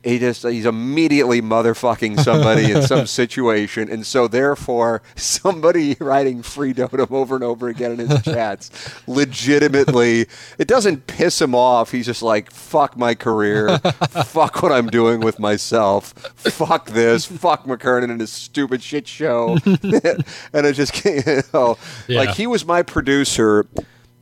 He 0.03 0.17
just 0.17 0.43
he's 0.43 0.65
immediately 0.65 1.41
motherfucking 1.43 2.19
somebody 2.23 2.71
in 2.71 2.81
some 2.81 3.05
situation, 3.21 3.89
and 3.89 4.05
so 4.05 4.27
therefore 4.27 5.03
somebody 5.15 5.95
writing 5.99 6.41
free 6.41 6.73
dotem 6.73 7.11
over 7.11 7.35
and 7.35 7.43
over 7.43 7.67
again 7.67 7.99
in 7.99 8.07
his 8.07 8.21
chats, 8.23 8.71
legitimately, 9.07 10.25
it 10.57 10.67
doesn't 10.67 11.05
piss 11.07 11.39
him 11.39 11.53
off. 11.53 11.91
He's 11.91 12.07
just 12.07 12.23
like, 12.23 12.51
"Fuck 12.51 12.97
my 12.97 13.13
career, 13.13 13.77
fuck 14.25 14.63
what 14.63 14.71
I'm 14.71 14.87
doing 14.87 15.19
with 15.21 15.37
myself, 15.39 16.13
fuck 16.35 16.87
this, 16.89 17.25
fuck 17.25 17.65
McKernan 17.65 18.09
and 18.11 18.19
his 18.19 18.31
stupid 18.31 18.81
shit 18.81 19.07
show," 19.07 19.57
and 19.63 20.65
it 20.65 20.73
just 20.73 21.05
you 21.05 21.41
know, 21.53 21.77
Yeah. 22.07 22.19
like 22.21 22.29
he 22.35 22.47
was 22.47 22.65
my 22.65 22.81
producer, 22.81 23.67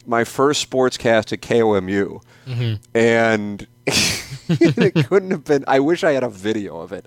my 0.06 0.26
first 0.26 0.70
sportscast 0.70 1.32
at 1.32 1.42
KOMU, 1.42 2.22
mm-hmm. 2.48 2.98
and 2.98 3.66
it 4.60 5.08
couldn't 5.08 5.32
have 5.32 5.44
been. 5.44 5.64
I 5.68 5.80
wish 5.80 6.04
I 6.04 6.12
had 6.12 6.24
a 6.24 6.30
video 6.30 6.80
of 6.80 6.92
it 6.92 7.06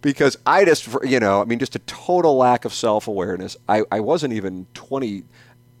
because 0.00 0.36
I 0.46 0.64
just, 0.64 0.88
you 1.04 1.20
know, 1.20 1.40
I 1.40 1.44
mean, 1.44 1.58
just 1.58 1.76
a 1.76 1.80
total 1.80 2.36
lack 2.36 2.64
of 2.64 2.72
self 2.72 3.08
awareness. 3.08 3.56
I, 3.68 3.82
I 3.90 4.00
wasn't 4.00 4.34
even 4.34 4.66
20, 4.74 5.24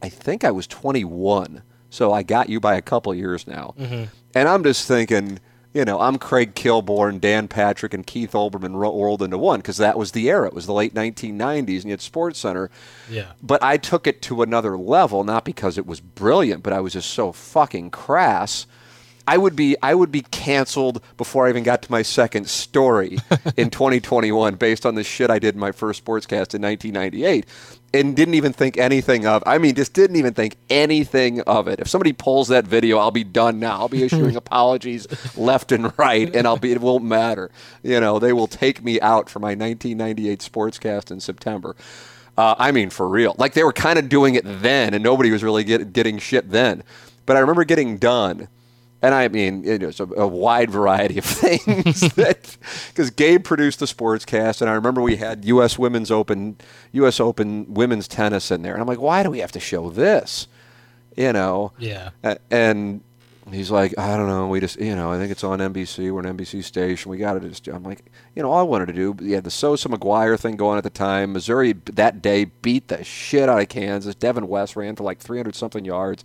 I 0.02 0.08
think 0.08 0.44
I 0.44 0.50
was 0.50 0.66
21. 0.66 1.62
So 1.90 2.12
I 2.12 2.22
got 2.22 2.48
you 2.48 2.60
by 2.60 2.74
a 2.74 2.82
couple 2.82 3.14
years 3.14 3.46
now. 3.46 3.74
Mm-hmm. 3.78 4.04
And 4.34 4.48
I'm 4.48 4.62
just 4.62 4.86
thinking, 4.86 5.40
you 5.72 5.84
know, 5.84 6.00
I'm 6.00 6.18
Craig 6.18 6.54
Kilborn, 6.54 7.20
Dan 7.20 7.46
Patrick, 7.46 7.94
and 7.94 8.06
Keith 8.06 8.32
Olbermann 8.32 8.74
rolled 8.74 9.22
into 9.22 9.38
one 9.38 9.60
because 9.60 9.76
that 9.76 9.98
was 9.98 10.12
the 10.12 10.28
era. 10.28 10.48
It 10.48 10.54
was 10.54 10.66
the 10.66 10.72
late 10.72 10.94
1990s, 10.94 11.76
and 11.76 11.84
you 11.84 11.90
had 11.90 12.00
Sports 12.00 12.40
Center. 12.40 12.70
Yeah. 13.10 13.32
But 13.42 13.62
I 13.62 13.76
took 13.76 14.06
it 14.06 14.22
to 14.22 14.42
another 14.42 14.78
level, 14.78 15.24
not 15.24 15.44
because 15.44 15.78
it 15.78 15.86
was 15.86 16.00
brilliant, 16.00 16.62
but 16.62 16.72
I 16.72 16.80
was 16.80 16.94
just 16.94 17.10
so 17.10 17.32
fucking 17.32 17.90
crass. 17.90 18.66
I 19.28 19.36
would 19.36 19.54
be 19.54 19.76
I 19.82 19.94
would 19.94 20.10
be 20.10 20.22
canceled 20.22 21.02
before 21.18 21.46
I 21.46 21.50
even 21.50 21.62
got 21.62 21.82
to 21.82 21.92
my 21.92 22.00
second 22.00 22.48
story 22.48 23.18
in 23.58 23.68
2021 23.68 24.54
based 24.54 24.86
on 24.86 24.94
the 24.94 25.04
shit 25.04 25.28
I 25.28 25.38
did 25.38 25.54
in 25.54 25.60
my 25.60 25.70
first 25.70 26.02
sportscast 26.02 26.54
in 26.54 26.62
1998 26.62 27.44
and 27.92 28.16
didn't 28.16 28.32
even 28.32 28.54
think 28.54 28.78
anything 28.78 29.26
of 29.26 29.42
I 29.44 29.58
mean 29.58 29.74
just 29.74 29.92
didn't 29.92 30.16
even 30.16 30.32
think 30.32 30.56
anything 30.70 31.42
of 31.42 31.68
it. 31.68 31.78
If 31.78 31.88
somebody 31.88 32.14
pulls 32.14 32.48
that 32.48 32.66
video, 32.66 32.96
I'll 32.96 33.10
be 33.10 33.22
done 33.22 33.60
now. 33.60 33.80
I'll 33.80 33.90
be 33.90 34.02
issuing 34.02 34.34
apologies 34.44 35.06
left 35.36 35.72
and 35.72 35.92
right 35.98 36.34
and 36.34 36.46
I'll 36.46 36.56
be 36.56 36.72
it 36.72 36.80
won't 36.80 37.04
matter. 37.04 37.50
You 37.82 38.00
know, 38.00 38.18
they 38.18 38.32
will 38.32 38.46
take 38.46 38.82
me 38.82 38.98
out 39.02 39.28
for 39.28 39.40
my 39.40 39.48
1998 39.48 40.40
sportscast 40.40 41.10
in 41.10 41.20
September. 41.20 41.76
Uh, 42.38 42.54
I 42.58 42.72
mean, 42.72 42.88
for 42.88 43.06
real. 43.06 43.34
Like 43.36 43.52
they 43.52 43.64
were 43.64 43.74
kind 43.74 43.98
of 43.98 44.08
doing 44.08 44.36
it 44.36 44.44
then, 44.46 44.94
and 44.94 45.02
nobody 45.02 45.30
was 45.30 45.42
really 45.42 45.64
get, 45.64 45.92
getting 45.92 46.18
shit 46.18 46.50
then. 46.50 46.82
But 47.26 47.36
I 47.36 47.40
remember 47.40 47.64
getting 47.64 47.98
done, 47.98 48.48
and 49.00 49.14
I 49.14 49.28
mean, 49.28 49.64
it 49.64 49.82
was 49.82 50.00
a, 50.00 50.04
a 50.04 50.26
wide 50.26 50.70
variety 50.70 51.18
of 51.18 51.24
things. 51.24 52.08
because 52.08 53.10
Gabe 53.10 53.44
produced 53.44 53.78
the 53.78 53.86
sportscast, 53.86 54.60
and 54.60 54.68
I 54.68 54.74
remember 54.74 55.00
we 55.00 55.16
had 55.16 55.44
U.S. 55.44 55.78
Women's 55.78 56.10
Open, 56.10 56.56
U.S. 56.92 57.20
Open 57.20 57.72
women's 57.72 58.08
tennis 58.08 58.50
in 58.50 58.62
there, 58.62 58.72
and 58.72 58.80
I'm 58.80 58.88
like, 58.88 59.00
why 59.00 59.22
do 59.22 59.30
we 59.30 59.38
have 59.38 59.52
to 59.52 59.60
show 59.60 59.90
this? 59.90 60.48
You 61.16 61.32
know? 61.32 61.72
Yeah. 61.78 62.10
And 62.50 63.02
he's 63.52 63.70
like, 63.70 63.96
I 63.98 64.16
don't 64.16 64.28
know. 64.28 64.48
We 64.48 64.60
just, 64.60 64.80
you 64.80 64.94
know, 64.94 65.12
I 65.12 65.18
think 65.18 65.30
it's 65.30 65.44
on 65.44 65.58
NBC. 65.58 66.12
We're 66.12 66.20
an 66.26 66.36
NBC 66.36 66.62
station. 66.64 67.10
We 67.10 67.18
got 67.18 67.34
to 67.34 67.48
just. 67.48 67.66
I'm 67.68 67.82
like, 67.82 68.04
you 68.34 68.42
know, 68.42 68.50
all 68.50 68.58
I 68.58 68.62
wanted 68.62 68.86
to 68.86 68.92
do. 68.92 69.16
You 69.20 69.34
had 69.34 69.44
the 69.44 69.50
Sosa 69.50 69.88
McGwire 69.88 70.38
thing 70.38 70.56
going 70.56 70.78
at 70.78 70.84
the 70.84 70.90
time. 70.90 71.32
Missouri 71.32 71.72
that 71.72 72.22
day 72.22 72.46
beat 72.46 72.88
the 72.88 73.02
shit 73.04 73.48
out 73.48 73.60
of 73.60 73.68
Kansas. 73.68 74.14
Devin 74.14 74.48
West 74.48 74.76
ran 74.76 74.96
for 74.96 75.04
like 75.04 75.18
300 75.18 75.54
something 75.54 75.84
yards. 75.84 76.24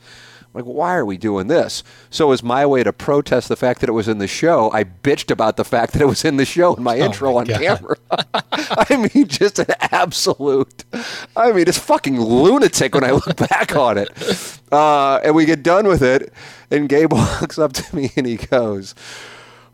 Like, 0.54 0.66
why 0.66 0.93
are 0.95 1.06
we 1.06 1.18
doing 1.18 1.47
this? 1.47 1.84
So 2.12 2.32
as 2.32 2.43
my 2.43 2.66
way 2.66 2.84
to 2.84 2.93
protest 2.93 3.49
the 3.49 3.56
fact 3.56 3.80
that 3.82 3.89
it 3.89 3.93
was 3.93 4.08
in 4.08 4.20
the 4.20 4.28
show, 4.28 4.70
I 4.72 4.84
bitched 4.84 5.32
about 5.32 5.58
the 5.58 5.64
fact 5.66 5.93
that 5.93 6.01
it 6.01 6.06
was 6.06 6.24
in 6.24 6.38
the 6.38 6.45
show 6.45 6.76
in 6.76 6.84
my 6.84 6.97
intro 6.99 7.30
Oh 7.32 7.34
my 7.34 7.39
on 7.41 7.45
God. 7.47 7.60
camera. 7.62 7.95
I 8.51 9.10
mean, 9.14 9.28
just 9.28 9.58
an 9.60 9.68
absolute. 9.80 10.84
I 11.36 11.51
mean, 11.51 11.68
it's 11.68 11.80
fucking 11.80 12.20
lunatic 12.22 12.93
when 12.93 13.04
I 13.04 13.12
look 13.12 13.36
back 13.49 13.76
on 13.76 13.97
it. 13.97 14.10
Uh, 14.72 15.18
and 15.24 15.34
we 15.36 15.45
get 15.45 15.64
done 15.64 15.88
with 15.88 16.04
it, 16.04 16.32
and 16.70 16.88
Gabe 16.88 17.14
walks 17.14 17.58
up 17.58 17.74
to 17.74 17.95
me 17.95 18.12
and 18.16 18.26
he 18.28 18.38
goes, 18.38 18.93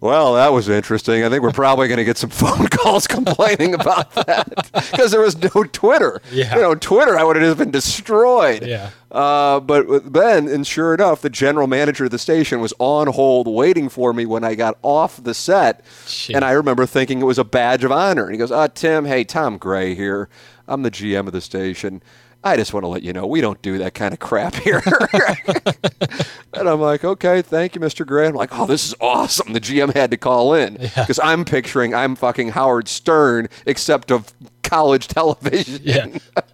"Well, 0.02 0.34
that 0.36 0.54
was 0.54 0.70
interesting. 0.70 1.24
I 1.24 1.30
think 1.30 1.44
we're 1.44 1.52
probably 1.52 1.88
going 1.88 1.98
to 1.98 2.04
get 2.04 2.18
some 2.18 2.30
phone 2.42 2.68
calls 2.68 3.08
complaining 3.08 3.74
about 3.74 4.14
that 4.16 4.70
because 4.92 5.12
there 5.12 5.22
was 5.22 5.38
no 5.38 5.64
Twitter. 5.64 6.22
Yeah. 6.32 6.56
You 6.56 6.62
know, 6.62 6.76
Twitter, 6.76 7.18
I 7.18 7.24
would 7.24 7.36
have 7.36 7.46
just 7.46 7.58
been 7.58 7.72
destroyed. 7.72 8.66
Yeah. 8.66 8.92
Uh, 9.12 9.60
but 9.60 10.14
then, 10.14 10.48
and 10.48 10.66
sure 10.66 10.94
enough, 10.94 11.22
the 11.22 11.30
general 11.30 11.68
manager 11.68 12.06
of 12.06 12.12
the 12.12 12.20
station 12.20 12.60
was 12.60 12.74
on 12.80 13.08
hold 13.08 13.48
waiting 13.48 13.90
for 13.90 14.14
me 14.14 14.26
when 14.26 14.44
I 14.44 14.56
got 14.56 14.78
off 14.84 15.24
the 15.24 15.34
set. 15.34 15.84
Shit. 16.06 16.36
And 16.36 16.46
I 16.46 16.52
remember 16.52 16.86
thinking 16.86 17.22
it 17.22 17.26
was 17.26 17.40
a 17.40 17.44
badge 17.44 17.84
of 17.84 17.92
honor. 17.92 18.26
And 18.26 18.34
he 18.34 18.38
goes, 18.38 18.52
uh, 18.52 18.68
Tim, 18.68 19.06
hey, 19.06 19.24
Tom 19.24 19.58
Gray 19.58 19.96
here. 19.96 20.30
I'm 20.68 20.84
the 20.84 20.92
GM 20.92 21.26
of 21.26 21.34
the 21.34 21.42
station. 21.42 22.04
I 22.44 22.56
just 22.56 22.74
want 22.74 22.86
to 22.86 22.88
let 22.88 23.04
you 23.04 23.12
know 23.12 23.28
we 23.28 23.42
don't 23.42 23.62
do 23.62 23.78
that 23.80 23.94
kind 23.94 24.14
of 24.14 24.20
crap 24.20 24.56
here. 24.56 24.82
and 26.54 26.70
I'm 26.70 26.80
like, 26.80 27.04
okay, 27.04 27.42
thank 27.42 27.76
you, 27.76 27.82
Mr. 27.82 28.08
Gray. 28.08 28.28
I'm 28.28 28.34
like, 28.34 28.58
oh, 28.58 28.66
this 28.66 28.88
is 28.88 28.96
awesome. 29.02 29.52
The 29.52 29.60
GM 29.60 29.94
had 29.94 30.12
to 30.12 30.18
call 30.18 30.54
in 30.54 30.76
because 30.76 31.20
I'm 31.22 31.44
picturing 31.44 31.94
I'm 31.94 32.16
fucking 32.16 32.50
Howard 32.50 32.88
Stern, 32.88 33.50
except 33.66 34.10
of 34.10 34.34
college 34.70 35.08
television. 35.08 35.82
Yeah. 35.84 36.06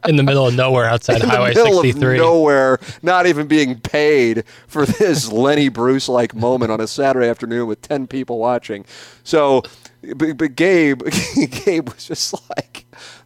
In 0.07 0.15
the 0.15 0.23
middle 0.23 0.47
of 0.47 0.55
nowhere 0.55 0.85
outside 0.85 1.21
in 1.23 1.29
Highway 1.29 1.53
the 1.53 1.63
middle 1.63 1.81
63. 1.81 2.13
of 2.13 2.17
nowhere, 2.17 2.79
not 3.03 3.27
even 3.27 3.47
being 3.47 3.79
paid 3.79 4.43
for 4.67 4.85
this 4.85 5.31
Lenny 5.31 5.69
Bruce 5.69 6.07
like 6.07 6.33
moment 6.33 6.71
on 6.71 6.81
a 6.81 6.87
Saturday 6.87 7.27
afternoon 7.27 7.67
with 7.67 7.81
ten 7.81 8.07
people 8.07 8.39
watching. 8.39 8.85
So, 9.23 9.63
but, 10.15 10.37
but 10.37 10.55
Gabe, 10.55 11.03
Gabe 11.65 11.89
was 11.89 12.05
just 12.05 12.33
like, 12.57 12.85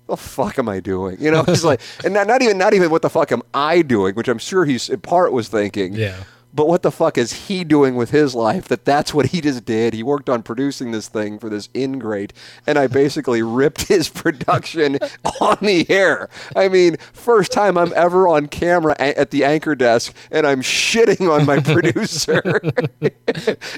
"The 0.10 0.18
fuck 0.18 0.60
am 0.60 0.68
I 0.68 0.80
doing?" 0.80 1.18
You 1.20 1.32
know, 1.32 1.44
he's 1.44 1.64
like, 1.64 1.82
and 2.04 2.14
not, 2.14 2.28
not 2.28 2.42
even 2.42 2.58
not 2.58 2.74
even 2.74 2.90
what 2.90 3.02
the 3.02 3.10
fuck 3.10 3.32
am 3.32 3.42
I 3.54 3.82
doing, 3.82 4.16
which 4.16 4.28
I'm 4.28 4.40
sure 4.40 4.66
he's 4.66 4.90
in 4.90 5.00
part 5.02 5.32
was 5.32 5.48
thinking. 5.48 5.94
Yeah. 5.94 6.24
But 6.60 6.68
what 6.68 6.82
the 6.82 6.92
fuck 6.92 7.18
is 7.18 7.48
he 7.48 7.64
doing 7.64 7.96
with 7.96 8.10
his 8.10 8.36
life 8.36 8.68
that 8.68 8.84
that's 8.84 9.14
what 9.14 9.28
he 9.28 9.40
just 9.40 9.64
did? 9.64 9.94
He 9.94 10.04
worked 10.04 10.28
on 10.28 10.44
producing 10.44 10.92
this 10.92 11.08
thing 11.08 11.40
for 11.40 11.48
this 11.48 11.70
ingrate, 11.74 12.34
and 12.68 12.78
I 12.78 12.88
basically 12.88 13.42
ripped 13.42 13.84
his 13.84 14.10
production 14.10 15.00
on 15.40 15.58
the 15.62 15.90
air. 15.90 16.28
I 16.58 16.68
mean, 16.68 16.98
first 17.14 17.54
time 17.54 17.78
I'm 17.78 17.94
ever 17.96 18.28
on 18.28 18.48
camera 18.48 18.94
at 19.00 19.32
the 19.32 19.46
anchor 19.46 19.74
desk, 19.74 20.14
and 20.32 20.46
I'm 20.46 20.62
shitting 20.62 21.32
on 21.32 21.46
my 21.46 21.60
producer 21.74 22.42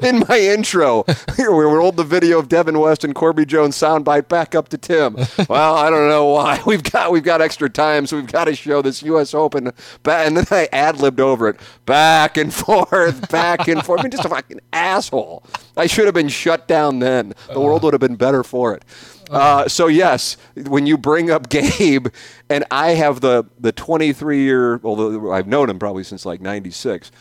in 0.01 0.25
my 0.27 0.39
intro. 0.39 1.03
Here, 1.37 1.51
we 1.51 1.65
rolled 1.65 1.97
the 1.97 2.03
video 2.03 2.39
of 2.39 2.49
Devin 2.49 2.79
West 2.79 3.03
and 3.03 3.13
Corby 3.13 3.45
Jones 3.45 3.77
soundbite 3.77 4.27
back 4.27 4.55
up 4.55 4.69
to 4.69 4.77
Tim. 4.79 5.17
Well, 5.47 5.75
I 5.75 5.91
don't 5.91 6.09
know 6.09 6.25
why. 6.25 6.63
We've 6.65 6.81
got 6.81 7.11
we've 7.11 7.21
got 7.21 7.41
extra 7.41 7.69
time, 7.69 8.07
so 8.07 8.17
we've 8.17 8.31
got 8.31 8.45
to 8.45 8.55
show 8.55 8.81
this 8.81 9.03
U.S. 9.03 9.35
Open. 9.35 9.71
And 10.03 10.35
then 10.35 10.47
I 10.49 10.67
ad 10.73 10.99
libbed 10.99 11.19
over 11.19 11.47
it 11.47 11.59
back 11.85 12.37
and 12.37 12.51
forth 12.51 12.70
forth, 12.71 13.29
back 13.29 13.67
and 13.67 13.83
forth. 13.83 13.99
I 13.99 14.03
mean, 14.03 14.11
just 14.11 14.25
a 14.25 14.29
fucking 14.29 14.61
asshole. 14.73 15.43
I 15.77 15.87
should 15.87 16.05
have 16.05 16.13
been 16.13 16.29
shut 16.29 16.67
down 16.67 16.99
then. 16.99 17.29
The 17.29 17.51
uh-huh. 17.51 17.61
world 17.61 17.83
would 17.83 17.93
have 17.93 18.01
been 18.01 18.15
better 18.15 18.43
for 18.43 18.73
it. 18.73 18.85
Uh-huh. 19.29 19.37
Uh, 19.37 19.67
so 19.67 19.87
yes, 19.87 20.37
when 20.67 20.85
you 20.85 20.97
bring 20.97 21.31
up 21.31 21.49
Gabe, 21.49 22.07
and 22.49 22.65
I 22.71 22.91
have 22.91 23.21
the 23.21 23.45
the 23.59 23.71
23 23.71 24.43
year, 24.43 24.81
although 24.83 25.31
I've 25.31 25.47
known 25.47 25.69
him 25.69 25.79
probably 25.79 26.03
since 26.03 26.25
like 26.25 26.41
'96. 26.41 27.11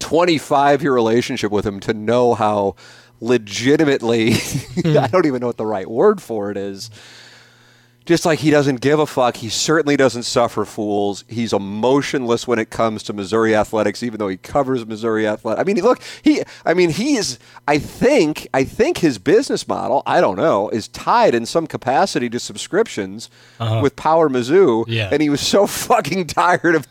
25 0.00 0.82
year 0.82 0.94
relationship 0.94 1.50
with 1.50 1.66
him 1.66 1.80
to 1.80 1.92
know 1.92 2.34
how 2.34 2.76
legitimately 3.20 4.32
I 4.34 4.36
hmm. 4.36 5.06
don't 5.10 5.26
even 5.26 5.40
know 5.40 5.48
what 5.48 5.56
the 5.56 5.66
right 5.66 5.90
word 5.90 6.22
for 6.22 6.52
it 6.52 6.56
is. 6.56 6.90
Just 8.08 8.24
like 8.24 8.38
he 8.38 8.50
doesn't 8.50 8.80
give 8.80 8.98
a 8.98 9.06
fuck, 9.06 9.36
he 9.36 9.50
certainly 9.50 9.94
doesn't 9.94 10.22
suffer 10.22 10.64
fools. 10.64 11.24
He's 11.28 11.52
emotionless 11.52 12.48
when 12.48 12.58
it 12.58 12.70
comes 12.70 13.02
to 13.02 13.12
Missouri 13.12 13.54
athletics, 13.54 14.02
even 14.02 14.18
though 14.18 14.28
he 14.28 14.38
covers 14.38 14.86
Missouri 14.86 15.28
athletics. 15.28 15.60
I 15.60 15.64
mean, 15.64 15.84
look, 15.84 16.00
he. 16.22 16.42
I 16.64 16.72
mean, 16.72 16.88
he 16.88 17.16
is. 17.16 17.38
I 17.66 17.76
think. 17.76 18.48
I 18.54 18.64
think 18.64 18.96
his 18.96 19.18
business 19.18 19.68
model. 19.68 20.02
I 20.06 20.22
don't 20.22 20.38
know. 20.38 20.70
Is 20.70 20.88
tied 20.88 21.34
in 21.34 21.44
some 21.44 21.66
capacity 21.66 22.30
to 22.30 22.40
subscriptions 22.40 23.28
uh-huh. 23.60 23.80
with 23.82 23.94
Power 23.94 24.30
Mizzou. 24.30 24.86
Yeah. 24.88 25.10
And 25.12 25.20
he 25.20 25.28
was 25.28 25.42
so 25.42 25.66
fucking 25.66 26.28
tired 26.28 26.76
of 26.76 26.86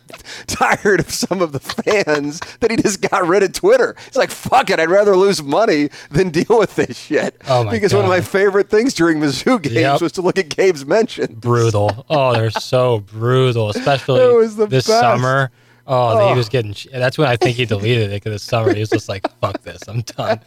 tired 0.45 0.99
of 0.99 1.09
some 1.09 1.41
of 1.41 1.51
the 1.51 1.59
fans 1.59 2.41
that 2.59 2.70
he 2.70 2.78
just 2.78 3.01
got 3.01 3.28
rid 3.28 3.41
of 3.41 3.53
Twitter. 3.53 3.95
He's 4.05 4.18
like, 4.18 4.30
fuck 4.30 4.70
it, 4.70 4.80
I'd 4.80 4.91
rather 4.91 5.18
lose 5.18 5.41
money 5.41 5.89
than 6.11 6.30
deal 6.30 6.59
with 6.59 6.76
this 6.76 6.95
shit. 6.95 7.41
Oh 7.47 7.63
my 7.63 7.72
because 7.72 7.91
one 7.95 8.03
of 8.03 8.09
my 8.09 8.22
favorite 8.22 8.70
things 8.70 8.93
during 8.93 9.18
Mizzou 9.18 9.59
games 9.63 9.76
Yep. 9.78 10.01
was 10.01 10.11
to 10.11 10.22
look 10.22 10.38
at 10.38 10.49
Gabe's 10.49 10.86
mentions. 10.86 11.07
Brutal. 11.30 12.05
Oh, 12.10 12.34
they're 12.34 12.49
so 12.51 12.99
brutal, 12.99 13.70
especially 13.70 14.22
It 14.22 14.36
was 14.36 14.55
the 14.55 14.66
this 14.68 14.88
best. 14.88 14.99
summer. 14.99 15.51
Oh, 15.89 16.20
Oh. 16.20 16.30
he 16.32 16.38
was 16.38 16.49
getting. 16.49 16.76
That's 16.91 17.18
when 17.18 17.28
I 17.30 17.38
think 17.38 17.55
he 17.55 17.66
deleted 17.66 18.12
it 18.12 18.16
because 18.24 18.34
this 18.34 18.43
summer 18.43 18.74
he 18.74 18.82
was 18.82 18.89
just 18.89 19.08
like, 19.08 19.26
"Fuck 19.39 19.62
this, 19.64 19.82
I'm 19.88 20.01
done. 20.01 20.39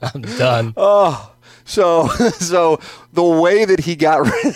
I'm 0.00 0.22
done." 0.38 0.72
Oh, 0.78 1.30
so 1.66 2.06
so 2.38 2.80
the 3.12 3.22
way 3.24 3.64
that 3.64 3.80
he 3.80 3.96
got 3.96 4.26
rid, 4.26 4.54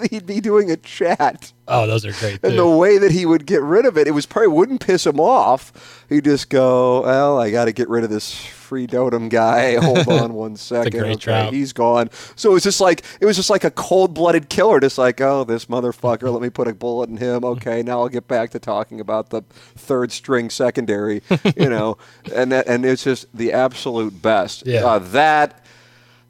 he'd 0.10 0.26
be 0.26 0.40
doing 0.40 0.70
a 0.70 0.76
chat. 0.76 1.52
Oh, 1.66 1.86
those 1.86 2.04
are 2.04 2.12
great. 2.12 2.40
And 2.42 2.58
the 2.58 2.68
way 2.68 2.98
that 2.98 3.10
he 3.10 3.24
would 3.24 3.46
get 3.46 3.62
rid 3.62 3.86
of 3.86 3.96
it, 3.96 4.06
it 4.06 4.10
was 4.10 4.26
probably 4.26 4.48
wouldn't 4.48 4.84
piss 4.84 5.06
him 5.06 5.18
off. 5.18 6.04
He'd 6.10 6.24
just 6.24 6.50
go, 6.50 7.02
"Well, 7.02 7.40
I 7.40 7.50
got 7.50 7.64
to 7.64 7.72
get 7.72 7.88
rid 7.88 8.04
of 8.04 8.10
this 8.10 8.34
free 8.44 8.86
dotem 8.86 9.30
guy. 9.30 9.76
Hold 9.82 10.08
on 10.08 10.34
one 10.34 10.56
second. 10.56 11.00
okay, 11.00 11.14
trout. 11.14 11.54
he's 11.54 11.72
gone." 11.72 12.10
So 12.36 12.50
it 12.50 12.54
was 12.54 12.64
just 12.64 12.80
like 12.80 13.02
it 13.20 13.24
was 13.26 13.36
just 13.36 13.48
like 13.48 13.64
a 13.64 13.70
cold-blooded 13.70 14.50
killer, 14.50 14.78
just 14.80 14.98
like, 14.98 15.20
"Oh, 15.22 15.44
this 15.44 15.66
motherfucker. 15.66 16.30
Let 16.30 16.42
me 16.42 16.50
put 16.50 16.68
a 16.68 16.74
bullet 16.74 17.08
in 17.08 17.16
him. 17.16 17.44
Okay, 17.44 17.82
now 17.82 18.00
I'll 18.00 18.08
get 18.10 18.28
back 18.28 18.50
to 18.50 18.58
talking 18.58 19.00
about 19.00 19.30
the 19.30 19.42
third-string 19.76 20.50
secondary, 20.50 21.22
you 21.56 21.70
know." 21.70 21.96
and 22.34 22.52
that, 22.52 22.66
and 22.66 22.84
it's 22.84 23.04
just 23.04 23.26
the 23.34 23.52
absolute 23.52 24.20
best. 24.20 24.66
Yeah. 24.66 24.84
Uh, 24.84 24.98
that. 24.98 25.63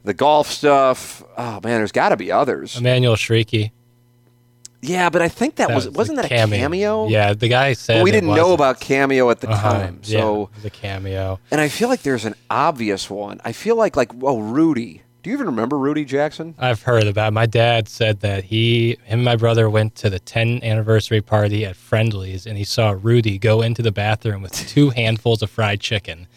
The 0.05 0.13
golf 0.13 0.49
stuff. 0.49 1.21
Oh 1.37 1.59
man, 1.63 1.79
there's 1.79 1.91
got 1.91 2.09
to 2.09 2.17
be 2.17 2.31
others. 2.31 2.77
Emmanuel 2.77 3.15
Shrieky. 3.15 3.71
yeah, 4.81 5.09
but 5.09 5.21
I 5.21 5.29
think 5.29 5.55
that, 5.55 5.69
That 5.69 5.75
was 5.75 5.87
was 5.87 5.95
wasn't 5.95 6.17
that 6.17 6.25
a 6.25 6.29
cameo? 6.29 7.07
Yeah, 7.07 7.33
the 7.33 7.47
guy 7.47 7.73
said 7.73 7.99
But 7.99 8.03
we 8.03 8.11
didn't 8.11 8.33
know 8.35 8.53
about 8.53 8.79
cameo 8.79 9.29
at 9.31 9.39
the 9.41 9.49
Uh-huh, 9.49 9.73
time. 9.73 9.99
yeah, 10.03 10.19
So, 10.19 10.49
the 10.61 10.69
cameo. 10.69 11.39
and 11.49 11.59
I 11.59 11.69
feel 11.69 11.89
like 11.89 12.03
there's 12.03 12.25
an 12.25 12.35
obvious 12.49 13.09
one. 13.09 13.41
I 13.43 13.51
feel 13.51 13.75
like 13.75 13.95
like 13.95 14.11
oh 14.21 14.39
Rudy. 14.39 15.01
Do 15.23 15.31
you 15.31 15.35
even 15.37 15.47
remember 15.47 15.79
Rudy 15.79 16.05
Jackson? 16.05 16.53
I've 16.59 16.83
heard 16.83 17.07
about. 17.07 17.29
it. 17.29 17.31
My 17.31 17.47
dad 17.47 17.89
said 17.89 18.19
that 18.19 18.43
he, 18.43 18.89
him, 18.89 18.97
and 19.07 19.23
my 19.25 19.35
brother 19.35 19.67
went 19.71 19.95
to 19.95 20.09
the 20.11 20.19
10 20.19 20.63
anniversary 20.63 21.19
party 21.19 21.65
at 21.65 21.75
Friendly's, 21.75 22.45
and 22.45 22.59
he 22.59 22.63
saw 22.63 22.91
Rudy 23.01 23.39
go 23.39 23.63
into 23.63 23.81
the 23.81 23.91
bathroom 23.91 24.43
with 24.43 24.51
two 24.53 24.89
handfuls 24.95 25.41
of 25.41 25.49
fried 25.49 25.79
chicken, 25.79 26.27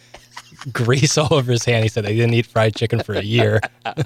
grease 0.73 1.17
all 1.19 1.33
over 1.35 1.53
his 1.53 1.65
hand. 1.65 1.83
He 1.85 1.89
said 1.89 2.05
they 2.05 2.15
didn't 2.15 2.35
eat 2.35 2.47
fried 2.47 2.75
chicken 2.75 3.01
for 3.03 3.15
a 3.15 3.23
year. 3.23 3.61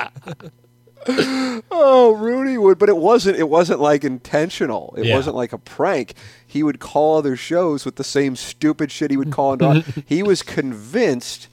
Oh, 1.75 2.15
Rudy 2.17 2.57
would, 2.59 2.79
but 2.79 2.89
it 2.89 2.97
wasn't. 2.97 3.37
It 3.37 3.49
wasn't 3.49 3.81
like 3.81 4.05
intentional. 4.05 4.95
It 4.97 5.07
Yeah. 5.07 5.17
wasn't 5.17 5.35
like 5.35 5.53
a 5.53 5.59
prank. 5.59 6.15
He 6.47 6.63
would 6.63 6.79
call 6.79 7.19
other 7.19 7.35
shows 7.35 7.85
with 7.85 7.97
the 7.97 8.05
same 8.05 8.37
stupid 8.37 8.93
shit 8.93 9.11
he 9.11 9.17
would 9.17 9.33
call 9.33 9.55
into. 9.55 9.83
he 10.07 10.23
was 10.23 10.43
convinced 10.43 11.49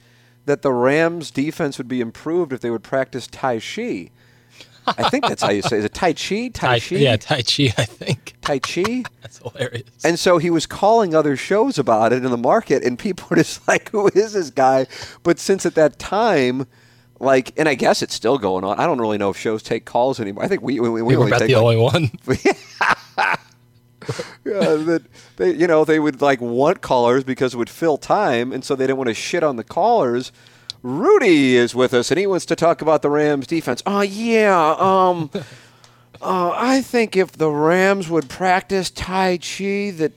that 0.46 0.62
the 0.62 0.72
Rams' 0.72 1.32
defense 1.32 1.78
would 1.78 1.88
be 1.88 2.00
improved 2.00 2.52
if 2.52 2.60
they 2.60 2.70
would 2.70 2.84
practice 2.84 3.26
Tai 3.26 3.58
Chi. 3.58 4.10
I 4.86 5.08
think 5.10 5.26
that's 5.26 5.42
how 5.42 5.50
you 5.50 5.62
say. 5.62 5.76
it. 5.76 5.80
Is 5.80 5.84
it 5.86 5.94
Tai 5.94 6.12
Chi? 6.12 6.48
Tai, 6.48 6.78
Tai, 6.78 6.80
Chi? 6.80 6.94
yeah, 6.96 7.16
Tai 7.16 7.42
Chi, 7.42 7.64
I 7.76 7.84
think. 7.86 8.19
Tai 8.50 8.58
Chi. 8.58 9.04
That's 9.22 9.38
hilarious. 9.38 10.04
And 10.04 10.18
so 10.18 10.38
he 10.38 10.50
was 10.50 10.66
calling 10.66 11.14
other 11.14 11.36
shows 11.36 11.78
about 11.78 12.12
it 12.12 12.24
in 12.24 12.30
the 12.30 12.36
market, 12.36 12.82
and 12.82 12.98
people 12.98 13.26
were 13.30 13.36
just 13.44 13.66
like, 13.68 13.90
"Who 13.90 14.08
is 14.08 14.32
this 14.32 14.50
guy?" 14.50 14.86
But 15.22 15.38
since 15.38 15.64
at 15.66 15.74
that 15.76 15.98
time, 15.98 16.66
like, 17.20 17.52
and 17.56 17.68
I 17.68 17.74
guess 17.74 18.02
it's 18.02 18.14
still 18.14 18.38
going 18.38 18.64
on. 18.64 18.78
I 18.78 18.86
don't 18.86 19.00
really 19.00 19.18
know 19.18 19.30
if 19.30 19.36
shows 19.36 19.62
take 19.62 19.84
calls 19.84 20.18
anymore. 20.18 20.44
I 20.44 20.48
think 20.48 20.62
we 20.62 20.80
we, 20.80 20.88
we 20.88 21.02
we 21.02 21.16
were 21.16 21.26
about 21.28 21.40
take 21.40 21.48
the 21.48 21.60
like, 21.60 21.76
only 21.76 21.76
one. 21.76 22.10
yeah, 24.44 24.74
that 24.74 25.02
they 25.36 25.54
you 25.54 25.66
know 25.66 25.84
they 25.84 26.00
would 26.00 26.20
like 26.20 26.40
want 26.40 26.80
callers 26.80 27.24
because 27.24 27.54
it 27.54 27.56
would 27.56 27.70
fill 27.70 27.98
time, 27.98 28.52
and 28.52 28.64
so 28.64 28.74
they 28.74 28.86
didn't 28.86 28.98
want 28.98 29.08
to 29.08 29.14
shit 29.14 29.42
on 29.42 29.56
the 29.56 29.64
callers. 29.64 30.32
Rudy 30.82 31.56
is 31.56 31.74
with 31.74 31.92
us, 31.92 32.10
and 32.10 32.18
he 32.18 32.26
wants 32.26 32.46
to 32.46 32.56
talk 32.56 32.80
about 32.80 33.02
the 33.02 33.10
Rams 33.10 33.46
defense. 33.46 33.82
Oh 33.84 34.00
yeah, 34.00 34.74
um, 34.78 35.30
uh, 36.22 36.52
I 36.54 36.82
think 36.82 37.16
if 37.16 37.32
the 37.32 37.50
Rams 37.50 38.08
would 38.08 38.28
practice 38.28 38.90
Tai 38.90 39.38
Chi, 39.38 39.90
that 39.92 40.12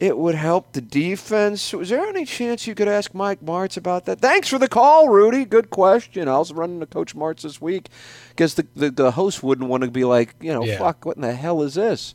it 0.00 0.16
would 0.16 0.36
help 0.36 0.72
the 0.72 0.80
defense. 0.80 1.72
Was 1.72 1.88
there 1.88 2.06
any 2.06 2.24
chance 2.24 2.66
you 2.68 2.74
could 2.76 2.86
ask 2.86 3.12
Mike 3.14 3.40
Martz 3.40 3.76
about 3.76 4.04
that? 4.04 4.20
Thanks 4.20 4.48
for 4.48 4.58
the 4.58 4.68
call, 4.68 5.08
Rudy. 5.08 5.44
Good 5.44 5.70
question. 5.70 6.28
I 6.28 6.38
was 6.38 6.52
running 6.52 6.78
to 6.80 6.86
Coach 6.86 7.16
Martz 7.16 7.42
this 7.42 7.60
week 7.60 7.88
because 8.30 8.54
the, 8.54 8.66
the 8.76 8.90
the 8.90 9.10
host 9.12 9.42
wouldn't 9.42 9.68
want 9.68 9.82
to 9.82 9.90
be 9.90 10.04
like, 10.04 10.34
you 10.40 10.52
know, 10.52 10.62
Yeah. 10.64 10.78
fuck, 10.78 11.04
what 11.04 11.16
in 11.16 11.22
the 11.22 11.34
hell 11.34 11.62
is 11.62 11.74
this? 11.74 12.14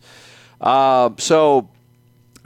Uh, 0.61 1.09
so 1.17 1.67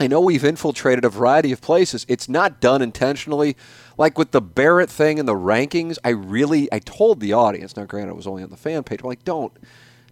I 0.00 0.08
know 0.08 0.20
we've 0.20 0.44
infiltrated 0.44 1.04
a 1.04 1.08
variety 1.08 1.52
of 1.52 1.60
places. 1.60 2.04
It's 2.08 2.28
not 2.28 2.60
done 2.60 2.82
intentionally. 2.82 3.56
Like 3.96 4.18
with 4.18 4.30
the 4.32 4.40
Barrett 4.40 4.90
thing 4.90 5.18
and 5.20 5.28
the 5.28 5.34
rankings, 5.34 5.98
I 6.04 6.10
really 6.10 6.68
I 6.72 6.80
told 6.80 7.20
the 7.20 7.32
audience. 7.32 7.76
Now, 7.76 7.84
granted, 7.84 8.10
it 8.10 8.16
was 8.16 8.26
only 8.26 8.42
on 8.42 8.50
the 8.50 8.56
fan 8.56 8.82
page. 8.82 9.00
I'm 9.02 9.08
like, 9.08 9.24
don't 9.24 9.52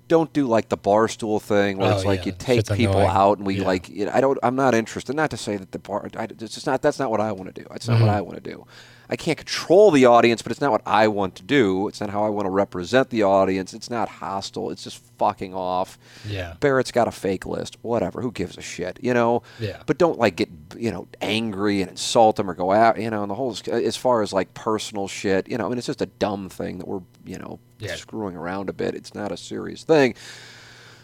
don't 0.08 0.32
do 0.32 0.46
like 0.46 0.68
the 0.68 0.76
bar 0.76 1.08
stool 1.08 1.40
thing 1.40 1.78
where 1.78 1.92
Oh, 1.92 1.96
it's 1.96 2.04
like 2.04 2.20
yeah. 2.20 2.26
you 2.26 2.32
take 2.38 2.58
Shit's 2.58 2.70
people 2.76 2.96
annoying. 2.98 3.10
out 3.16 3.38
and 3.38 3.46
we 3.46 3.56
Yeah. 3.58 3.66
like. 3.66 3.88
You 3.88 4.06
know, 4.06 4.12
I 4.14 4.20
don't. 4.20 4.38
I'm 4.42 4.56
not 4.56 4.74
interested. 4.74 5.16
Not 5.16 5.30
to 5.30 5.36
say 5.36 5.56
that 5.56 5.72
the 5.72 5.78
bar. 5.78 6.08
I, 6.16 6.24
it's 6.24 6.54
just 6.54 6.66
not. 6.66 6.82
That's 6.82 6.98
not 6.98 7.10
what 7.10 7.20
I 7.20 7.32
want 7.32 7.54
to 7.54 7.62
do. 7.62 7.66
It's 7.74 7.88
not 7.88 7.94
what 8.00 8.06
Mm-hmm. 8.08 8.16
I 8.16 8.20
want 8.20 8.42
to 8.42 8.50
do. 8.50 8.66
I 9.08 9.14
can't 9.14 9.38
control 9.38 9.92
the 9.92 10.04
audience, 10.06 10.42
but 10.42 10.50
it's 10.50 10.60
not 10.60 10.72
what 10.72 10.82
I 10.84 11.06
want 11.06 11.36
to 11.36 11.44
do. 11.44 11.86
It's 11.86 12.00
not 12.00 12.10
how 12.10 12.24
I 12.24 12.28
want 12.28 12.46
to 12.46 12.50
represent 12.50 13.10
the 13.10 13.22
audience. 13.22 13.72
It's 13.72 13.88
not 13.88 14.08
hostile. 14.08 14.70
It's 14.72 14.82
just 14.82 14.98
fucking 15.16 15.54
off. 15.54 15.96
Yeah. 16.28 16.54
Barrett's 16.58 16.90
got 16.90 17.06
a 17.06 17.12
fake 17.12 17.46
list. 17.46 17.76
Whatever. 17.82 18.20
Who 18.20 18.32
gives 18.32 18.58
a 18.58 18.62
shit? 18.62 18.98
You 19.00 19.14
know. 19.14 19.42
Yeah. 19.60 19.82
But 19.86 19.98
don't 19.98 20.18
like 20.18 20.34
get 20.36 20.48
you 20.76 20.90
know 20.90 21.06
angry 21.20 21.82
and 21.82 21.90
insult 21.90 22.36
them 22.36 22.50
or 22.50 22.54
go 22.54 22.72
out. 22.72 23.00
You 23.00 23.10
know, 23.10 23.22
and 23.22 23.30
the 23.30 23.34
whole 23.36 23.56
as 23.70 23.96
far 23.96 24.22
as 24.22 24.32
like 24.32 24.54
personal 24.54 25.06
shit. 25.08 25.48
You 25.48 25.56
know, 25.58 25.66
I 25.66 25.68
mean, 25.68 25.78
it's 25.78 25.86
just 25.86 26.02
a 26.02 26.06
dumb 26.06 26.48
thing 26.48 26.78
that 26.78 26.88
we're 26.88 27.02
you 27.24 27.38
know 27.38 27.58
Yeah. 27.78 27.94
screwing 27.96 28.36
around 28.36 28.68
a 28.68 28.72
bit. 28.72 28.94
It's 28.94 29.14
not 29.14 29.32
a 29.32 29.36
serious 29.36 29.84
thing. 29.84 30.14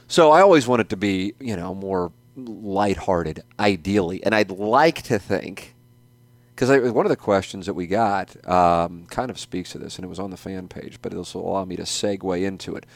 So 0.08 0.30
I 0.30 0.40
always 0.42 0.66
want 0.66 0.80
it 0.80 0.88
to 0.90 0.96
be, 0.96 1.34
you 1.40 1.56
know, 1.56 1.74
more 1.74 2.12
lighthearted, 2.36 3.42
ideally. 3.58 4.22
And 4.24 4.34
I'd 4.34 4.50
like 4.50 5.02
to 5.02 5.18
think, 5.18 5.74
because 6.54 6.70
one 6.92 7.06
of 7.06 7.10
the 7.10 7.16
questions 7.16 7.66
that 7.66 7.74
we 7.74 7.86
got 7.86 8.34
um, 8.48 9.06
kind 9.06 9.30
of 9.30 9.38
speaks 9.38 9.72
to 9.72 9.78
this, 9.78 9.96
and 9.96 10.04
it 10.04 10.08
was 10.08 10.18
on 10.18 10.30
the 10.30 10.36
fan 10.36 10.68
page, 10.68 10.98
but 11.02 11.12
this 11.12 11.34
will 11.34 11.48
allow 11.48 11.64
me 11.64 11.76
to 11.76 11.82
segue 11.82 12.42
into 12.42 12.76
it. 12.76 12.86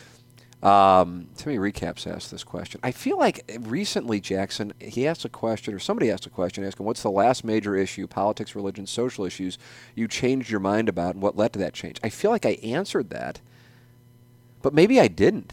Um, 0.62 1.28
Timmy 1.36 1.58
Recaps 1.58 2.06
asked 2.10 2.30
this 2.30 2.42
question. 2.42 2.80
I 2.82 2.90
feel 2.90 3.18
like 3.18 3.50
recently, 3.60 4.20
Jackson, 4.20 4.72
he 4.80 5.06
asked 5.06 5.24
a 5.24 5.28
question, 5.28 5.74
or 5.74 5.78
somebody 5.78 6.10
asked 6.10 6.26
a 6.26 6.30
question 6.30 6.64
asking, 6.64 6.86
What's 6.86 7.02
the 7.02 7.10
last 7.10 7.44
major 7.44 7.76
issue, 7.76 8.06
politics, 8.06 8.54
religion, 8.56 8.86
social 8.86 9.24
issues, 9.24 9.58
you 9.94 10.08
changed 10.08 10.50
your 10.50 10.60
mind 10.60 10.88
about, 10.88 11.14
and 11.14 11.22
what 11.22 11.36
led 11.36 11.52
to 11.52 11.58
that 11.60 11.74
change? 11.74 12.00
I 12.02 12.08
feel 12.08 12.30
like 12.30 12.46
I 12.46 12.58
answered 12.62 13.10
that, 13.10 13.40
but 14.66 14.74
maybe 14.74 14.98
I 15.00 15.06
didn't. 15.06 15.52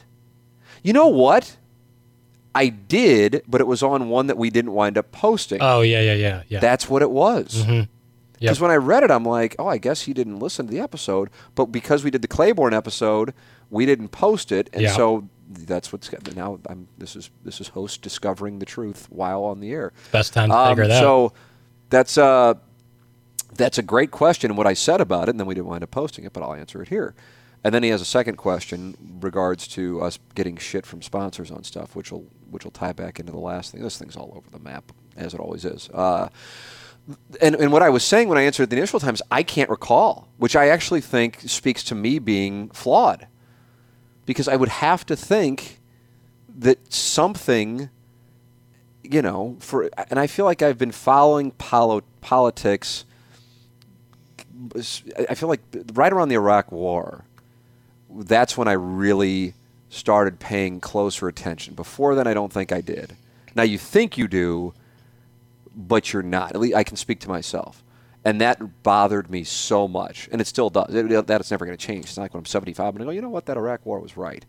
You 0.82 0.92
know 0.92 1.08
what? 1.08 1.58
I 2.56 2.70
did, 2.70 3.44
but 3.48 3.62
it 3.62 3.68
was 3.68 3.84
on 3.84 4.10
one 4.10 4.26
that 4.26 4.40
we 4.40 4.50
didn't 4.50 4.74
wind 4.74 4.98
up 4.98 5.12
posting. 5.12 5.60
Oh 5.62 5.82
yeah, 5.82 6.02
yeah, 6.02 6.14
yeah, 6.16 6.42
yeah. 6.50 6.60
That's 6.60 6.90
what 6.90 7.04
it 7.04 7.12
was. 7.12 7.64
Mhm. 7.64 7.88
Because 8.40 8.58
Yep. 8.58 8.62
when 8.62 8.72
I 8.72 8.76
read 8.78 9.04
it, 9.04 9.12
I'm 9.12 9.24
like, 9.24 9.56
oh, 9.60 9.68
I 9.68 9.78
guess 9.78 10.02
he 10.02 10.14
didn't 10.14 10.40
listen 10.40 10.66
to 10.66 10.72
the 10.72 10.80
episode. 10.80 11.30
But 11.54 11.66
because 11.68 12.04
we 12.04 12.10
did 12.10 12.24
the 12.24 12.28
Claiborne 12.28 12.74
episode, 12.74 13.36
we 13.70 13.86
didn't 13.86 14.08
post 14.10 14.52
it, 14.52 14.68
and 14.74 14.82
Yeah. 14.82 14.96
so 14.96 15.26
that's 15.48 15.94
what's 15.94 16.10
now. 16.36 16.58
I'm 16.68 16.88
this 16.98 17.16
is 17.16 17.30
this 17.46 17.62
is 17.62 17.68
host 17.68 18.02
discovering 18.02 18.58
the 18.58 18.66
truth 18.66 19.06
while 19.12 19.44
on 19.44 19.60
the 19.60 19.72
air. 19.72 19.94
Best 20.12 20.34
time 20.34 20.50
to 20.50 20.56
Um, 20.58 20.70
figure 20.76 20.92
out. 20.92 21.00
So 21.00 21.34
that's 21.92 22.18
uh 22.18 22.56
that's 23.56 23.78
a 23.78 23.84
great 23.84 24.10
question. 24.10 24.50
and 24.50 24.58
What 24.58 24.66
I 24.66 24.74
said 24.74 25.00
about 25.02 25.28
it, 25.28 25.32
and 25.32 25.40
then 25.40 25.46
we 25.46 25.54
didn't 25.54 25.68
wind 25.68 25.84
up 25.84 25.92
posting 25.92 26.26
it, 26.26 26.34
but 26.34 26.42
I'll 26.42 26.56
answer 26.56 26.82
it 26.82 26.88
here. 26.88 27.14
And 27.64 27.74
then 27.74 27.84
he 27.84 27.90
has 27.90 28.02
a 28.02 28.06
second 28.06 28.36
question 28.36 28.96
regards 29.22 29.68
to 29.70 30.02
us 30.02 30.20
getting 30.36 30.58
shit 30.58 30.86
from 30.86 31.02
sponsors 31.02 31.50
on 31.50 31.64
stuff, 31.64 31.96
which 31.96 32.12
will 32.12 32.26
which 32.50 32.64
will 32.64 32.72
tie 32.72 32.94
back 32.94 33.20
into 33.20 33.32
the 33.32 33.40
last 33.40 33.72
thing. 33.72 33.82
This 33.82 33.98
thing's 33.98 34.16
all 34.16 34.34
over 34.36 34.50
the 34.52 34.60
map 34.60 34.92
as 35.16 35.34
it 35.34 35.40
always 35.40 35.66
is. 35.66 35.90
Uh, 35.90 36.30
and, 37.42 37.56
and 37.56 37.72
what 37.72 37.82
I 37.82 37.90
was 37.90 38.04
saying 38.04 38.30
when 38.30 38.38
I 38.38 38.44
answered 38.44 38.70
the 38.70 38.78
initial 38.78 39.00
times, 39.00 39.22
I 39.30 39.44
can't 39.44 39.70
recall, 39.70 40.30
which 40.38 40.56
I 40.56 40.68
actually 40.70 41.02
think 41.02 41.42
speaks 41.42 41.84
to 41.86 41.96
me 41.96 42.20
being 42.20 42.70
flawed. 42.70 43.28
Because 44.26 44.48
I 44.48 44.56
would 44.56 44.70
have 44.70 45.06
to 45.08 45.16
think 45.18 45.82
that 46.56 46.94
something, 46.94 47.90
you 49.04 49.22
know, 49.22 49.58
for, 49.60 49.90
and 50.10 50.18
I 50.18 50.28
feel 50.28 50.46
like 50.46 50.62
I've 50.62 50.78
been 50.78 50.94
following 50.94 51.52
polo, 51.52 52.02
politics. 52.22 53.04
I 55.30 55.36
feel 55.36 55.50
like 55.50 55.62
right 55.94 56.14
around 56.14 56.30
the 56.30 56.36
Iraq 56.36 56.72
War, 56.72 57.26
that's 58.16 58.58
when 58.58 58.68
I 58.68 58.74
really 58.74 59.54
started 59.90 60.40
paying 60.40 60.80
closer 60.80 61.28
attention. 61.28 61.76
Before 61.76 62.16
then, 62.16 62.28
I 62.28 62.34
don't 62.34 62.52
think 62.52 62.72
I 62.72 62.82
did. 62.82 63.16
Now, 63.56 63.64
you 63.64 63.78
think 63.78 64.18
you 64.18 64.28
do, 64.28 64.74
but 65.76 66.12
you're 66.12 66.24
not. 66.24 66.52
At 66.56 66.60
least 66.60 66.76
I 66.76 66.84
can 66.84 66.98
speak 66.98 67.20
to 67.22 67.30
myself. 67.30 67.84
And 68.26 68.40
that 68.42 68.84
bothered 68.84 69.30
me 69.30 69.44
so 69.44 69.88
much. 69.88 70.30
And 70.32 70.40
it 70.40 70.48
still 70.48 70.70
does. 70.70 70.94
It, 70.94 71.28
that 71.28 71.42
is 71.42 71.52
never 71.52 71.66
going 71.66 71.78
to 71.78 71.86
change. 71.86 72.06
It's 72.06 72.18
not 72.18 72.24
like 72.24 72.34
when 72.34 72.40
I'm 72.40 72.46
75, 72.46 72.96
and 72.96 73.00
to 73.00 73.06
go, 73.06 73.12
you 73.12 73.22
know 73.22 73.30
what, 73.30 73.46
that 73.48 73.58
Iraq 73.58 73.86
war 73.86 74.00
was 74.00 74.16
right. 74.16 74.46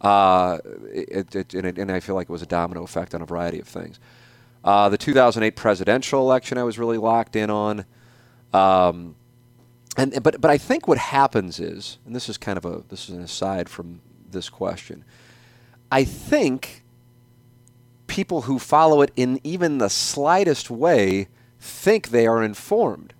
Uh, 0.00 0.58
it, 0.92 1.34
it, 1.34 1.54
and, 1.54 1.78
and, 1.78 1.90
I 1.90 2.00
feel 2.00 2.14
like 2.14 2.28
it 2.28 2.32
was 2.32 2.42
a 2.42 2.46
domino 2.46 2.82
effect 2.82 3.14
on 3.14 3.22
a 3.22 3.24
variety 3.24 3.58
of 3.60 3.66
things. 3.66 3.98
Uh, 4.62 4.90
the 4.90 4.98
2008 4.98 5.56
presidential 5.56 6.20
election, 6.20 6.58
I 6.58 6.64
was 6.64 6.78
really 6.78 6.98
locked 6.98 7.34
in 7.34 7.48
on. 7.48 7.86
Um, 8.52 9.14
and 9.96 10.22
but 10.22 10.40
but 10.40 10.50
I 10.50 10.58
think 10.58 10.86
what 10.86 10.98
happens 10.98 11.58
is, 11.58 11.98
and 12.04 12.14
this 12.14 12.28
is 12.28 12.36
kind 12.36 12.58
of 12.58 12.64
a 12.64 12.82
this 12.88 13.08
is 13.08 13.14
an 13.14 13.22
aside 13.22 13.68
from 13.68 14.00
this 14.30 14.48
question. 14.48 15.04
I 15.90 16.04
think 16.04 16.82
people 18.06 18.42
who 18.42 18.58
follow 18.58 19.02
it 19.02 19.10
in 19.16 19.40
even 19.44 19.78
the 19.78 19.88
slightest 19.88 20.70
way 20.70 21.28
think 21.60 22.08
they 22.08 22.26
are 22.26 22.42
informed. 22.42 23.14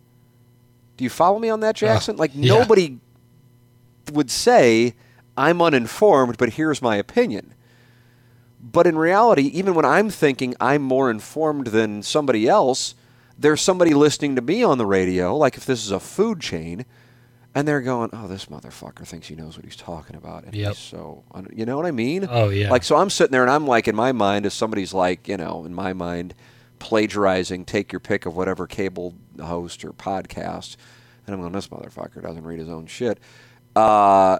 Do 0.97 1.05
you 1.05 1.11
follow 1.11 1.39
me 1.39 1.49
on 1.49 1.61
that, 1.61 1.77
Jackson? 1.77 2.16
Uh, 2.16 2.18
like 2.18 2.31
yeah. 2.35 2.59
nobody 2.59 2.99
would 4.12 4.31
say 4.31 4.95
I'm 5.37 5.61
uninformed, 5.61 6.39
but 6.39 6.55
here's 6.55 6.81
my 6.81 6.97
opinion. 6.97 7.55
But 8.61 8.87
in 8.87 8.97
reality, 8.97 9.45
even 9.49 9.74
when 9.74 9.85
I'm 9.85 10.11
thinking 10.11 10.55
I'm 10.61 10.83
more 10.83 11.11
informed 11.11 11.68
than 11.68 12.03
somebody 12.03 12.49
else, 12.49 12.95
there's 13.39 13.61
somebody 13.61 13.95
listening 13.95 14.37
to 14.37 14.43
me 14.43 14.62
on 14.62 14.78
the 14.78 14.87
radio, 14.87 15.37
like 15.37 15.57
if 15.57 15.66
this 15.66 15.84
is 15.84 15.91
a 15.91 16.01
food 16.01 16.41
chain, 16.41 16.84
and 17.55 17.66
they're 17.66 17.80
going, 17.80 18.11
"Oh, 18.12 18.26
this 18.26 18.47
motherfucker 18.47 19.07
thinks 19.07 19.28
he 19.28 19.34
knows 19.34 19.57
what 19.57 19.64
he's 19.64 19.76
talking 19.76 20.16
about," 20.16 20.45
and 20.45 20.55
yep. 20.55 20.68
he's 20.68 20.78
so, 20.78 21.24
you 21.53 21.64
know 21.64 21.76
what 21.76 21.87
I 21.87 21.91
mean? 21.91 22.26
Oh 22.30 22.51
yeah. 22.51 22.70
Like 22.70 22.84
so, 22.84 22.97
I'm 22.97 23.11
sitting 23.11 23.32
there 23.32 23.43
and 23.43 23.51
I'm 23.51 23.66
like, 23.66 23.89
in 23.89 23.97
my 23.97 24.12
mind, 24.12 24.47
if 24.47 24.53
somebody's 24.53 24.93
like, 24.93 25.28
you 25.28 25.37
know, 25.37 25.64
in 25.64 25.74
my 25.74 25.93
mind, 25.93 26.34
plagiarizing, 26.78 27.64
take 27.64 27.93
your 27.93 28.01
pick 28.01 28.26
of 28.26 28.37
whatever 28.37 28.66
cable 28.66 29.14
host 29.41 29.84
or 29.84 29.93
podcast, 29.93 30.76
and 31.26 31.34
I'm 31.34 31.41
going, 31.41 31.53
"This 31.53 31.68
motherfucker 31.68 32.22
doesn't 32.22 32.45
read 32.45 32.59
his 32.59 32.68
own 32.68 32.87
shit." 32.87 33.18
Uh, 33.74 34.39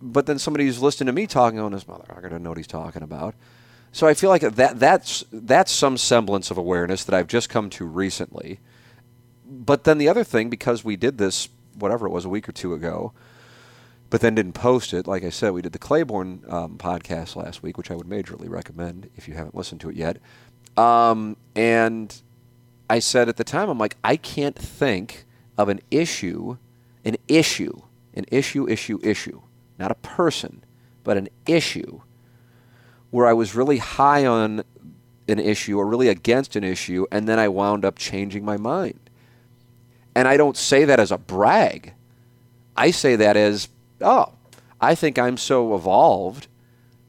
but 0.00 0.26
then 0.26 0.38
somebody's 0.38 0.80
listening 0.80 1.06
to 1.06 1.12
me 1.12 1.26
talking 1.26 1.58
on 1.58 1.72
this 1.72 1.84
motherfucker 1.84 2.22
doesn't 2.22 2.42
know 2.42 2.50
what 2.50 2.58
he's 2.58 2.66
talking 2.66 3.02
about. 3.02 3.34
So 3.92 4.06
I 4.06 4.14
feel 4.14 4.30
like 4.30 4.42
that 4.42 4.78
that's 4.78 5.24
that's 5.32 5.72
some 5.72 5.96
semblance 5.96 6.50
of 6.50 6.58
awareness 6.58 7.04
that 7.04 7.14
I've 7.14 7.26
just 7.26 7.48
come 7.48 7.70
to 7.70 7.84
recently. 7.84 8.60
But 9.46 9.84
then 9.84 9.98
the 9.98 10.08
other 10.08 10.24
thing, 10.24 10.50
because 10.50 10.84
we 10.84 10.96
did 10.96 11.18
this 11.18 11.48
whatever 11.74 12.06
it 12.06 12.10
was 12.10 12.24
a 12.24 12.28
week 12.28 12.48
or 12.48 12.52
two 12.52 12.74
ago, 12.74 13.12
but 14.10 14.20
then 14.20 14.34
didn't 14.34 14.52
post 14.52 14.92
it. 14.92 15.06
Like 15.06 15.24
I 15.24 15.30
said, 15.30 15.52
we 15.52 15.62
did 15.62 15.72
the 15.72 15.78
Claiborne 15.78 16.42
um, 16.48 16.76
podcast 16.76 17.36
last 17.36 17.62
week, 17.62 17.78
which 17.78 17.90
I 17.90 17.94
would 17.94 18.06
majorly 18.06 18.48
recommend 18.48 19.10
if 19.16 19.28
you 19.28 19.34
haven't 19.34 19.54
listened 19.54 19.80
to 19.82 19.90
it 19.90 19.96
yet. 19.96 20.18
Um, 20.76 21.36
and 21.56 22.20
I 22.90 22.98
said 22.98 23.28
at 23.28 23.36
the 23.36 23.44
time, 23.44 23.68
I'm 23.68 23.78
like, 23.78 23.96
I 24.04 24.16
can't 24.16 24.56
think 24.56 25.24
of 25.56 25.68
an 25.68 25.80
issue, 25.90 26.56
an 27.04 27.16
issue, 27.26 27.82
an 28.14 28.24
issue, 28.30 28.68
issue, 28.68 28.98
issue, 29.02 29.42
not 29.78 29.90
a 29.90 29.96
person, 29.96 30.64
but 31.04 31.16
an 31.16 31.28
issue 31.46 32.00
where 33.10 33.26
I 33.26 33.32
was 33.32 33.54
really 33.54 33.78
high 33.78 34.26
on 34.26 34.62
an 35.28 35.38
issue 35.38 35.78
or 35.78 35.86
really 35.86 36.08
against 36.08 36.56
an 36.56 36.64
issue, 36.64 37.06
and 37.10 37.28
then 37.28 37.38
I 37.38 37.48
wound 37.48 37.84
up 37.84 37.98
changing 37.98 38.44
my 38.44 38.56
mind. 38.56 39.10
And 40.14 40.26
I 40.26 40.36
don't 40.36 40.56
say 40.56 40.84
that 40.84 40.98
as 40.98 41.12
a 41.12 41.18
brag. 41.18 41.94
I 42.76 42.90
say 42.90 43.16
that 43.16 43.36
as, 43.36 43.68
oh, 44.00 44.32
I 44.80 44.94
think 44.94 45.18
I'm 45.18 45.36
so 45.36 45.74
evolved, 45.74 46.48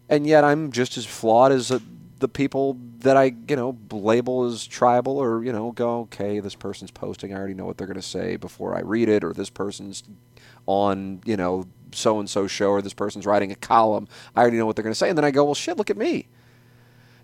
and 0.10 0.28
yet 0.28 0.44
I'm 0.44 0.72
just 0.72 0.98
as 0.98 1.06
flawed 1.06 1.52
as 1.52 1.72
uh, 1.72 1.80
the 2.20 2.28
people 2.28 2.78
that 3.00 3.16
I, 3.16 3.34
you 3.48 3.56
know, 3.56 3.78
label 3.92 4.46
as 4.46 4.68
tribal 4.68 5.18
or, 5.18 5.44
you 5.44 5.54
know, 5.54 5.72
go, 5.72 6.02
okay, 6.02 6.40
this 6.40 6.56
person's 6.56 6.92
posting. 6.92 7.34
I 7.34 7.38
already 7.38 7.54
know 7.54 7.66
what 7.66 7.78
they're 7.78 7.88
going 7.88 7.96
to 7.96 8.02
say 8.02 8.36
before 8.36 8.76
I 8.76 8.82
read 8.82 9.08
it, 9.08 9.24
or 9.24 9.32
this 9.34 9.50
person's 9.50 10.04
on, 10.66 11.22
you 11.26 11.38
know, 11.38 11.66
so 11.92 12.20
and 12.20 12.30
so 12.30 12.48
show, 12.48 12.70
or 12.70 12.82
this 12.82 12.94
person's 12.94 13.26
writing 13.26 13.52
a 13.52 13.56
column. 13.56 14.08
I 14.36 14.42
already 14.42 14.58
know 14.58 14.66
what 14.66 14.76
they're 14.76 14.84
going 14.84 14.94
to 14.94 14.98
say. 15.00 15.10
And 15.10 15.18
then 15.18 15.26
I 15.26 15.32
go, 15.32 15.46
well, 15.46 15.56
shit, 15.56 15.78
look 15.78 15.90
at 15.90 15.98
me. 15.98 16.28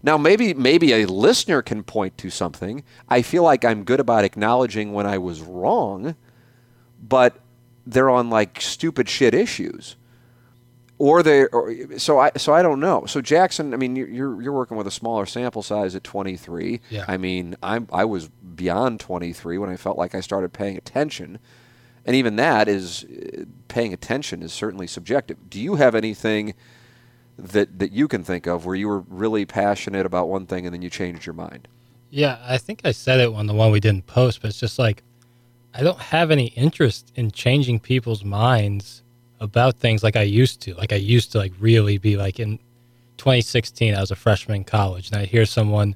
Now, 0.06 0.20
maybe 0.20 0.54
maybe 0.54 0.94
a 0.94 1.08
listener 1.08 1.64
can 1.64 1.84
point 1.84 2.16
to 2.20 2.30
something. 2.30 2.84
I 3.10 3.24
feel 3.24 3.42
like 3.42 3.66
I'm 3.66 3.84
good 3.84 4.00
about 4.00 4.24
acknowledging 4.24 4.94
when 4.94 5.08
I 5.08 5.18
was 5.18 5.42
wrong, 5.42 6.16
but 7.02 7.40
they're 7.88 8.12
on 8.12 8.30
like 8.30 8.62
stupid 8.62 9.10
shit 9.10 9.34
issues, 9.34 9.96
or 11.00 11.24
they. 11.24 11.46
Or, 11.48 11.98
so 11.98 12.20
I 12.20 12.30
so 12.38 12.54
I 12.54 12.62
don't 12.62 12.80
know. 12.80 13.06
So 13.08 13.20
Jackson, 13.20 13.74
I 13.74 13.78
mean, 13.78 13.96
you're 13.96 14.40
you're 14.40 14.54
working 14.54 14.78
with 14.78 14.86
a 14.86 14.92
smaller 14.92 15.26
sample 15.26 15.64
size 15.64 15.96
at 15.96 16.04
23. 16.04 16.82
Yeah. 16.92 17.06
I 17.08 17.18
mean, 17.18 17.56
I'm 17.64 17.88
I 17.92 18.06
was 18.06 18.28
beyond 18.28 19.00
23 19.00 19.58
when 19.58 19.72
I 19.72 19.76
felt 19.76 19.98
like 19.98 20.14
I 20.14 20.20
started 20.20 20.54
paying 20.54 20.78
attention. 20.78 21.40
And 22.06 22.16
even 22.16 22.36
that 22.36 22.68
is 22.68 23.04
uh, 23.04 23.46
paying 23.68 23.94
attention 23.94 24.44
is 24.44 24.54
certainly 24.54 24.88
subjective. 24.88 25.50
Do 25.50 25.60
you 25.60 25.76
have 25.76 25.96
anything 25.96 26.54
that 27.38 27.80
that 27.80 27.92
you 27.92 28.08
can 28.08 28.24
think 28.24 28.48
of 28.48 28.66
where 28.66 28.76
you 28.76 28.88
were 28.88 29.00
really 29.00 29.46
passionate 29.46 30.06
about 30.06 30.30
one 30.30 30.46
thing 30.46 30.66
and 30.66 30.74
then 30.74 30.82
you 30.82 30.90
changed 30.90 31.26
your 31.26 31.34
mind? 31.34 31.68
Yeah, 32.10 32.40
I 32.46 32.58
think 32.58 32.82
I 32.86 32.92
said 32.92 33.20
it 33.20 33.34
on 33.34 33.48
the 33.48 33.54
one 33.54 33.72
we 33.72 33.80
didn't 33.80 34.06
post, 34.06 34.42
but 34.42 34.50
it's 34.50 34.60
just 34.60 34.80
like 34.80 35.04
I 35.74 35.82
don't 35.82 36.00
have 36.00 36.32
any 36.32 36.48
interest 36.48 37.12
in 37.16 37.32
changing 37.32 37.80
people's 37.82 38.24
minds 38.24 39.04
about 39.42 39.76
things 39.76 40.04
like 40.04 40.16
I 40.16 40.22
used 40.22 40.62
to. 40.62 40.76
Like 40.76 40.94
I 40.94 40.98
used 40.98 41.34
to 41.34 41.40
like 41.40 41.52
really 41.60 41.98
be 41.98 42.16
like 42.16 42.40
in 42.40 42.60
2016 43.18 43.96
I 43.96 44.00
was 44.00 44.12
a 44.12 44.16
freshman 44.16 44.58
in 44.58 44.64
college 44.64 45.10
and 45.10 45.20
I 45.20 45.26
hear 45.26 45.46
someone 45.46 45.96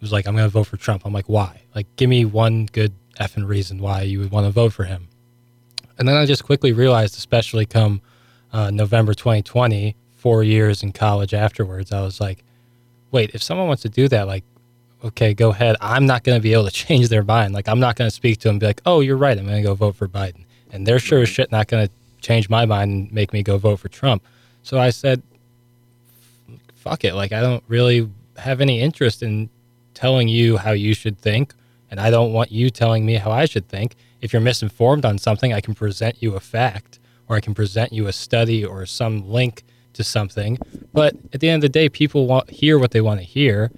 who's 0.00 0.12
like 0.12 0.26
I'm 0.26 0.36
going 0.36 0.46
to 0.46 0.52
vote 0.52 0.68
for 0.68 0.76
Trump. 0.76 1.04
I'm 1.04 1.12
like 1.12 1.28
why? 1.28 1.62
Like 1.74 1.86
give 1.96 2.08
me 2.08 2.24
one 2.24 2.66
good 2.66 2.92
effing 3.18 3.48
reason 3.48 3.78
why 3.78 4.02
you 4.02 4.20
would 4.20 4.30
want 4.30 4.46
to 4.46 4.52
vote 4.52 4.72
for 4.72 4.84
him. 4.84 5.08
And 5.98 6.08
then 6.08 6.16
I 6.16 6.26
just 6.26 6.44
quickly 6.44 6.72
realized 6.72 7.16
especially 7.16 7.66
come 7.66 8.00
uh, 8.52 8.70
November 8.70 9.14
2020 9.14 9.96
four 10.18 10.42
years 10.42 10.82
in 10.82 10.92
college 10.92 11.32
afterwards, 11.32 11.92
I 11.92 12.02
was 12.02 12.20
like, 12.20 12.44
wait, 13.10 13.30
if 13.34 13.42
someone 13.42 13.68
wants 13.68 13.82
to 13.82 13.88
do 13.88 14.08
that, 14.08 14.26
like, 14.26 14.44
okay, 15.04 15.32
go 15.32 15.50
ahead. 15.50 15.76
I'm 15.80 16.06
not 16.06 16.24
going 16.24 16.36
to 16.36 16.42
be 16.42 16.52
able 16.52 16.64
to 16.64 16.70
change 16.86 17.08
their 17.08 17.22
mind. 17.22 17.54
Like, 17.54 17.68
I'm 17.68 17.80
not 17.80 17.96
going 17.96 18.10
to 18.10 18.14
speak 18.14 18.38
to 18.40 18.48
them 18.48 18.54
and 18.54 18.60
be 18.60 18.66
like, 18.66 18.82
oh, 18.84 19.00
you're 19.00 19.16
right. 19.16 19.38
I'm 19.38 19.46
going 19.46 19.62
to 19.62 19.66
go 19.66 19.74
vote 19.74 19.96
for 19.96 20.08
Biden. 20.08 20.44
And 20.70 20.86
they're 20.86 20.98
sure 20.98 21.22
as 21.22 21.28
shit 21.28 21.50
not 21.50 21.68
going 21.68 21.86
to 21.86 21.92
change 22.20 22.50
my 22.50 22.66
mind 22.66 22.90
and 22.90 23.12
make 23.12 23.32
me 23.32 23.42
go 23.42 23.56
vote 23.58 23.76
for 23.78 23.88
Trump. 23.88 24.22
So 24.62 24.78
I 24.78 24.90
said, 24.90 25.22
fuck 26.74 27.04
it. 27.04 27.14
Like, 27.14 27.32
I 27.32 27.40
don't 27.40 27.62
really 27.68 28.10
have 28.36 28.60
any 28.60 28.80
interest 28.80 29.22
in 29.22 29.48
telling 29.94 30.28
you 30.28 30.56
how 30.56 30.72
you 30.72 30.94
should 30.94 31.18
think. 31.18 31.54
And 31.90 31.98
I 31.98 32.10
don't 32.10 32.32
want 32.32 32.52
you 32.52 32.68
telling 32.68 33.06
me 33.06 33.14
how 33.14 33.30
I 33.30 33.46
should 33.46 33.68
think. 33.68 33.96
If 34.20 34.32
you're 34.32 34.42
misinformed 34.42 35.04
on 35.04 35.18
something, 35.18 35.52
I 35.52 35.60
can 35.60 35.74
present 35.74 36.22
you 36.22 36.34
a 36.34 36.40
fact 36.40 36.98
or 37.28 37.36
I 37.36 37.40
can 37.40 37.54
present 37.54 37.92
you 37.92 38.06
a 38.06 38.12
study 38.12 38.64
or 38.64 38.86
some 38.86 39.28
link 39.30 39.64
to 39.92 40.04
something. 40.04 40.58
But 40.92 41.16
at 41.32 41.40
the 41.40 41.48
end 41.48 41.62
of 41.62 41.62
the 41.62 41.72
day, 41.72 41.88
people 41.88 42.26
want 42.26 42.50
hear 42.50 42.78
what 42.78 42.92
they 42.92 43.00
want 43.00 43.20
to 43.20 43.26
hear. 43.26 43.70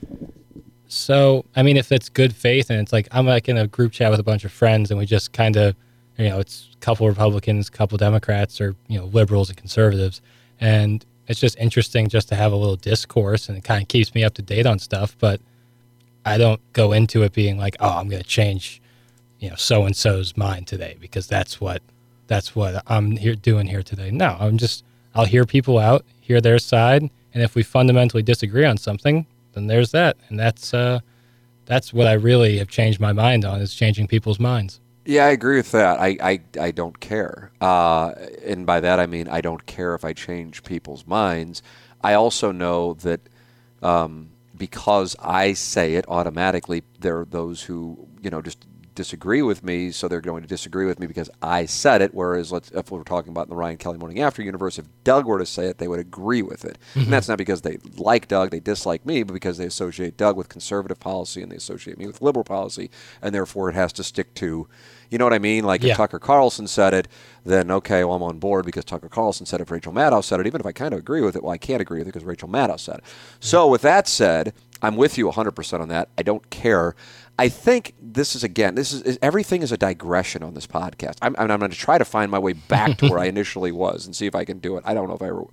So, 0.88 1.44
I 1.54 1.62
mean, 1.62 1.76
if 1.76 1.92
it's 1.92 2.08
good 2.08 2.34
faith 2.34 2.70
and 2.70 2.80
it's 2.80 2.92
like 2.92 3.08
I'm 3.12 3.26
like 3.26 3.48
in 3.48 3.56
a 3.56 3.66
group 3.66 3.92
chat 3.92 4.10
with 4.10 4.20
a 4.20 4.24
bunch 4.24 4.44
of 4.44 4.52
friends 4.52 4.90
and 4.90 4.98
we 4.98 5.06
just 5.06 5.32
kind 5.32 5.56
of, 5.56 5.76
you 6.18 6.28
know, 6.28 6.40
it's 6.40 6.68
a 6.74 6.78
couple 6.78 7.08
Republicans, 7.08 7.68
a 7.68 7.70
couple 7.70 7.96
Democrats, 7.96 8.60
or 8.60 8.74
you 8.88 8.98
know, 8.98 9.06
liberals 9.06 9.48
and 9.48 9.56
conservatives, 9.56 10.20
and 10.60 11.04
it's 11.28 11.38
just 11.38 11.56
interesting 11.58 12.08
just 12.08 12.28
to 12.28 12.34
have 12.34 12.52
a 12.52 12.56
little 12.56 12.76
discourse 12.76 13.48
and 13.48 13.56
it 13.56 13.62
kind 13.62 13.80
of 13.80 13.88
keeps 13.88 14.14
me 14.16 14.24
up 14.24 14.34
to 14.34 14.42
date 14.42 14.66
on 14.66 14.80
stuff. 14.80 15.16
But 15.18 15.40
I 16.24 16.38
don't 16.38 16.60
go 16.72 16.92
into 16.92 17.22
it 17.22 17.32
being 17.32 17.56
like, 17.56 17.76
oh, 17.78 17.98
I'm 17.98 18.08
going 18.08 18.22
to 18.22 18.28
change, 18.28 18.82
you 19.40 19.48
know, 19.48 19.56
so 19.56 19.84
and 19.84 19.96
so's 19.96 20.36
mind 20.36 20.66
today 20.66 20.96
because 21.00 21.26
that's 21.26 21.60
what 21.60 21.82
that's 22.28 22.54
what 22.54 22.82
I'm 22.86 23.12
here 23.12 23.34
doing 23.34 23.66
here 23.66 23.82
today. 23.82 24.10
No, 24.10 24.36
I'm 24.38 24.58
just 24.58 24.84
I'll 25.14 25.24
hear 25.24 25.44
people 25.44 25.78
out, 25.78 26.04
hear 26.20 26.40
their 26.40 26.58
side, 26.58 27.02
and 27.34 27.42
if 27.42 27.54
we 27.54 27.62
fundamentally 27.62 28.22
disagree 28.22 28.64
on 28.64 28.76
something, 28.76 29.26
then 29.54 29.66
there's 29.66 29.90
that, 29.92 30.16
and 30.28 30.38
that's 30.38 30.72
uh, 30.72 31.00
that's 31.64 31.92
what 31.92 32.06
I 32.06 32.12
really 32.12 32.58
have 32.58 32.68
changed 32.68 33.00
my 33.00 33.12
mind 33.12 33.44
on 33.44 33.60
is 33.60 33.74
changing 33.74 34.06
people's 34.06 34.38
minds. 34.38 34.78
Yeah, 35.06 35.24
I 35.24 35.30
agree 35.30 35.56
with 35.56 35.72
that. 35.72 35.98
I 35.98 36.16
I, 36.20 36.40
I 36.60 36.70
don't 36.70 37.00
care, 37.00 37.50
uh, 37.62 38.12
and 38.44 38.66
by 38.66 38.80
that 38.80 39.00
I 39.00 39.06
mean 39.06 39.26
I 39.26 39.40
don't 39.40 39.64
care 39.64 39.94
if 39.94 40.04
I 40.04 40.12
change 40.12 40.62
people's 40.64 41.06
minds. 41.06 41.62
I 42.02 42.12
also 42.12 42.52
know 42.52 42.94
that 42.94 43.20
um, 43.82 44.30
because 44.56 45.16
I 45.18 45.54
say 45.54 45.94
it 45.94 46.04
automatically, 46.08 46.82
there 47.00 47.20
are 47.20 47.24
those 47.24 47.62
who 47.62 48.06
you 48.20 48.28
know 48.28 48.42
just 48.42 48.66
disagree 48.94 49.42
with 49.42 49.62
me, 49.62 49.90
so 49.90 50.08
they're 50.08 50.20
going 50.20 50.42
to 50.42 50.48
disagree 50.48 50.86
with 50.86 50.98
me 50.98 51.06
because 51.06 51.30
I 51.40 51.66
said 51.66 52.02
it. 52.02 52.14
Whereas, 52.14 52.52
let's, 52.52 52.70
if 52.72 52.90
we're 52.90 53.02
talking 53.02 53.30
about 53.30 53.46
in 53.46 53.50
the 53.50 53.56
Ryan 53.56 53.76
Kelley 53.76 53.98
Morning 53.98 54.20
After 54.20 54.42
universe, 54.42 54.78
if 54.78 54.86
Doug 55.04 55.26
were 55.26 55.38
to 55.38 55.46
say 55.46 55.66
it, 55.66 55.78
they 55.78 55.88
would 55.88 56.00
agree 56.00 56.42
with 56.42 56.64
it. 56.64 56.78
And 56.94 57.02
mm-hmm. 57.04 57.10
that's 57.10 57.28
not 57.28 57.38
because 57.38 57.62
they 57.62 57.78
like 57.96 58.28
Doug, 58.28 58.50
they 58.50 58.60
dislike 58.60 59.04
me, 59.06 59.22
but 59.22 59.32
because 59.32 59.58
they 59.58 59.66
associate 59.66 60.16
Doug 60.16 60.36
with 60.36 60.48
conservative 60.48 61.00
policy 61.00 61.42
and 61.42 61.50
they 61.50 61.56
associate 61.56 61.98
me 61.98 62.06
with 62.06 62.22
liberal 62.22 62.44
policy, 62.44 62.90
and 63.22 63.34
therefore 63.34 63.68
it 63.70 63.74
has 63.74 63.92
to 63.94 64.04
stick 64.04 64.34
to, 64.34 64.68
you 65.10 65.18
know 65.18 65.24
what 65.24 65.34
I 65.34 65.38
mean? 65.38 65.64
Like 65.64 65.82
Yeah. 65.82 65.92
if 65.92 65.96
Tucker 65.96 66.18
Carlson 66.18 66.66
said 66.66 66.94
it, 66.94 67.08
then 67.44 67.70
okay, 67.70 68.04
well 68.04 68.16
I'm 68.16 68.22
on 68.22 68.38
board 68.38 68.66
because 68.66 68.84
Tucker 68.84 69.08
Carlson 69.08 69.46
said 69.46 69.60
it. 69.60 69.64
If 69.64 69.70
Rachel 69.70 69.92
Maddow 69.92 70.22
said 70.22 70.40
it, 70.40 70.46
even 70.46 70.60
if 70.60 70.66
I 70.66 70.72
kind 70.72 70.92
of 70.92 71.00
agree 71.00 71.22
with 71.22 71.36
it, 71.36 71.42
well 71.42 71.52
I 71.52 71.58
can't 71.58 71.80
agree 71.80 71.98
with 71.98 72.08
it 72.08 72.12
because 72.12 72.24
Rachel 72.24 72.48
Maddow 72.48 72.78
said 72.78 72.96
it. 72.98 73.04
Mm-hmm. 73.04 73.36
So 73.40 73.68
with 73.68 73.82
that 73.82 74.08
said, 74.08 74.52
I'm 74.82 74.96
with 74.96 75.18
you 75.18 75.28
100% 75.28 75.80
on 75.80 75.88
that. 75.88 76.08
I 76.16 76.22
don't 76.22 76.48
care. 76.50 76.94
I 77.40 77.48
think 77.48 77.94
this 77.98 78.36
is 78.36 78.44
again, 78.44 78.74
this 78.74 78.92
is, 78.92 79.00
is 79.00 79.18
everything 79.22 79.62
is 79.62 79.72
a 79.72 79.78
digression 79.78 80.42
on 80.42 80.52
this 80.52 80.66
podcast. 80.66 81.16
I'm, 81.22 81.34
I'm, 81.38 81.46
going 81.46 81.70
to 81.70 81.76
try 81.76 81.96
to 81.96 82.04
find 82.04 82.30
my 82.30 82.38
way 82.38 82.52
back 82.52 82.98
to 82.98 83.08
where 83.08 83.18
I 83.18 83.24
initially 83.34 83.72
was 83.72 84.04
and 84.04 84.14
see 84.14 84.26
if 84.26 84.34
I 84.34 84.44
can 84.44 84.58
do 84.58 84.76
it. 84.76 84.84
I 84.86 84.92
don't 84.92 85.08
know 85.08 85.14
if 85.14 85.22
I 85.22 85.28
ever. 85.28 85.44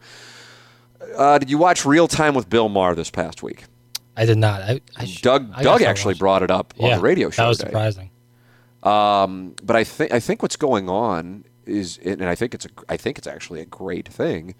Uh, 1.16 1.38
did 1.38 1.50
you 1.50 1.58
watch 1.58 1.86
Real 1.86 2.10
Time 2.10 2.36
with 2.36 2.50
Bill 2.50 2.68
Maher 2.68 2.94
this 2.94 3.10
past 3.10 3.42
week? 3.42 3.64
I 4.18 4.26
did 4.26 4.38
not. 4.38 4.62
I, 4.64 4.82
I 4.98 5.06
sh- 5.06 5.22
Doug 5.22 5.50
I 5.56 5.64
Doug 5.64 5.82
actually 5.82 6.16
brought 6.16 6.44
it 6.44 6.52
up 6.52 6.74
on 6.78 6.90
yeah, 6.90 6.96
the 6.98 7.02
radio 7.02 7.30
show. 7.30 7.44
That 7.44 7.48
was 7.48 7.58
today. 7.60 7.70
surprising. 7.70 8.10
Um, 8.84 9.56
but 9.64 9.78
I 9.78 9.86
think 9.86 10.12
I 10.12 10.20
think 10.20 10.42
what's 10.42 10.58
going 10.58 10.90
on 10.90 11.46
is, 11.66 12.00
and 12.00 12.26
I 12.26 12.36
think 12.36 12.54
it's 12.54 12.66
a, 12.66 12.70
I 12.90 12.98
think 12.98 13.18
it's 13.18 13.28
actually 13.28 13.62
a 13.62 13.66
great 13.66 14.10
thing, 14.10 14.56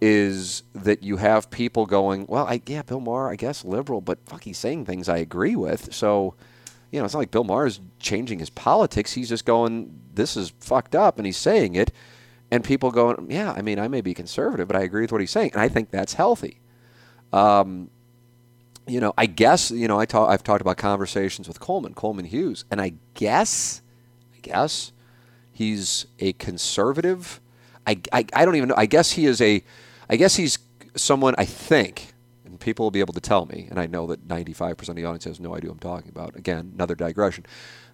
is 0.00 0.62
that 0.74 1.02
you 1.02 1.18
have 1.18 1.50
people 1.50 1.84
going, 1.84 2.24
well, 2.28 2.46
I 2.46 2.62
yeah, 2.66 2.80
Bill 2.80 3.00
Maher, 3.00 3.30
I 3.30 3.36
guess 3.36 3.62
liberal, 3.62 4.00
but 4.00 4.18
fuck, 4.24 4.44
he's 4.44 4.56
saying 4.56 4.86
things 4.86 5.06
I 5.08 5.18
agree 5.18 5.54
with. 5.54 5.92
So, 5.92 6.34
you 6.92 6.98
know, 6.98 7.04
it's 7.06 7.14
not 7.14 7.20
like 7.20 7.30
Bill 7.30 7.42
Maher 7.42 7.66
is 7.66 7.80
changing 7.98 8.38
his 8.38 8.50
politics. 8.50 9.14
He's 9.14 9.30
just 9.30 9.46
going, 9.46 9.98
this 10.14 10.36
is 10.36 10.52
fucked 10.60 10.94
up, 10.94 11.16
and 11.16 11.26
he's 11.26 11.38
saying 11.38 11.74
it, 11.74 11.90
and 12.50 12.62
people 12.62 12.90
going, 12.90 13.30
yeah, 13.30 13.52
I 13.52 13.62
mean, 13.62 13.78
I 13.78 13.88
may 13.88 14.02
be 14.02 14.12
conservative, 14.12 14.68
but 14.68 14.76
I 14.76 14.82
agree 14.82 15.00
with 15.00 15.10
what 15.10 15.22
he's 15.22 15.30
saying, 15.30 15.52
and 15.54 15.60
I 15.60 15.68
think 15.68 15.90
that's 15.90 16.14
healthy. 16.14 16.60
Um, 17.32 17.90
you 18.86 19.00
know, 19.00 19.14
I 19.16 19.26
guess 19.26 19.70
you 19.70 19.88
know 19.88 19.98
I 19.98 20.04
talk, 20.04 20.28
I've 20.28 20.42
talked 20.42 20.60
about 20.60 20.76
conversations 20.76 21.48
with 21.48 21.60
Coleman, 21.60 21.94
Coleman 21.94 22.26
Hughes, 22.26 22.64
and 22.70 22.80
I 22.80 22.92
guess, 23.14 23.80
I 24.34 24.38
guess, 24.42 24.92
he's 25.50 26.06
a 26.18 26.34
conservative. 26.34 27.40
I, 27.86 28.00
I, 28.12 28.26
I 28.34 28.44
don't 28.44 28.56
even 28.56 28.68
know. 28.68 28.74
I 28.76 28.86
guess 28.86 29.12
he 29.12 29.24
is 29.24 29.40
a, 29.40 29.64
I 30.10 30.16
guess 30.16 30.36
he's 30.36 30.58
someone 30.94 31.34
I 31.38 31.46
think, 31.46 32.11
people 32.62 32.84
will 32.84 32.90
be 32.90 33.00
able 33.00 33.14
to 33.14 33.20
tell 33.20 33.46
me, 33.46 33.66
and 33.70 33.78
I 33.78 33.86
know 33.86 34.06
that 34.06 34.26
95% 34.26 34.88
of 34.88 34.96
the 34.96 35.04
audience 35.04 35.24
has 35.24 35.40
no 35.40 35.54
idea 35.54 35.70
what 35.70 35.74
I'm 35.74 35.80
talking 35.80 36.10
about. 36.10 36.36
Again, 36.36 36.72
another 36.74 36.94
digression. 36.94 37.44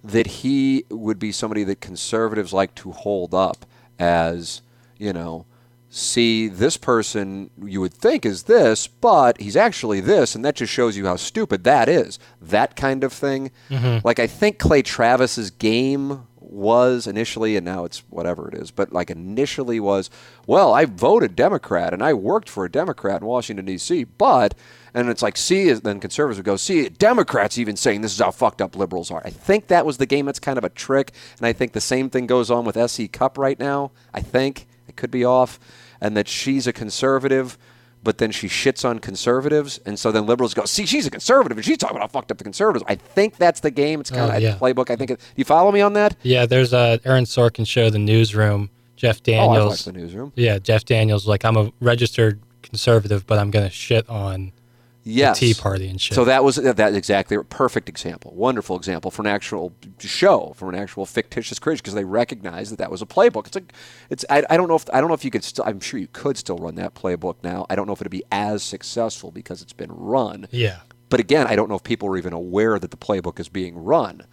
That 0.04 0.26
he 0.26 0.84
would 0.90 1.18
be 1.18 1.32
somebody 1.32 1.64
that 1.64 1.80
conservatives 1.80 2.52
like 2.52 2.74
to 2.76 2.92
hold 2.92 3.34
up 3.34 3.66
as, 3.98 4.62
you 4.96 5.12
know, 5.12 5.46
see 5.90 6.48
this 6.48 6.76
person 6.76 7.50
you 7.62 7.80
would 7.80 7.94
think 7.94 8.26
is 8.26 8.44
this, 8.44 8.86
but 8.86 9.40
he's 9.40 9.56
actually 9.56 10.00
this, 10.00 10.34
and 10.34 10.44
that 10.44 10.56
just 10.56 10.72
shows 10.72 10.96
you 10.96 11.06
how 11.06 11.16
stupid 11.16 11.64
that 11.64 11.88
is. 11.88 12.18
That 12.40 12.76
kind 12.76 13.02
of 13.02 13.12
thing. 13.12 13.50
Mm-hmm. 13.70 14.06
Like 14.06 14.18
I 14.18 14.26
think 14.26 14.58
Clay 14.58 14.82
Travis's 14.82 15.50
game 15.50 16.26
was 16.50 17.06
initially, 17.06 17.56
and 17.56 17.64
now 17.64 17.84
it's 17.84 17.98
whatever 18.10 18.48
it 18.48 18.54
is, 18.54 18.70
but 18.70 18.92
like 18.92 19.10
initially 19.10 19.80
was, 19.80 20.10
well, 20.46 20.72
I 20.72 20.84
voted 20.84 21.36
Democrat 21.36 21.92
and 21.92 22.02
I 22.02 22.14
worked 22.14 22.48
for 22.48 22.64
a 22.64 22.70
Democrat 22.70 23.20
in 23.20 23.26
Washington 23.26 23.64
D.C., 23.66 24.04
but. 24.04 24.54
And 24.94 25.10
it's 25.10 25.22
like, 25.22 25.36
see, 25.36 25.70
then 25.70 26.00
conservatives 26.00 26.38
would 26.38 26.46
go, 26.46 26.56
see, 26.56 26.88
Democrats 26.88 27.58
even 27.58 27.76
saying 27.76 28.00
this 28.00 28.14
is 28.14 28.18
how 28.18 28.30
fucked 28.30 28.62
up 28.62 28.74
liberals 28.74 29.10
are. 29.10 29.22
I 29.24 29.30
think 29.30 29.66
that 29.68 29.84
was 29.84 29.98
the 29.98 30.06
game. 30.06 30.26
That's 30.26 30.40
kind 30.40 30.56
of 30.56 30.64
a 30.64 30.70
trick. 30.70 31.12
And 31.36 31.46
I 31.46 31.52
think 31.52 31.72
the 31.72 31.80
same 31.80 32.08
thing 32.08 32.26
goes 32.26 32.50
on 32.50 32.64
with 32.64 32.76
SE 32.76 33.06
Cupp 33.08 33.36
right 33.36 33.58
now. 33.58 33.92
I 34.14 34.22
think. 34.22 34.66
I 34.88 34.92
could 34.92 35.10
be 35.10 35.24
off. 35.24 35.60
And 36.00 36.16
that 36.16 36.26
she's 36.26 36.66
a 36.66 36.72
conservative, 36.72 37.58
but 38.08 38.16
then 38.16 38.30
she 38.30 38.46
shits 38.48 38.88
on 38.88 39.00
conservatives. 39.00 39.76
And 39.84 39.98
so 39.98 40.10
then 40.10 40.24
liberals 40.24 40.54
go, 40.54 40.64
see, 40.64 40.86
she's 40.86 41.06
a 41.06 41.10
conservative 41.10 41.58
and 41.58 41.62
she's 41.66 41.76
talking 41.76 41.94
about 41.98 42.10
how 42.10 42.20
fucked 42.20 42.30
up 42.32 42.38
the 42.38 42.44
conservatives. 42.44 42.82
I 42.88 42.94
think 42.94 43.36
that's 43.36 43.60
the 43.60 43.70
game. 43.70 44.00
It's 44.00 44.08
kind 44.08 44.32
Oh, 44.32 44.36
of 44.36 44.40
yeah. 44.42 44.56
a 44.56 44.58
playbook. 44.58 44.88
I 44.88 44.96
think. 44.96 45.10
It, 45.10 45.20
you 45.36 45.44
follow 45.44 45.70
me 45.70 45.82
on 45.82 45.92
that? 45.92 46.16
Yeah, 46.22 46.46
there's 46.46 46.72
a 46.72 46.98
Aaron 47.04 47.24
Sorkin 47.24 47.66
show, 47.66 47.90
The 47.90 47.98
Newsroom. 47.98 48.70
Jeff 48.96 49.22
Daniels. 49.22 49.46
Oh, 49.46 49.50
I 49.50 49.56
Daniels. 49.58 49.84
the 49.84 49.92
newsroom. 49.92 50.32
Yeah, 50.36 50.58
Jeff 50.58 50.86
Daniels. 50.86 51.26
Like, 51.28 51.44
I'm 51.44 51.56
a 51.58 51.70
registered 51.80 52.40
conservative, 52.62 53.26
but 53.26 53.38
I'm 53.38 53.50
gonna 53.50 53.68
shit 53.68 54.08
on 54.08 54.52
Yes. 55.08 55.38
Tea 55.38 55.54
Party 55.54 55.88
and 55.88 56.00
shit. 56.00 56.14
So 56.14 56.24
that 56.26 56.44
was 56.44 56.56
that 56.56 56.94
exactly 56.94 57.36
perfect 57.44 57.88
example, 57.88 58.34
wonderful 58.34 58.76
example 58.76 59.10
for 59.10 59.22
an 59.22 59.26
actual 59.26 59.74
show, 59.98 60.52
for 60.56 60.68
an 60.68 60.74
actual 60.74 61.06
fictitious 61.06 61.58
creation, 61.58 61.80
because 61.82 61.94
they 61.94 62.04
recognized 62.04 62.72
that 62.72 62.78
that 62.78 62.90
was 62.90 63.00
a 63.00 63.06
playbook. 63.06 63.46
It's 63.46 63.56
a, 63.56 63.62
it's 64.10 64.24
I, 64.28 64.44
I 64.50 64.56
don't 64.56 64.68
know 64.68 64.76
if 64.76 64.84
I 64.92 65.00
don't 65.00 65.08
know 65.08 65.14
if 65.14 65.24
you 65.24 65.30
could 65.30 65.44
still. 65.44 65.64
I'm 65.66 65.80
sure 65.80 65.98
you 65.98 66.08
could 66.12 66.36
still 66.36 66.58
run 66.58 66.74
that 66.74 66.94
playbook 66.94 67.36
now. 67.42 67.64
I 67.70 67.74
don't 67.74 67.86
know 67.86 67.94
if 67.94 68.02
it'd 68.02 68.10
be 68.10 68.24
as 68.30 68.62
successful 68.62 69.30
because 69.30 69.62
it's 69.62 69.72
been 69.72 69.92
run. 69.92 70.46
yeah. 70.50 70.80
But 71.10 71.20
again, 71.20 71.46
I 71.46 71.56
don't 71.56 71.70
know 71.70 71.76
if 71.76 71.84
people 71.84 72.10
are 72.10 72.18
even 72.18 72.34
aware 72.34 72.78
that 72.78 72.90
the 72.90 72.96
playbook 72.98 73.40
is 73.40 73.48
being 73.48 73.82
run. 73.82 74.26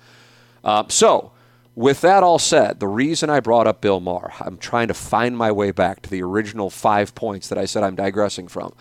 Um, 0.63 0.89
so, 0.89 1.31
with 1.73 2.01
that 2.01 2.21
all 2.21 2.37
said, 2.37 2.81
the 2.81 2.87
reason 2.87 3.29
I 3.29 3.39
brought 3.39 3.65
up 3.65 3.79
Bill 3.79 4.01
Maher, 4.01 4.33
I'm 4.41 4.57
trying 4.57 4.89
to 4.89 4.93
find 4.93 5.37
my 5.37 5.53
way 5.53 5.71
back 5.71 6.01
to 6.01 6.09
the 6.09 6.21
original 6.21 6.69
five 6.69 7.15
points 7.15 7.47
that 7.47 7.57
I 7.57 7.63
said 7.63 7.83
I'm 7.83 7.95
digressing 7.95 8.49
from. 8.49 8.73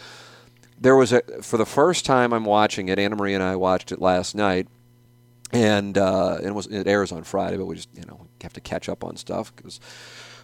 There 0.81 0.97
was 0.97 1.13
a 1.13 1.23
for 1.43 1.57
the 1.57 1.67
first 1.67 2.05
time 2.05 2.33
I'm 2.33 2.45
watching 2.45 2.89
it. 2.89 2.99
Anna 2.99 3.17
Marie 3.17 3.35
and 3.35 3.43
I 3.43 3.57
watched 3.57 3.93
it 3.93 4.01
last 4.01 4.35
night, 4.35 4.69
and 5.53 5.97
uh, 5.97 6.37
and 6.39 6.47
it 6.47 6.55
was 6.55 6.67
it 6.67 6.87
airs 6.87 7.13
on 7.13 7.25
Friday, 7.25 7.57
but 7.57 7.67
we 7.67 7.77
just 7.77 7.89
you 7.95 8.05
know 8.07 8.27
have 8.43 8.53
to 8.53 8.61
catch 8.61 8.89
up 8.89 9.03
on 9.05 9.17
stuff 9.17 9.55
because 9.57 9.81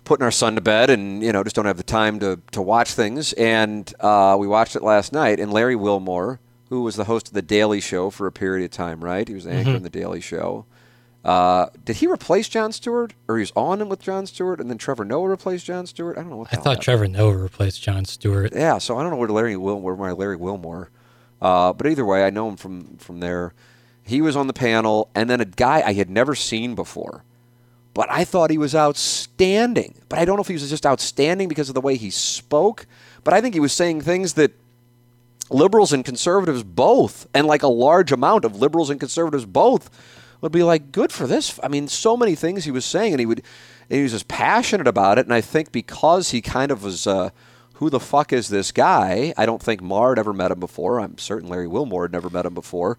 putting 0.04 0.24
our 0.24 0.30
son 0.30 0.54
to 0.54 0.60
bed 0.60 0.90
and 0.90 1.22
you 1.22 1.32
know 1.32 1.44
just 1.44 1.56
don't 1.56 1.66
have 1.66 1.76
the 1.76 1.82
time 1.82 2.18
to, 2.20 2.40
to 2.52 2.62
watch 2.62 2.92
things. 2.92 3.32
And 3.34 3.92
uh, 4.00 4.36
we 4.38 4.46
watched 4.46 4.76
it 4.76 4.82
last 4.82 5.12
night 5.12 5.38
and 5.40 5.52
larry 5.52 5.76
wilmore 5.76 6.40
who 6.70 6.82
was 6.82 6.96
the 6.96 7.04
host 7.04 7.28
of 7.28 7.34
the 7.34 7.42
daily 7.42 7.80
show 7.80 8.10
for 8.10 8.26
a 8.26 8.32
period 8.32 8.64
of 8.64 8.70
time 8.70 9.04
right? 9.04 9.26
He 9.28 9.34
was 9.34 9.44
the 9.44 9.52
anchor 9.52 9.72
in 9.72 9.82
the 9.82 9.90
daily 9.90 10.20
show 10.20 10.64
uh, 11.24 11.66
did 11.84 11.96
he 11.96 12.06
replace 12.06 12.48
Jon 12.48 12.72
Stewart, 12.72 13.12
or 13.28 13.36
he 13.36 13.42
was 13.42 13.52
on 13.54 13.80
him 13.80 13.88
with 13.88 14.00
Jon 14.00 14.26
Stewart, 14.26 14.60
and 14.60 14.70
then 14.70 14.78
Trevor 14.78 15.04
Noah 15.04 15.28
replaced 15.28 15.66
Jon 15.66 15.86
Stewart? 15.86 16.16
I 16.16 16.22
don't 16.22 16.30
know 16.30 16.36
what. 16.38 16.48
I 16.48 16.56
thought 16.56 16.64
happened. 16.64 16.82
Trevor 16.82 17.08
Noah 17.08 17.36
replaced 17.36 17.82
John 17.82 18.04
Stewart. 18.06 18.52
Yeah, 18.54 18.78
so 18.78 18.96
I 18.96 19.02
don't 19.02 19.10
know 19.10 19.16
where 19.18 19.28
Larry 19.28 19.56
Wil- 19.56 19.80
where 19.80 19.96
my 19.96 20.12
Larry 20.12 20.36
Wilmore, 20.36 20.90
uh, 21.42 21.72
but 21.74 21.86
either 21.86 22.06
way, 22.06 22.24
I 22.24 22.30
know 22.30 22.48
him 22.48 22.56
from 22.56 22.96
from 22.96 23.20
there. 23.20 23.52
He 24.02 24.22
was 24.22 24.34
on 24.34 24.46
the 24.46 24.54
panel, 24.54 25.10
and 25.14 25.28
then 25.28 25.40
a 25.40 25.44
guy 25.44 25.82
I 25.84 25.92
had 25.92 26.08
never 26.08 26.34
seen 26.34 26.74
before, 26.74 27.22
but 27.92 28.10
I 28.10 28.24
thought 28.24 28.50
he 28.50 28.58
was 28.58 28.74
outstanding. 28.74 29.96
But 30.08 30.18
I 30.18 30.24
don't 30.24 30.36
know 30.36 30.42
if 30.42 30.48
he 30.48 30.54
was 30.54 30.68
just 30.70 30.86
outstanding 30.86 31.48
because 31.48 31.68
of 31.68 31.74
the 31.74 31.80
way 31.82 31.96
he 31.96 32.10
spoke, 32.10 32.86
but 33.24 33.34
I 33.34 33.42
think 33.42 33.54
he 33.54 33.60
was 33.60 33.74
saying 33.74 34.00
things 34.00 34.32
that 34.34 34.52
liberals 35.50 35.92
and 35.92 36.02
conservatives 36.02 36.62
both, 36.62 37.26
and 37.34 37.46
like 37.46 37.62
a 37.62 37.68
large 37.68 38.10
amount 38.10 38.46
of 38.46 38.56
liberals 38.56 38.88
and 38.88 38.98
conservatives 38.98 39.44
both, 39.44 39.90
would 40.40 40.52
be 40.52 40.62
like, 40.62 40.92
good 40.92 41.12
for 41.12 41.26
this. 41.26 41.58
I 41.62 41.68
mean, 41.68 41.88
so 41.88 42.16
many 42.16 42.34
things 42.34 42.64
he 42.64 42.70
was 42.70 42.84
saying, 42.84 43.12
and 43.12 43.20
he 43.20 43.26
would, 43.26 43.42
and 43.88 43.96
he 43.98 44.02
was 44.02 44.12
just 44.12 44.28
passionate 44.28 44.86
about 44.86 45.18
it. 45.18 45.26
And 45.26 45.34
I 45.34 45.40
think 45.40 45.72
because 45.72 46.30
he 46.30 46.40
kind 46.40 46.70
of 46.70 46.82
was, 46.82 47.06
uh, 47.06 47.30
who 47.74 47.90
the 47.90 48.00
fuck 48.00 48.32
is 48.32 48.48
this 48.48 48.72
guy? 48.72 49.34
I 49.36 49.46
don't 49.46 49.62
think 49.62 49.80
Maher 49.80 50.10
had 50.10 50.18
ever 50.18 50.32
met 50.32 50.50
him 50.50 50.60
before. 50.60 51.00
I'm 51.00 51.18
certain 51.18 51.48
Larry 51.48 51.68
Wilmore 51.68 52.04
had 52.04 52.12
never 52.12 52.30
met 52.30 52.46
him 52.46 52.54
before. 52.54 52.98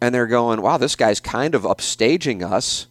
And 0.00 0.14
they're 0.14 0.26
going, 0.26 0.60
wow, 0.60 0.78
this 0.78 0.96
guy's 0.96 1.20
kind 1.20 1.54
of 1.54 1.62
upstaging 1.62 2.42
us 2.42 2.86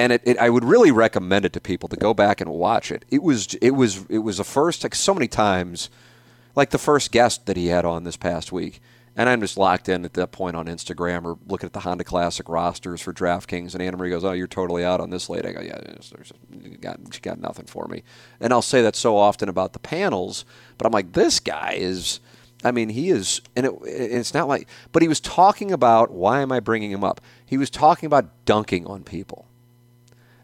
and 0.00 0.12
it, 0.12 0.22
it, 0.24 0.38
I 0.38 0.48
would 0.48 0.64
really 0.64 0.90
recommend 0.90 1.44
it 1.44 1.52
to 1.52 1.60
people 1.60 1.88
to 1.88 1.96
go 1.96 2.14
back 2.14 2.40
and 2.40 2.50
watch 2.50 2.90
it. 2.90 3.04
It 3.10 3.22
was 3.22 3.54
it 3.54 3.72
was 3.72 4.06
it 4.08 4.18
was 4.18 4.38
a 4.38 4.44
first 4.44 4.82
like 4.82 4.94
so 4.94 5.12
many 5.12 5.28
times, 5.28 5.90
like 6.56 6.70
the 6.70 6.78
first 6.78 7.12
guest 7.12 7.46
that 7.46 7.56
he 7.56 7.66
had 7.66 7.84
on 7.84 8.04
this 8.04 8.16
past 8.16 8.50
week, 8.50 8.80
and 9.20 9.28
I'm 9.28 9.42
just 9.42 9.58
locked 9.58 9.90
in 9.90 10.06
at 10.06 10.14
that 10.14 10.32
point 10.32 10.56
on 10.56 10.64
Instagram 10.64 11.26
or 11.26 11.36
looking 11.46 11.66
at 11.66 11.74
the 11.74 11.80
Honda 11.80 12.04
Classic 12.04 12.48
rosters 12.48 13.02
for 13.02 13.12
DraftKings, 13.12 13.74
and 13.74 13.82
Anna 13.82 13.98
Marie 13.98 14.08
goes, 14.08 14.24
"Oh, 14.24 14.32
you're 14.32 14.46
totally 14.46 14.82
out 14.82 14.98
on 14.98 15.10
this 15.10 15.28
late." 15.28 15.44
I 15.44 15.52
go, 15.52 15.60
"Yeah, 15.60 15.78
you 16.50 16.78
got 16.78 16.98
she 17.12 17.20
got 17.20 17.38
nothing 17.38 17.66
for 17.66 17.86
me," 17.86 18.02
and 18.40 18.50
I'll 18.50 18.62
say 18.62 18.80
that 18.80 18.96
so 18.96 19.18
often 19.18 19.50
about 19.50 19.74
the 19.74 19.78
panels, 19.78 20.46
but 20.78 20.86
I'm 20.86 20.92
like, 20.92 21.12
this 21.12 21.38
guy 21.38 21.74
is. 21.76 22.20
I 22.64 22.72
mean, 22.72 22.90
he 22.90 23.10
is, 23.10 23.42
and 23.56 23.66
it, 23.66 23.74
it's 23.84 24.34
not 24.34 24.48
like, 24.48 24.68
but 24.92 25.02
he 25.02 25.08
was 25.08 25.20
talking 25.20 25.70
about 25.70 26.10
why 26.10 26.40
am 26.40 26.50
I 26.50 26.60
bringing 26.60 26.90
him 26.90 27.04
up? 27.04 27.20
He 27.44 27.58
was 27.58 27.68
talking 27.68 28.06
about 28.06 28.30
dunking 28.46 28.86
on 28.86 29.02
people. 29.02 29.46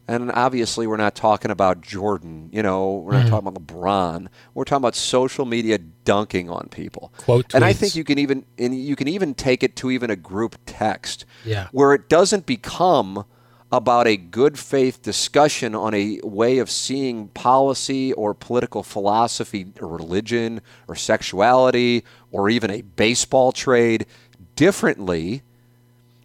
And 0.08 0.30
obviously, 0.32 0.86
we're 0.86 0.96
not 0.96 1.16
talking 1.16 1.50
about 1.50 1.80
Jordan. 1.80 2.48
You 2.52 2.62
know, 2.62 2.94
we're 2.94 3.12
not 3.12 3.22
mm-hmm. 3.22 3.30
talking 3.30 3.48
about 3.48 3.66
LeBron. 3.66 4.28
We're 4.54 4.64
talking 4.64 4.82
about 4.82 4.94
social 4.94 5.44
media 5.44 5.78
dunking 5.78 6.48
on 6.48 6.68
people. 6.68 7.12
Quote 7.18 7.54
and 7.54 7.64
I 7.64 7.72
think 7.72 7.96
you 7.96 8.04
can 8.04 8.18
even 8.18 8.44
and 8.56 8.74
you 8.78 8.94
can 8.94 9.08
even 9.08 9.34
take 9.34 9.62
it 9.62 9.74
to 9.76 9.90
even 9.90 10.10
a 10.10 10.16
group 10.16 10.56
text. 10.64 11.24
Yeah. 11.44 11.68
Where 11.72 11.92
it 11.92 12.08
doesn't 12.08 12.46
become 12.46 13.24
about 13.72 14.06
a 14.06 14.16
good 14.16 14.58
faith 14.58 15.02
discussion 15.02 15.74
on 15.74 15.92
a 15.92 16.20
way 16.22 16.58
of 16.58 16.70
seeing 16.70 17.28
policy 17.28 18.12
or 18.12 18.32
political 18.32 18.84
philosophy 18.84 19.66
or 19.80 19.88
religion 19.88 20.60
or 20.86 20.94
sexuality 20.94 22.04
or 22.30 22.48
even 22.48 22.70
a 22.70 22.82
baseball 22.82 23.50
trade 23.50 24.06
differently. 24.54 25.42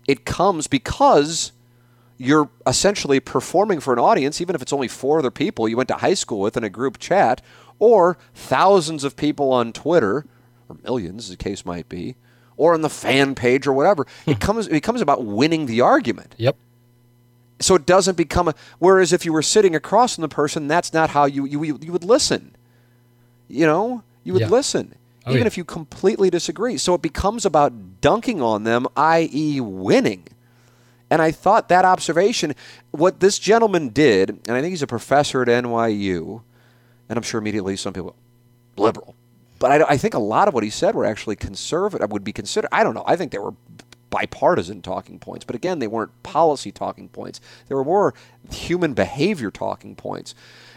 It 0.08 0.26
comes 0.26 0.68
because 0.68 1.52
you're 2.22 2.50
essentially 2.68 3.20
performing 3.20 3.80
for 3.80 3.94
an 3.94 4.00
audience, 4.00 4.40
even 4.42 4.56
if 4.56 4.62
it's 4.62 4.74
only 4.74 4.88
four 4.88 5.20
other 5.20 5.32
people 5.32 5.68
you 5.68 5.76
went 5.78 5.90
to 5.90 5.96
high 5.96 6.14
school 6.14 6.40
with 6.40 6.56
in 6.56 6.64
a 6.64 6.70
group 6.70 7.00
chat, 7.00 7.42
or 7.80 8.18
thousands 8.36 9.04
of 9.04 9.16
people 9.16 9.52
on 9.52 9.74
Twitter, 9.74 10.26
or 10.70 10.78
millions, 10.84 11.26
as 11.26 11.30
the 11.32 11.38
case 11.38 11.66
might 11.66 11.90
be, 11.90 12.16
or 12.58 12.74
on 12.74 12.82
the 12.82 12.90
fan 12.90 13.34
page 13.36 13.66
or 13.66 13.74
whatever. 13.74 14.06
it 14.26 14.34
hmm. 14.34 14.40
comes 14.40 14.68
it 14.68 14.72
becomes 14.72 15.02
about 15.02 15.26
winning 15.26 15.66
the 15.66 15.82
argument. 15.82 16.36
Yep. 16.38 16.56
So 17.60 17.76
it 17.76 17.86
doesn't 17.86 18.18
become 18.18 18.48
a. 18.48 18.56
Whereas 18.80 19.14
if 19.14 19.26
you 19.26 19.34
were 19.34 19.44
sitting 19.44 19.76
across 19.76 20.16
from 20.16 20.22
the 20.24 20.30
person, 20.30 20.68
that's 20.68 20.94
not 20.94 21.12
how 21.12 21.26
you 21.26 21.46
you, 21.46 21.64
you 21.64 21.92
would 21.92 22.04
listen. 22.04 22.56
You 23.48 23.66
know, 23.66 24.04
you 24.24 24.34
would 24.34 24.44
Yeah. 24.44 24.48
listen, 24.50 24.96
Oh, 25.26 25.32
even 25.32 25.42
yeah. 25.42 25.48
if 25.48 25.58
you 25.58 25.64
completely 25.64 26.30
disagree. 26.30 26.78
So 26.78 26.96
it 26.96 27.02
becomes 27.02 27.46
about 27.46 28.02
dunking 28.02 28.42
on 28.42 28.64
them, 28.64 28.88
i.e., 28.96 29.60
winning. 29.62 30.24
And 31.12 31.22
I 31.22 31.32
thought 31.32 31.68
that 31.70 31.84
observation, 31.84 32.56
what 32.92 33.20
this 33.20 33.38
gentleman 33.38 33.90
did, 33.90 34.30
and 34.30 34.52
I 34.52 34.62
think 34.62 34.72
he's 34.72 34.82
a 34.82 34.88
professor 34.88 35.42
at 35.42 35.50
NYU, 35.50 36.42
and 37.10 37.18
I'm 37.18 37.24
sure 37.24 37.38
immediately 37.38 37.76
some 37.76 37.94
people, 37.94 38.16
liberal. 38.78 39.14
But 39.60 39.72
I, 39.72 39.94
I 39.94 39.98
think 39.98 40.14
a 40.14 40.20
lot 40.20 40.48
of 40.48 40.54
what 40.54 40.64
he 40.64 40.70
said 40.70 40.96
were 40.96 41.06
actually 41.06 41.36
conservative, 41.36 42.10
would 42.10 42.24
be 42.24 42.32
considered. 42.32 42.70
I 42.72 42.86
don't 42.86 42.96
know. 42.96 43.04
I 43.06 43.18
think 43.18 43.34
they 43.34 43.40
were 43.40 43.54
bipartisan 44.10 44.82
talking 44.82 45.20
points. 45.20 45.44
But 45.44 45.56
again, 45.56 45.80
they 45.80 45.88
weren't 45.88 46.12
policy 46.24 46.72
talking 46.72 47.10
points. 47.10 47.42
They 47.68 47.76
were 47.76 47.84
more 47.84 48.14
human 48.50 48.94
behavior 48.94 49.52
talking 49.52 49.96
points. 49.96 50.34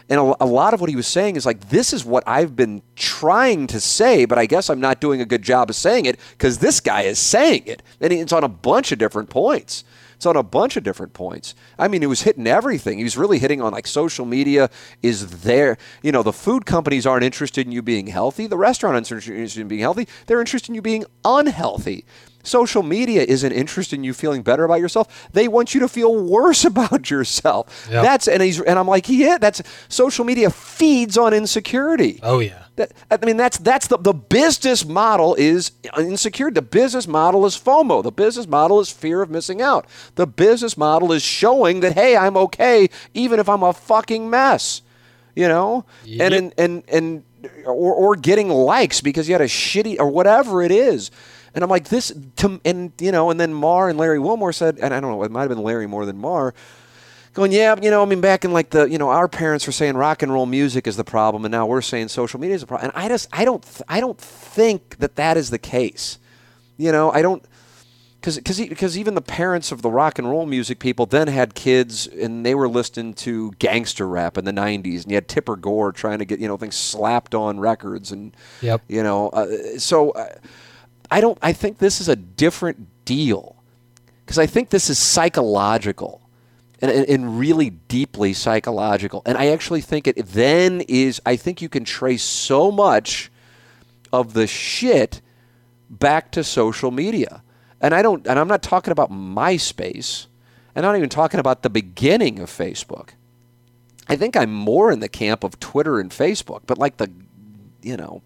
And 0.09 0.19
a, 0.19 0.43
a 0.43 0.45
lot 0.45 0.73
of 0.73 0.81
what 0.81 0.89
he 0.89 0.95
was 0.97 1.07
saying 1.07 1.37
is 1.37 1.45
like, 1.45 1.69
this 1.69 1.93
is 1.93 2.03
what 2.03 2.23
I've 2.27 2.55
been 2.57 2.81
trying 2.95 3.67
to 3.67 3.79
say, 3.79 4.25
but 4.25 4.37
I 4.37 4.47
guess 4.47 4.69
I'm 4.69 4.81
not 4.81 4.99
doing 4.99 5.21
a 5.21 5.25
good 5.25 5.43
job 5.43 5.69
of 5.69 5.77
saying 5.77 6.05
it 6.05 6.19
because 6.31 6.59
this 6.59 6.81
guy 6.81 7.03
is 7.03 7.19
saying 7.19 7.63
it. 7.67 7.81
And 8.01 8.11
it's 8.11 8.33
on 8.33 8.43
a 8.43 8.49
bunch 8.49 8.91
of 8.91 8.99
different 8.99 9.29
points. 9.29 9.85
It's 10.15 10.25
on 10.25 10.35
a 10.35 10.43
bunch 10.43 10.77
of 10.77 10.83
different 10.83 11.13
points. 11.13 11.55
I 11.77 11.87
mean, 11.87 12.01
he 12.01 12.07
was 12.07 12.21
hitting 12.23 12.47
everything. 12.47 12.97
He 12.97 13.03
was 13.03 13.17
really 13.17 13.39
hitting 13.39 13.61
on 13.61 13.73
like 13.73 13.87
social 13.87 14.25
media 14.25 14.69
is 15.01 15.41
there. 15.41 15.77
You 16.01 16.11
know, 16.11 16.23
the 16.23 16.33
food 16.33 16.65
companies 16.65 17.05
aren't 17.05 17.23
interested 17.23 17.65
in 17.65 17.71
you 17.71 17.81
being 17.81 18.07
healthy. 18.07 18.47
The 18.47 18.57
restaurant 18.57 18.95
aren't 18.95 19.11
interested 19.11 19.61
in 19.61 19.67
being 19.67 19.81
healthy. 19.81 20.07
They're 20.27 20.39
interested 20.39 20.69
in 20.69 20.75
you 20.75 20.81
being 20.81 21.05
unhealthy. 21.23 22.05
Social 22.45 22.83
media 22.83 23.23
isn't 23.23 23.51
interested 23.51 23.95
in 23.95 24.03
you 24.03 24.13
feeling 24.13 24.43
better 24.43 24.63
about 24.63 24.79
yourself. 24.79 25.29
They 25.33 25.47
want 25.47 25.73
you 25.73 25.79
to 25.81 25.87
feel 25.87 26.15
worse 26.15 26.63
about 26.71 27.09
yourself. 27.09 27.87
Yep. 27.89 28.03
That's 28.03 28.27
and 28.27 28.41
he's 28.41 28.61
and 28.61 28.77
I'm 28.77 28.87
like, 28.87 29.09
yeah, 29.09 29.37
that's 29.37 29.61
social 29.89 30.25
media 30.25 30.49
feeds 30.49 31.17
on 31.17 31.33
insecurity. 31.33 32.19
Oh 32.23 32.39
yeah. 32.39 32.63
That, 32.75 32.91
I 33.09 33.25
mean, 33.25 33.37
that's 33.37 33.57
that's 33.57 33.87
the 33.87 33.97
the 33.97 34.13
business 34.13 34.85
model 34.85 35.33
is 35.35 35.71
insecure. 35.97 36.51
The 36.51 36.61
business 36.61 37.07
model 37.07 37.45
is 37.45 37.57
FOMO. 37.57 38.03
The 38.03 38.11
business 38.11 38.47
model 38.47 38.79
is 38.79 38.91
fear 38.91 39.21
of 39.21 39.29
missing 39.29 39.61
out. 39.61 39.87
The 40.15 40.27
business 40.27 40.77
model 40.77 41.11
is 41.11 41.23
showing 41.23 41.79
that 41.79 41.93
hey, 41.93 42.15
I'm 42.17 42.37
okay 42.37 42.89
even 43.13 43.39
if 43.39 43.49
I'm 43.49 43.63
a 43.63 43.73
fucking 43.73 44.29
mess. 44.29 44.81
You 45.35 45.49
know, 45.49 45.85
and 46.19 46.33
and 46.33 46.53
and 46.57 46.83
and 46.87 47.23
or 47.65 47.93
or 47.93 48.15
getting 48.15 48.49
likes 48.49 49.01
because 49.01 49.27
you 49.27 49.33
had 49.33 49.41
a 49.41 49.45
shitty 49.47 49.97
or 49.99 50.09
whatever 50.09 50.61
it 50.61 50.71
is. 50.71 51.11
And 51.55 51.63
I'm 51.63 51.69
like 51.69 51.87
this 51.89 52.13
to 52.37 52.61
and 52.63 52.91
you 52.99 53.11
know, 53.11 53.31
and 53.31 53.39
then 53.39 53.53
Maher 53.53 53.89
and 53.89 53.97
Larry 53.97 54.19
Wilmore 54.19 54.53
said, 54.53 54.77
and 54.79 54.93
I 54.93 54.99
don't 54.99 55.11
know, 55.11 55.23
it 55.23 55.31
might 55.31 55.41
have 55.41 55.49
been 55.49 55.63
Larry 55.63 55.87
more 55.87 56.05
than 56.05 56.17
Maher 56.17 56.53
going, 57.35 57.51
yeah, 57.51 57.75
you 57.79 57.91
know, 57.91 58.01
I 58.01 58.05
mean, 58.05 58.21
back 58.21 58.43
in 58.43 58.53
like 58.53 58.71
the, 58.71 58.85
you 58.89 58.97
know, 58.97 59.09
our 59.09 59.27
parents 59.27 59.67
were 59.67 59.73
saying 59.73 59.95
rock 59.95 60.23
and 60.23 60.33
roll 60.33 60.45
music 60.47 60.87
is 60.87 60.97
the 60.97 61.03
problem, 61.03 61.45
and 61.45 61.51
now 61.51 61.67
we're 61.67 61.81
saying 61.81 62.07
social 62.07 62.39
media 62.39 62.55
is 62.55 62.61
the 62.61 62.67
problem. 62.67 62.89
And 62.89 62.97
I 63.03 63.07
just, 63.09 63.29
I 63.31 63.45
don't, 63.45 63.61
th- 63.61 63.83
I 63.87 63.99
don't 63.99 64.17
think 64.17 64.97
that 64.97 65.17
that 65.17 65.37
is 65.37 65.49
the 65.51 65.59
case. 65.59 66.17
You 66.77 66.91
know, 66.91 67.11
I 67.11 67.21
don't, 67.21 67.43
because 68.19 68.39
because 68.39 68.97
even 68.97 69.13
the 69.13 69.21
parents 69.21 69.71
of 69.71 69.81
the 69.81 69.91
rock 69.91 70.17
and 70.17 70.27
roll 70.27 70.45
music 70.45 70.79
people 70.79 71.05
then 71.05 71.27
had 71.27 71.53
kids, 71.53 72.07
and 72.07 72.45
they 72.45 72.55
were 72.55 72.67
listening 72.67 73.13
to 73.15 73.51
gangster 73.59 74.07
rap 74.07 74.37
in 74.37 74.45
the 74.45 74.51
'90s, 74.51 75.03
and 75.03 75.11
you 75.11 75.15
had 75.15 75.27
Tipper 75.27 75.55
Gore 75.55 75.91
trying 75.91 76.19
to 76.19 76.25
get 76.25 76.39
you 76.39 76.47
know 76.47 76.57
things 76.57 76.75
slapped 76.75 77.35
on 77.35 77.59
records, 77.59 78.11
and 78.11 78.35
Yep. 78.61 78.81
you 78.87 79.03
know, 79.03 79.29
uh, 79.29 79.77
so. 79.77 80.11
Uh, 80.11 80.29
I 81.09 81.21
don't. 81.21 81.37
I 81.41 81.53
think 81.53 81.77
this 81.77 82.01
is 82.01 82.09
a 82.09 82.15
different 82.15 83.05
deal 83.05 83.55
because 84.25 84.39
I 84.39 84.45
think 84.45 84.69
this 84.69 84.89
is 84.89 84.97
psychological 84.97 86.21
and, 86.81 86.91
and, 86.91 87.39
really 87.39 87.69
deeply 87.69 88.33
psychological. 88.33 89.21
And 89.25 89.37
I 89.37 89.47
actually 89.47 89.81
think 89.81 90.07
it 90.07 90.17
then 90.27 90.81
is. 90.87 91.21
I 91.25 91.35
think 91.35 91.61
you 91.61 91.69
can 91.69 91.85
trace 91.85 92.23
so 92.23 92.71
much 92.71 93.31
of 94.11 94.33
the 94.33 94.47
shit 94.47 95.21
back 95.89 96.31
to 96.31 96.43
social 96.43 96.91
media. 96.91 97.43
And 97.81 97.93
I 97.93 98.01
don't. 98.01 98.25
And 98.27 98.39
I'm 98.39 98.47
not 98.47 98.63
talking 98.63 98.91
about 98.91 99.11
MySpace. 99.11 100.27
And 100.75 100.85
I'm 100.85 100.91
not 100.91 100.97
even 100.97 101.09
talking 101.09 101.39
about 101.39 101.61
the 101.63 101.69
beginning 101.69 102.39
of 102.39 102.49
Facebook. 102.49 103.11
I 104.07 104.15
think 104.15 104.35
I'm 104.35 104.53
more 104.53 104.91
in 104.91 104.99
the 104.99 105.09
camp 105.09 105.43
of 105.43 105.59
Twitter 105.59 105.99
and 105.99 106.11
Facebook, 106.11 106.61
but 106.67 106.77
like 106.77 106.97
the, 106.97 107.09
you 107.81 107.97
know, 107.97 108.21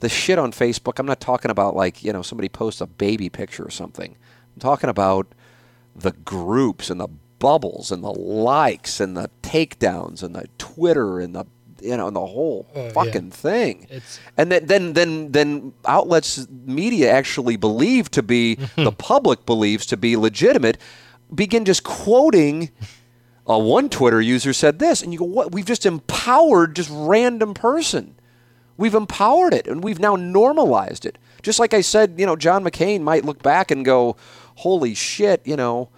the 0.00 0.08
shit 0.08 0.38
on 0.38 0.52
Facebook, 0.52 0.98
I'm 0.98 1.06
not 1.06 1.20
talking 1.20 1.50
about 1.50 1.74
like, 1.76 2.04
you 2.04 2.12
know, 2.12 2.22
somebody 2.22 2.48
posts 2.48 2.80
a 2.80 2.86
baby 2.86 3.28
picture 3.28 3.64
or 3.64 3.70
something. 3.70 4.16
I'm 4.54 4.60
talking 4.60 4.90
about 4.90 5.26
the 5.96 6.12
groups 6.12 6.90
and 6.90 7.00
the 7.00 7.08
bubbles 7.38 7.90
and 7.92 8.02
the 8.04 8.10
likes 8.12 9.00
and 9.00 9.16
the 9.16 9.30
takedowns 9.42 10.22
and 10.22 10.34
the 10.34 10.48
Twitter 10.58 11.20
and 11.20 11.34
the 11.34 11.44
you 11.80 11.96
know 11.96 12.08
and 12.08 12.16
the 12.16 12.26
whole 12.26 12.66
Oh, 12.74 12.84
yeah. 12.86 12.90
fucking 12.92 13.30
thing. 13.30 13.84
It's- 13.84 14.18
and 14.36 14.50
then 14.50 14.66
then 14.66 14.92
then 14.94 15.30
then 15.32 15.72
outlets 15.84 16.48
media 16.66 17.10
actually 17.12 17.56
believe 17.56 18.10
to 18.12 18.22
be 18.22 18.54
the 18.76 18.90
public 18.90 19.46
believes 19.46 19.86
to 19.86 19.96
be 19.96 20.16
legitimate 20.16 20.78
begin 21.32 21.64
just 21.64 21.84
quoting 21.84 22.70
uh, 23.48 23.56
one 23.58 23.88
Twitter 23.88 24.20
user 24.20 24.52
said 24.52 24.78
this, 24.78 25.02
and 25.02 25.12
you 25.12 25.18
go, 25.20 25.24
"What? 25.24 25.52
We've 25.52 25.64
just 25.64 25.86
empowered 25.86 26.74
just 26.76 26.90
random 26.92 27.54
person. 27.54 28.14
We've 28.78 28.94
empowered 28.94 29.52
it, 29.52 29.66
and 29.66 29.84
we've 29.84 29.98
now 29.98 30.16
normalized 30.16 31.04
it. 31.04 31.18
Just 31.42 31.58
like 31.58 31.74
I 31.74 31.82
said, 31.82 32.14
you 32.16 32.24
know, 32.24 32.36
John 32.36 32.64
McCain 32.64 33.02
might 33.02 33.24
look 33.24 33.42
back 33.42 33.70
and 33.70 33.84
go, 33.84 34.16
"Holy 34.56 34.94
shit!" 34.94 35.42
You 35.44 35.56
know, 35.56 35.90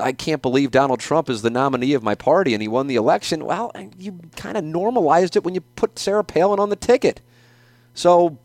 I 0.00 0.12
can't 0.12 0.42
believe 0.42 0.70
Donald 0.70 0.98
Trump 0.98 1.28
is 1.28 1.42
the 1.42 1.50
nominee 1.50 1.92
of 1.92 2.02
my 2.02 2.14
party, 2.14 2.54
and 2.54 2.62
he 2.62 2.68
won 2.68 2.86
the 2.86 2.96
election. 2.96 3.44
Well, 3.44 3.70
eh, 3.74 3.88
you 3.98 4.18
kind 4.34 4.56
of 4.56 4.64
normalized 4.64 5.36
it 5.36 5.44
when 5.44 5.54
you 5.54 5.60
put 5.60 5.98
Sarah 5.98 6.24
Palin 6.24 6.58
on 6.58 6.70
the 6.70 6.76
ticket. 6.76 7.20
So, 7.94 8.38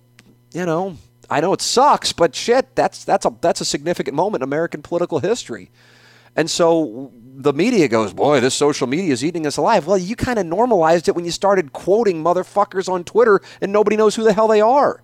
you 0.53 0.65
know, 0.65 0.97
I 1.29 1.39
know 1.39 1.53
it 1.53 1.61
sucks, 1.61 2.11
but 2.11 2.35
shit, 2.35 2.75
that's 2.75 3.03
that's 3.03 3.25
a 3.25 3.33
that's 3.41 3.61
a 3.61 3.65
significant 3.65 4.15
moment 4.15 4.43
in 4.43 4.47
American 4.47 4.81
political 4.81 5.19
history. 5.19 5.71
And 6.35 6.49
so 6.49 7.11
the 7.39 7.53
media 7.53 7.87
goes, 7.87 8.13
boy, 8.13 8.39
this 8.39 8.55
social 8.55 8.87
media 8.87 9.13
is 9.13 9.23
eating 9.23 9.45
us 9.45 9.57
alive. 9.57 9.85
Well, 9.85 9.97
you 9.97 10.15
kind 10.15 10.39
of 10.39 10.47
normalized 10.47 11.07
it 11.07 11.15
when 11.15 11.23
you 11.23 11.29
started 11.29 11.71
quoting 11.71 12.23
motherfuckers 12.23 12.89
on 12.89 13.03
Twitter 13.03 13.41
and 13.61 13.71
nobody 13.71 13.95
knows 13.95 14.15
who 14.15 14.23
the 14.23 14.33
hell 14.33 14.47
they 14.47 14.59
are. 14.59 15.03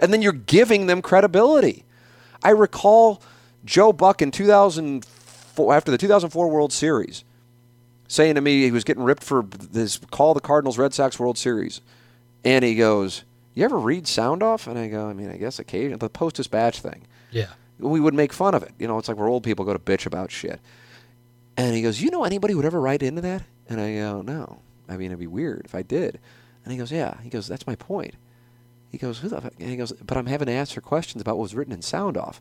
And 0.00 0.12
then 0.12 0.20
you're 0.20 0.32
giving 0.32 0.88
them 0.88 1.00
credibility. 1.02 1.84
I 2.42 2.50
recall 2.50 3.22
Joe 3.64 3.92
Buck 3.92 4.20
in 4.20 4.32
2004, 4.32 5.74
after 5.74 5.90
the 5.92 5.98
2004 5.98 6.48
World 6.48 6.72
Series, 6.72 7.22
saying 8.08 8.34
to 8.34 8.40
me 8.40 8.62
he 8.64 8.70
was 8.72 8.82
getting 8.84 9.04
ripped 9.04 9.22
for 9.22 9.42
this 9.42 9.98
call 10.10 10.34
the 10.34 10.40
Cardinals 10.40 10.78
Red 10.78 10.94
Sox 10.94 11.18
World 11.18 11.38
Series. 11.38 11.80
And 12.44 12.64
he 12.64 12.74
goes, 12.74 13.22
You 13.54 13.64
ever 13.64 13.78
read 13.78 14.08
Sound 14.08 14.42
Off? 14.42 14.66
And 14.66 14.78
I 14.78 14.88
go, 14.88 15.08
I 15.08 15.12
mean, 15.12 15.30
I 15.30 15.36
guess 15.36 15.58
occasionally. 15.58 15.96
The 15.98 16.08
Post 16.08 16.36
Dispatch 16.36 16.80
thing 16.80 17.06
Yeah. 17.30 17.48
we 17.78 18.00
would 18.00 18.14
make 18.14 18.32
fun 18.32 18.54
of 18.54 18.62
it. 18.62 18.72
You 18.78 18.88
know, 18.88 18.98
it's 18.98 19.08
like 19.08 19.16
where 19.16 19.28
old 19.28 19.42
people 19.44 19.64
go 19.64 19.72
to 19.72 19.78
bitch 19.78 20.06
about 20.06 20.30
shit. 20.32 20.60
And 21.58 21.74
he 21.74 21.82
goes, 21.82 22.00
"You 22.00 22.10
know 22.10 22.24
anybody 22.24 22.54
would 22.54 22.64
ever 22.64 22.80
write 22.80 23.02
into 23.02 23.20
that?" 23.20 23.42
And 23.68 23.80
I 23.80 23.96
go, 23.96 24.22
"No. 24.22 24.60
I 24.88 24.96
mean, 24.96 25.06
it'd 25.06 25.18
be 25.18 25.26
weird 25.26 25.62
if 25.66 25.74
I 25.74 25.82
did." 25.82 26.18
And 26.64 26.72
he 26.72 26.78
goes, 26.78 26.90
"Yeah." 26.90 27.20
He 27.22 27.28
goes, 27.28 27.48
"That's 27.48 27.66
my 27.66 27.74
point." 27.74 28.14
He 28.90 28.96
goes, 28.96 29.18
"Who 29.18 29.28
the?" 29.28 29.40
Fuck? 29.40 29.54
And 29.58 29.68
he 29.68 29.76
goes, 29.76 29.92
"But 29.92 30.16
I'm 30.16 30.26
having 30.26 30.46
to 30.46 30.52
answer 30.52 30.80
questions 30.80 31.20
about 31.20 31.36
what 31.36 31.42
was 31.42 31.54
written 31.54 31.74
in 31.74 31.82
Sound 31.82 32.16
Off." 32.16 32.40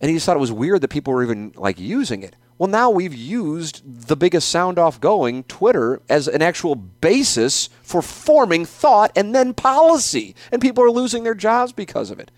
And 0.00 0.08
he 0.08 0.16
just 0.16 0.24
thought 0.24 0.36
it 0.36 0.40
was 0.40 0.52
weird 0.52 0.80
that 0.82 0.88
people 0.88 1.12
were 1.12 1.24
even 1.24 1.52
like 1.56 1.78
using 1.78 2.22
it. 2.22 2.36
Well, 2.56 2.68
now 2.68 2.90
we've 2.90 3.14
used 3.14 4.08
the 4.08 4.16
biggest 4.16 4.48
sound 4.48 4.78
off 4.78 5.00
going, 5.00 5.44
Twitter, 5.44 6.00
as 6.08 6.26
an 6.26 6.42
actual 6.42 6.74
basis 6.74 7.68
for 7.82 8.02
forming 8.02 8.64
thought 8.64 9.12
and 9.16 9.34
then 9.34 9.54
policy. 9.54 10.34
And 10.50 10.62
people 10.62 10.82
are 10.82 10.90
losing 10.90 11.24
their 11.24 11.34
jobs 11.34 11.72
because 11.72 12.10
of 12.10 12.18
it. 12.18 12.30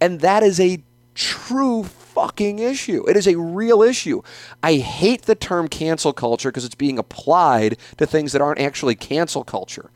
And 0.00 0.20
that 0.20 0.42
is 0.42 0.58
a 0.58 0.82
true 1.14 1.84
fucking 2.14 2.58
issue. 2.58 3.08
It 3.08 3.16
is 3.16 3.26
a 3.26 3.38
real 3.38 3.82
issue. 3.82 4.22
I 4.62 4.74
hate 4.74 5.22
the 5.22 5.34
term 5.34 5.68
cancel 5.68 6.12
culture 6.12 6.50
because 6.50 6.64
it's 6.64 6.74
being 6.74 6.98
applied 6.98 7.78
to 7.96 8.06
things 8.06 8.32
that 8.32 8.42
aren't 8.42 8.60
actually 8.60 8.94
cancel 8.94 9.44
culture. 9.44 9.90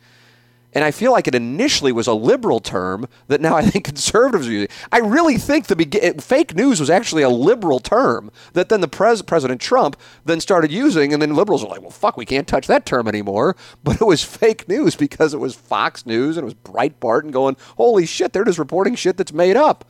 And 0.76 0.84
I 0.84 0.90
feel 0.90 1.10
like 1.10 1.26
it 1.26 1.34
initially 1.34 1.90
was 1.90 2.06
a 2.06 2.12
liberal 2.12 2.60
term 2.60 3.08
that 3.28 3.40
now 3.40 3.56
I 3.56 3.62
think 3.62 3.84
conservatives 3.94 4.46
are 4.46 4.52
using. 4.52 4.68
I 4.92 4.98
really 4.98 5.38
think 5.38 5.68
the 5.68 5.76
begin- 5.76 6.18
fake 6.18 6.54
news 6.54 6.80
was 6.80 6.90
actually 6.90 7.22
a 7.22 7.30
liberal 7.30 7.80
term 7.80 8.30
that 8.52 8.68
then 8.68 8.82
the 8.82 8.88
pres- 8.88 9.22
President 9.22 9.58
Trump 9.58 9.96
then 10.26 10.38
started 10.38 10.70
using, 10.70 11.14
and 11.14 11.22
then 11.22 11.34
liberals 11.34 11.64
are 11.64 11.68
like, 11.68 11.80
well, 11.80 11.90
fuck, 11.90 12.18
we 12.18 12.26
can't 12.26 12.46
touch 12.46 12.66
that 12.66 12.84
term 12.84 13.08
anymore. 13.08 13.56
But 13.84 14.02
it 14.02 14.06
was 14.06 14.22
fake 14.22 14.68
news 14.68 14.96
because 14.96 15.32
it 15.32 15.38
was 15.38 15.54
Fox 15.54 16.04
News 16.04 16.36
and 16.36 16.44
it 16.44 16.52
was 16.52 16.54
Breitbart 16.54 17.22
and 17.22 17.32
going, 17.32 17.56
holy 17.76 18.04
shit, 18.04 18.32
they're 18.32 18.44
just 18.44 18.58
reporting 18.58 18.96
shit 18.96 19.16
that's 19.16 19.32
made 19.32 19.56
up. 19.56 19.84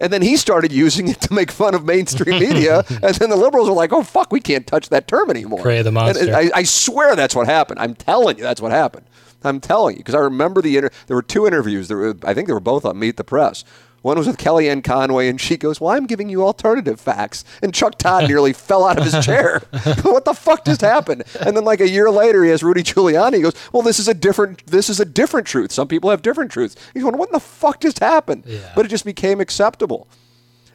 And 0.00 0.12
then 0.12 0.22
he 0.22 0.36
started 0.36 0.72
using 0.72 1.08
it 1.08 1.20
to 1.22 1.32
make 1.34 1.50
fun 1.50 1.74
of 1.74 1.84
mainstream 1.84 2.38
media. 2.40 2.84
and 3.02 3.14
then 3.16 3.30
the 3.30 3.36
liberals 3.36 3.68
were 3.68 3.74
like, 3.74 3.92
oh, 3.92 4.02
fuck, 4.02 4.30
we 4.32 4.40
can't 4.40 4.66
touch 4.66 4.88
that 4.90 5.08
term 5.08 5.30
anymore. 5.30 5.62
Prey 5.62 5.78
of 5.78 5.84
the 5.84 5.88
And- 5.88 5.94
monster. 5.94 6.34
I, 6.34 6.50
I 6.54 6.62
swear 6.64 7.16
that's 7.16 7.34
what 7.34 7.46
happened. 7.46 7.80
I'm 7.80 7.94
telling 7.94 8.36
you, 8.38 8.42
that's 8.42 8.60
what 8.60 8.72
happened. 8.72 9.06
I'm 9.44 9.60
telling 9.60 9.94
you. 9.96 9.98
Because 10.00 10.14
I 10.14 10.18
remember 10.18 10.60
the 10.60 10.76
inter- 10.76 10.90
there 11.06 11.16
were 11.16 11.22
two 11.22 11.46
interviews. 11.46 11.88
There 11.88 11.96
were, 11.98 12.14
I 12.24 12.34
think 12.34 12.48
they 12.48 12.52
were 12.54 12.58
both 12.60 12.84
on 12.84 12.98
Meet 12.98 13.16
the 13.16 13.24
Press. 13.24 13.64
One 14.06 14.18
was 14.18 14.28
with 14.28 14.38
Kellyanne 14.38 14.84
Conway, 14.84 15.26
and 15.26 15.40
she 15.40 15.56
goes, 15.56 15.80
Well, 15.80 15.90
I'm 15.90 16.06
giving 16.06 16.28
you 16.28 16.44
alternative 16.44 17.00
facts. 17.00 17.44
And 17.60 17.74
Chuck 17.74 17.98
Todd 17.98 18.24
nearly 18.28 18.52
fell 18.52 18.86
out 18.86 18.98
of 18.98 19.04
his 19.04 19.26
chair. 19.26 19.64
what 20.02 20.24
the 20.24 20.32
fuck 20.32 20.64
just 20.64 20.80
happened? 20.80 21.24
And 21.40 21.56
then 21.56 21.64
like 21.64 21.80
a 21.80 21.88
year 21.88 22.08
later, 22.08 22.44
he 22.44 22.50
has 22.50 22.62
Rudy 22.62 22.84
Giuliani. 22.84 23.34
He 23.34 23.42
goes, 23.42 23.56
Well, 23.72 23.82
this 23.82 23.98
is 23.98 24.06
a 24.06 24.14
different 24.14 24.64
this 24.64 24.88
is 24.88 25.00
a 25.00 25.04
different 25.04 25.48
truth. 25.48 25.72
Some 25.72 25.88
people 25.88 26.10
have 26.10 26.22
different 26.22 26.52
truths. 26.52 26.76
He's 26.94 27.02
going, 27.02 27.18
What 27.18 27.32
the 27.32 27.40
fuck 27.40 27.80
just 27.80 27.98
happened? 27.98 28.44
Yeah. 28.46 28.70
But 28.76 28.86
it 28.86 28.90
just 28.90 29.04
became 29.04 29.40
acceptable. 29.40 30.06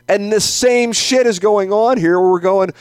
And 0.09 0.29
the 0.29 0.41
same 0.41 0.91
shit 0.91 1.25
is 1.25 1.39
going 1.39 1.71
on 1.71 1.97
here 1.97 2.19
where 2.19 2.32
we're 2.32 2.41
going, 2.41 2.71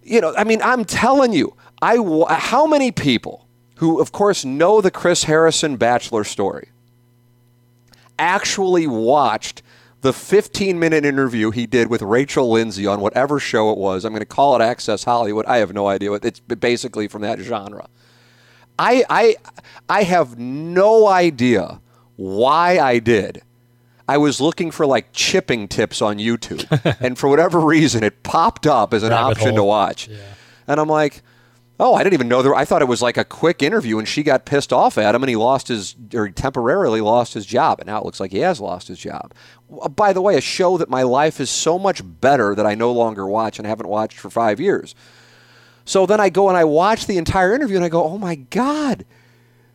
you 0.00 0.20
know, 0.20 0.32
I 0.36 0.44
mean, 0.44 0.62
I'm 0.62 0.84
telling 0.84 1.32
you, 1.32 1.56
I 1.82 1.96
how 2.38 2.68
many 2.68 2.92
people 2.92 3.48
who, 3.78 4.00
of 4.00 4.12
course, 4.12 4.44
know 4.44 4.80
the 4.80 4.92
Chris 4.92 5.24
Harrison 5.24 5.76
Bachelor 5.76 6.22
story 6.22 6.68
actually 8.18 8.86
watched 8.86 9.62
the 10.02 10.12
15 10.12 10.78
minute 10.78 11.04
interview 11.04 11.50
he 11.50 11.66
did 11.66 11.88
with 11.88 12.02
Rachel 12.02 12.50
Lindsay 12.50 12.86
on 12.86 13.00
whatever 13.00 13.40
show 13.40 13.70
it 13.70 13.78
was. 13.78 14.04
I'm 14.04 14.12
going 14.12 14.20
to 14.20 14.26
call 14.26 14.54
it 14.54 14.62
Access 14.62 15.04
Hollywood. 15.04 15.46
I 15.46 15.58
have 15.58 15.72
no 15.72 15.88
idea 15.88 16.10
what 16.10 16.24
it's 16.24 16.40
basically 16.40 17.08
from 17.08 17.22
that 17.22 17.38
genre. 17.40 17.88
I 18.78 19.04
I 19.08 19.36
I 19.88 20.02
have 20.02 20.38
no 20.38 21.06
idea 21.08 21.80
why 22.16 22.78
I 22.78 22.98
did. 22.98 23.42
I 24.08 24.18
was 24.18 24.40
looking 24.40 24.70
for 24.70 24.86
like 24.86 25.12
chipping 25.12 25.66
tips 25.66 26.00
on 26.00 26.18
YouTube, 26.18 26.96
and 27.00 27.18
for 27.18 27.28
whatever 27.28 27.58
reason, 27.58 28.04
it 28.04 28.22
popped 28.22 28.66
up 28.66 28.94
as 28.94 29.02
an 29.02 29.10
Rabbit 29.10 29.38
option 29.38 29.54
to 29.56 29.64
watch. 29.64 30.08
Yeah. 30.08 30.18
And 30.68 30.78
I'm 30.80 30.88
like, 30.88 31.22
oh, 31.78 31.94
I 31.94 32.02
didn't 32.02 32.14
even 32.14 32.28
know 32.28 32.42
there. 32.42 32.54
I 32.54 32.64
thought 32.64 32.82
it 32.82 32.88
was 32.88 33.02
like 33.02 33.16
a 33.16 33.24
quick 33.24 33.62
interview, 33.62 33.98
and 33.98 34.08
she 34.08 34.22
got 34.22 34.44
pissed 34.44 34.72
off 34.72 34.96
at 34.96 35.14
him, 35.14 35.22
and 35.22 35.30
he 35.30 35.36
lost 35.36 35.68
his 35.68 35.94
or 36.14 36.28
temporarily 36.28 37.00
lost 37.00 37.34
his 37.34 37.44
job, 37.44 37.80
and 37.80 37.86
now 37.86 37.98
it 37.98 38.04
looks 38.04 38.20
like 38.20 38.32
he 38.32 38.38
has 38.38 38.60
lost 38.60 38.88
his 38.88 38.98
job. 38.98 39.34
By 39.94 40.12
the 40.12 40.22
way, 40.22 40.36
a 40.36 40.40
show 40.40 40.78
that 40.78 40.88
my 40.88 41.02
life 41.02 41.40
is 41.40 41.50
so 41.50 41.78
much 41.78 42.02
better 42.04 42.54
that 42.54 42.66
I 42.66 42.74
no 42.74 42.92
longer 42.92 43.26
watch 43.26 43.58
and 43.58 43.66
haven't 43.66 43.88
watched 43.88 44.18
for 44.18 44.30
five 44.30 44.60
years. 44.60 44.94
So 45.84 46.06
then 46.06 46.20
I 46.20 46.30
go 46.30 46.48
and 46.48 46.56
I 46.56 46.64
watch 46.64 47.06
the 47.06 47.18
entire 47.18 47.54
interview, 47.54 47.76
and 47.76 47.84
I 47.84 47.88
go, 47.88 48.04
oh 48.04 48.18
my 48.18 48.36
god, 48.36 49.04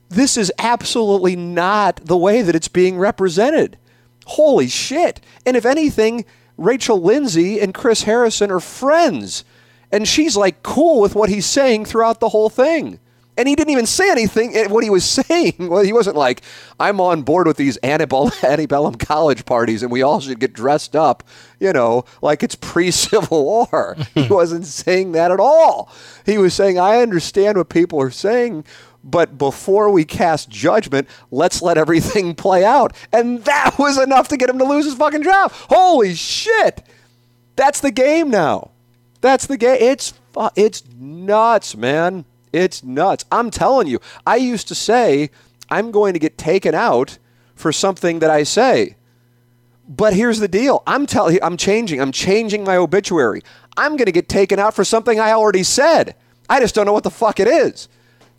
this 0.09 0.37
is 0.37 0.51
absolutely 0.57 1.35
not 1.35 1.97
the 2.03 2.17
way 2.17 2.41
that 2.41 2.55
it's 2.55 2.67
being 2.67 2.97
represented. 2.97 3.77
Holy 4.25 4.67
shit. 4.67 5.21
And 5.45 5.55
if 5.55 5.65
anything, 5.65 6.25
Rachel 6.57 7.01
Lindsay 7.01 7.59
and 7.59 7.73
Chris 7.73 8.03
Harrison 8.03 8.51
are 8.51 8.59
friends. 8.59 9.45
And 9.91 10.07
she's 10.07 10.37
like 10.37 10.63
cool 10.63 11.01
with 11.01 11.15
what 11.15 11.29
he's 11.29 11.45
saying 11.45 11.85
throughout 11.85 12.19
the 12.19 12.29
whole 12.29 12.49
thing. 12.49 12.99
And 13.37 13.47
he 13.47 13.55
didn't 13.55 13.71
even 13.71 13.85
say 13.85 14.11
anything. 14.11 14.55
eh, 14.55 14.67
What 14.67 14.83
he 14.83 14.89
was 14.89 15.05
saying, 15.27 15.53
well, 15.57 15.81
he 15.83 15.93
wasn't 15.93 16.17
like, 16.17 16.41
I'm 16.79 16.99
on 17.01 17.21
board 17.23 17.47
with 17.47 17.57
these 17.57 17.77
antebellum, 17.81 18.95
college 18.99 19.45
parties 19.45 19.83
and 19.83 19.91
we 19.91 20.01
all 20.01 20.19
should 20.19 20.39
get 20.39 20.53
dressed 20.53 20.95
up, 20.95 21.23
you 21.59 21.71
know, 21.73 22.03
like 22.21 22.43
it's 22.43 22.55
pre 22.55 22.91
Civil 22.91 23.43
War. 23.45 23.97
he 24.13 24.27
wasn't 24.27 24.65
saying 24.65 25.13
that 25.13 25.31
at 25.31 25.39
all. 25.39 25.91
He 26.25 26.37
was 26.37 26.53
saying, 26.53 26.77
I 26.77 26.97
understand 27.01 27.57
what 27.57 27.69
people 27.69 27.99
are 28.01 28.11
saying, 28.11 28.65
but 29.03 29.37
before 29.37 29.89
we 29.89 30.05
cast 30.05 30.49
judgment, 30.49 31.07
let's 31.31 31.61
let 31.61 31.77
everything 31.77 32.35
play 32.35 32.63
out. 32.63 32.93
And 33.11 33.43
that 33.45 33.75
was 33.79 33.97
enough 33.97 34.27
to 34.27 34.37
get 34.37 34.49
him 34.49 34.59
to 34.59 34.65
lose 34.65 34.85
his 34.85 34.93
fucking 34.93 35.23
job. 35.23 35.51
Holy 35.53 36.13
shit. 36.13 36.83
That's 37.55 37.79
the 37.79 37.91
game 37.91 38.29
now. 38.29 38.71
That's 39.21 39.45
the 39.45 39.57
game. 39.57 39.77
It's 39.79 40.13
it's 40.55 40.83
nuts, 40.99 41.75
man. 41.75 42.25
It's 42.51 42.83
nuts. 42.83 43.25
I'm 43.31 43.49
telling 43.49 43.87
you. 43.87 43.99
I 44.25 44.35
used 44.35 44.67
to 44.67 44.75
say 44.75 45.29
I'm 45.69 45.91
going 45.91 46.13
to 46.13 46.19
get 46.19 46.37
taken 46.37 46.75
out 46.75 47.17
for 47.55 47.71
something 47.71 48.19
that 48.19 48.29
I 48.29 48.43
say. 48.43 48.97
But 49.87 50.13
here's 50.13 50.39
the 50.39 50.47
deal. 50.47 50.83
I'm 50.87 51.05
telling 51.05 51.39
I'm 51.41 51.57
changing. 51.57 52.01
I'm 52.01 52.11
changing 52.11 52.63
my 52.63 52.77
obituary. 52.77 53.41
I'm 53.77 53.95
going 53.97 54.05
to 54.05 54.11
get 54.11 54.27
taken 54.27 54.59
out 54.59 54.73
for 54.73 54.83
something 54.83 55.19
I 55.19 55.31
already 55.31 55.63
said. 55.63 56.15
I 56.49 56.59
just 56.59 56.75
don't 56.75 56.85
know 56.85 56.93
what 56.93 57.03
the 57.03 57.11
fuck 57.11 57.39
it 57.39 57.47
is. 57.47 57.87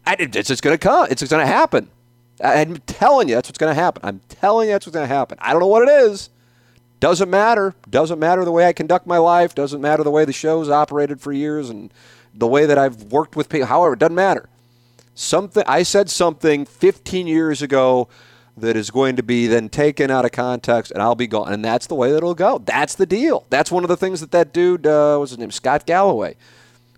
I, 0.04 0.16
it's 0.18 0.48
just 0.48 0.62
going 0.62 0.74
to 0.74 0.78
come. 0.78 1.06
It's 1.10 1.22
going 1.22 1.46
to 1.46 1.52
happen. 1.52 1.90
I'm 2.42 2.78
telling 2.78 3.28
you 3.28 3.36
that's 3.36 3.48
what's 3.48 3.58
going 3.58 3.74
to 3.74 3.80
happen. 3.80 4.02
I'm 4.04 4.20
telling 4.28 4.68
you 4.68 4.74
that's 4.74 4.86
what's 4.86 4.94
going 4.94 5.08
to 5.08 5.14
happen. 5.14 5.38
I 5.40 5.52
don't 5.52 5.60
know 5.60 5.68
what 5.68 5.88
it 5.88 5.90
is. 5.90 6.28
Doesn't 7.02 7.30
matter. 7.30 7.74
Doesn't 7.90 8.20
matter 8.20 8.44
the 8.44 8.52
way 8.52 8.64
I 8.64 8.72
conduct 8.72 9.08
my 9.08 9.18
life. 9.18 9.56
Doesn't 9.56 9.80
matter 9.80 10.04
the 10.04 10.10
way 10.12 10.24
the 10.24 10.32
show's 10.32 10.70
operated 10.70 11.20
for 11.20 11.32
years 11.32 11.68
and 11.68 11.92
the 12.32 12.46
way 12.46 12.64
that 12.64 12.78
I've 12.78 13.02
worked 13.10 13.34
with 13.34 13.48
people. 13.48 13.66
However, 13.66 13.94
it 13.94 13.98
doesn't 13.98 14.14
matter. 14.14 14.48
Something 15.16 15.64
I 15.66 15.82
said 15.82 16.08
something 16.08 16.64
15 16.64 17.26
years 17.26 17.60
ago 17.60 18.06
that 18.56 18.76
is 18.76 18.92
going 18.92 19.16
to 19.16 19.22
be 19.24 19.48
then 19.48 19.68
taken 19.68 20.12
out 20.12 20.24
of 20.24 20.30
context, 20.30 20.92
and 20.92 21.02
I'll 21.02 21.16
be 21.16 21.26
gone. 21.26 21.52
And 21.52 21.64
that's 21.64 21.88
the 21.88 21.96
way 21.96 22.12
that 22.12 22.18
it'll 22.18 22.36
go. 22.36 22.58
That's 22.58 22.94
the 22.94 23.04
deal. 23.04 23.46
That's 23.50 23.72
one 23.72 23.82
of 23.82 23.88
the 23.88 23.96
things 23.96 24.20
that 24.20 24.30
that 24.30 24.52
dude, 24.52 24.86
uh, 24.86 25.16
what's 25.16 25.32
his 25.32 25.38
name, 25.38 25.50
Scott 25.50 25.86
Galloway, 25.86 26.36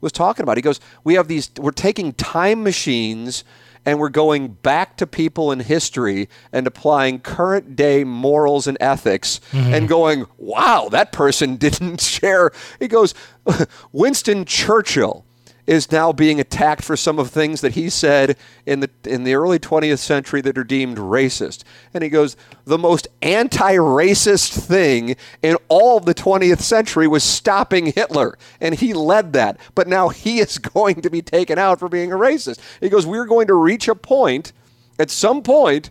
was 0.03 0.13
talking 0.13 0.43
about. 0.43 0.59
He 0.59 0.63
goes, 0.63 0.81
"We 1.03 1.15
have 1.15 1.29
these. 1.29 1.51
We're 1.57 1.71
taking 1.71 2.13
time 2.13 2.63
machines." 2.63 3.43
And 3.87 3.99
we're 3.99 4.09
going 4.09 4.49
back 4.49 4.97
to 4.99 5.07
people 5.07 5.53
in 5.53 5.61
history 5.61 6.29
and 6.53 6.67
applying 6.67 7.21
current 7.21 7.77
day 7.77 8.05
morals 8.05 8.67
and 8.67 8.79
ethics 8.81 9.41
mm-hmm. 9.53 9.75
and 9.75 9.89
going, 9.89 10.27
wow, 10.39 10.89
that 10.91 11.13
person 11.13 11.57
didn't 11.65 12.01
share. 12.01 12.51
He 12.79 12.89
goes, 12.89 13.15
Winston 13.93 14.45
Churchill 14.45 15.25
is 15.67 15.91
now 15.91 16.13
being 16.13 16.39
attacked 16.39 16.85
for 16.85 16.97
some 16.97 17.19
of 17.19 17.27
the 17.27 17.41
things 17.41 17.61
that 17.63 17.73
he 17.73 17.89
said 17.89 18.37
in 18.67 18.81
the 18.81 18.91
in 19.05 19.25
the 19.25 19.35
early 19.35 19.59
20th 19.59 19.99
century 19.99 20.41
that 20.43 20.59
are 20.59 20.65
deemed 20.65 20.99
racist. 20.99 21.65
And 21.95 22.05
he 22.05 22.11
goes, 22.11 22.37
the 22.65 22.79
most 22.79 23.09
anti-racist 23.23 24.67
thing 24.67 25.17
in 25.43 25.57
all 25.69 25.97
of 25.97 26.05
the 26.05 26.15
20th 26.15 26.61
century 26.61 27.09
was 27.09 27.25
stopping 27.25 27.87
Hitler, 27.87 28.37
and 28.61 28.75
he 28.75 28.93
led 28.93 29.33
that. 29.33 29.59
But 29.75 29.89
now 29.89 30.09
he 30.09 30.39
is 30.41 30.59
going 30.59 31.01
to 31.03 31.11
be 31.11 31.23
taken 31.23 31.59
out 31.59 31.79
for 31.79 31.89
being 31.89 32.13
a 32.13 32.17
racist. 32.17 32.59
He 32.81 32.89
goes, 32.89 33.07
we're 33.07 33.27
going 33.27 33.47
to 33.47 33.55
reach 33.55 33.89
a 33.89 33.95
point 33.95 34.53
at 34.99 35.11
some 35.11 35.43
point 35.43 35.91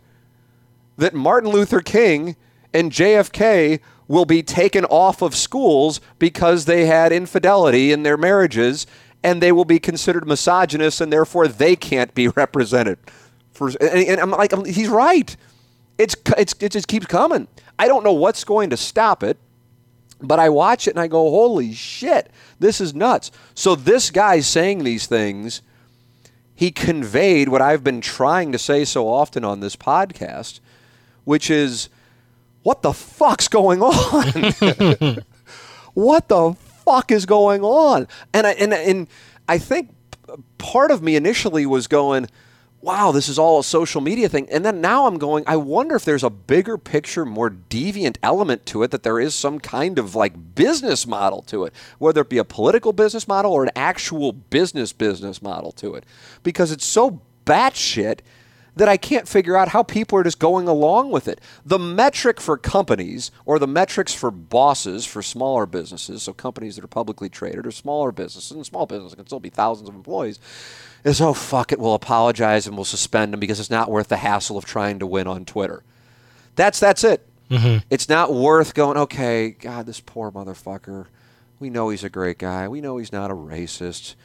that 0.97 1.13
Martin 1.13 1.49
Luther 1.49 1.81
King 1.81 2.35
and 2.73 2.91
JFK 2.91 3.79
will 4.07 4.25
be 4.25 4.43
taken 4.43 4.85
off 4.85 5.21
of 5.21 5.35
schools 5.35 6.01
because 6.19 6.65
they 6.65 6.85
had 6.85 7.11
infidelity 7.11 7.91
in 7.91 8.03
their 8.03 8.17
marriages 8.17 8.85
and 9.23 9.41
they 9.41 9.51
will 9.51 9.65
be 9.65 9.79
considered 9.79 10.27
misogynist 10.27 11.01
and 11.01 11.11
therefore 11.11 11.47
they 11.47 11.75
can't 11.75 12.13
be 12.13 12.27
represented. 12.35 12.99
For, 13.51 13.69
and, 13.69 13.81
and 13.81 14.21
I'm 14.21 14.31
like, 14.31 14.53
he's 14.65 14.89
right. 14.89 15.35
It's, 15.97 16.15
it's, 16.37 16.55
it 16.59 16.71
just 16.71 16.87
keeps 16.87 17.05
coming. 17.05 17.47
I 17.77 17.87
don't 17.87 18.03
know 18.03 18.13
what's 18.13 18.43
going 18.43 18.69
to 18.71 18.77
stop 18.77 19.23
it, 19.23 19.37
but 20.21 20.39
I 20.39 20.49
watch 20.49 20.87
it 20.87 20.91
and 20.91 20.99
I 20.99 21.07
go, 21.07 21.29
holy 21.29 21.73
shit, 21.73 22.29
this 22.59 22.81
is 22.81 22.93
nuts. 22.93 23.31
So 23.53 23.75
this 23.75 24.09
guy 24.09 24.39
saying 24.39 24.83
these 24.83 25.05
things, 25.05 25.61
he 26.55 26.71
conveyed 26.71 27.49
what 27.49 27.61
I've 27.61 27.83
been 27.83 28.01
trying 28.01 28.51
to 28.51 28.57
say 28.57 28.85
so 28.85 29.07
often 29.07 29.43
on 29.43 29.59
this 29.59 29.75
podcast, 29.75 30.59
which 31.25 31.49
is, 31.49 31.89
what 32.63 32.81
the 32.81 32.93
fuck's 32.93 33.47
going 33.47 33.81
on? 33.81 35.23
what 35.93 36.27
the 36.29 36.55
fuck 36.85 37.11
is 37.11 37.25
going 37.25 37.63
on? 37.63 38.07
And 38.33 38.47
I 38.47 38.51
and 38.51 38.73
and 38.73 39.07
I 39.47 39.57
think 39.57 39.91
part 40.57 40.91
of 40.91 41.01
me 41.01 41.15
initially 41.15 41.65
was 41.65 41.87
going, 41.87 42.27
wow, 42.83 43.13
this 43.13 43.29
is 43.29 43.39
all 43.39 43.59
a 43.59 43.63
social 43.63 44.01
media 44.01 44.27
thing. 44.27 44.47
And 44.49 44.65
then 44.65 44.81
now 44.81 45.07
I'm 45.07 45.17
going, 45.17 45.45
I 45.47 45.55
wonder 45.55 45.95
if 45.95 46.03
there's 46.03 46.23
a 46.23 46.29
bigger 46.29 46.77
picture, 46.77 47.25
more 47.25 47.49
deviant 47.49 48.17
element 48.21 48.65
to 48.67 48.83
it, 48.83 48.91
that 48.91 49.03
there 49.03 49.21
is 49.21 49.33
some 49.33 49.59
kind 49.59 49.97
of 49.97 50.15
like 50.15 50.55
business 50.55 51.07
model 51.07 51.41
to 51.43 51.63
it, 51.63 51.73
whether 51.97 52.21
it 52.21 52.29
be 52.29 52.37
a 52.37 52.43
political 52.43 52.91
business 52.91 53.25
model 53.25 53.53
or 53.53 53.63
an 53.63 53.71
actual 53.75 54.33
business 54.33 54.91
business 54.91 55.41
model 55.41 55.71
to 55.71 55.95
it. 55.95 56.05
Because 56.43 56.71
it's 56.71 56.85
so 56.85 57.21
batshit 57.45 58.19
that 58.75 58.89
I 58.89 58.97
can't 58.97 59.27
figure 59.27 59.55
out 59.55 59.69
how 59.69 59.83
people 59.83 60.17
are 60.17 60.23
just 60.23 60.39
going 60.39 60.67
along 60.67 61.11
with 61.11 61.27
it. 61.27 61.39
The 61.65 61.79
metric 61.79 62.41
for 62.41 62.57
companies 62.57 63.31
or 63.45 63.59
the 63.59 63.67
metrics 63.67 64.13
for 64.13 64.31
bosses 64.31 65.05
for 65.05 65.21
smaller 65.21 65.65
businesses, 65.65 66.23
so 66.23 66.33
companies 66.33 66.75
that 66.75 66.83
are 66.83 66.87
publicly 66.87 67.29
traded 67.29 67.67
or 67.67 67.71
smaller 67.71 68.11
businesses, 68.11 68.51
and 68.51 68.65
small 68.65 68.85
businesses 68.85 69.15
can 69.15 69.25
still 69.27 69.39
be 69.39 69.49
thousands 69.49 69.89
of 69.89 69.95
employees, 69.95 70.39
is 71.03 71.21
oh, 71.21 71.33
fuck 71.33 71.71
it, 71.71 71.79
we'll 71.79 71.93
apologize 71.93 72.65
and 72.65 72.75
we'll 72.75 72.85
suspend 72.85 73.33
them 73.33 73.39
because 73.39 73.59
it's 73.59 73.69
not 73.69 73.91
worth 73.91 74.07
the 74.07 74.17
hassle 74.17 74.57
of 74.57 74.65
trying 74.65 74.99
to 74.99 75.07
win 75.07 75.27
on 75.27 75.45
Twitter. 75.45 75.83
That's 76.55 76.79
that's 76.79 77.03
it. 77.03 77.27
Mm-hmm. 77.49 77.79
It's 77.89 78.09
not 78.09 78.33
worth 78.33 78.73
going, 78.73 78.97
okay, 78.97 79.51
God, 79.51 79.85
this 79.85 79.99
poor 79.99 80.31
motherfucker. 80.31 81.07
We 81.59 81.69
know 81.69 81.89
he's 81.89 82.03
a 82.03 82.09
great 82.09 82.39
guy. 82.39 82.67
We 82.67 82.81
know 82.81 82.97
he's 82.97 83.11
not 83.11 83.31
a 83.31 83.35
racist. 83.35 84.15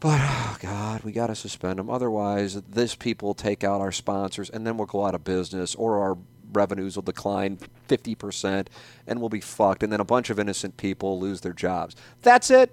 But 0.00 0.20
oh 0.22 0.56
God, 0.60 1.02
we 1.04 1.12
got 1.12 1.26
to 1.26 1.34
suspend 1.34 1.78
them. 1.78 1.90
Otherwise, 1.90 2.54
this 2.62 2.94
people 2.94 3.34
take 3.34 3.62
out 3.62 3.80
our 3.80 3.92
sponsors, 3.92 4.48
and 4.50 4.66
then 4.66 4.76
we'll 4.76 4.86
go 4.86 5.04
out 5.04 5.14
of 5.14 5.24
business, 5.24 5.74
or 5.74 6.00
our 6.00 6.16
revenues 6.52 6.96
will 6.96 7.02
decline 7.02 7.58
50% 7.88 8.66
and 9.06 9.20
we'll 9.20 9.28
be 9.28 9.40
fucked. 9.40 9.82
And 9.82 9.92
then 9.92 10.00
a 10.00 10.04
bunch 10.04 10.30
of 10.30 10.38
innocent 10.38 10.76
people 10.76 11.18
lose 11.18 11.40
their 11.40 11.52
jobs. 11.52 11.96
That's 12.22 12.50
it. 12.50 12.72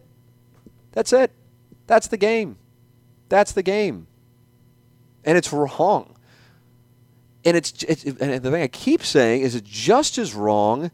That's 0.91 1.13
it. 1.13 1.31
That's 1.87 2.07
the 2.07 2.17
game. 2.17 2.57
That's 3.29 3.51
the 3.51 3.63
game. 3.63 4.07
And 5.23 5.37
it's 5.37 5.51
wrong. 5.51 6.15
And 7.45 7.55
it's, 7.55 7.83
it's 7.83 8.03
and 8.03 8.43
the 8.43 8.51
thing 8.51 8.63
I 8.63 8.67
keep 8.67 9.03
saying 9.03 9.41
is 9.41 9.55
it's 9.55 9.69
just 9.69 10.17
as 10.17 10.33
wrong. 10.33 10.91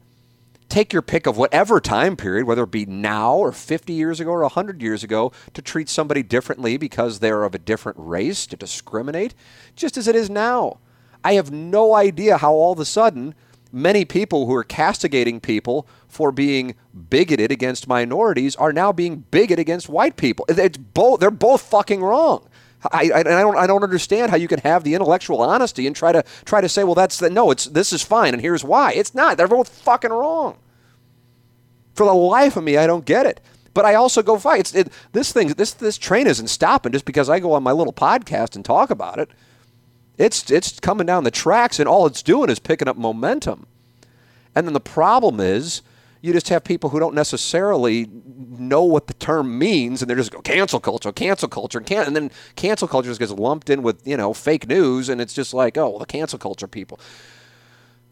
Take 0.74 0.92
your 0.92 1.04
pick 1.04 1.28
of 1.28 1.38
whatever 1.38 1.80
time 1.80 2.18
period, 2.18 2.48
whether 2.48 2.64
it 2.64 2.72
be 2.72 2.88
now 2.88 3.36
or 3.36 3.52
50 3.52 3.94
years 3.94 4.20
ago 4.20 4.32
or 4.32 4.42
100 4.42 4.82
years 4.82 5.04
ago, 5.04 5.32
to 5.54 5.62
treat 5.62 5.88
somebody 5.88 6.24
differently 6.24 6.78
because 6.78 7.20
they're 7.20 7.44
of 7.44 7.54
a 7.54 7.60
different 7.60 8.00
race, 8.00 8.48
to 8.48 8.58
discriminate, 8.58 9.36
just 9.76 9.98
as 9.98 10.08
it 10.08 10.16
is 10.16 10.32
now. 10.32 10.80
I 11.24 11.34
have 11.34 11.52
no 11.52 11.94
idea 11.94 12.40
how 12.40 12.54
all 12.54 12.72
of 12.72 12.80
a 12.80 12.86
sudden 12.86 13.36
many 13.72 14.04
people 14.04 14.48
who 14.48 14.56
are 14.56 14.64
castigating 14.64 15.40
people 15.40 15.88
for 16.08 16.32
being 16.32 16.74
bigoted 17.08 17.52
against 17.52 17.88
minorities 17.88 18.56
are 18.56 18.74
now 18.74 18.92
being 18.92 19.26
bigoted 19.30 19.60
against 19.60 19.90
white 19.90 20.18
people. 20.18 20.44
It's 20.50 20.80
both 20.80 21.20
they're 21.20 21.30
both 21.30 21.62
fucking 21.62 22.02
wrong. 22.02 22.50
I, 22.92 23.12
I, 23.14 23.20
I, 23.20 23.24
don't 23.24 23.58
I 23.58 23.68
don't 23.68 23.84
understand 23.84 24.32
how 24.32 24.38
you 24.38 24.48
can 24.48 24.60
have 24.62 24.84
the 24.84 24.96
intellectual 24.96 25.44
honesty 25.44 25.86
and 25.86 25.96
try 25.96 26.12
to 26.12 26.24
try 26.46 26.62
to 26.62 26.68
say 26.68 26.84
well 26.84 26.96
that's 26.96 27.20
the, 27.20 27.30
no 27.30 27.52
it's 27.52 27.66
this 27.66 27.94
is 27.94 28.02
fine 28.02 28.34
and 28.34 28.42
here's 28.42 28.64
why 28.64 28.92
it's 28.94 29.14
not 29.14 29.38
they're 29.38 29.48
both 29.48 29.70
fucking 29.70 30.10
wrong. 30.10 30.58
For 31.94 32.06
the 32.06 32.14
life 32.14 32.58
of 32.58 32.64
me, 32.64 32.78
I 32.78 32.88
don't 32.88 33.06
get 33.06 33.26
it. 33.26 33.40
But 33.74 33.86
I 33.86 33.96
also 33.96 34.22
go 34.22 34.38
fight. 34.38 34.62
It's 34.62 34.76
it, 34.76 34.90
this 35.14 35.32
thing. 35.32 35.50
This 35.50 35.74
this 35.74 35.98
train 35.98 36.28
isn't 36.28 36.48
stopping 36.48 36.92
just 36.92 37.06
because 37.06 37.30
I 37.30 37.40
go 37.40 37.54
on 37.54 37.64
my 37.64 37.72
little 37.72 37.94
podcast 37.94 38.56
and 38.56 38.64
talk 38.64 38.90
about 38.90 39.20
it. 39.20 39.32
It's 40.18 40.52
it's 40.52 40.80
coming 40.80 41.08
down 41.08 41.24
the 41.24 41.32
tracks, 41.32 41.80
and 41.80 41.90
all 41.90 42.06
it's 42.06 42.22
doing 42.22 42.50
is 42.50 42.60
picking 42.60 42.88
up 42.88 42.98
momentum. 42.98 43.66
And 44.56 44.68
then 44.68 44.74
the 44.74 44.80
problem 44.80 45.40
is, 45.40 45.82
you 46.22 46.34
just 46.34 46.50
have 46.50 46.64
people 46.64 46.92
who 46.92 47.00
don't 47.00 47.16
necessarily 47.16 48.08
know 48.38 48.84
what 48.84 49.08
the 49.08 49.16
term 49.16 49.58
means, 49.58 50.02
and 50.02 50.10
they're 50.10 50.18
just 50.18 50.32
go 50.32 50.42
cancel 50.42 50.80
culture, 50.80 51.12
cancel 51.12 51.50
culture, 51.50 51.82
can 51.82 52.06
and 52.06 52.16
then 52.16 52.30
cancel 52.56 52.88
culture 52.88 53.10
just 53.10 53.20
gets 53.20 53.32
lumped 53.32 53.72
in 53.72 53.82
with 53.82 54.06
you 54.06 54.18
know 54.18 54.34
fake 54.34 54.68
news, 54.68 55.10
and 55.10 55.20
it's 55.20 55.34
just 55.34 55.52
like 55.52 55.78
oh 55.80 55.90
well, 55.90 56.00
the 56.00 56.06
cancel 56.06 56.38
culture 56.38 56.68
people. 56.68 57.00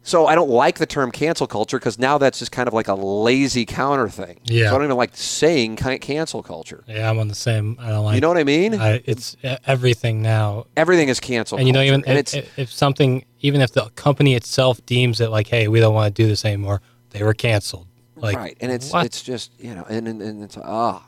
So 0.03 0.25
I 0.25 0.33
don't 0.33 0.49
like 0.49 0.79
the 0.79 0.87
term 0.87 1.11
cancel 1.11 1.45
culture 1.45 1.77
because 1.77 1.99
now 1.99 2.17
that's 2.17 2.39
just 2.39 2.51
kind 2.51 2.67
of 2.67 2.73
like 2.73 2.87
a 2.87 2.95
lazy 2.95 3.65
counter 3.65 4.09
thing. 4.09 4.39
Yeah. 4.45 4.69
So 4.69 4.75
I 4.75 4.77
don't 4.79 4.85
even 4.85 4.97
like 4.97 5.15
saying 5.15 5.75
cancel 5.75 6.41
culture. 6.41 6.83
Yeah, 6.87 7.09
I'm 7.09 7.19
on 7.19 7.27
the 7.27 7.35
same. 7.35 7.77
I 7.79 7.89
don't 7.89 8.05
like. 8.05 8.15
You 8.15 8.21
know 8.21 8.27
what 8.27 8.39
I 8.39 8.43
mean? 8.43 8.73
I, 8.73 9.03
it's 9.05 9.37
everything 9.43 10.23
now. 10.23 10.65
Everything 10.75 11.09
is 11.09 11.19
cancel. 11.19 11.59
And 11.59 11.67
you 11.67 11.73
know, 11.73 11.81
even 11.81 12.03
if, 12.07 12.57
if 12.57 12.71
something, 12.71 13.25
even 13.41 13.61
if 13.61 13.73
the 13.73 13.89
company 13.91 14.33
itself 14.33 14.83
deems 14.87 15.21
it 15.21 15.29
like, 15.29 15.47
hey, 15.47 15.67
we 15.67 15.79
don't 15.79 15.93
want 15.93 16.15
to 16.15 16.21
do 16.21 16.27
this 16.27 16.45
anymore, 16.45 16.81
they 17.11 17.21
were 17.21 17.35
canceled. 17.35 17.87
Like, 18.15 18.37
right, 18.37 18.57
and 18.61 18.71
it's 18.71 18.91
what? 18.91 19.05
it's 19.05 19.23
just 19.23 19.51
you 19.59 19.73
know, 19.73 19.83
and 19.89 20.07
and, 20.07 20.21
and 20.21 20.43
it's 20.43 20.55
ah, 20.57 21.03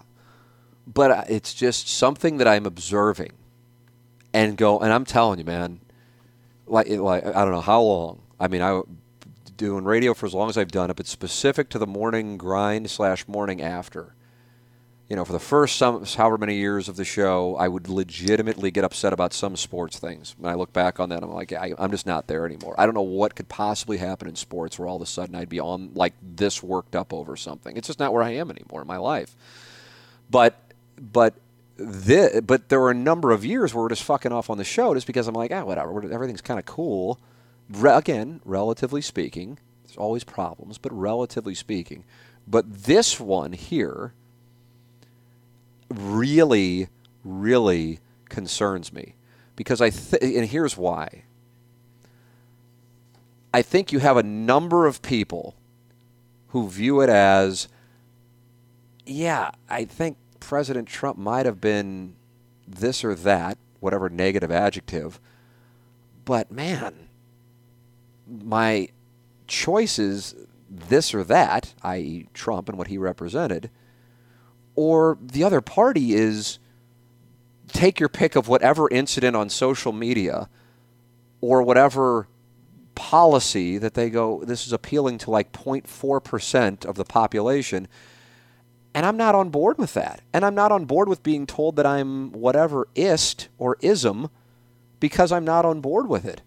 but 0.87 1.11
uh, 1.11 1.23
it's 1.29 1.53
just 1.53 1.87
something 1.87 2.37
that 2.37 2.47
I'm 2.47 2.65
observing, 2.65 3.33
and 4.33 4.57
go, 4.57 4.79
and 4.79 4.91
I'm 4.91 5.05
telling 5.05 5.37
you, 5.37 5.45
man, 5.45 5.79
like 6.65 6.89
like 6.89 7.23
I 7.23 7.43
don't 7.43 7.51
know 7.51 7.61
how 7.61 7.81
long. 7.81 8.22
I 8.43 8.49
mean, 8.49 8.61
I 8.61 8.81
doing 9.55 9.85
radio 9.85 10.13
for 10.13 10.25
as 10.25 10.33
long 10.33 10.49
as 10.49 10.57
I've 10.57 10.71
done 10.71 10.89
it, 10.89 10.97
but 10.97 11.07
specific 11.07 11.69
to 11.69 11.79
the 11.79 11.87
morning 11.87 12.37
grind 12.37 12.89
slash 12.89 13.25
morning 13.25 13.61
after. 13.61 14.15
You 15.07 15.15
know, 15.15 15.23
for 15.23 15.31
the 15.31 15.39
first 15.39 15.77
some 15.77 16.03
however 16.03 16.37
many 16.37 16.55
years 16.55 16.89
of 16.89 16.97
the 16.97 17.05
show, 17.05 17.55
I 17.55 17.69
would 17.69 17.87
legitimately 17.87 18.69
get 18.71 18.83
upset 18.83 19.13
about 19.13 19.31
some 19.31 19.55
sports 19.55 19.97
things. 19.97 20.35
When 20.37 20.51
I 20.51 20.55
look 20.55 20.73
back 20.73 20.99
on 20.99 21.07
that, 21.09 21.23
I'm 21.23 21.31
like, 21.31 21.53
I, 21.53 21.73
I'm 21.77 21.91
just 21.91 22.05
not 22.05 22.27
there 22.27 22.45
anymore. 22.45 22.75
I 22.77 22.85
don't 22.85 22.95
know 22.95 23.01
what 23.01 23.33
could 23.33 23.47
possibly 23.47 23.97
happen 23.97 24.27
in 24.27 24.35
sports 24.35 24.77
where 24.77 24.89
all 24.89 24.97
of 24.97 25.01
a 25.01 25.05
sudden 25.05 25.35
I'd 25.35 25.47
be 25.47 25.61
on 25.61 25.91
like 25.93 26.13
this 26.21 26.61
worked 26.61 26.97
up 26.97 27.13
over 27.13 27.37
something. 27.37 27.77
It's 27.77 27.87
just 27.87 27.99
not 27.99 28.11
where 28.11 28.23
I 28.23 28.31
am 28.31 28.51
anymore 28.51 28.81
in 28.81 28.87
my 28.87 28.97
life. 28.97 29.37
But 30.29 30.59
but 30.99 31.35
this, 31.77 32.41
but 32.41 32.67
there 32.67 32.81
were 32.81 32.91
a 32.91 32.95
number 32.95 33.31
of 33.31 33.45
years 33.45 33.73
where 33.73 33.83
we're 33.83 33.89
just 33.89 34.03
fucking 34.03 34.33
off 34.33 34.49
on 34.49 34.57
the 34.57 34.65
show 34.65 34.93
just 34.93 35.07
because 35.07 35.29
I'm 35.29 35.35
like, 35.35 35.51
ah, 35.53 35.63
whatever, 35.63 36.11
everything's 36.11 36.41
kind 36.41 36.59
of 36.59 36.65
cool. 36.65 37.19
Re- 37.69 37.95
again, 37.95 38.41
relatively 38.45 39.01
speaking, 39.01 39.57
there's 39.83 39.97
always 39.97 40.23
problems, 40.23 40.77
but 40.77 40.91
relatively 40.91 41.55
speaking. 41.55 42.03
But 42.47 42.83
this 42.85 43.19
one 43.19 43.53
here 43.53 44.13
really, 45.89 46.89
really 47.23 47.99
concerns 48.29 48.91
me 48.91 49.15
because 49.55 49.81
I 49.81 49.89
th- 49.89 50.21
and 50.21 50.47
here's 50.47 50.75
why. 50.75 51.23
I 53.53 53.61
think 53.61 53.91
you 53.91 53.99
have 53.99 54.17
a 54.17 54.23
number 54.23 54.87
of 54.87 55.01
people 55.01 55.55
who 56.47 56.67
view 56.67 57.01
it 57.01 57.09
as, 57.09 57.67
yeah, 59.05 59.51
I 59.69 59.85
think 59.85 60.17
President 60.39 60.87
Trump 60.87 61.17
might 61.17 61.45
have 61.45 61.61
been 61.61 62.15
this 62.67 63.03
or 63.03 63.13
that, 63.13 63.57
whatever 63.79 64.09
negative 64.09 64.51
adjective, 64.51 65.19
but 66.25 66.51
man, 66.51 67.09
my 68.27 68.89
choice 69.47 69.99
is 69.99 70.35
this 70.69 71.13
or 71.13 71.23
that, 71.23 71.73
i.e., 71.83 72.27
Trump 72.33 72.69
and 72.69 72.77
what 72.77 72.87
he 72.87 72.97
represented, 72.97 73.69
or 74.75 75.17
the 75.21 75.43
other 75.43 75.61
party 75.61 76.13
is 76.13 76.59
take 77.67 77.99
your 77.99 78.09
pick 78.09 78.35
of 78.35 78.47
whatever 78.47 78.89
incident 78.89 79.35
on 79.35 79.49
social 79.49 79.91
media 79.91 80.49
or 81.41 81.61
whatever 81.61 82.27
policy 82.95 83.77
that 83.77 83.93
they 83.95 84.09
go, 84.09 84.43
this 84.45 84.65
is 84.65 84.73
appealing 84.73 85.17
to 85.17 85.31
like 85.31 85.51
0.4% 85.51 86.85
of 86.85 86.95
the 86.95 87.05
population. 87.05 87.87
And 88.93 89.05
I'm 89.05 89.17
not 89.17 89.35
on 89.35 89.49
board 89.49 89.77
with 89.77 89.93
that. 89.95 90.21
And 90.31 90.45
I'm 90.45 90.55
not 90.55 90.71
on 90.71 90.85
board 90.85 91.09
with 91.09 91.23
being 91.23 91.47
told 91.47 91.75
that 91.75 91.85
I'm 91.85 92.31
whatever 92.31 92.87
ist 92.95 93.49
or 93.57 93.77
ism 93.81 94.29
because 94.99 95.31
I'm 95.31 95.45
not 95.45 95.65
on 95.65 95.81
board 95.81 96.07
with 96.07 96.25
it. 96.25 96.41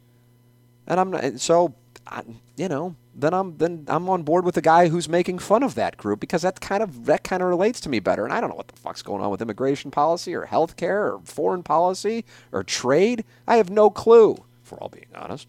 And 0.86 1.00
I'm 1.00 1.10
not, 1.10 1.40
so, 1.40 1.74
I, 2.06 2.22
you 2.56 2.68
know, 2.68 2.96
then 3.14 3.32
I'm 3.32 3.56
then 3.56 3.86
I'm 3.88 4.08
on 4.10 4.22
board 4.22 4.44
with 4.44 4.54
the 4.54 4.62
guy 4.62 4.88
who's 4.88 5.08
making 5.08 5.38
fun 5.38 5.62
of 5.62 5.74
that 5.74 5.96
group 5.96 6.20
because 6.20 6.42
that 6.42 6.60
kind 6.60 6.82
of 6.82 7.06
that 7.06 7.24
kind 7.24 7.42
of 7.42 7.48
relates 7.48 7.80
to 7.80 7.88
me 7.88 7.98
better. 7.98 8.24
And 8.24 8.32
I 8.32 8.40
don't 8.40 8.50
know 8.50 8.56
what 8.56 8.68
the 8.68 8.76
fuck's 8.76 9.02
going 9.02 9.22
on 9.22 9.30
with 9.30 9.40
immigration 9.40 9.90
policy 9.90 10.34
or 10.34 10.46
healthcare 10.46 11.14
or 11.14 11.20
foreign 11.24 11.62
policy 11.62 12.24
or 12.52 12.62
trade. 12.62 13.24
I 13.46 13.56
have 13.56 13.70
no 13.70 13.88
clue, 13.88 14.44
for 14.62 14.78
all 14.78 14.90
being 14.90 15.06
honest. 15.14 15.48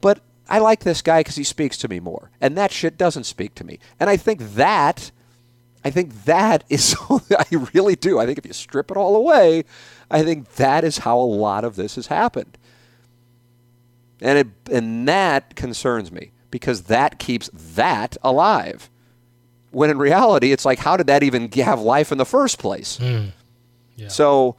But 0.00 0.20
I 0.48 0.58
like 0.58 0.80
this 0.80 1.02
guy 1.02 1.20
because 1.20 1.36
he 1.36 1.44
speaks 1.44 1.76
to 1.78 1.88
me 1.88 2.00
more, 2.00 2.30
and 2.40 2.56
that 2.56 2.72
shit 2.72 2.96
doesn't 2.96 3.24
speak 3.24 3.54
to 3.56 3.64
me. 3.64 3.78
And 4.00 4.08
I 4.08 4.16
think 4.16 4.54
that, 4.54 5.10
I 5.84 5.90
think 5.90 6.24
that 6.24 6.64
is, 6.70 6.96
I 7.10 7.46
really 7.74 7.96
do. 7.96 8.18
I 8.18 8.24
think 8.24 8.38
if 8.38 8.46
you 8.46 8.54
strip 8.54 8.90
it 8.90 8.96
all 8.96 9.14
away, 9.16 9.64
I 10.10 10.22
think 10.22 10.54
that 10.54 10.84
is 10.84 10.98
how 10.98 11.18
a 11.18 11.20
lot 11.20 11.64
of 11.64 11.76
this 11.76 11.96
has 11.96 12.06
happened. 12.06 12.56
And 14.20 14.38
it 14.38 14.46
and 14.72 15.06
that 15.08 15.54
concerns 15.54 16.10
me 16.10 16.32
because 16.50 16.84
that 16.84 17.18
keeps 17.18 17.50
that 17.54 18.16
alive. 18.22 18.90
When 19.70 19.90
in 19.90 19.98
reality, 19.98 20.52
it's 20.52 20.64
like, 20.64 20.78
how 20.78 20.96
did 20.96 21.06
that 21.08 21.22
even 21.22 21.50
have 21.52 21.80
life 21.80 22.10
in 22.10 22.18
the 22.18 22.24
first 22.24 22.58
place? 22.58 22.98
Yeah. 23.96 24.08
So 24.08 24.56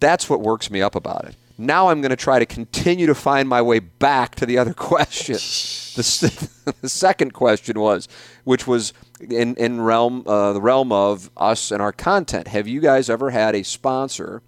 that's 0.00 0.30
what 0.30 0.40
works 0.40 0.70
me 0.70 0.80
up 0.80 0.94
about 0.94 1.26
it. 1.26 1.36
Now 1.58 1.88
I'm 1.88 2.00
going 2.00 2.10
to 2.10 2.16
try 2.16 2.38
to 2.38 2.46
continue 2.46 3.06
to 3.06 3.14
find 3.14 3.48
my 3.48 3.62
way 3.62 3.78
back 3.78 4.34
to 4.36 4.46
the 4.46 4.58
other 4.58 4.74
question. 4.74 5.36
the, 5.36 6.74
the 6.80 6.88
second 6.88 7.32
question 7.32 7.80
was, 7.80 8.08
which 8.44 8.66
was 8.66 8.92
in 9.20 9.54
in 9.56 9.80
realm 9.80 10.24
uh, 10.26 10.52
the 10.52 10.60
realm 10.60 10.92
of 10.92 11.30
us 11.36 11.70
and 11.70 11.80
our 11.80 11.92
content. 11.92 12.48
Have 12.48 12.66
you 12.68 12.80
guys 12.80 13.08
ever 13.08 13.30
had 13.30 13.54
a 13.54 13.62
sponsor 13.62 14.42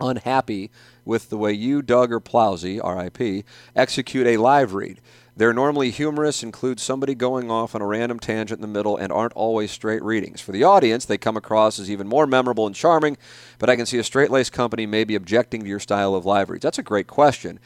unhappy 0.00 0.70
with 1.04 1.28
the 1.28 1.38
way 1.38 1.52
you, 1.52 1.82
Doug 1.82 2.12
or 2.12 2.20
Plowsy, 2.20 2.80
RIP, 2.82 3.44
execute 3.74 4.26
a 4.26 4.36
live 4.36 4.74
read. 4.74 5.00
They're 5.36 5.52
normally 5.52 5.90
humorous, 5.90 6.44
include 6.44 6.78
somebody 6.78 7.14
going 7.14 7.50
off 7.50 7.74
on 7.74 7.82
a 7.82 7.86
random 7.86 8.20
tangent 8.20 8.58
in 8.58 8.62
the 8.62 8.68
middle, 8.68 8.96
and 8.96 9.12
aren't 9.12 9.32
always 9.32 9.72
straight 9.72 10.02
readings. 10.02 10.40
For 10.40 10.52
the 10.52 10.62
audience, 10.62 11.04
they 11.04 11.18
come 11.18 11.36
across 11.36 11.80
as 11.80 11.90
even 11.90 12.06
more 12.06 12.26
memorable 12.26 12.66
and 12.66 12.74
charming, 12.74 13.16
but 13.58 13.68
I 13.68 13.74
can 13.74 13.86
see 13.86 13.98
a 13.98 14.04
straight 14.04 14.30
laced 14.30 14.52
company 14.52 14.86
maybe 14.86 15.16
objecting 15.16 15.62
to 15.62 15.68
your 15.68 15.80
style 15.80 16.14
of 16.14 16.24
live 16.24 16.50
reads. 16.50 16.62
That's 16.62 16.78
a 16.78 16.84
great 16.84 17.08
question. 17.08 17.58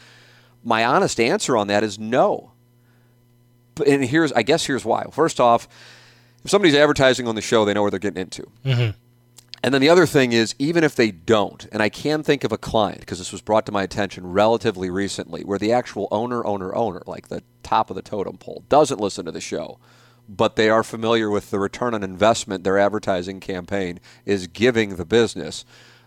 My 0.65 0.85
honest 0.85 1.21
answer 1.21 1.57
on 1.57 1.67
that 1.67 1.85
is 1.85 1.99
no. 1.99 2.53
And 3.87 4.03
here's, 4.05 4.33
I 4.33 4.43
guess, 4.43 4.65
here's 4.65 4.85
why. 4.85 5.05
First 5.13 5.39
off, 5.39 5.69
if 6.45 6.51
somebody's 6.51 6.75
advertising 6.75 7.29
on 7.29 7.35
the 7.35 7.43
show, 7.43 7.67
they 7.67 7.75
know 7.75 7.83
where 7.83 7.91
they're 7.91 8.01
getting 8.01 8.23
into. 8.23 8.51
Mm-hmm. 8.65 8.99
And 9.63 9.75
then 9.75 9.81
the 9.83 9.89
other 9.89 10.07
thing 10.07 10.33
is, 10.33 10.55
even 10.59 10.85
if 10.85 10.95
they 10.97 11.11
don't, 11.11 11.67
and 11.73 11.83
I 11.83 11.89
can 11.89 12.23
think 12.23 12.45
of 12.45 12.53
a 12.53 12.59
client 12.59 13.01
because 13.01 13.19
this 13.19 13.33
was 13.33 13.43
brought 13.43 13.67
to 13.67 13.73
my 13.73 13.83
attention 13.83 14.27
relatively 14.33 14.91
recently, 14.91 15.43
where 15.45 15.59
the 15.59 15.73
actual 15.73 16.09
owner, 16.13 16.45
owner, 16.47 16.75
owner, 16.75 17.03
like 17.07 17.29
the 17.29 17.43
top 17.63 17.91
of 17.91 17.97
the 17.97 18.03
totem 18.03 18.39
pole, 18.39 18.65
doesn't 18.69 19.01
listen 19.01 19.25
to 19.27 19.33
the 19.33 19.41
show, 19.41 19.79
but 20.29 20.57
they 20.57 20.71
are 20.71 20.85
familiar 20.85 21.31
with 21.31 21.51
the 21.51 21.59
return 21.59 21.95
on 21.95 22.03
investment 22.05 22.65
their 22.65 22.79
advertising 22.79 23.41
campaign 23.41 24.01
is 24.27 24.47
giving 24.47 24.97
the 24.97 25.05
business. 25.07 25.65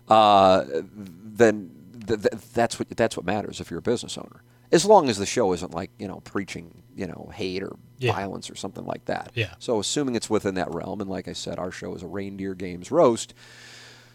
Uh, 0.08 0.64
then 0.94 1.70
th- 2.06 2.20
th- 2.22 2.34
that's 2.54 2.78
what 2.78 2.88
that's 2.90 3.16
what 3.16 3.26
matters 3.26 3.60
if 3.60 3.70
you're 3.70 3.78
a 3.80 3.82
business 3.82 4.18
owner. 4.18 4.42
as 4.72 4.84
long 4.84 5.08
as 5.08 5.18
the 5.18 5.26
show 5.26 5.52
isn't 5.52 5.72
like 5.72 5.90
you 5.98 6.08
know 6.08 6.20
preaching 6.24 6.82
you 6.96 7.06
know 7.06 7.30
hate 7.34 7.62
or 7.62 7.76
Yeah. 8.02 8.12
violence 8.12 8.50
or 8.50 8.54
something 8.54 8.84
like 8.84 9.04
that. 9.06 9.32
Yeah. 9.34 9.54
So 9.58 9.78
assuming 9.80 10.14
it's 10.14 10.28
within 10.30 10.54
that 10.56 10.72
realm, 10.74 11.00
and 11.00 11.08
like 11.08 11.28
I 11.28 11.32
said, 11.32 11.58
our 11.58 11.70
show 11.70 11.94
is 11.94 12.02
a 12.02 12.06
reindeer 12.06 12.54
games 12.54 12.90
roast, 12.90 13.34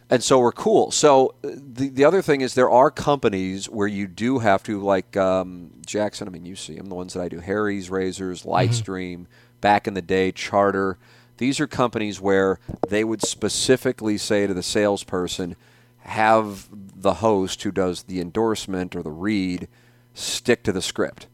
and 0.10 0.24
so 0.24 0.40
we're 0.40 0.52
cool. 0.52 0.92
So 0.92 1.36
uh, 1.44 1.50
the 1.56 1.90
the 1.90 2.06
other 2.06 2.22
thing 2.22 2.42
is 2.42 2.54
there 2.54 2.70
are 2.70 2.92
companies 2.92 3.68
where 3.70 3.88
you 3.88 4.08
do 4.08 4.40
have 4.40 4.64
to 4.64 4.80
like 4.82 5.16
um, 5.18 5.72
Jackson. 5.86 6.28
I 6.28 6.32
mean, 6.32 6.46
you 6.46 6.56
see 6.56 6.76
them, 6.76 6.88
the 6.88 6.96
ones 6.96 7.14
that 7.14 7.22
I 7.22 7.30
do: 7.30 7.40
Harry's 7.40 7.90
Razors, 7.90 8.44
Lightstream. 8.44 9.26
Back 9.60 9.88
in 9.88 9.96
the 9.96 10.04
day, 10.04 10.32
Charter. 10.32 11.00
These 11.38 11.60
are 11.60 11.68
companies 11.68 12.22
where 12.22 12.60
they 12.90 13.04
would 13.04 13.24
specifically 13.24 14.18
say 14.18 14.46
to 14.48 14.54
the 14.54 14.64
salesperson, 14.64 15.56
have 16.02 16.68
the 16.72 17.16
host 17.16 17.62
who 17.64 17.72
does 17.72 18.04
the 18.04 18.22
endorsement 18.22 18.96
or 18.96 19.04
the 19.04 19.12
read 19.12 19.68
stick 20.14 20.64
to 20.64 20.72
the 20.72 20.82
script. 20.82 21.28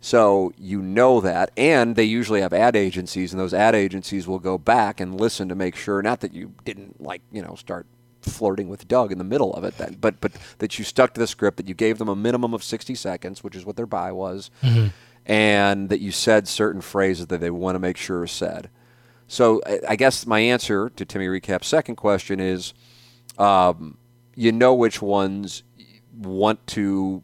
So 0.00 0.52
you 0.56 0.80
know 0.80 1.20
that, 1.20 1.50
and 1.56 1.94
they 1.94 2.04
usually 2.04 2.40
have 2.40 2.54
ad 2.54 2.74
agencies, 2.74 3.32
and 3.32 3.40
those 3.40 3.52
ad 3.52 3.74
agencies 3.74 4.26
will 4.26 4.38
go 4.38 4.56
back 4.56 4.98
and 4.98 5.20
listen 5.20 5.48
to 5.50 5.54
make 5.54 5.76
sure 5.76 6.00
not 6.00 6.20
that 6.20 6.32
you 6.32 6.54
didn't 6.64 7.00
like 7.00 7.20
you 7.30 7.42
know 7.42 7.54
start 7.54 7.86
flirting 8.22 8.68
with 8.68 8.88
Doug 8.88 9.12
in 9.12 9.18
the 9.18 9.24
middle 9.24 9.52
of 9.54 9.64
it, 9.64 9.76
then, 9.76 9.98
but 10.00 10.20
but 10.20 10.32
that 10.58 10.78
you 10.78 10.84
stuck 10.84 11.12
to 11.14 11.20
the 11.20 11.26
script, 11.26 11.58
that 11.58 11.68
you 11.68 11.74
gave 11.74 11.98
them 11.98 12.08
a 12.08 12.16
minimum 12.16 12.54
of 12.54 12.64
sixty 12.64 12.94
seconds, 12.94 13.44
which 13.44 13.54
is 13.54 13.66
what 13.66 13.76
their 13.76 13.86
buy 13.86 14.10
was, 14.10 14.50
and 15.26 15.90
that 15.90 16.00
you 16.00 16.12
said 16.12 16.48
certain 16.48 16.80
phrases 16.80 17.26
that 17.26 17.40
they 17.40 17.50
want 17.50 17.74
to 17.74 17.78
make 17.78 17.98
sure 17.98 18.22
are 18.22 18.26
said. 18.26 18.70
So 19.26 19.60
I, 19.88 19.94
guess 19.94 20.26
my 20.26 20.40
answer 20.40 20.90
to 20.90 21.04
Timmy 21.04 21.28
Recap's 21.28 21.68
second 21.68 21.94
question 21.94 22.40
is, 22.40 22.74
um, 23.38 23.96
you 24.34 24.50
know 24.50 24.74
which 24.74 25.00
ones 25.00 25.62
want 26.16 26.66
to 26.68 27.22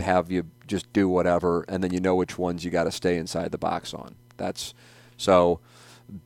have 0.00 0.30
you 0.30 0.46
just 0.66 0.92
do 0.92 1.08
whatever, 1.08 1.64
and 1.68 1.82
then 1.82 1.92
you 1.92 2.00
know 2.00 2.14
which 2.14 2.38
ones 2.38 2.64
you 2.64 2.70
got 2.70 2.84
to 2.84 2.92
stay 2.92 3.16
inside 3.16 3.52
the 3.52 3.58
box 3.58 3.94
on. 3.94 4.16
That's 4.36 4.74
so. 5.16 5.60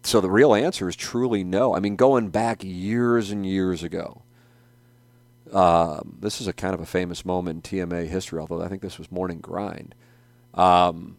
So 0.02 0.20
the 0.20 0.30
real 0.30 0.54
answer 0.54 0.90
is 0.90 0.96
truly 0.96 1.42
no. 1.42 1.74
I 1.74 1.80
mean, 1.80 1.96
going 1.96 2.28
back 2.28 2.62
years 2.62 3.30
and 3.30 3.46
years 3.46 3.82
ago, 3.82 4.20
um, 5.52 6.18
this 6.20 6.38
is 6.38 6.46
a 6.46 6.52
kind 6.52 6.74
of 6.74 6.80
a 6.80 6.86
famous 6.86 7.24
moment 7.24 7.72
in 7.72 7.88
TMA 7.88 8.06
history. 8.06 8.38
Although 8.38 8.60
I 8.60 8.68
think 8.68 8.82
this 8.82 8.98
was 8.98 9.10
Morning 9.10 9.40
Grind. 9.40 9.94
Um, 10.52 11.16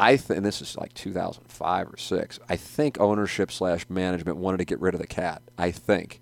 I 0.00 0.16
th- 0.16 0.36
and 0.36 0.44
this 0.44 0.62
is 0.62 0.76
like 0.78 0.94
2005 0.94 1.92
or 1.92 1.96
six. 1.98 2.40
I 2.48 2.56
think 2.56 2.98
ownership 2.98 3.52
slash 3.52 3.84
management 3.90 4.38
wanted 4.38 4.58
to 4.58 4.64
get 4.64 4.80
rid 4.80 4.94
of 4.94 5.00
the 5.00 5.06
cat. 5.06 5.42
I 5.58 5.70
think, 5.70 6.20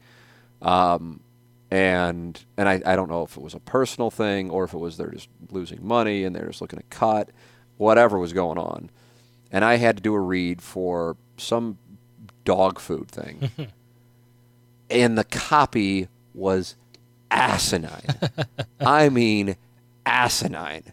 um, 0.60 1.20
and 1.70 2.44
and 2.56 2.68
I, 2.68 2.80
I 2.84 2.96
don't 2.96 3.10
know 3.10 3.22
if 3.22 3.36
it 3.36 3.42
was 3.42 3.54
a 3.54 3.60
personal 3.60 4.10
thing 4.10 4.50
or 4.50 4.64
if 4.64 4.72
it 4.72 4.78
was 4.78 4.96
they're 4.96 5.10
just 5.10 5.28
losing 5.50 5.86
money 5.86 6.24
and 6.24 6.34
they're 6.34 6.46
just 6.46 6.60
looking 6.60 6.78
to 6.78 6.84
cut, 6.90 7.30
whatever 7.76 8.18
was 8.18 8.32
going 8.32 8.58
on, 8.58 8.90
and 9.50 9.64
I 9.64 9.76
had 9.76 9.96
to 9.96 10.02
do 10.02 10.14
a 10.14 10.20
read 10.20 10.62
for 10.62 11.16
some 11.36 11.78
dog 12.44 12.78
food 12.78 13.08
thing, 13.10 13.50
and 14.90 15.18
the 15.18 15.24
copy 15.24 16.08
was 16.34 16.76
asinine. 17.30 18.06
I 18.80 19.08
mean, 19.08 19.56
asinine 20.06 20.92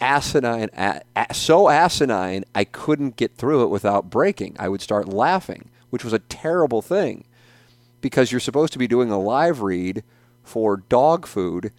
asinine, 0.00 0.70
a, 0.76 1.02
a, 1.14 1.34
so 1.34 1.68
asinine, 1.68 2.44
I 2.54 2.64
couldn't 2.64 3.16
get 3.16 3.36
through 3.36 3.62
it 3.64 3.68
without 3.68 4.10
breaking. 4.10 4.56
I 4.58 4.68
would 4.68 4.80
start 4.80 5.08
laughing, 5.08 5.70
which 5.90 6.04
was 6.04 6.12
a 6.12 6.18
terrible 6.18 6.82
thing 6.82 7.24
because 8.00 8.30
you're 8.32 8.40
supposed 8.40 8.72
to 8.72 8.78
be 8.78 8.88
doing 8.88 9.10
a 9.10 9.18
live 9.18 9.60
read 9.62 10.02
for 10.42 10.78
dog 10.78 11.26
food. 11.26 11.72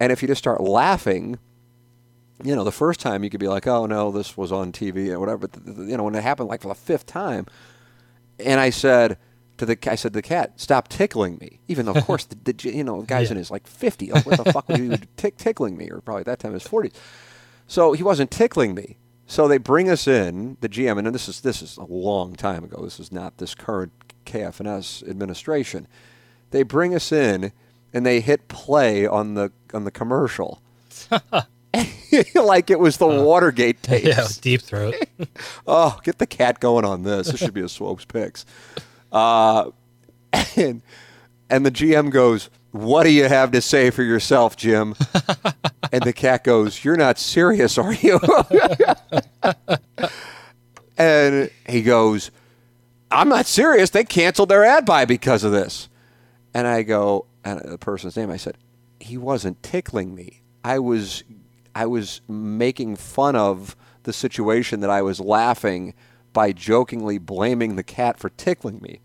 And 0.00 0.12
if 0.12 0.22
you 0.22 0.28
just 0.28 0.38
start 0.40 0.60
laughing, 0.60 1.38
you 2.42 2.54
know, 2.56 2.64
the 2.64 2.72
first 2.72 3.00
time 3.00 3.22
you 3.24 3.30
could 3.30 3.40
be 3.40 3.48
like, 3.48 3.66
oh 3.66 3.86
no, 3.86 4.10
this 4.10 4.36
was 4.36 4.50
on 4.52 4.72
TV 4.72 5.10
or 5.10 5.20
whatever. 5.20 5.46
But, 5.48 5.60
you 5.66 5.96
know, 5.96 6.04
when 6.04 6.14
it 6.14 6.22
happened 6.22 6.48
like 6.48 6.62
for 6.62 6.68
the 6.68 6.74
fifth 6.74 7.06
time, 7.06 7.46
and 8.38 8.58
I 8.60 8.70
said, 8.70 9.18
to 9.58 9.66
the 9.66 9.78
I 9.88 9.94
said 9.94 10.14
the 10.14 10.22
cat 10.22 10.58
stop 10.58 10.88
tickling 10.88 11.36
me 11.38 11.60
even 11.68 11.84
though 11.86 11.92
of 11.92 12.04
course 12.06 12.24
the, 12.24 12.36
the 12.52 12.72
you 12.74 12.82
know 12.82 13.02
the 13.02 13.06
guy's 13.06 13.28
Yeah. 13.28 13.32
in 13.32 13.36
his 13.36 13.50
like 13.50 13.66
50 13.66 14.10
like, 14.10 14.24
what 14.26 14.42
the 14.42 14.50
fuck 14.50 14.66
would 14.68 14.78
you 14.78 14.96
tick, 15.16 15.36
tickling 15.36 15.76
me 15.76 15.88
or 15.90 16.00
probably 16.00 16.20
at 16.20 16.26
that 16.26 16.38
time 16.40 16.54
his 16.54 16.64
40s 16.64 16.92
so 17.66 17.92
he 17.92 18.02
wasn't 18.02 18.30
tickling 18.30 18.74
me. 18.74 18.96
So 19.26 19.48
they 19.48 19.58
bring 19.58 19.88
us 19.88 20.06
in, 20.08 20.56
the 20.60 20.68
GM, 20.68 20.98
and 20.98 21.14
this 21.14 21.28
is 21.28 21.40
this 21.42 21.62
is 21.62 21.76
a 21.78 21.84
long 21.84 22.34
time 22.34 22.64
ago. 22.64 22.82
This 22.82 22.98
is 23.00 23.12
not 23.12 23.38
this 23.38 23.54
current 23.54 23.92
KFNS 24.24 25.08
administration. 25.08 25.86
They 26.50 26.62
bring 26.62 26.94
us 26.94 27.12
in, 27.12 27.52
and 27.92 28.04
they 28.04 28.20
hit 28.20 28.48
play 28.48 29.06
on 29.06 29.34
the 29.34 29.52
on 29.72 29.84
the 29.84 29.90
commercial, 29.90 30.60
like 32.34 32.70
it 32.70 32.78
was 32.78 32.98
the 32.98 33.06
Watergate 33.06 33.82
tapes. 33.82 34.06
Yeah, 34.06 34.26
deep 34.40 34.62
throat. 34.62 34.94
Oh, 35.66 35.98
get 36.02 36.18
the 36.18 36.26
cat 36.26 36.60
going 36.60 36.84
on 36.84 37.04
this. 37.04 37.28
This 37.28 37.40
should 37.40 37.54
be 37.54 37.60
a 37.62 37.68
Swopes 37.68 38.04
picks. 38.04 38.44
Uh, 39.10 39.70
and 40.56 40.82
and 41.48 41.64
the 41.64 41.70
GM 41.70 42.10
goes, 42.10 42.50
"What 42.72 43.04
do 43.04 43.10
you 43.10 43.28
have 43.28 43.52
to 43.52 43.62
say 43.62 43.90
for 43.90 44.02
yourself, 44.02 44.56
Jim?" 44.56 44.94
and 45.92 46.02
the 46.02 46.12
cat 46.12 46.44
goes, 46.44 46.84
"You're 46.84 46.96
not 46.96 47.18
serious, 47.18 47.78
are 47.78 47.94
you?" 47.94 48.18
and 50.98 51.50
he 51.68 51.82
goes, 51.82 52.30
"I'm 53.12 53.28
not 53.28 53.46
serious. 53.46 53.90
They 53.90 54.04
canceled 54.04 54.48
their 54.48 54.64
ad 54.64 54.84
buy 54.84 55.04
because 55.04 55.44
of 55.44 55.52
this." 55.52 55.88
And 56.54 56.66
I 56.66 56.82
go, 56.82 57.26
and 57.44 57.60
the 57.60 57.78
person's 57.78 58.16
name, 58.16 58.30
I 58.30 58.36
said, 58.36 58.58
"He 59.00 59.16
wasn't 59.16 59.62
tickling 59.62 60.14
me. 60.14 60.42
I 60.64 60.78
was, 60.78 61.24
I 61.74 61.86
was 61.86 62.20
making 62.28 62.96
fun 62.96 63.36
of 63.36 63.76
the 64.04 64.12
situation 64.12 64.80
that 64.80 64.90
I 64.90 65.02
was 65.02 65.20
laughing 65.20 65.94
by 66.32 66.52
jokingly 66.52 67.18
blaming 67.18 67.76
the 67.76 67.82
cat 67.82 68.18
for 68.18 68.30
tickling 68.30 68.80
me." 68.80 69.00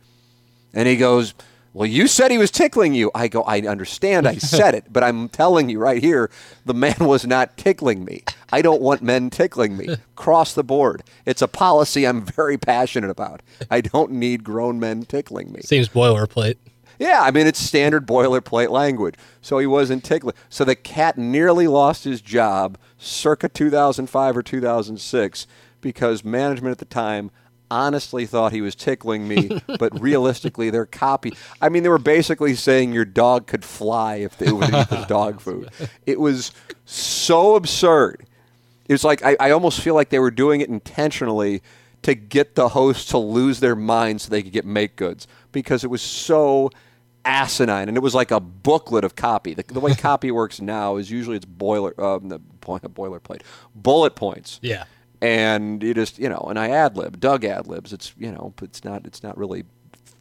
And 0.74 0.88
he 0.88 0.98
goes, 0.98 1.34
Well, 1.78 1.86
you 1.86 2.08
said 2.08 2.32
he 2.32 2.40
was 2.40 2.49
tickling 2.49 2.95
you. 2.95 3.12
I 3.14 3.28
go, 3.28 3.44
I 3.44 3.62
understand 3.62 4.28
I 4.28 4.38
said 4.38 4.74
it, 4.74 4.86
but 4.91 5.04
I'm 5.04 5.30
telling 5.30 5.70
you 5.70 5.78
right 5.78 6.02
here, 6.02 6.32
the 6.66 6.74
man 6.74 6.95
was 6.99 7.28
not 7.28 7.56
tickling 7.56 8.04
me. 8.04 8.24
I 8.52 8.64
don't 8.64 8.82
want 8.82 9.04
men 9.04 9.30
tickling 9.30 9.78
me. 9.78 9.90
Cross 10.16 10.56
the 10.56 10.64
board. 10.64 11.04
It's 11.28 11.44
a 11.44 11.48
policy 11.48 12.08
I'm 12.08 12.26
very 12.26 12.58
passionate 12.58 13.12
about. 13.12 13.44
I 13.70 13.82
don't 13.82 14.14
need 14.14 14.44
grown 14.44 14.80
men 14.80 15.04
tickling 15.04 15.52
me. 15.52 15.62
Seems 15.62 15.88
boilerplate. 15.88 16.56
Yeah, 16.98 17.22
I 17.22 17.30
mean 17.30 17.45
it's 17.45 17.60
standard 17.60 18.08
boilerplate 18.08 18.72
language. 18.72 19.14
So 19.41 19.60
he 19.60 19.68
wasn't 19.68 20.04
tickling. 20.04 20.34
So 20.49 20.66
the 20.66 20.76
cat 20.76 21.16
nearly 21.16 21.68
lost 21.68 22.06
his 22.06 22.22
job 22.22 22.80
circa 22.98 23.49
2005 23.49 24.36
or 24.36 24.41
2006 24.41 25.45
because 25.80 26.26
management 26.26 26.72
at 26.72 26.80
the 26.80 26.86
time 26.86 27.30
honestly 27.69 28.26
thought 28.26 28.52
he 28.52 28.61
was 28.61 28.76
tickling 28.76 29.27
me, 29.27 29.61
but 29.80 29.99
realistically 29.99 30.69
their 30.69 30.85
copy 30.85 31.34
I 31.61 31.69
mean 31.69 31.84
they 31.84 31.89
were 31.89 31.98
basically 31.98 32.56
saying 32.56 32.94
your 32.94 33.06
dog 33.06 33.48
could 33.48 33.65
fly 33.65 34.15
if 34.15 34.38
they 34.38 34.52
would 34.52 34.73
eat 34.73 34.89
this 34.89 35.06
dog 35.07 35.41
food. 35.48 35.69
It 36.06 36.19
was 36.19 36.52
so 36.85 37.56
absurd. 37.56 38.26
It 38.88 38.94
was 38.94 39.03
like 39.03 39.23
I, 39.23 39.35
I 39.39 39.52
almost 39.52 39.81
feel 39.81 39.95
like 39.95 40.10
they 40.10 40.19
were 40.19 40.31
doing 40.31 40.61
it 40.61 40.69
intentionally 40.69 41.61
to 42.03 42.15
get 42.15 42.56
the 42.56 42.69
host 42.69 43.10
to 43.10 43.18
lose 43.18 43.60
their 43.60 43.76
mind 43.76 44.22
so 44.22 44.30
they 44.30 44.44
could 44.44 44.53
get 44.53 44.65
make 44.65 44.95
goods 44.95 45.27
because 45.52 45.84
it 45.84 45.88
was 45.88 46.02
so 46.02 46.69
asinine 47.26 47.89
and 47.89 47.98
it 47.98 47.99
was 47.99 48.15
like 48.15 48.31
a 48.31 48.39
booklet 48.39 49.03
of 49.03 49.15
copy. 49.15 49.53
The, 49.53 49.64
the 49.64 49.80
way 49.80 49.94
copy 49.95 50.31
works 50.31 50.61
now 50.61 50.95
is 50.95 51.11
usually 51.11 51.35
it's 51.35 51.45
boiler 51.45 51.99
um, 52.02 52.30
the 52.30 52.39
point 52.61 52.84
boilerplate 52.84 53.41
bullet 53.76 54.15
points. 54.15 54.60
Yeah. 54.61 54.85
And 55.22 55.81
you 55.81 55.94
just 55.94 56.19
you 56.19 56.30
know, 56.30 56.45
and 56.49 56.60
I 56.60 56.69
ad 56.69 56.95
lib, 56.95 57.19
Doug 57.19 57.44
ad 57.44 57.68
libs. 57.68 57.91
It's 57.94 58.14
you 58.18 58.31
know, 58.31 58.53
it's 58.61 58.84
not 58.84 59.06
it's 59.07 59.23
not 59.23 59.38
really 59.38 59.65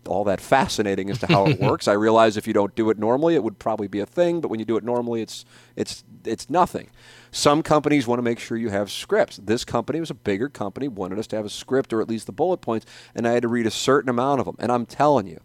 all 0.07 0.25
that 0.25 0.41
fascinating 0.41 1.11
as 1.11 1.19
to 1.19 1.27
how 1.27 1.47
it 1.47 1.61
works. 1.61 1.89
I 1.89 1.93
realize 1.93 2.37
if 2.37 2.47
you 2.47 2.53
don't 2.53 2.75
do 2.75 2.91
it 2.91 2.99
normally, 2.99 3.35
it 3.35 3.43
would 3.43 3.59
probably 3.59 3.89
be 3.89 4.01
a 4.01 4.07
thing, 4.07 4.41
but 4.41 4.49
when 4.49 4.61
you 4.61 4.67
do 4.67 4.77
it 4.77 4.85
normally, 4.85 5.23
it's 5.23 5.45
it's 5.75 6.05
it's 6.25 6.49
nothing. 6.49 6.91
Some 7.31 7.63
companies 7.63 8.07
want 8.07 8.19
to 8.19 8.23
make 8.23 8.39
sure 8.39 8.57
you 8.57 8.71
have 8.71 8.91
scripts. 8.91 9.37
This 9.37 9.65
company 9.65 10.01
was 10.01 10.11
a 10.11 10.15
bigger 10.15 10.49
company, 10.49 10.89
wanted 10.89 11.19
us 11.19 11.27
to 11.29 11.37
have 11.37 11.45
a 11.45 11.51
script 11.51 11.93
or 11.93 12.01
at 12.01 12.09
least 12.09 12.27
the 12.27 12.33
bullet 12.33 12.59
points, 12.59 12.87
and 13.15 13.27
I 13.29 13.33
had 13.33 13.43
to 13.43 13.49
read 13.49 13.67
a 13.67 13.71
certain 13.71 14.09
amount 14.09 14.41
of 14.41 14.47
them. 14.47 14.57
And 14.59 14.73
I'm 14.73 14.87
telling 14.87 15.27
you, 15.27 15.41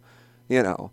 you 0.47 0.63
know, 0.63 0.91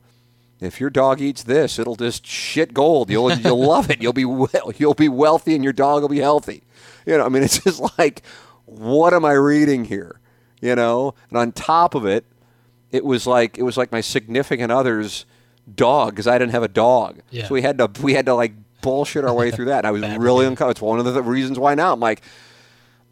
if 0.60 0.80
your 0.80 0.90
dog 0.90 1.20
eats 1.20 1.44
this, 1.44 1.78
it'll 1.78 1.96
just 1.96 2.26
shit 2.26 2.74
gold. 2.74 3.10
You'll 3.10 3.32
you'll 3.32 3.64
love 3.64 3.90
it. 3.90 4.02
You'll 4.02 4.12
be 4.12 4.24
well, 4.24 4.72
you'll 4.76 4.94
be 4.94 5.08
wealthy, 5.08 5.54
and 5.54 5.62
your 5.62 5.72
dog 5.72 6.02
will 6.02 6.08
be 6.08 6.18
healthy. 6.18 6.62
You 7.06 7.16
know, 7.16 7.24
I 7.24 7.28
mean, 7.28 7.42
it's 7.42 7.62
just 7.62 7.80
like, 7.98 8.22
what 8.68 9.14
am 9.14 9.24
I 9.24 9.32
reading 9.32 9.84
here? 9.84 10.20
You 10.60 10.74
know, 10.74 11.14
and 11.28 11.38
on 11.38 11.52
top 11.52 11.94
of 11.94 12.04
it, 12.04 12.24
it 12.90 13.04
was 13.04 13.26
like 13.26 13.58
it 13.58 13.62
was 13.62 13.76
like 13.76 13.92
my 13.92 14.00
significant 14.00 14.72
other's 14.72 15.24
dog 15.72 16.10
because 16.10 16.26
I 16.26 16.38
didn't 16.38 16.52
have 16.52 16.62
a 16.62 16.68
dog. 16.68 17.20
Yeah. 17.30 17.46
So 17.46 17.54
we 17.54 17.62
had 17.62 17.78
to 17.78 17.90
we 18.02 18.14
had 18.14 18.26
to 18.26 18.34
like 18.34 18.52
bullshit 18.80 19.24
our 19.24 19.34
way 19.34 19.50
through 19.50 19.66
that. 19.66 19.84
And 19.84 19.86
I 19.86 19.90
was 19.90 20.02
really 20.18 20.46
uncomfortable. 20.46 20.70
It's 20.70 20.80
one 20.80 21.06
of 21.06 21.14
the 21.14 21.22
reasons 21.22 21.58
why 21.58 21.74
now 21.74 21.92
I'm 21.92 22.00
like, 22.00 22.22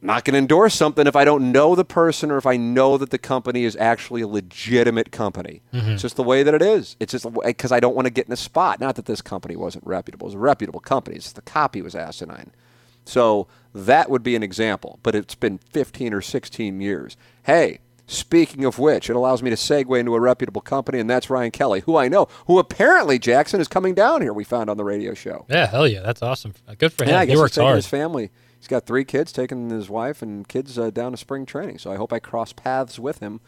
I'm 0.02 0.08
not 0.08 0.24
going 0.24 0.34
to 0.34 0.38
endorse 0.38 0.74
something 0.74 1.06
if 1.06 1.16
I 1.16 1.24
don't 1.24 1.52
know 1.52 1.74
the 1.74 1.84
person 1.84 2.30
or 2.30 2.36
if 2.36 2.46
I 2.46 2.56
know 2.56 2.98
that 2.98 3.10
the 3.10 3.18
company 3.18 3.64
is 3.64 3.76
actually 3.76 4.22
a 4.22 4.28
legitimate 4.28 5.10
company. 5.10 5.62
Mm-hmm. 5.72 5.92
It's 5.92 6.02
just 6.02 6.16
the 6.16 6.22
way 6.22 6.42
that 6.42 6.54
it 6.54 6.62
is. 6.62 6.96
It's 7.00 7.12
just 7.12 7.26
because 7.44 7.72
I 7.72 7.80
don't 7.80 7.96
want 7.96 8.06
to 8.06 8.10
get 8.10 8.26
in 8.26 8.32
a 8.32 8.36
spot. 8.36 8.78
Not 8.78 8.96
that 8.96 9.06
this 9.06 9.22
company 9.22 9.56
wasn't 9.56 9.86
reputable; 9.86 10.26
it 10.26 10.28
was 10.28 10.34
a 10.34 10.38
reputable 10.38 10.80
company. 10.80 11.16
It's 11.16 11.26
just 11.26 11.36
the 11.36 11.42
copy 11.42 11.80
was 11.82 11.94
asinine. 11.94 12.52
So 13.06 13.46
that 13.72 14.10
would 14.10 14.22
be 14.22 14.36
an 14.36 14.42
example, 14.42 14.98
but 15.02 15.14
it's 15.14 15.34
been 15.34 15.58
15 15.58 16.12
or 16.12 16.20
16 16.20 16.80
years. 16.80 17.16
Hey, 17.44 17.78
speaking 18.06 18.64
of 18.64 18.78
which, 18.78 19.08
it 19.08 19.16
allows 19.16 19.42
me 19.42 19.50
to 19.50 19.56
segue 19.56 19.98
into 19.98 20.14
a 20.14 20.20
reputable 20.20 20.60
company, 20.60 20.98
and 20.98 21.08
that's 21.08 21.30
Ryan 21.30 21.50
Kelley, 21.50 21.80
who 21.80 21.96
I 21.96 22.08
know, 22.08 22.26
who 22.46 22.58
apparently 22.58 23.18
Jackson 23.18 23.60
is 23.60 23.68
coming 23.68 23.94
down 23.94 24.22
here. 24.22 24.32
We 24.32 24.44
found 24.44 24.68
on 24.68 24.76
the 24.76 24.84
radio 24.84 25.14
show. 25.14 25.46
Yeah, 25.48 25.66
hell 25.66 25.86
yeah, 25.86 26.00
that's 26.02 26.22
awesome. 26.22 26.54
Good 26.78 26.92
for 26.92 27.04
him. 27.04 27.10
Yeah, 27.10 27.18
I 27.18 27.20
he 27.22 27.26
guess 27.28 27.32
he's 27.34 27.40
works 27.40 27.54
taking 27.54 27.66
hard. 27.66 27.76
his 27.76 27.86
family. 27.86 28.30
He's 28.58 28.68
got 28.68 28.86
three 28.86 29.04
kids, 29.04 29.32
taking 29.32 29.70
his 29.70 29.88
wife 29.88 30.22
and 30.22 30.48
kids 30.48 30.78
uh, 30.78 30.90
down 30.90 31.12
to 31.12 31.16
spring 31.18 31.46
training. 31.46 31.78
So 31.78 31.92
I 31.92 31.96
hope 31.96 32.12
I 32.12 32.18
cross 32.18 32.52
paths 32.52 32.98
with 32.98 33.20
him 33.20 33.40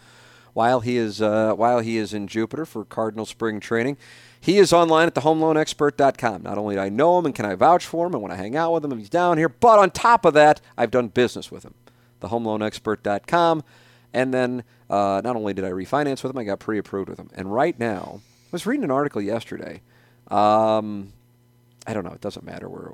while 0.53 0.81
he 0.81 0.97
is 0.97 1.23
uh, 1.23 1.55
while 1.55 1.81
he 1.81 1.97
is 1.97 2.13
in 2.13 2.27
Jupiter 2.27 2.65
for 2.65 2.85
Cardinal 2.85 3.27
spring 3.27 3.59
training. 3.61 3.97
He 4.41 4.59
is 4.59 4.73
online 4.73 5.09
at 5.09 5.15
thehomeloanexpert.com. 5.15 6.43
Not 6.43 6.59
only 6.59 6.77
do 6.77 6.81
I 6.81 6.89
know 6.89 7.19
him 7.19 7.27
and 7.27 7.35
can 7.35 7.45
I 7.45 7.55
vouch 7.55 7.85
for 7.85 8.07
him 8.07 8.15
and 8.15 8.23
when 8.23 8.33
I 8.33 8.37
hang 8.37 8.57
out 8.57 8.73
with 8.73 8.85
him 8.85 8.97
he's 8.99 9.11
down 9.11 9.39
here, 9.39 9.49
but 9.49 9.79
on 9.79 9.91
top 9.91 10.25
of 10.25 10.35
that, 10.35 10.61
I've 10.77 10.91
done 10.91 11.09
business 11.09 11.51
with 11.51 11.65
him. 11.65 11.75
Thehomeloanexpert.com. 12.21 13.65
And 14.15 14.33
then 14.33 14.65
uh, 14.89 15.21
not 15.23 15.37
only 15.37 15.55
did 15.55 15.65
I 15.65 15.71
refinance 15.71 16.23
with 16.23 16.33
him, 16.33 16.39
I 16.39 16.45
got 16.45 16.61
pre-approved 16.61 17.09
with 17.09 17.19
him. 17.19 17.31
And 17.35 17.53
right 17.53 17.79
now, 17.79 18.21
I 18.25 18.49
was 18.53 18.67
reading 18.67 18.85
an 18.85 18.91
article 18.91 19.21
yesterday. 19.21 19.83
Um, 20.29 21.13
I 21.87 21.93
don't 21.93 22.05
know. 22.05 22.13
It 22.13 22.21
doesn't 22.21 22.45
matter 22.45 22.69
where 22.69 22.93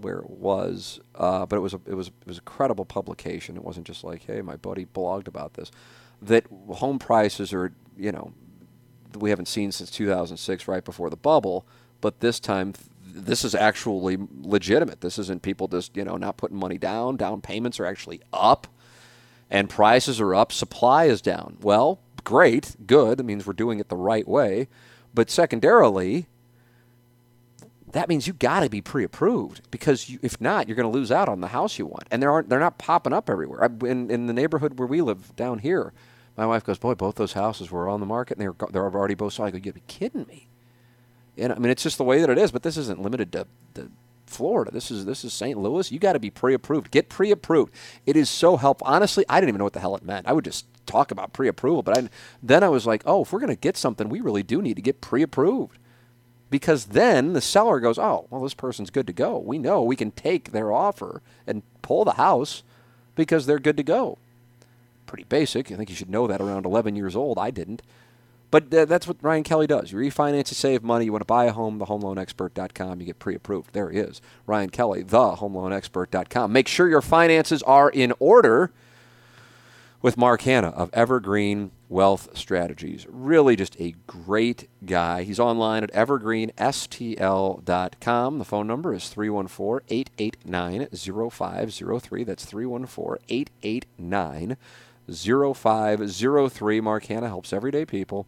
where 0.00 0.18
it 0.18 0.28
was, 0.28 1.00
uh, 1.14 1.46
but 1.46 1.56
it 1.56 1.60
was 1.60 1.72
a, 1.72 1.80
it 1.86 1.94
was 1.94 2.08
it 2.08 2.26
was 2.26 2.38
a 2.38 2.42
credible 2.42 2.84
publication. 2.84 3.56
It 3.56 3.64
wasn't 3.64 3.86
just 3.86 4.04
like, 4.04 4.24
hey, 4.24 4.42
my 4.42 4.56
buddy 4.56 4.86
blogged 4.86 5.26
about 5.26 5.54
this. 5.54 5.70
That 6.20 6.44
home 6.68 6.98
prices 6.98 7.52
are, 7.52 7.72
you 7.96 8.12
know, 8.12 8.32
we 9.14 9.30
haven't 9.30 9.46
seen 9.46 9.72
since 9.72 9.90
2006, 9.90 10.68
right 10.68 10.84
before 10.84 11.10
the 11.10 11.16
bubble. 11.16 11.66
But 12.00 12.20
this 12.20 12.40
time, 12.40 12.74
this 13.04 13.44
is 13.44 13.54
actually 13.54 14.18
legitimate. 14.42 15.00
This 15.00 15.18
isn't 15.18 15.42
people 15.42 15.68
just 15.68 15.96
you 15.96 16.04
know 16.04 16.16
not 16.16 16.36
putting 16.36 16.58
money 16.58 16.78
down. 16.78 17.16
Down 17.16 17.40
payments 17.40 17.80
are 17.80 17.86
actually 17.86 18.20
up, 18.32 18.66
and 19.50 19.68
prices 19.68 20.20
are 20.20 20.34
up. 20.34 20.52
Supply 20.52 21.04
is 21.04 21.22
down. 21.22 21.56
Well, 21.60 22.00
great, 22.24 22.76
good. 22.86 23.20
It 23.20 23.24
means 23.24 23.46
we're 23.46 23.52
doing 23.54 23.80
it 23.80 23.88
the 23.88 23.96
right 23.96 24.26
way. 24.26 24.68
But 25.14 25.30
secondarily, 25.30 26.26
that 27.92 28.08
means 28.08 28.26
you 28.26 28.34
got 28.34 28.60
to 28.60 28.68
be 28.68 28.82
pre-approved 28.82 29.70
because 29.70 30.10
you, 30.10 30.18
if 30.20 30.38
not, 30.40 30.68
you're 30.68 30.76
going 30.76 30.90
to 30.90 30.94
lose 30.94 31.10
out 31.10 31.30
on 31.30 31.40
the 31.40 31.48
house 31.48 31.78
you 31.78 31.86
want. 31.86 32.04
And 32.10 32.22
there 32.22 32.30
aren't 32.30 32.50
they're 32.50 32.60
not 32.60 32.76
popping 32.76 33.14
up 33.14 33.30
everywhere. 33.30 33.64
In 33.82 34.10
in 34.10 34.26
the 34.26 34.34
neighborhood 34.34 34.78
where 34.78 34.86
we 34.86 35.00
live 35.00 35.34
down 35.36 35.60
here, 35.60 35.94
my 36.36 36.46
wife 36.46 36.64
goes, 36.64 36.78
"Boy, 36.78 36.94
both 36.94 37.16
those 37.16 37.34
houses 37.34 37.70
were 37.70 37.88
on 37.88 38.00
the 38.00 38.06
market 38.06 38.36
and 38.36 38.42
they're 38.42 38.52
go- 38.52 38.68
they're 38.70 38.84
already 38.84 39.14
both 39.14 39.34
sold." 39.34 39.48
I 39.48 39.50
go, 39.52 39.58
"You 39.62 39.72
be 39.72 39.82
kidding 39.86 40.26
me?" 40.26 40.48
And 41.38 41.52
I 41.52 41.58
mean, 41.58 41.70
it's 41.70 41.82
just 41.82 41.98
the 41.98 42.04
way 42.04 42.20
that 42.20 42.30
it 42.30 42.38
is. 42.38 42.50
But 42.50 42.62
this 42.62 42.76
isn't 42.76 43.02
limited 43.02 43.32
to, 43.32 43.46
to 43.74 43.90
Florida. 44.26 44.70
This 44.70 44.90
is 44.90 45.04
this 45.04 45.24
is 45.24 45.32
St. 45.32 45.58
Louis. 45.58 45.90
You 45.92 45.98
got 45.98 46.14
to 46.14 46.18
be 46.18 46.30
pre-approved. 46.30 46.90
Get 46.90 47.08
pre-approved. 47.08 47.72
It 48.06 48.16
is 48.16 48.30
so 48.30 48.56
helpful. 48.56 48.86
Honestly, 48.86 49.24
I 49.28 49.40
didn't 49.40 49.50
even 49.50 49.58
know 49.58 49.64
what 49.64 49.72
the 49.74 49.80
hell 49.80 49.96
it 49.96 50.04
meant. 50.04 50.26
I 50.26 50.32
would 50.32 50.44
just 50.44 50.66
talk 50.86 51.10
about 51.10 51.32
pre-approval, 51.32 51.82
but 51.82 51.98
I, 51.98 52.08
then 52.42 52.62
I 52.62 52.68
was 52.68 52.86
like, 52.86 53.02
"Oh, 53.06 53.22
if 53.22 53.32
we're 53.32 53.40
going 53.40 53.48
to 53.50 53.56
get 53.56 53.76
something, 53.76 54.08
we 54.08 54.20
really 54.20 54.42
do 54.42 54.62
need 54.62 54.76
to 54.76 54.82
get 54.82 55.00
pre-approved." 55.00 55.78
because 56.50 56.86
then 56.86 57.32
the 57.32 57.40
seller 57.40 57.80
goes, 57.80 57.98
"Oh, 57.98 58.26
well, 58.30 58.42
this 58.42 58.54
person's 58.54 58.90
good 58.90 59.06
to 59.06 59.12
go. 59.12 59.38
We 59.38 59.58
know 59.58 59.82
we 59.82 59.96
can 59.96 60.10
take 60.10 60.52
their 60.52 60.72
offer 60.72 61.22
and 61.46 61.62
pull 61.82 62.04
the 62.04 62.12
house 62.12 62.62
because 63.14 63.46
they're 63.46 63.58
good 63.58 63.76
to 63.76 63.82
go." 63.82 64.18
Pretty 65.06 65.24
basic. 65.24 65.72
I 65.72 65.76
think 65.76 65.88
you 65.88 65.96
should 65.96 66.10
know 66.10 66.26
that 66.26 66.40
around 66.40 66.66
11 66.66 66.96
years 66.96 67.16
old. 67.16 67.38
I 67.38 67.50
didn't. 67.50 67.80
But 68.50 68.70
that's 68.70 69.08
what 69.08 69.16
Ryan 69.22 69.42
Kelley 69.42 69.66
does. 69.66 69.90
You 69.90 69.98
refinance 69.98 70.44
to 70.46 70.54
save 70.54 70.82
money. 70.82 71.06
You 71.06 71.12
want 71.12 71.22
to 71.22 71.26
buy 71.26 71.46
a 71.46 71.52
home, 71.52 71.80
thehomeloanexpert.com. 71.80 73.00
You 73.00 73.06
get 73.06 73.18
pre-approved. 73.18 73.72
There 73.72 73.90
he 73.90 73.98
is. 73.98 74.20
Ryan 74.46 74.70
Kelley, 74.70 75.02
thehomeloanexpert.com. 75.02 76.52
Make 76.52 76.68
sure 76.68 76.88
your 76.88 77.02
finances 77.02 77.62
are 77.64 77.90
in 77.90 78.12
order 78.20 78.70
with 80.00 80.16
Mark 80.16 80.42
Hannah 80.42 80.68
of 80.68 80.90
Evergreen 80.92 81.72
Wealth 81.88 82.36
Strategies. 82.36 83.04
Really 83.10 83.56
just 83.56 83.74
a 83.80 83.96
great 84.06 84.68
guy. 84.84 85.24
He's 85.24 85.40
online 85.40 85.82
at 85.82 85.92
evergreenstl.com. 85.92 88.38
The 88.38 88.44
phone 88.44 88.66
number 88.68 88.94
is 88.94 89.08
314 89.08 89.86
889 89.88 90.86
0503. 91.30 92.24
That's 92.24 92.44
314 92.44 93.24
889 93.28 94.56
0503. 95.10 96.80
Mark 96.80 97.04
Hannah 97.06 97.28
helps 97.28 97.52
everyday 97.52 97.84
people 97.84 98.26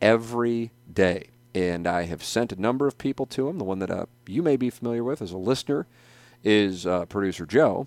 every 0.00 0.72
day. 0.92 1.30
And 1.54 1.86
I 1.86 2.02
have 2.02 2.22
sent 2.22 2.52
a 2.52 2.60
number 2.60 2.86
of 2.86 2.98
people 2.98 3.26
to 3.26 3.48
him. 3.48 3.58
The 3.58 3.64
one 3.64 3.78
that 3.78 3.90
uh, 3.90 4.06
you 4.26 4.42
may 4.42 4.56
be 4.56 4.68
familiar 4.68 5.02
with 5.02 5.22
as 5.22 5.32
a 5.32 5.38
listener 5.38 5.86
is 6.44 6.86
uh, 6.86 7.06
producer 7.06 7.46
Joe. 7.46 7.86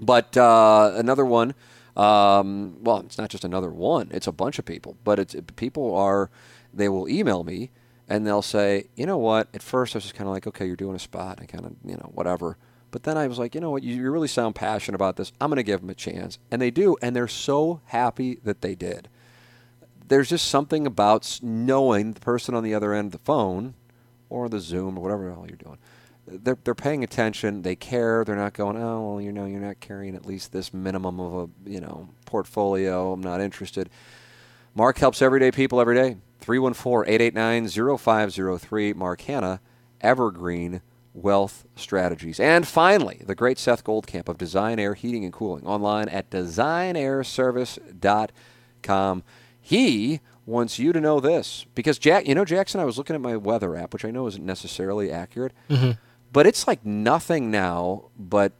But 0.00 0.36
uh, 0.36 0.92
another 0.94 1.24
one, 1.24 1.54
um, 1.96 2.76
well, 2.82 2.98
it's 2.98 3.18
not 3.18 3.30
just 3.30 3.44
another 3.44 3.70
one; 3.70 4.08
it's 4.10 4.26
a 4.26 4.32
bunch 4.32 4.58
of 4.58 4.64
people. 4.64 4.96
But 5.04 5.18
it's 5.18 5.36
people 5.56 5.94
are, 5.94 6.30
they 6.72 6.88
will 6.88 7.08
email 7.08 7.44
me 7.44 7.70
and 8.08 8.26
they'll 8.26 8.42
say, 8.42 8.88
you 8.94 9.06
know 9.06 9.16
what? 9.16 9.48
At 9.54 9.62
first, 9.62 9.94
I 9.94 9.98
was 9.98 10.04
just 10.04 10.14
kind 10.14 10.28
of 10.28 10.34
like, 10.34 10.46
okay, 10.46 10.66
you're 10.66 10.76
doing 10.76 10.96
a 10.96 10.98
spot, 10.98 11.38
I 11.40 11.46
kind 11.46 11.64
of, 11.64 11.72
you 11.82 11.96
know, 11.96 12.10
whatever. 12.12 12.58
But 12.92 13.02
then 13.02 13.18
I 13.18 13.26
was 13.26 13.38
like, 13.38 13.56
you 13.56 13.60
know 13.60 13.70
what? 13.70 13.82
You, 13.82 13.96
you 13.96 14.10
really 14.10 14.28
sound 14.28 14.54
passionate 14.54 14.94
about 14.94 15.16
this. 15.16 15.32
I'm 15.40 15.50
going 15.50 15.56
to 15.56 15.64
give 15.64 15.80
them 15.80 15.90
a 15.90 15.94
chance, 15.94 16.38
and 16.52 16.62
they 16.62 16.70
do, 16.70 16.96
and 17.02 17.16
they're 17.16 17.26
so 17.26 17.80
happy 17.86 18.38
that 18.44 18.60
they 18.60 18.76
did. 18.76 19.08
There's 20.06 20.28
just 20.28 20.46
something 20.46 20.86
about 20.86 21.40
knowing 21.42 22.12
the 22.12 22.20
person 22.20 22.54
on 22.54 22.62
the 22.62 22.74
other 22.74 22.92
end 22.92 23.06
of 23.06 23.12
the 23.12 23.24
phone, 23.24 23.74
or 24.30 24.48
the 24.48 24.60
Zoom, 24.60 24.96
or 24.96 25.02
whatever 25.02 25.26
the 25.26 25.34
hell 25.34 25.46
you're 25.48 25.56
doing 25.56 25.78
they're, 26.26 26.58
they're 26.64 26.74
paying 26.74 27.04
attention. 27.04 27.62
They 27.62 27.76
care. 27.76 28.24
They're 28.24 28.34
not 28.36 28.54
going, 28.54 28.76
oh, 28.76 29.12
well, 29.12 29.20
you 29.20 29.32
know, 29.32 29.46
you're 29.46 29.60
not 29.60 29.80
carrying 29.80 30.14
at 30.14 30.24
least 30.26 30.52
this 30.52 30.72
minimum 30.72 31.18
of 31.20 31.34
a, 31.34 31.48
you 31.68 31.80
know, 31.80 32.08
portfolio. 32.26 33.12
I'm 33.12 33.20
not 33.20 33.40
interested. 33.40 33.90
Mark 34.74 34.98
helps 34.98 35.20
everyday 35.20 35.50
people 35.50 35.80
every 35.80 35.94
day. 35.94 36.16
314-889-0503. 36.42 38.94
Mark 38.94 39.20
Hannah, 39.22 39.60
Evergreen 40.00 40.80
Wealth 41.14 41.66
Strategies. 41.76 42.40
And 42.40 42.66
finally, 42.66 43.20
the 43.24 43.34
great 43.34 43.58
Seth 43.58 43.84
Goldcamp 43.84 44.28
of 44.28 44.38
Design 44.38 44.78
Aire 44.78 44.94
Heating 44.94 45.24
and 45.24 45.32
Cooling 45.32 45.66
online 45.66 46.08
at 46.08 46.30
designairservice.com. 46.30 49.22
He 49.60 50.20
wants 50.44 50.78
you 50.78 50.92
to 50.92 51.00
know 51.00 51.20
this 51.20 51.66
because 51.74 51.98
Jack, 51.98 52.26
you 52.26 52.34
know, 52.34 52.44
Jackson, 52.44 52.80
I 52.80 52.84
was 52.84 52.98
looking 52.98 53.14
at 53.14 53.20
my 53.20 53.36
weather 53.36 53.76
app, 53.76 53.92
which 53.92 54.04
I 54.04 54.10
know 54.10 54.26
isn't 54.26 54.44
necessarily 54.44 55.10
accurate, 55.10 55.52
mm-hmm. 55.70 55.92
but 56.32 56.46
it's 56.46 56.66
like 56.66 56.84
nothing 56.84 57.50
now. 57.50 58.06
But 58.18 58.52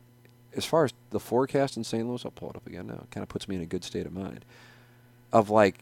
as 0.54 0.64
far 0.64 0.84
as 0.84 0.92
the 1.10 1.20
forecast 1.20 1.76
in 1.76 1.84
St. 1.84 2.06
Louis, 2.06 2.24
I'll 2.24 2.30
pull 2.30 2.50
it 2.50 2.56
up 2.56 2.66
again 2.66 2.86
now. 2.86 3.00
It 3.02 3.10
kind 3.10 3.22
of 3.22 3.28
puts 3.28 3.48
me 3.48 3.56
in 3.56 3.62
a 3.62 3.66
good 3.66 3.84
state 3.84 4.06
of 4.06 4.12
mind 4.12 4.44
of 5.32 5.50
like, 5.50 5.78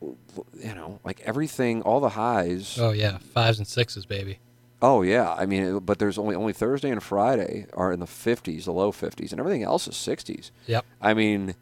you 0.00 0.74
know, 0.74 1.00
like 1.04 1.20
everything, 1.20 1.82
all 1.82 2.00
the 2.00 2.10
highs. 2.10 2.78
Oh 2.78 2.92
yeah, 2.92 3.18
fives 3.18 3.58
and 3.58 3.66
sixes, 3.66 4.06
baby. 4.06 4.38
Oh 4.82 5.02
yeah, 5.02 5.34
I 5.34 5.46
mean, 5.46 5.80
but 5.80 5.98
there's 5.98 6.16
only 6.18 6.34
only 6.34 6.52
Thursday 6.52 6.90
and 6.90 7.02
Friday 7.02 7.66
are 7.74 7.92
in 7.92 8.00
the 8.00 8.06
50s, 8.06 8.64
the 8.64 8.72
low 8.72 8.92
50s, 8.92 9.30
and 9.30 9.38
everything 9.40 9.62
else 9.62 9.86
is 9.86 9.94
60s. 9.94 10.50
Yep, 10.66 10.84
I 11.00 11.14
mean, 11.14 11.54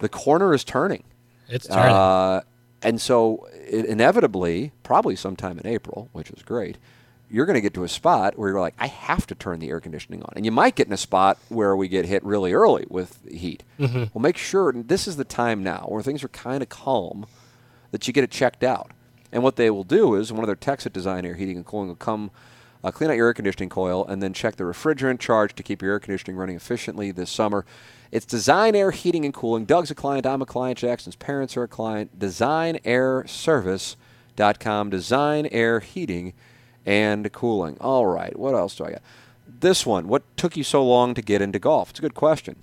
the 0.00 0.08
corner 0.08 0.52
is 0.52 0.64
turning. 0.64 1.04
it's 1.48 1.66
turning. 1.66 1.94
Uh, 1.94 2.40
and 2.82 3.00
so, 3.00 3.46
i 3.54 3.76
inevitably, 3.76 4.72
probably 4.82 5.16
sometime 5.16 5.58
in 5.58 5.66
April, 5.66 6.08
which 6.12 6.30
is 6.30 6.42
great, 6.42 6.78
you're 7.30 7.44
going 7.46 7.54
to 7.54 7.60
get 7.60 7.74
to 7.74 7.84
a 7.84 7.88
spot 7.88 8.38
where 8.38 8.50
you're 8.50 8.60
like, 8.60 8.74
I 8.78 8.86
have 8.86 9.26
to 9.26 9.34
turn 9.34 9.58
the 9.58 9.68
air 9.68 9.80
conditioning 9.80 10.22
on. 10.22 10.32
And 10.36 10.44
you 10.44 10.52
might 10.52 10.76
get 10.76 10.86
in 10.86 10.92
a 10.92 10.96
spot 10.98 11.38
where 11.48 11.76
we 11.76 11.88
get 11.88 12.06
hit 12.06 12.24
really 12.24 12.52
early 12.52 12.86
with 12.88 13.18
heat. 13.30 13.64
Well, 14.14 14.22
make 14.22 14.36
sure 14.36 14.72
this 14.72 15.06
is 15.08 15.16
the 15.16 15.24
time 15.24 15.62
now 15.62 15.86
where 15.88 16.02
things 16.02 16.22
are 16.24 16.28
kind 16.28 16.62
of 16.62 16.68
calm 16.68 17.26
that 17.90 18.06
you 18.06 18.12
get 18.14 18.24
it 18.24 18.30
checked 18.30 18.62
out. 18.64 18.92
And 19.32 19.42
what 19.42 19.56
they 19.56 19.70
will 19.70 19.84
do 19.84 20.14
is 20.14 20.32
one 20.32 20.42
of 20.42 20.46
their 20.46 20.56
techs 20.56 20.86
at 20.86 20.92
Design 20.92 21.24
Aire 21.24 21.34
Heating 21.34 21.56
and 21.56 21.66
Cooling 21.66 21.88
will 21.88 21.96
come 21.96 22.30
uh, 22.82 22.90
clean 22.90 23.10
out 23.10 23.16
your 23.16 23.26
air 23.26 23.34
conditioning 23.34 23.68
coil 23.68 24.06
and 24.06 24.22
then 24.22 24.32
check 24.32 24.56
the 24.56 24.64
refrigerant 24.64 25.18
charge 25.18 25.54
to 25.54 25.62
keep 25.62 25.82
your 25.82 25.92
air 25.92 26.00
conditioning 26.00 26.34
running 26.36 26.56
efficiently 26.56 27.10
this 27.10 27.28
summer. 27.30 27.66
It's 28.10 28.24
Design 28.24 28.74
Aire 28.74 28.90
Heating 28.90 29.26
and 29.26 29.34
Cooling. 29.34 29.66
Doug's 29.66 29.90
a 29.90 29.94
client. 29.94 30.24
I'm 30.26 30.40
a 30.40 30.46
client. 30.46 30.78
Jackson's 30.78 31.16
parents 31.16 31.54
are 31.56 31.64
a 31.64 31.68
client. 31.68 32.18
DesignAirService.com. 32.18 34.90
Design 34.90 35.48
Aire 35.50 35.80
Heating 35.80 36.32
and 36.86 37.30
Cooling. 37.32 37.76
All 37.80 38.06
right. 38.06 38.38
What 38.38 38.54
else 38.54 38.76
do 38.76 38.84
I 38.84 38.92
got? 38.92 39.02
This 39.60 39.84
one. 39.84 40.08
What 40.08 40.22
took 40.36 40.56
you 40.56 40.64
so 40.64 40.82
long 40.84 41.14
to 41.14 41.22
get 41.22 41.42
into 41.42 41.58
golf? 41.58 41.90
It's 41.90 41.98
a 41.98 42.02
good 42.02 42.14
question. 42.14 42.56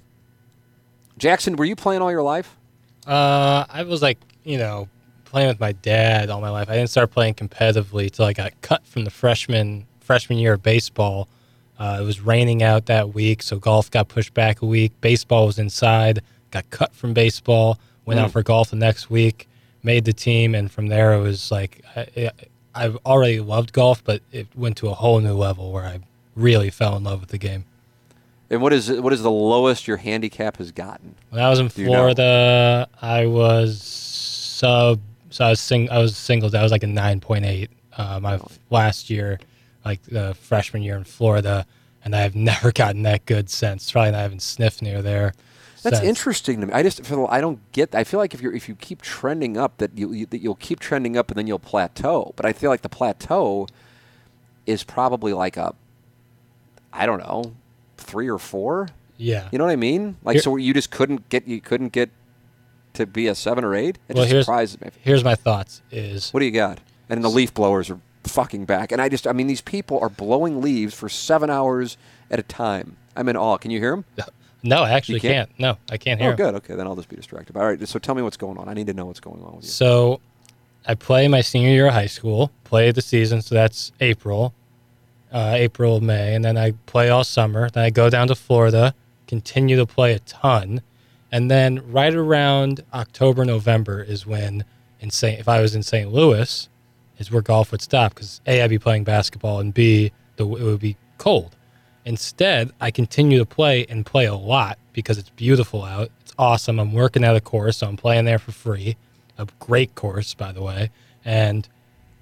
Jackson, 1.17 1.55
were 1.55 1.65
you 1.65 1.75
playing 1.75 2.01
all 2.01 2.11
your 2.11 2.23
life? 2.23 2.57
Uh, 3.05 3.65
I 3.69 3.83
was 3.83 4.01
like, 4.01 4.17
you 4.43 4.57
know, 4.57 4.89
playing 5.35 5.49
with 5.49 5.59
my 5.59 5.73
dad 5.73 6.29
all 6.29 6.39
my 6.39 6.49
life. 6.49 6.69
I 6.69 6.75
didn't 6.75 6.89
start 6.89 7.11
playing 7.11 7.33
competitively 7.33 8.09
till 8.09 8.23
I 8.23 8.31
got 8.31 8.53
cut 8.61 8.87
from 8.87 9.03
the 9.03 9.09
freshman 9.09 9.85
freshman 9.99 10.39
year 10.39 10.53
of 10.53 10.63
baseball. 10.63 11.27
Uh, 11.77 11.97
it 11.99 12.05
was 12.05 12.21
raining 12.21 12.63
out 12.63 12.85
that 12.85 13.13
week, 13.13 13.43
so 13.43 13.59
golf 13.59 13.91
got 13.91 14.07
pushed 14.07 14.33
back 14.33 14.61
a 14.61 14.65
week. 14.65 14.93
Baseball 15.01 15.45
was 15.45 15.59
inside. 15.59 16.21
Got 16.51 16.69
cut 16.69 16.93
from 16.93 17.13
baseball. 17.13 17.77
Went 18.05 18.17
out 18.17 18.31
for 18.31 18.43
golf 18.43 18.69
the 18.69 18.77
next 18.77 19.09
week. 19.09 19.49
Made 19.83 20.05
the 20.05 20.13
team, 20.13 20.55
and 20.55 20.71
from 20.71 20.87
there 20.87 21.11
it 21.11 21.19
was 21.19 21.51
like 21.51 21.83
I, 21.97 22.31
I've 22.73 22.95
already 23.05 23.41
loved 23.41 23.73
golf, 23.73 24.01
but 24.05 24.21
it 24.31 24.47
went 24.55 24.77
to 24.77 24.87
a 24.87 24.93
whole 24.93 25.19
new 25.19 25.33
level 25.33 25.73
where 25.73 25.83
I 25.83 25.99
really 26.37 26.69
fell 26.69 26.95
in 26.95 27.03
love 27.03 27.19
with 27.19 27.31
the 27.31 27.37
game. 27.37 27.65
And 28.49 28.61
what 28.61 28.71
is 28.71 28.89
what 28.89 29.11
is 29.11 29.21
the 29.21 29.31
lowest 29.31 29.85
your 29.85 29.97
handicap 29.97 30.55
has 30.59 30.71
gotten? 30.71 31.15
When 31.29 31.43
I 31.43 31.49
was 31.49 31.59
in 31.59 31.67
Do 31.67 31.81
you 31.81 31.87
know? 31.89 31.93
Florida, 31.93 32.87
I 33.01 33.25
was 33.25 33.81
sub. 33.83 35.01
So 35.35 35.43
I 35.43 35.49
was 35.49 35.59
sing. 35.59 35.89
I 35.89 35.97
was 35.97 36.15
single. 36.15 36.55
I 36.55 36.63
was 36.63 36.71
like 36.71 36.83
a 36.83 36.87
nine 36.87 37.19
point 37.19 37.43
eight. 37.43 37.69
Uh, 37.97 38.21
my 38.21 38.35
f- 38.35 38.57
last 38.69 39.09
year, 39.09 39.37
like 39.83 40.01
the 40.03 40.33
freshman 40.33 40.81
year 40.81 40.95
in 40.95 41.03
Florida, 41.03 41.65
and 42.05 42.15
I've 42.15 42.35
never 42.51 42.71
gotten 42.71 43.03
that 43.03 43.25
good 43.25 43.49
since. 43.49 43.91
Probably 43.91 44.11
not 44.11 44.23
even 44.23 44.39
sniffed 44.39 44.81
near 44.81 45.01
there. 45.01 45.33
That's 45.83 45.99
interesting 45.99 46.61
to 46.61 46.67
me. 46.67 46.73
I 46.73 46.83
just 46.83 47.05
feel 47.05 47.27
I 47.29 47.41
don't 47.41 47.59
get. 47.73 47.93
I 47.93 48.05
feel 48.05 48.17
like 48.17 48.33
if 48.33 48.41
you 48.41 48.49
if 48.53 48.69
you 48.69 48.75
keep 48.75 49.01
trending 49.01 49.57
up, 49.57 49.77
that 49.79 49.97
you, 49.97 50.13
you 50.13 50.25
that 50.27 50.37
you'll 50.37 50.55
keep 50.55 50.79
trending 50.79 51.17
up 51.17 51.29
and 51.31 51.37
then 51.37 51.47
you'll 51.47 51.59
plateau. 51.59 52.31
But 52.37 52.45
I 52.45 52.53
feel 52.53 52.69
like 52.69 52.81
the 52.81 52.87
plateau 52.87 53.67
is 54.65 54.85
probably 54.85 55.33
like 55.33 55.57
a, 55.57 55.75
I 56.93 57.05
don't 57.05 57.19
know, 57.19 57.55
three 57.97 58.29
or 58.29 58.39
four. 58.39 58.87
Yeah. 59.17 59.49
You 59.51 59.57
know 59.57 59.65
what 59.65 59.71
I 59.71 59.75
mean? 59.75 60.15
Like 60.23 60.35
Here- 60.35 60.43
so, 60.43 60.55
you 60.55 60.73
just 60.73 60.91
couldn't 60.91 61.27
get 61.27 61.45
you 61.45 61.59
couldn't 61.59 61.91
get 61.91 62.09
to 62.95 63.05
be 63.05 63.27
a 63.27 63.35
seven 63.35 63.63
or 63.63 63.75
eight. 63.75 63.97
It 64.07 64.15
well, 64.15 64.25
here's 64.25 64.45
surprises 64.45 64.81
me. 64.81 64.89
here's 65.01 65.23
my 65.23 65.35
thoughts. 65.35 65.81
Is 65.91 66.31
What 66.31 66.39
do 66.39 66.45
you 66.45 66.51
got? 66.51 66.79
And 67.09 67.23
the 67.23 67.29
leaf 67.29 67.53
blowers 67.53 67.89
are 67.89 67.99
fucking 68.23 68.65
back. 68.65 68.91
And 68.91 69.01
I 69.01 69.09
just, 69.09 69.27
I 69.27 69.33
mean, 69.33 69.47
these 69.47 69.61
people 69.61 69.99
are 69.99 70.09
blowing 70.09 70.61
leaves 70.61 70.93
for 70.93 71.09
seven 71.09 71.49
hours 71.49 71.97
at 72.31 72.39
a 72.39 72.43
time. 72.43 72.97
I'm 73.15 73.29
in 73.29 73.37
awe. 73.37 73.57
Can 73.57 73.71
you 73.71 73.79
hear 73.79 73.91
them? 73.91 74.05
no, 74.63 74.83
I 74.83 74.91
actually 74.91 75.19
can't? 75.19 75.49
can't? 75.49 75.59
No, 75.59 75.77
I 75.89 75.97
can't 75.97 76.19
hear. 76.19 76.33
Oh, 76.33 76.35
good. 76.35 76.55
Okay, 76.55 76.75
then 76.75 76.87
I'll 76.87 76.95
just 76.95 77.09
be 77.09 77.15
distracted. 77.15 77.55
All 77.55 77.65
right. 77.65 77.87
So 77.87 77.99
tell 77.99 78.15
me 78.15 78.21
what's 78.21 78.37
going 78.37 78.57
on. 78.57 78.67
I 78.67 78.73
need 78.73 78.87
to 78.87 78.93
know 78.93 79.05
what's 79.05 79.19
going 79.19 79.41
on 79.43 79.57
with 79.57 79.65
you. 79.65 79.71
So 79.71 80.19
I 80.87 80.95
play 80.95 81.27
my 81.27 81.41
senior 81.41 81.69
year 81.69 81.87
of 81.87 81.93
high 81.93 82.05
school, 82.07 82.51
play 82.63 82.91
the 82.91 83.01
season, 83.01 83.41
so 83.41 83.55
that's 83.55 83.91
April, 83.99 84.53
uh, 85.31 85.53
April, 85.55 86.01
May, 86.01 86.35
and 86.35 86.45
then 86.45 86.57
I 86.57 86.71
play 86.85 87.09
all 87.09 87.23
summer. 87.23 87.69
Then 87.69 87.83
I 87.83 87.89
go 87.89 88.09
down 88.09 88.27
to 88.27 88.35
Florida, 88.35 88.93
continue 89.27 89.77
to 89.77 89.85
play 89.85 90.13
a 90.13 90.19
ton. 90.19 90.81
And 91.31 91.49
then 91.51 91.91
right 91.91 92.13
around 92.13 92.83
October, 92.93 93.45
November 93.45 94.01
is 94.01 94.25
when 94.25 94.63
in 94.99 95.09
St. 95.09 95.39
if 95.39 95.47
I 95.47 95.61
was 95.61 95.75
in 95.75 95.83
St. 95.83 96.11
Louis, 96.11 96.69
is 97.17 97.31
where 97.31 97.41
golf 97.41 97.71
would 97.71 97.81
stop 97.81 98.13
because 98.13 98.41
A, 98.45 98.61
I'd 98.61 98.69
be 98.69 98.79
playing 98.79 99.03
basketball, 99.03 99.59
and 99.59 99.73
B, 99.73 100.11
the, 100.35 100.45
it 100.45 100.63
would 100.63 100.79
be 100.79 100.97
cold. 101.17 101.55
Instead, 102.05 102.71
I 102.79 102.91
continue 102.91 103.39
to 103.39 103.45
play 103.45 103.85
and 103.89 104.05
play 104.05 104.25
a 104.25 104.35
lot 104.35 104.77
because 104.93 105.17
it's 105.17 105.29
beautiful 105.31 105.83
out. 105.83 106.11
It's 106.21 106.33
awesome. 106.37 106.79
I'm 106.79 106.93
working 106.93 107.23
at 107.23 107.35
a 107.35 107.41
course, 107.41 107.77
so 107.77 107.87
I'm 107.87 107.97
playing 107.97 108.25
there 108.25 108.39
for 108.39 108.51
free. 108.51 108.95
A 109.37 109.47
great 109.59 109.95
course, 109.95 110.33
by 110.33 110.51
the 110.51 110.61
way. 110.61 110.91
And 111.23 111.67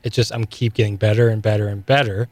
it 0.03 0.13
just, 0.13 0.31
I'm 0.33 0.45
keep 0.45 0.73
getting 0.73 0.95
better 0.95 1.27
and 1.27 1.41
better 1.41 1.67
and 1.67 1.85
better. 1.85 2.29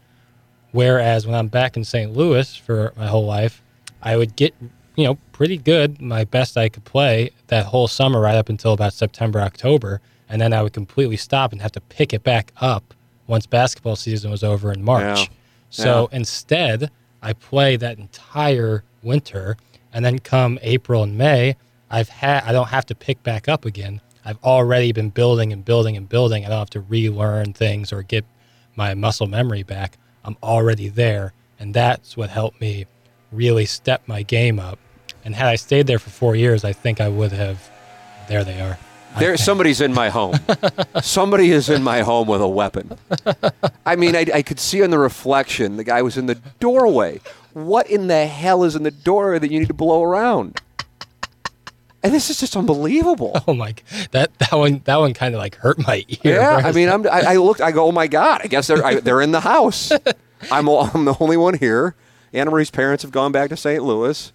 Whereas 0.72 1.27
when 1.27 1.35
I'm 1.35 1.48
back 1.48 1.76
in 1.76 1.84
St. 1.84 2.15
Louis 2.15 2.56
for 2.56 2.93
my 2.95 3.07
whole 3.07 3.26
life, 3.26 3.61
I 4.02 4.15
would 4.15 4.35
get, 4.35 4.56
you 4.95 5.05
know, 5.05 5.18
pretty 5.31 5.57
good, 5.57 6.01
my 6.01 6.23
best 6.23 6.57
I 6.57 6.69
could 6.69 6.85
play 6.85 7.31
that 7.47 7.65
whole 7.65 7.88
summer 7.88 8.19
right 8.19 8.35
up 8.35 8.49
until 8.49 8.73
about 8.73 8.93
September, 8.93 9.39
October. 9.39 10.01
And 10.30 10.41
then 10.41 10.53
I 10.53 10.61
would 10.61 10.73
completely 10.73 11.18
stop 11.18 11.51
and 11.51 11.61
have 11.61 11.73
to 11.73 11.81
pick 11.81 12.13
it 12.13 12.23
back 12.23 12.53
up 12.61 12.93
once 13.27 13.45
basketball 13.45 13.95
season 13.95 14.31
was 14.31 14.43
over 14.43 14.72
in 14.72 14.84
March. 14.84 15.19
Yeah. 15.19 15.27
So 15.69 16.09
instead, 16.11 16.89
I 17.22 17.34
play 17.34 17.76
that 17.77 17.97
entire 17.97 18.84
winter, 19.03 19.57
and 19.93 20.03
then 20.03 20.19
come 20.19 20.59
April 20.61 21.03
and 21.03 21.18
May, 21.18 21.55
I've 21.89 22.09
had 22.09 22.43
I 22.43 22.51
don't 22.51 22.69
have 22.69 22.85
to 22.88 22.95
pick 22.95 23.22
back 23.23 23.47
up 23.47 23.65
again. 23.65 24.01
I've 24.23 24.41
already 24.43 24.91
been 24.91 25.09
building 25.09 25.51
and 25.51 25.65
building 25.65 25.97
and 25.97 26.07
building. 26.07 26.45
I 26.45 26.49
don't 26.49 26.59
have 26.59 26.69
to 26.72 26.81
relearn 26.81 27.53
things 27.53 27.91
or 27.91 28.03
get 28.03 28.26
my 28.76 28.93
muscle 28.93 29.27
memory 29.27 29.63
back. 29.63 29.97
I'm 30.23 30.38
already 30.43 30.89
there, 30.89 31.34
and 31.59 31.73
that's 31.73 32.15
what 32.15 32.30
helped 32.30 32.61
me 32.61 32.85
really 33.31 33.65
step 33.65 34.01
my 34.07 34.23
game 34.23 34.59
up. 34.59 34.79
And 35.23 35.35
had 35.35 35.47
I 35.47 35.55
stayed 35.55 35.87
there 35.87 35.99
for 35.99 36.09
four 36.09 36.35
years, 36.35 36.63
I 36.63 36.73
think 36.73 36.99
I 36.99 37.07
would 37.07 37.31
have. 37.31 37.69
There 38.27 38.43
they 38.43 38.61
are. 38.61 38.77
There, 39.19 39.35
somebody's 39.35 39.81
in 39.81 39.93
my 39.93 40.09
home. 40.09 40.35
Somebody 41.01 41.51
is 41.51 41.67
in 41.69 41.83
my 41.83 42.01
home 42.01 42.29
with 42.29 42.41
a 42.41 42.47
weapon. 42.47 42.97
I 43.85 43.97
mean, 43.97 44.15
I, 44.15 44.25
I 44.33 44.41
could 44.41 44.59
see 44.59 44.81
in 44.81 44.89
the 44.89 44.99
reflection 44.99 45.75
the 45.75 45.83
guy 45.83 46.01
was 46.01 46.17
in 46.17 46.27
the 46.27 46.35
doorway. 46.59 47.19
What 47.53 47.89
in 47.89 48.07
the 48.07 48.25
hell 48.25 48.63
is 48.63 48.75
in 48.75 48.83
the 48.83 48.91
door 48.91 49.37
that 49.37 49.51
you 49.51 49.59
need 49.59 49.67
to 49.67 49.73
blow 49.73 50.01
around? 50.01 50.61
And 52.03 52.13
this 52.13 52.29
is 52.29 52.39
just 52.39 52.55
unbelievable. 52.55 53.39
Oh 53.47 53.53
my! 53.53 53.75
That 54.11 54.37
that 54.39 54.53
one 54.53 54.81
that 54.85 54.95
one 54.95 55.13
kind 55.13 55.35
of 55.35 55.39
like 55.39 55.55
hurt 55.55 55.77
my 55.85 56.05
ear. 56.23 56.35
Yeah? 56.35 56.61
I 56.63 56.71
mean, 56.71 56.89
I'm, 56.89 57.05
I, 57.05 57.33
I 57.33 57.35
looked. 57.35 57.61
I 57.61 57.71
go, 57.71 57.85
oh 57.87 57.91
my 57.91 58.07
god! 58.07 58.41
I 58.43 58.47
guess 58.47 58.67
they're 58.67 58.83
I, 58.83 58.99
they're 59.01 59.21
in 59.21 59.31
the 59.31 59.41
house. 59.41 59.91
I'm 60.51 60.67
I'm 60.69 61.05
the 61.05 61.15
only 61.19 61.37
one 61.37 61.55
here. 61.55 61.95
Anna 62.33 62.51
Marie's 62.51 62.71
parents 62.71 63.03
have 63.03 63.11
gone 63.11 63.31
back 63.31 63.49
to 63.49 63.57
St. 63.57 63.83
Louis. 63.83 64.31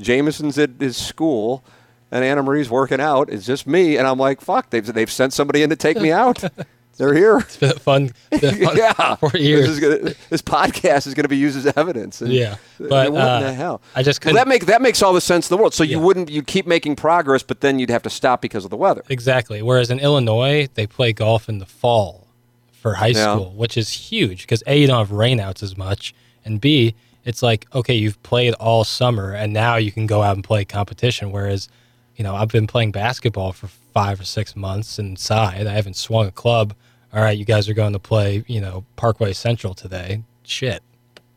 Jameson's 0.00 0.58
at 0.58 0.70
his 0.80 0.96
school, 0.96 1.62
and 2.10 2.24
Anna 2.24 2.42
Marie's 2.42 2.70
working 2.70 3.00
out. 3.00 3.30
It's 3.30 3.46
just 3.46 3.66
me, 3.66 3.96
and 3.96 4.06
I'm 4.06 4.18
like, 4.18 4.40
fuck! 4.40 4.70
They've 4.70 4.86
they've 4.86 5.10
sent 5.10 5.32
somebody 5.32 5.62
in 5.62 5.70
to 5.70 5.76
take 5.76 5.96
me 5.98 6.10
out. 6.10 6.42
They're 6.98 7.14
here. 7.14 7.38
it's 7.38 7.56
been 7.56 7.72
fun, 7.78 8.10
been 8.30 8.62
fun 8.64 8.76
yeah, 8.76 9.14
four 9.16 9.30
This, 9.30 9.40
years. 9.40 9.68
is 9.70 9.80
gonna, 9.80 10.14
this 10.28 10.42
podcast 10.42 11.06
is 11.06 11.14
going 11.14 11.24
to 11.24 11.28
be 11.28 11.38
used 11.38 11.56
as 11.56 11.72
evidence. 11.74 12.20
And- 12.20 12.30
Yeah, 12.30 12.56
but, 12.78 13.10
what 13.12 13.22
uh, 13.22 13.36
in 13.38 13.42
the 13.44 13.52
hell? 13.54 13.80
I 13.94 14.02
just 14.02 14.20
couldn't- 14.20 14.36
that 14.36 14.46
make 14.46 14.66
that 14.66 14.82
makes 14.82 15.02
all 15.02 15.14
the 15.14 15.20
sense 15.22 15.50
in 15.50 15.56
the 15.56 15.58
world. 15.60 15.72
So 15.72 15.84
you 15.84 15.98
wouldn't 15.98 16.30
you'd 16.30 16.46
keep 16.46 16.66
making 16.66 16.96
progress, 16.96 17.42
but 17.42 17.62
then 17.62 17.78
you'd 17.78 17.88
have 17.88 18.02
to 18.02 18.10
stop 18.10 18.42
because 18.42 18.64
of 18.64 18.70
the 18.70 18.76
weather. 18.76 19.02
Exactly. 19.08 19.62
Whereas 19.62 19.90
in 19.90 20.00
Illinois, 20.00 20.68
they 20.74 20.86
play 20.86 21.14
golf 21.14 21.48
in 21.48 21.58
the 21.60 21.66
fall 21.66 22.26
for 22.72 22.94
high 22.94 23.06
Yeah. 23.08 23.34
school, 23.36 23.52
which 23.56 23.78
is 23.78 23.90
huge 23.90 24.42
because 24.42 24.62
A, 24.66 24.78
you 24.78 24.86
don't 24.86 24.98
have 24.98 25.16
rainouts 25.16 25.62
as 25.62 25.78
much, 25.78 26.14
and 26.44 26.60
B, 26.60 26.94
it's 27.24 27.42
like, 27.42 27.66
okay, 27.74 27.94
you've 27.94 28.22
played 28.22 28.54
all 28.54 28.84
summer 28.84 29.32
and 29.32 29.52
now 29.52 29.76
you 29.76 29.92
can 29.92 30.06
go 30.06 30.22
out 30.22 30.34
and 30.34 30.44
play 30.44 30.64
competition. 30.64 31.30
Whereas, 31.30 31.68
you 32.16 32.24
know, 32.24 32.34
I've 32.34 32.48
been 32.48 32.66
playing 32.66 32.92
basketball 32.92 33.52
for 33.52 33.68
five 33.68 34.20
or 34.20 34.24
six 34.24 34.56
months 34.56 34.98
inside. 34.98 35.66
I 35.66 35.72
haven't 35.72 35.96
swung 35.96 36.26
a 36.26 36.32
club. 36.32 36.74
All 37.12 37.22
right, 37.22 37.36
you 37.36 37.44
guys 37.44 37.68
are 37.68 37.74
going 37.74 37.92
to 37.92 37.98
play, 37.98 38.42
you 38.46 38.60
know, 38.60 38.84
Parkway 38.96 39.34
Central 39.34 39.74
today. 39.74 40.22
Shit, 40.44 40.82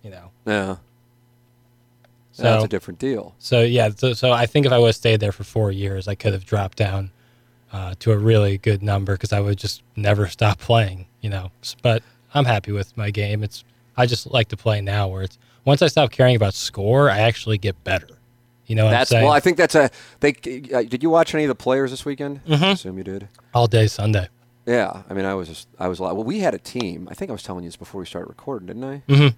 you 0.04 0.10
know. 0.10 0.32
Yeah, 0.46 0.78
So 2.32 2.44
that's 2.44 2.64
a 2.64 2.68
different 2.68 3.00
deal. 3.00 3.36
So 3.40 3.62
yeah, 3.62 3.90
so, 3.96 4.14
so 4.14 4.32
I 4.32 4.46
think 4.46 4.66
if 4.66 4.72
I 4.72 4.80
would 4.80 4.88
have 4.88 4.96
stayed 4.96 5.20
there 5.20 5.34
for 5.34 5.44
four 5.44 5.72
years, 5.72 6.08
I 6.08 6.16
could 6.16 6.34
have 6.34 6.46
dropped 6.46 6.78
down 6.78 7.12
uh, 7.74 7.94
to 8.00 8.14
a 8.14 8.18
really 8.18 8.58
good 8.58 8.82
number 8.82 9.14
because 9.16 9.34
I 9.34 9.42
would 9.42 9.58
just 9.58 9.84
never 9.96 10.28
stop 10.30 10.60
playing, 10.60 11.08
you 11.22 11.30
know. 11.30 11.52
But 11.82 12.04
I'm 12.34 12.46
happy 12.46 12.72
with 12.72 12.96
my 12.96 13.12
game. 13.12 13.44
It's 13.44 13.64
I 13.98 14.06
just 14.06 14.28
like 14.28 14.48
to 14.50 14.58
play 14.58 14.82
now, 14.82 15.08
where 15.10 15.24
it's 15.24 15.38
once 15.66 15.82
I 15.82 15.88
stop 15.88 16.12
caring 16.12 16.36
about 16.36 16.54
score, 16.54 17.10
I 17.10 17.20
actually 17.20 17.58
get 17.58 17.84
better. 17.84 18.08
You 18.68 18.76
know 18.76 18.86
what 18.86 18.92
That's 18.92 19.12
I'm 19.12 19.16
saying? 19.18 19.24
well. 19.26 19.34
I 19.34 19.40
think 19.40 19.58
that's 19.58 19.76
a. 19.76 19.92
They 20.22 20.30
uh, 20.74 20.82
did 20.84 21.04
you 21.04 21.10
watch 21.12 21.34
any 21.36 21.44
of 21.44 21.50
the 21.50 21.56
players 21.56 21.92
this 21.92 22.04
weekend? 22.06 22.44
Mm-hmm. 22.46 22.64
I 22.64 22.72
assume 22.72 22.98
you 22.98 23.04
did. 23.04 23.28
All 23.54 23.68
day 23.68 23.86
Sunday. 23.88 24.28
Yeah, 24.66 25.04
I 25.08 25.14
mean, 25.14 25.26
I 25.26 25.36
was 25.36 25.48
just, 25.48 25.68
I 25.78 25.88
was 25.88 26.00
like, 26.00 26.14
well, 26.16 26.24
we 26.24 26.40
had 26.40 26.56
a 26.56 26.58
team. 26.58 27.08
I 27.12 27.14
think 27.14 27.30
I 27.30 27.34
was 27.34 27.44
telling 27.44 27.64
you 27.64 27.68
this 27.68 27.76
before 27.78 28.00
we 28.00 28.08
started 28.08 28.28
recording, 28.30 28.66
didn't 28.66 28.84
I? 28.84 29.04
Mhm. 29.08 29.36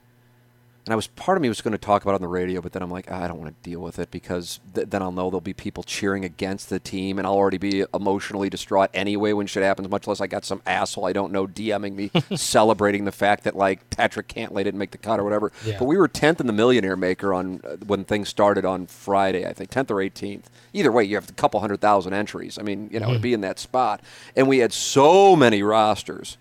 And 0.88 0.93
I 0.93 0.95
was 0.95 1.07
part 1.07 1.38
of 1.38 1.41
me 1.41 1.49
was 1.49 1.59
going 1.59 1.73
to 1.73 1.77
talk 1.77 2.03
about 2.03 2.14
it 2.14 2.15
on 2.15 2.22
the 2.22 2.30
radio, 2.30 2.61
but 2.61 2.72
then 2.72 2.81
I'm 2.81 2.89
like, 2.89 3.07
ah, 3.11 3.22
I 3.22 3.27
don't 3.27 3.41
want 3.41 3.53
to 3.53 3.69
deal 3.69 3.81
with 3.81 3.99
it 3.99 4.09
because 4.09 4.61
th- 4.73 4.88
then 4.89 5.01
I'll 5.01 5.11
know 5.11 5.30
there'll 5.30 5.41
be 5.41 5.53
people 5.53 5.84
cheering 5.84 6.23
against 6.23 6.69
the 6.69 6.80
team, 6.80 7.18
and 7.18 7.27
I'll 7.27 7.34
already 7.34 7.57
be 7.57 7.84
emotionally 7.93 8.49
distraught 8.49 8.89
anyway 8.93 9.34
when 9.34 9.47
shit 9.47 9.64
happens. 9.64 9.89
Much 9.89 10.07
less 10.07 10.22
I 10.22 10.27
got 10.27 10.45
some 10.45 10.61
asshole 10.65 11.05
I 11.05 11.11
don't 11.11 11.34
know 11.34 11.45
DMing 11.45 11.93
me 11.93 12.11
celebrating 12.38 13.03
the 13.03 13.11
fact 13.11 13.43
that 13.43 13.57
like 13.57 13.89
Patrick 13.89 14.30
Cantlay 14.30 14.64
didn't 14.64 14.77
make 14.77 14.91
the 14.91 14.97
cut 14.97 15.19
or 15.19 15.26
whatever. 15.26 15.51
Yeah. 15.65 15.76
But 15.77 15.85
we 15.85 15.97
were 15.97 16.07
tenth 16.07 16.39
in 16.39 16.47
the 16.47 16.53
Millionaire 16.53 16.95
Maker 16.95 17.34
on 17.34 17.59
uh, 17.65 17.76
when 17.85 18.05
things 18.05 18.30
started 18.30 18.64
on 18.64 18.88
Friday, 18.88 19.45
I 19.45 19.51
think 19.51 19.69
tenth 19.69 19.91
or 19.91 19.99
eighteenth. 19.99 20.49
Either 20.72 20.93
way, 20.93 21.03
you 21.03 21.15
have 21.15 21.30
a 21.30 21.34
couple 21.34 21.59
hundred 21.59 21.81
thousand 21.81 22.14
entries. 22.14 22.57
I 22.57 22.61
mean, 22.61 22.89
you 22.93 23.01
know, 23.01 23.11
to 23.11 23.19
be 23.19 23.34
in 23.34 23.41
that 23.41 23.59
spot, 23.59 24.01
and 24.38 24.47
we 24.47 24.59
had 24.59 24.72
so 24.72 25.35
many 25.35 25.64
rosters 25.64 26.38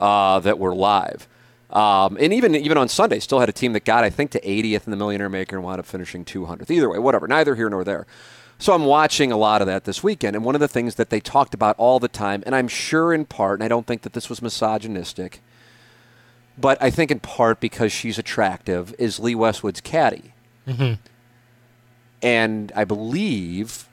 uh, 0.00 0.40
that 0.40 0.58
were 0.58 0.74
live. 0.74 1.28
Um, 1.70 2.16
and 2.18 2.32
even 2.32 2.54
even 2.54 2.78
on 2.78 2.88
Sunday, 2.88 3.18
still 3.20 3.40
had 3.40 3.48
a 3.48 3.52
team 3.52 3.74
that 3.74 3.84
got 3.84 4.02
I 4.02 4.10
think 4.10 4.30
to 4.32 4.40
80th 4.40 4.86
in 4.86 4.90
the 4.90 4.96
Millionaire 4.96 5.28
Maker 5.28 5.56
and 5.56 5.64
wound 5.64 5.80
up 5.80 5.86
finishing 5.86 6.24
200th. 6.24 6.70
Either 6.70 6.88
way, 6.88 6.98
whatever. 6.98 7.28
Neither 7.28 7.54
here 7.56 7.68
nor 7.68 7.84
there. 7.84 8.06
So 8.58 8.74
I'm 8.74 8.86
watching 8.86 9.30
a 9.30 9.36
lot 9.36 9.60
of 9.60 9.66
that 9.68 9.84
this 9.84 10.02
weekend, 10.02 10.34
and 10.34 10.44
one 10.44 10.56
of 10.56 10.60
the 10.60 10.66
things 10.66 10.96
that 10.96 11.10
they 11.10 11.20
talked 11.20 11.54
about 11.54 11.76
all 11.78 12.00
the 12.00 12.08
time, 12.08 12.42
and 12.44 12.54
I'm 12.56 12.66
sure 12.66 13.12
in 13.14 13.24
part, 13.24 13.60
and 13.60 13.64
I 13.64 13.68
don't 13.68 13.86
think 13.86 14.02
that 14.02 14.14
this 14.14 14.28
was 14.28 14.42
misogynistic, 14.42 15.40
but 16.58 16.76
I 16.82 16.90
think 16.90 17.12
in 17.12 17.20
part 17.20 17.60
because 17.60 17.92
she's 17.92 18.18
attractive, 18.18 18.94
is 18.98 19.20
Lee 19.20 19.36
Westwood's 19.36 19.80
caddy, 19.80 20.32
and 22.20 22.72
I 22.74 22.82
believe 22.84 23.87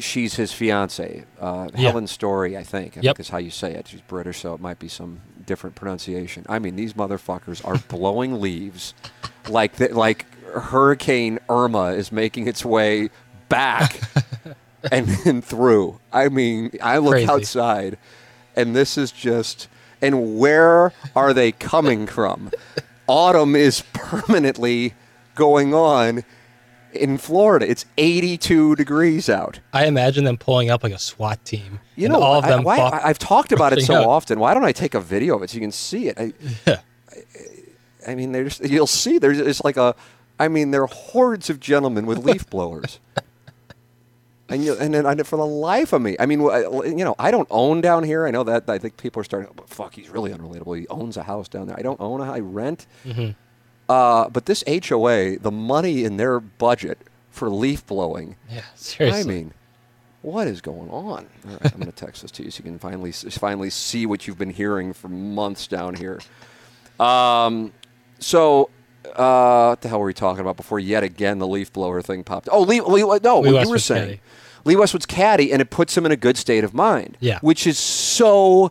she's 0.00 0.34
his 0.34 0.52
fiance, 0.52 1.24
uh, 1.40 1.68
Yeah. 1.74 1.90
Helen 1.90 2.06
Storey. 2.06 2.56
I 2.56 2.62
think. 2.62 2.96
I 2.96 3.00
Yep. 3.02 3.16
think 3.16 3.20
is 3.20 3.28
how 3.30 3.38
you 3.38 3.50
say 3.50 3.72
it. 3.74 3.88
She's 3.88 4.00
British, 4.02 4.40
so 4.40 4.54
it 4.54 4.60
might 4.60 4.78
be 4.78 4.88
some 4.88 5.20
different 5.46 5.76
pronunciation. 5.76 6.44
I 6.48 6.58
mean, 6.58 6.76
these 6.76 6.92
motherfuckers 6.94 7.64
are 7.66 7.78
blowing 7.88 8.40
leaves 8.40 8.94
like 9.48 9.76
the, 9.76 9.88
like 9.94 10.26
Hurricane 10.52 11.38
Irma 11.48 11.92
is 11.92 12.10
making 12.12 12.48
its 12.48 12.64
way 12.64 13.10
back 13.48 14.00
and 14.92 15.06
then 15.06 15.42
through. 15.42 16.00
I 16.12 16.28
mean, 16.28 16.70
I 16.82 16.98
look 16.98 17.12
Crazy. 17.14 17.28
outside, 17.30 17.98
and 18.56 18.74
this 18.76 18.96
is 18.98 19.10
just. 19.12 19.68
And 20.00 20.38
where 20.38 20.92
are 21.16 21.32
they 21.34 21.50
coming 21.50 22.06
from? 22.06 22.52
Autumn 23.08 23.56
is 23.56 23.82
permanently 23.92 24.94
going 25.34 25.74
on 25.74 26.22
in 26.92 27.18
Florida. 27.18 27.68
It's 27.70 27.84
82 27.98 28.76
degrees 28.76 29.28
out. 29.28 29.60
I 29.72 29.86
imagine 29.86 30.24
them 30.24 30.36
pulling 30.38 30.70
up 30.70 30.82
like 30.82 30.92
a 30.92 30.98
SWAT 30.98 31.44
team. 31.44 31.80
You 31.96 32.08
know, 32.08 32.20
all 32.20 32.38
of 32.38 32.44
I, 32.44 32.48
them. 32.50 32.64
why, 32.64 32.78
I- 32.78 33.08
I've 33.08 33.18
talked 33.18 33.52
about 33.52 33.72
it 33.72 33.82
so 33.84 33.94
out. 33.96 34.06
often. 34.06 34.38
Why 34.40 34.54
don't 34.54 34.64
I 34.64 34.72
take 34.72 34.94
a 34.94 35.00
video 35.00 35.36
of 35.36 35.42
it 35.42 35.50
so 35.50 35.54
you 35.54 35.60
can 35.60 35.72
see 35.72 36.08
it? 36.08 36.18
I, 36.18 36.32
Yeah. 36.66 36.78
I 38.06 38.14
mean, 38.14 38.32
there's 38.32 38.60
you'll 38.60 38.86
see 38.86 39.18
there's 39.18 39.38
it's 39.38 39.62
like 39.64 39.76
a, 39.76 39.94
I 40.38 40.48
mean, 40.48 40.70
there 40.70 40.82
are 40.82 40.86
hordes 40.86 41.50
of 41.50 41.60
gentlemen 41.60 42.06
with 42.06 42.24
leaf 42.24 42.48
blowers. 42.50 43.00
And 44.48 44.64
you, 44.64 44.74
and 44.78 44.94
then 44.94 45.04
I, 45.04 45.14
for 45.24 45.36
the 45.36 45.44
life 45.44 45.92
of 45.92 46.00
me, 46.00 46.16
I 46.18 46.24
mean, 46.24 46.40
you 46.40 47.04
know, 47.04 47.14
I 47.18 47.30
don't 47.30 47.48
own 47.50 47.82
down 47.82 48.02
here. 48.02 48.26
I 48.26 48.30
know 48.30 48.44
that. 48.44 48.64
I 48.70 48.78
think 48.78 48.96
people 48.96 49.20
are 49.20 49.24
starting. 49.24 49.50
But 49.54 49.68
fuck, 49.68 49.94
he's 49.94 50.08
really 50.08 50.30
unrelatable. 50.32 50.78
He 50.78 50.88
owns 50.88 51.18
a 51.18 51.22
house 51.22 51.48
down 51.48 51.66
there. 51.66 51.76
I 51.78 51.82
don't 51.82 52.00
own 52.00 52.22
a. 52.22 52.32
I 52.32 52.40
rent. 52.40 52.86
Mm-hmm. 53.04 53.32
Uh, 53.88 54.28
but 54.28 54.46
this 54.46 54.62
HOA, 54.66 55.38
the 55.38 55.50
money 55.50 56.04
in 56.04 56.16
their 56.16 56.40
budget 56.40 56.98
for 57.30 57.48
leaf 57.48 57.86
blowing. 57.86 58.36
Yeah, 58.50 58.62
seriously. 58.74 59.20
I 59.20 59.24
mean, 59.24 59.54
what 60.22 60.46
is 60.46 60.60
going 60.60 60.90
on? 60.90 61.26
All 61.46 61.50
right, 61.52 61.72
I'm 61.72 61.80
going 61.80 61.86
to 61.86 61.92
text 61.92 62.22
this 62.22 62.30
to 62.32 62.42
you 62.44 62.50
so 62.50 62.58
you 62.58 62.64
can 62.64 62.78
finally 62.78 63.12
finally 63.12 63.70
see 63.70 64.04
what 64.06 64.26
you've 64.26 64.38
been 64.38 64.50
hearing 64.50 64.92
for 64.92 65.08
months 65.08 65.66
down 65.66 65.94
here. 65.94 66.20
Um, 67.00 67.72
so, 68.18 68.70
uh, 69.14 69.68
what 69.68 69.80
the 69.80 69.88
hell 69.88 70.00
were 70.00 70.06
we 70.06 70.14
talking 70.14 70.40
about 70.40 70.56
before? 70.56 70.80
Yet 70.80 71.04
again, 71.04 71.38
the 71.38 71.46
leaf 71.46 71.72
blower 71.72 72.02
thing 72.02 72.24
popped. 72.24 72.48
Up? 72.48 72.54
Oh, 72.54 72.62
Lee, 72.62 72.80
Lee 72.80 73.02
no, 73.22 73.40
Lee 73.40 73.52
what 73.52 73.64
you 73.64 73.70
were 73.70 73.78
saying. 73.78 74.08
caddy. 74.08 74.20
Lee 74.64 74.76
Westwood's 74.76 75.06
caddy, 75.06 75.52
and 75.52 75.62
it 75.62 75.70
puts 75.70 75.96
him 75.96 76.04
in 76.04 76.12
a 76.12 76.16
good 76.16 76.36
state 76.36 76.64
of 76.64 76.74
mind. 76.74 77.16
Yeah. 77.20 77.38
which 77.40 77.66
is 77.66 77.78
so 77.78 78.70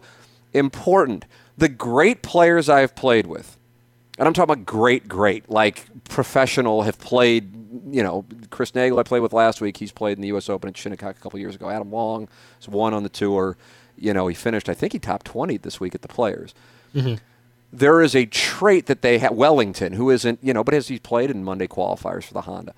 important. 0.53 1.25
The 1.57 1.69
great 1.69 2.21
players 2.21 2.69
I've 2.69 2.93
played 2.95 3.25
with, 3.25 3.56
and 4.17 4.27
I'm 4.27 4.33
talking 4.33 4.51
about 4.51 4.65
great, 4.65 5.07
great, 5.07 5.49
like 5.49 5.85
professional, 6.05 6.83
have 6.83 6.99
played. 6.99 7.53
You 7.89 8.01
know, 8.01 8.25
Chris 8.49 8.71
Naegel 8.71 8.99
I 8.99 9.03
played 9.03 9.21
with 9.21 9.33
last 9.33 9.61
week. 9.61 9.77
He's 9.77 9.91
played 9.91 10.17
in 10.17 10.21
the 10.21 10.29
U.S. 10.29 10.49
Open 10.49 10.69
at 10.69 10.77
Shinnecock 10.77 11.17
a 11.17 11.19
couple 11.19 11.39
years 11.39 11.55
ago. 11.55 11.69
Adam 11.69 11.91
Long 11.91 12.27
has 12.57 12.67
won 12.67 12.93
on 12.93 13.03
the 13.03 13.09
tour. 13.09 13.55
You 13.97 14.13
know, 14.13 14.27
he 14.27 14.35
finished. 14.35 14.69
I 14.69 14.73
think 14.73 14.93
he 14.93 14.99
top 14.99 15.23
20 15.23 15.57
this 15.57 15.79
week 15.79 15.93
at 15.93 16.01
the 16.01 16.07
Players. 16.07 16.53
Mm-hmm. 16.95 17.15
There 17.71 18.01
is 18.01 18.15
a 18.15 18.25
trait 18.25 18.85
that 18.85 19.01
they 19.01 19.19
have. 19.19 19.33
Wellington, 19.33 19.93
who 19.93 20.09
isn't, 20.09 20.39
you 20.41 20.53
know, 20.53 20.63
but 20.63 20.73
has 20.73 20.87
he 20.87 20.99
played 20.99 21.29
in 21.29 21.43
Monday 21.43 21.67
qualifiers 21.67 22.23
for 22.23 22.33
the 22.33 22.41
Honda? 22.41 22.73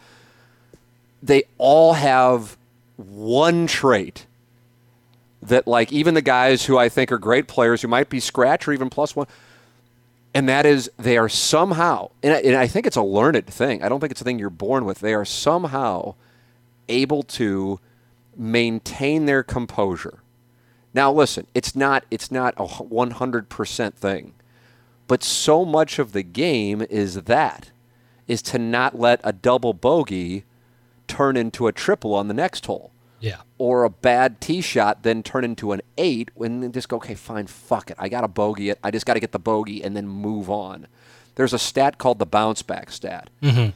They 1.22 1.44
all 1.57 1.94
have 1.94 2.57
one 2.98 3.68
trait 3.68 4.26
that, 5.41 5.68
like, 5.68 5.94
even 5.94 6.16
the 6.16 6.22
guys 6.22 6.66
who 6.66 6.78
I 6.78 6.90
think 6.90 7.11
are 7.11 7.18
great 7.18 7.48
players 7.48 7.82
who 7.82 7.88
might 7.88 8.10
be 8.10 8.20
scratch 8.20 8.68
or 8.68 8.74
even 8.74 8.90
plus 8.90 9.16
one, 9.16 9.28
and 10.34 10.47
that 10.47 10.65
is 10.65 10.91
they 10.97 11.18
are 11.18 11.30
somehow, 11.30 12.11
and 12.22 12.34
I, 12.34 12.38
and 12.39 12.56
I 12.56 12.68
think 12.68 12.85
it's 12.85 12.95
a 12.95 13.03
learned 13.03 13.47
thing. 13.47 13.84
I 13.84 13.89
don't 13.89 13.99
think 13.99 14.11
it's 14.11 14.22
a 14.22 14.23
thing 14.23 14.39
you're 14.39 14.49
born 14.49 14.85
with. 14.85 14.99
They 14.99 15.14
are 15.14 15.26
somehow 15.26 16.15
able 16.88 17.23
to 17.23 17.80
maintain 18.35 19.26
their 19.26 19.43
composure. 19.43 20.19
Now, 20.93 21.11
listen, 21.11 21.47
it's 21.53 21.76
not 21.76 22.06
it's 22.11 22.31
not 22.31 22.53
a 22.57 22.65
100% 22.65 23.93
thing, 23.93 24.34
but 25.07 25.23
so 25.23 25.65
much 25.65 25.99
of 25.99 26.14
the 26.14 26.23
game 26.23 26.85
is 26.89 27.15
that 27.23 27.72
is 28.27 28.41
to 28.43 28.60
not 28.60 28.97
let 28.97 29.19
a 29.23 29.34
double 29.34 29.73
bogey 29.73 30.43
turn 31.07 31.35
into 31.35 31.68
a 31.68 31.72
triple 31.72 32.14
on 32.14 32.27
the 32.27 32.34
next 32.34 32.68
hole. 32.68 32.91
Or 33.60 33.84
a 33.84 33.90
bad 33.90 34.41
tee 34.41 34.61
shot 34.61 35.03
then 35.03 35.22
turn 35.22 35.44
into 35.44 35.72
an 35.73 35.81
eight 35.98 36.31
and 36.40 36.64
then 36.64 36.72
just 36.72 36.90
go, 36.90 36.95
okay, 36.95 37.14
fine, 37.14 37.45
fuck 37.45 37.91
it. 37.91 37.98
I 37.99 38.10
got 38.10 38.22
to 38.22 38.27
bogey 38.27 38.69
it. 38.69 38.80
I 38.84 38.90
just 38.90 39.06
got 39.06 39.14
to 39.14 39.19
get 39.19 39.34
the 39.34 39.40
bogey 39.40 39.84
and 39.84 39.95
then 39.95 40.07
move 40.07 40.49
on. 40.49 40.88
There's 41.36 41.53
a 41.53 41.60
stat 41.60 41.98
called 41.99 42.19
the 42.19 42.26
bounce 42.26 42.64
back 42.64 42.90
stat. 42.90 43.30
Mm-hmm. 43.44 43.72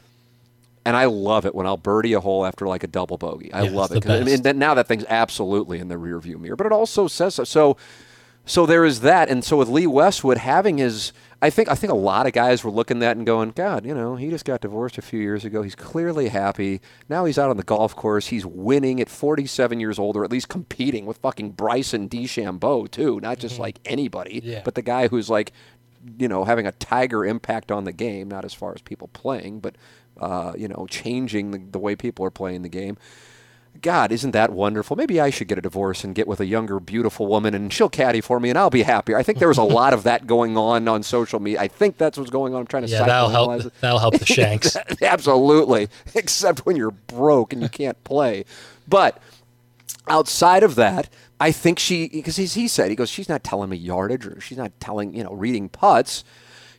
And 0.86 0.96
I 0.96 1.04
love 1.04 1.46
it 1.46 1.54
when 1.54 1.66
I'll 1.66 1.76
birdie 1.76 2.14
a 2.14 2.20
hole 2.20 2.44
after 2.44 2.66
like 2.66 2.82
a 2.82 2.86
double 2.86 3.16
bogey. 3.18 3.52
I 3.52 3.62
Yeah, 3.62 3.70
love 3.70 3.92
it. 3.92 4.08
I 4.08 4.22
mean, 4.22 4.58
now 4.58 4.74
that 4.74 4.88
thing's 4.88 5.04
absolutely 5.08 5.78
in 5.78 5.88
the 5.88 5.94
rearview 5.94 6.38
mirror. 6.38 6.56
But 6.56 6.66
it 6.66 6.72
also 6.72 7.06
says 7.06 7.36
so. 7.36 7.44
so. 7.44 7.76
So 8.46 8.66
there 8.66 8.84
is 8.84 9.00
that. 9.00 9.30
And 9.30 9.42
so 9.42 9.56
with 9.56 9.68
Lee 9.70 9.86
Westwood 9.86 10.36
having 10.36 10.76
his, 10.76 11.14
I 11.44 11.50
think 11.50 11.68
I 11.68 11.74
think 11.74 11.92
a 11.92 11.96
lot 11.96 12.26
of 12.26 12.32
guys 12.32 12.64
were 12.64 12.70
looking 12.70 12.96
at 12.98 13.00
that 13.00 13.16
and 13.18 13.26
going, 13.26 13.50
God, 13.50 13.84
you 13.84 13.94
know, 13.94 14.16
he 14.16 14.30
just 14.30 14.44
got 14.46 14.62
divorced 14.62 14.96
a 14.96 15.02
few 15.02 15.20
years 15.20 15.44
ago. 15.44 15.60
He's 15.62 15.74
clearly 15.74 16.28
happy. 16.28 16.80
Now 17.08 17.26
he's 17.26 17.38
out 17.38 17.50
on 17.50 17.58
the 17.58 17.62
golf 17.62 17.94
course. 17.94 18.28
He's 18.28 18.46
winning 18.46 18.98
at 19.00 19.10
47 19.10 19.78
years 19.78 19.98
old, 19.98 20.16
or 20.16 20.24
at 20.24 20.30
least 20.30 20.48
competing 20.48 21.04
with 21.04 21.18
fucking 21.18 21.50
Bryson 21.50 22.08
DeChambeau 22.08 22.90
too, 22.90 23.20
not 23.20 23.38
just 23.38 23.58
like 23.58 23.78
anybody, 23.84 24.40
Yeah. 24.42 24.62
but 24.64 24.74
the 24.74 24.82
guy 24.82 25.08
who's 25.08 25.28
like, 25.28 25.52
you 26.18 26.28
know, 26.28 26.44
having 26.44 26.66
a 26.66 26.72
tiger 26.72 27.24
impact 27.26 27.70
on 27.70 27.84
the 27.84 27.92
game, 27.92 28.28
not 28.28 28.44
as 28.46 28.54
far 28.54 28.72
as 28.74 28.80
people 28.80 29.08
playing, 29.08 29.60
but 29.60 29.76
uh, 30.18 30.52
you 30.56 30.68
know, 30.68 30.86
changing 30.88 31.50
the, 31.50 31.58
the 31.58 31.78
way 31.78 31.94
people 31.96 32.24
are 32.24 32.30
playing 32.30 32.62
the 32.62 32.68
game. 32.68 32.96
God, 33.82 34.12
isn't 34.12 34.30
that 34.30 34.50
wonderful? 34.50 34.96
Maybe 34.96 35.20
I 35.20 35.30
should 35.30 35.48
get 35.48 35.58
a 35.58 35.60
divorce 35.60 36.04
and 36.04 36.14
get 36.14 36.26
with 36.28 36.40
a 36.40 36.46
younger, 36.46 36.78
beautiful 36.80 37.26
woman, 37.26 37.54
and 37.54 37.72
she'll 37.72 37.88
caddy 37.88 38.20
for 38.20 38.38
me, 38.40 38.48
and 38.48 38.58
I'll 38.58 38.70
be 38.70 38.82
happier. 38.82 39.18
I 39.18 39.22
think 39.22 39.38
there 39.38 39.48
was 39.48 39.58
a 39.58 39.62
lot 39.64 39.92
of 39.92 40.04
that 40.04 40.26
going 40.26 40.56
on 40.56 40.86
on 40.88 41.02
social 41.02 41.40
media. 41.40 41.60
I 41.60 41.68
think 41.68 41.98
that's 41.98 42.16
what's 42.16 42.30
going 42.30 42.54
on. 42.54 42.60
I'm 42.60 42.66
trying 42.66 42.84
to 42.84 42.88
Yeah, 42.88 43.04
that'll 43.04 43.28
help. 43.28 43.64
it. 43.66 43.72
That'll 43.80 43.98
help 43.98 44.18
the 44.18 44.26
Shanks. 44.32 44.76
Absolutely, 45.02 45.88
except 46.14 46.64
when 46.66 46.76
you're 46.76 46.92
broke 46.92 47.52
and 47.52 47.60
you 47.62 47.68
can't 47.68 48.02
play. 48.04 48.44
But 48.88 49.20
outside 50.08 50.62
of 50.62 50.74
that, 50.76 51.08
I 51.40 51.50
think 51.52 51.78
she 51.78 52.08
because 52.08 52.36
he, 52.36 52.46
he 52.46 52.68
said 52.68 52.90
he 52.90 52.96
goes, 52.96 53.10
she's 53.10 53.28
not 53.28 53.42
telling 53.44 53.70
me 53.70 53.76
yardage 53.76 54.26
or 54.26 54.40
she's 54.40 54.58
not 54.58 54.72
telling 54.80 55.14
you 55.14 55.24
know 55.24 55.32
reading 55.32 55.68
putts. 55.68 56.24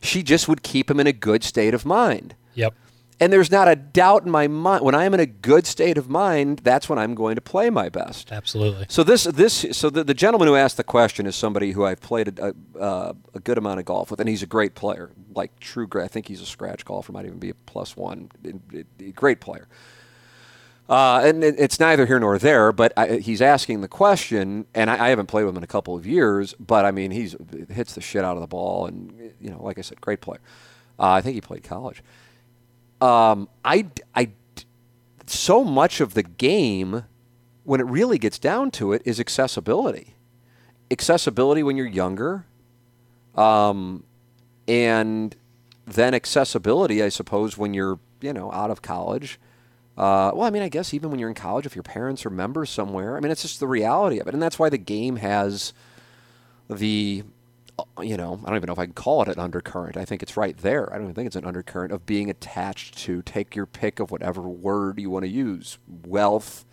She 0.00 0.22
just 0.22 0.48
would 0.48 0.62
keep 0.62 0.90
him 0.90 1.00
in 1.00 1.06
a 1.06 1.12
good 1.12 1.42
state 1.44 1.74
of 1.74 1.84
mind. 1.84 2.34
Yep. 2.54 2.74
And 3.18 3.32
there's 3.32 3.50
not 3.50 3.66
a 3.66 3.76
doubt 3.76 4.24
in 4.26 4.30
my 4.30 4.46
mind 4.46 4.84
when 4.84 4.94
I'm 4.94 5.14
in 5.14 5.20
a 5.20 5.26
good 5.26 5.66
state 5.66 5.96
of 5.96 6.10
mind, 6.10 6.60
that's 6.62 6.86
when 6.88 6.98
I'm 6.98 7.14
going 7.14 7.34
to 7.36 7.40
play 7.40 7.70
my 7.70 7.88
best. 7.88 8.30
Absolutely. 8.30 8.86
So 8.90 9.02
this 9.02 9.24
this 9.24 9.64
so 9.72 9.88
the, 9.88 10.04
the 10.04 10.12
gentleman 10.12 10.48
who 10.48 10.54
asked 10.54 10.76
the 10.76 10.84
question 10.84 11.26
is 11.26 11.34
somebody 11.34 11.72
who 11.72 11.84
I've 11.84 12.00
played 12.00 12.38
a, 12.38 12.54
a, 12.78 13.16
a 13.34 13.40
good 13.40 13.56
amount 13.56 13.80
of 13.80 13.86
golf 13.86 14.10
with, 14.10 14.20
and 14.20 14.28
he's 14.28 14.42
a 14.42 14.46
great 14.46 14.74
player, 14.74 15.12
like 15.34 15.58
true. 15.60 15.88
I 15.94 16.08
think 16.08 16.28
he's 16.28 16.42
a 16.42 16.46
scratch 16.46 16.84
golfer, 16.84 17.10
might 17.12 17.24
even 17.24 17.38
be 17.38 17.50
a 17.50 17.54
plus 17.54 17.96
one. 17.96 18.30
Great 19.14 19.40
player. 19.40 19.66
Uh, 20.88 21.22
and 21.24 21.42
it, 21.42 21.56
it's 21.58 21.80
neither 21.80 22.06
here 22.06 22.20
nor 22.20 22.38
there, 22.38 22.70
but 22.70 22.92
I, 22.96 23.16
he's 23.16 23.42
asking 23.42 23.80
the 23.80 23.88
question, 23.88 24.66
and 24.72 24.88
I, 24.88 25.06
I 25.06 25.08
haven't 25.08 25.26
played 25.26 25.44
with 25.44 25.54
him 25.54 25.56
in 25.56 25.64
a 25.64 25.68
couple 25.68 25.96
of 25.96 26.06
years, 26.06 26.54
but 26.60 26.84
I 26.84 26.90
mean 26.92 27.10
he's 27.10 27.34
hits 27.70 27.94
the 27.94 28.00
shit 28.00 28.24
out 28.24 28.36
of 28.36 28.40
the 28.40 28.46
ball, 28.46 28.86
and 28.86 29.32
you 29.40 29.50
know, 29.50 29.62
like 29.62 29.78
I 29.78 29.80
said, 29.80 30.00
great 30.00 30.20
player. 30.20 30.40
Uh, 30.98 31.12
I 31.12 31.22
think 31.22 31.34
he 31.34 31.40
played 31.40 31.64
college. 31.64 32.02
Um, 33.00 33.48
I, 33.64 33.86
I, 34.14 34.30
so 35.26 35.64
much 35.64 36.00
of 36.00 36.14
the 36.14 36.22
game, 36.22 37.04
when 37.64 37.80
it 37.80 37.86
really 37.86 38.18
gets 38.18 38.38
down 38.38 38.70
to 38.72 38.92
it, 38.92 39.02
is 39.04 39.20
accessibility. 39.20 40.14
Accessibility 40.90 41.62
when 41.62 41.76
you're 41.76 41.86
younger, 41.86 42.46
um, 43.34 44.04
and 44.68 45.34
then 45.84 46.14
accessibility, 46.14 47.02
I 47.02 47.08
suppose, 47.08 47.58
when 47.58 47.74
you're 47.74 47.98
you 48.20 48.32
know 48.32 48.52
out 48.52 48.70
of 48.70 48.82
college. 48.82 49.38
Uh, 49.96 50.30
well, 50.34 50.46
I 50.46 50.50
mean, 50.50 50.62
I 50.62 50.68
guess 50.68 50.92
even 50.92 51.10
when 51.10 51.18
you're 51.18 51.28
in 51.28 51.34
college, 51.34 51.66
if 51.66 51.74
your 51.74 51.82
parents 51.82 52.26
are 52.26 52.30
members 52.30 52.70
somewhere, 52.70 53.16
I 53.16 53.20
mean, 53.20 53.32
it's 53.32 53.42
just 53.42 53.60
the 53.60 53.66
reality 53.66 54.18
of 54.20 54.28
it, 54.28 54.34
and 54.34 54.42
that's 54.42 54.58
why 54.58 54.68
the 54.68 54.78
game 54.78 55.16
has 55.16 55.72
the 56.68 57.24
you 58.00 58.16
know, 58.16 58.40
I 58.44 58.48
don't 58.48 58.56
even 58.56 58.66
know 58.68 58.72
if 58.72 58.78
I 58.78 58.86
can 58.86 58.94
call 58.94 59.22
it 59.22 59.28
an 59.28 59.38
undercurrent. 59.38 59.96
I 59.96 60.04
think 60.04 60.22
it's 60.22 60.36
right 60.36 60.56
there. 60.56 60.90
I 60.92 60.96
don't 60.96 61.04
even 61.04 61.14
think 61.14 61.26
it's 61.26 61.36
an 61.36 61.44
undercurrent 61.44 61.92
of 61.92 62.06
being 62.06 62.30
attached 62.30 62.96
to 62.98 63.22
take 63.22 63.54
your 63.54 63.66
pick 63.66 64.00
of 64.00 64.10
whatever 64.10 64.42
word 64.42 64.98
you 64.98 65.10
want 65.10 65.24
to 65.24 65.28
use 65.30 65.78
wealth, 66.06 66.64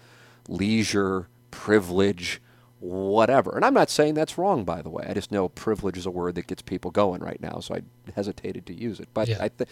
leisure, 0.47 1.27
privilege, 1.51 2.41
whatever. 2.79 3.55
And 3.55 3.65
I'm 3.65 3.73
not 3.73 3.89
saying 3.89 4.13
that's 4.13 4.37
wrong, 4.37 4.63
by 4.63 4.81
the 4.81 4.89
way. 4.89 5.05
I 5.07 5.13
just 5.13 5.31
know 5.31 5.49
privilege 5.49 5.97
is 5.97 6.05
a 6.05 6.11
word 6.11 6.35
that 6.35 6.47
gets 6.47 6.61
people 6.61 6.91
going 6.91 7.21
right 7.21 7.39
now, 7.41 7.59
so 7.59 7.75
I 7.75 7.81
hesitated 8.15 8.65
to 8.67 8.73
use 8.73 8.99
it. 8.99 9.09
But 9.13 9.27
Yeah. 9.27 9.37
I 9.43 9.49
th- 9.49 9.69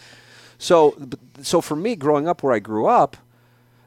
so, 0.58 0.96
so 1.40 1.60
for 1.60 1.76
me, 1.76 1.96
growing 1.96 2.28
up 2.28 2.42
where 2.42 2.52
I 2.52 2.58
grew 2.58 2.86
up, 2.86 3.16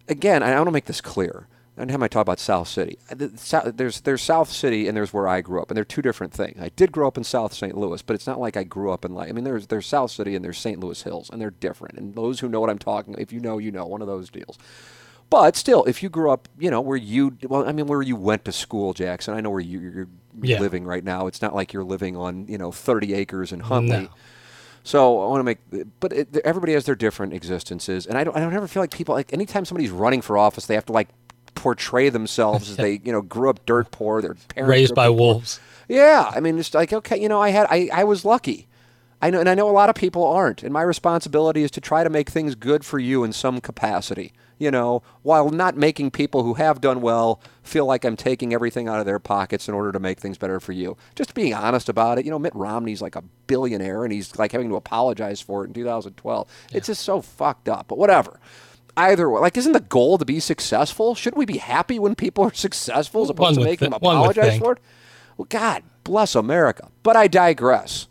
again, 0.08 0.44
I 0.44 0.56
want 0.56 0.68
to 0.68 0.72
make 0.72 0.86
this 0.86 1.02
clear. 1.02 1.48
And 1.78 1.90
time 1.90 2.02
I 2.04 2.08
talk 2.08 2.22
about 2.22 2.40
South 2.40 2.70
City, 2.70 2.98
there's 3.10 4.00
there's 4.02 4.22
South 4.22 4.50
City 4.50 4.88
and 4.88 4.96
there's 4.96 5.12
where 5.12 5.28
I 5.28 5.42
grew 5.42 5.62
up, 5.62 5.70
and 5.70 5.76
they're 5.76 5.84
two 5.84 6.02
different 6.02 6.32
things. 6.34 6.58
I 6.62 6.70
did 6.70 6.92
grow 6.94 7.06
up 7.08 7.18
in 7.18 7.26
South 7.26 7.54
St. 7.54 7.78
Louis, 7.78 8.02
but 8.02 8.14
it's 8.14 8.26
not 8.28 8.40
like 8.40 8.56
I 8.56 8.64
grew 8.64 8.92
up 8.92 9.04
in 9.04 9.14
like 9.14 9.28
I 9.30 9.34
mean, 9.34 9.44
there's 9.44 9.68
there's 9.68 9.86
South 9.86 10.12
City 10.12 10.36
and 10.36 10.46
there's 10.46 10.58
St. 10.58 10.80
Louis 10.80 11.02
Hills, 11.02 11.30
and 11.30 11.42
they're 11.42 11.52
different. 11.52 11.98
And 11.98 12.16
those 12.16 12.40
who 12.40 12.48
know 12.48 12.62
what 12.62 12.70
I'm 12.70 12.80
talking, 12.80 13.16
if 13.18 13.34
you 13.34 13.42
know, 13.42 13.58
you 13.58 13.72
know, 13.72 13.86
one 13.86 14.02
of 14.02 14.08
those 14.08 14.30
deals. 14.30 14.58
But 15.30 15.56
still, 15.58 15.84
if 15.86 16.02
you 16.04 16.08
grew 16.10 16.30
up, 16.32 16.48
you 16.58 16.70
know, 16.72 16.80
where 16.80 16.96
you 16.98 17.38
well, 17.44 17.68
I 17.68 17.74
mean, 17.74 17.88
where 17.88 18.02
you 18.02 18.16
went 18.16 18.46
to 18.46 18.54
school, 18.54 18.94
Jackson. 18.94 19.34
I 19.34 19.42
know 19.42 19.50
where 19.50 19.60
you, 19.60 19.80
you're 19.80 20.08
Yeah. 20.42 20.60
living 20.60 20.86
right 20.86 21.04
now. 21.04 21.28
It's 21.28 21.42
not 21.42 21.54
like 21.54 21.74
you're 21.74 21.84
living 21.84 22.16
on 22.16 22.48
you 22.48 22.58
know 22.58 22.72
30 22.72 23.14
acres 23.14 23.52
in 23.52 23.60
Huntleigh. 23.60 24.04
No. 24.04 24.10
So 24.84 25.20
I 25.20 25.26
want 25.28 25.40
to 25.40 25.44
make, 25.44 25.58
but 26.00 26.14
it, 26.14 26.38
everybody 26.46 26.74
has 26.74 26.86
their 26.86 26.94
different 26.96 27.34
existences, 27.34 28.06
and 28.06 28.20
I 28.20 28.24
don't, 28.24 28.38
I 28.38 28.40
don't 28.40 28.54
ever 28.54 28.68
feel 28.68 28.84
like 28.84 28.92
people 28.92 29.16
like 29.16 29.34
anytime 29.34 29.66
somebody's 29.66 29.90
running 29.90 30.22
for 30.22 30.38
office, 30.38 30.68
they 30.68 30.76
have 30.76 30.86
to 30.86 30.92
like 30.94 31.08
portray 31.56 32.10
themselves 32.10 32.70
as 32.70 32.78
they, 32.78 33.02
you 33.04 33.12
know, 33.12 33.22
grew 33.22 33.50
up 33.50 33.66
dirt 33.66 33.92
poor, 33.92 34.22
their 34.22 34.36
parents 34.36 34.70
Raised 34.70 34.96
by 34.96 35.06
dirt 35.06 35.12
poor. 35.12 35.18
wolves. 35.18 35.60
Yeah, 35.88 36.32
I 36.36 36.40
mean, 36.40 36.58
it's 36.60 36.74
like 36.74 36.94
okay, 36.94 37.20
you 37.22 37.30
know, 37.30 37.42
I 37.42 37.50
had, 37.50 37.68
I, 37.70 37.90
I 37.94 38.04
was 38.04 38.26
lucky. 38.26 38.68
I 39.22 39.30
know, 39.30 39.40
and 39.40 39.48
I 39.50 39.56
know 39.56 39.70
a 39.70 39.72
lot 39.72 39.90
of 39.90 39.96
people 39.96 40.26
aren't. 40.26 40.62
And 40.62 40.74
my 40.74 40.82
responsibility 40.82 41.64
is 41.64 41.72
to 41.72 41.82
try 41.82 42.04
to 42.04 42.10
make 42.10 42.30
things 42.30 42.54
good 42.54 42.84
for 42.86 43.00
you 43.00 43.24
in 43.24 43.34
some 43.34 43.62
capacity. 43.62 44.34
You 44.58 44.72
know, 44.72 45.04
while 45.22 45.50
not 45.50 45.76
making 45.76 46.12
people 46.12 46.44
who 46.44 46.54
have 46.54 46.80
done 46.80 47.02
well 47.02 47.42
feel 47.62 47.86
like 47.86 48.06
I'm 48.06 48.16
taking 48.16 48.54
everything 48.54 48.88
out 48.88 49.00
of 49.00 49.06
their 49.06 49.20
pockets 49.20 49.68
in 49.68 49.74
order 49.74 49.92
to 49.92 50.00
make 50.00 50.20
things 50.20 50.38
better 50.38 50.60
for 50.62 50.72
you. 50.72 50.96
Just 51.16 51.34
being 51.34 51.54
honest 51.54 51.90
about 51.90 52.20
it. 52.20 52.26
You 52.26 52.32
know, 52.32 52.40
Mitt 52.40 52.56
Romney's 52.56 53.02
like 53.02 53.16
a 53.18 53.24
billionaire 53.48 54.04
and 54.06 54.14
he's 54.14 54.38
like 54.40 54.54
having 54.54 54.70
to 54.70 54.76
apologize 54.78 55.42
for 55.42 55.64
it 55.66 55.68
in 55.68 55.74
2012. 55.74 56.48
It's 56.72 56.88
just 56.88 57.04
so 57.04 57.22
fucked 57.22 57.68
up. 57.68 57.88
But 57.90 57.98
whatever. 57.98 58.40
Either 58.98 59.30
way, 59.30 59.42
like, 59.42 59.58
isn't 59.58 59.74
the 59.74 59.80
goal 59.82 60.18
to 60.18 60.26
be 60.26 60.40
successful? 60.40 61.16
Shouldn't 61.16 61.38
we 61.38 61.46
be 61.46 61.58
happy 61.58 62.00
when 62.00 62.16
people 62.16 62.46
are 62.46 62.54
successful 62.54 63.24
as 63.24 63.30
opposed 63.30 63.58
One 63.58 63.66
to 63.66 63.70
making 63.70 63.78
thi- 63.78 63.86
them 63.88 63.94
apologize 63.94 64.58
for 64.58 64.74
it? 64.74 64.80
Well, 65.38 65.48
God 65.50 65.84
bless 66.04 66.36
America. 66.36 66.90
But 67.04 67.16
I 67.16 67.28
digress 67.28 68.08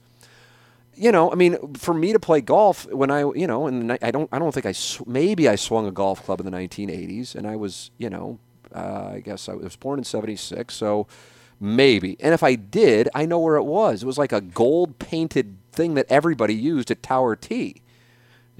you 0.96 1.10
know, 1.10 1.30
I 1.32 1.34
mean, 1.34 1.74
for 1.74 1.94
me 1.94 2.12
to 2.12 2.20
play 2.20 2.40
golf 2.40 2.86
when 2.92 3.10
I, 3.10 3.20
you 3.20 3.46
know, 3.46 3.66
and 3.66 3.98
I 4.00 4.10
don't, 4.10 4.28
I 4.32 4.38
don't 4.38 4.52
think 4.52 4.66
I, 4.66 4.72
sw- 4.72 5.06
maybe 5.06 5.48
I 5.48 5.56
swung 5.56 5.86
a 5.86 5.90
golf 5.90 6.22
club 6.22 6.40
in 6.40 6.46
the 6.46 6.56
1980s, 6.56 7.34
and 7.34 7.46
I 7.46 7.56
was, 7.56 7.90
you 7.98 8.08
know, 8.10 8.38
uh, 8.74 9.12
I 9.14 9.20
guess 9.20 9.48
I 9.48 9.54
was 9.54 9.76
born 9.76 9.98
in 9.98 10.04
'76, 10.04 10.74
so 10.74 11.06
maybe. 11.60 12.16
And 12.20 12.34
if 12.34 12.42
I 12.42 12.54
did, 12.56 13.08
I 13.14 13.24
know 13.26 13.38
where 13.38 13.56
it 13.56 13.64
was. 13.64 14.02
It 14.02 14.06
was 14.06 14.18
like 14.18 14.32
a 14.32 14.40
gold 14.40 14.98
painted 14.98 15.56
thing 15.72 15.94
that 15.94 16.06
everybody 16.08 16.54
used 16.54 16.90
at 16.90 17.02
Tower 17.02 17.36
Tee. 17.36 17.82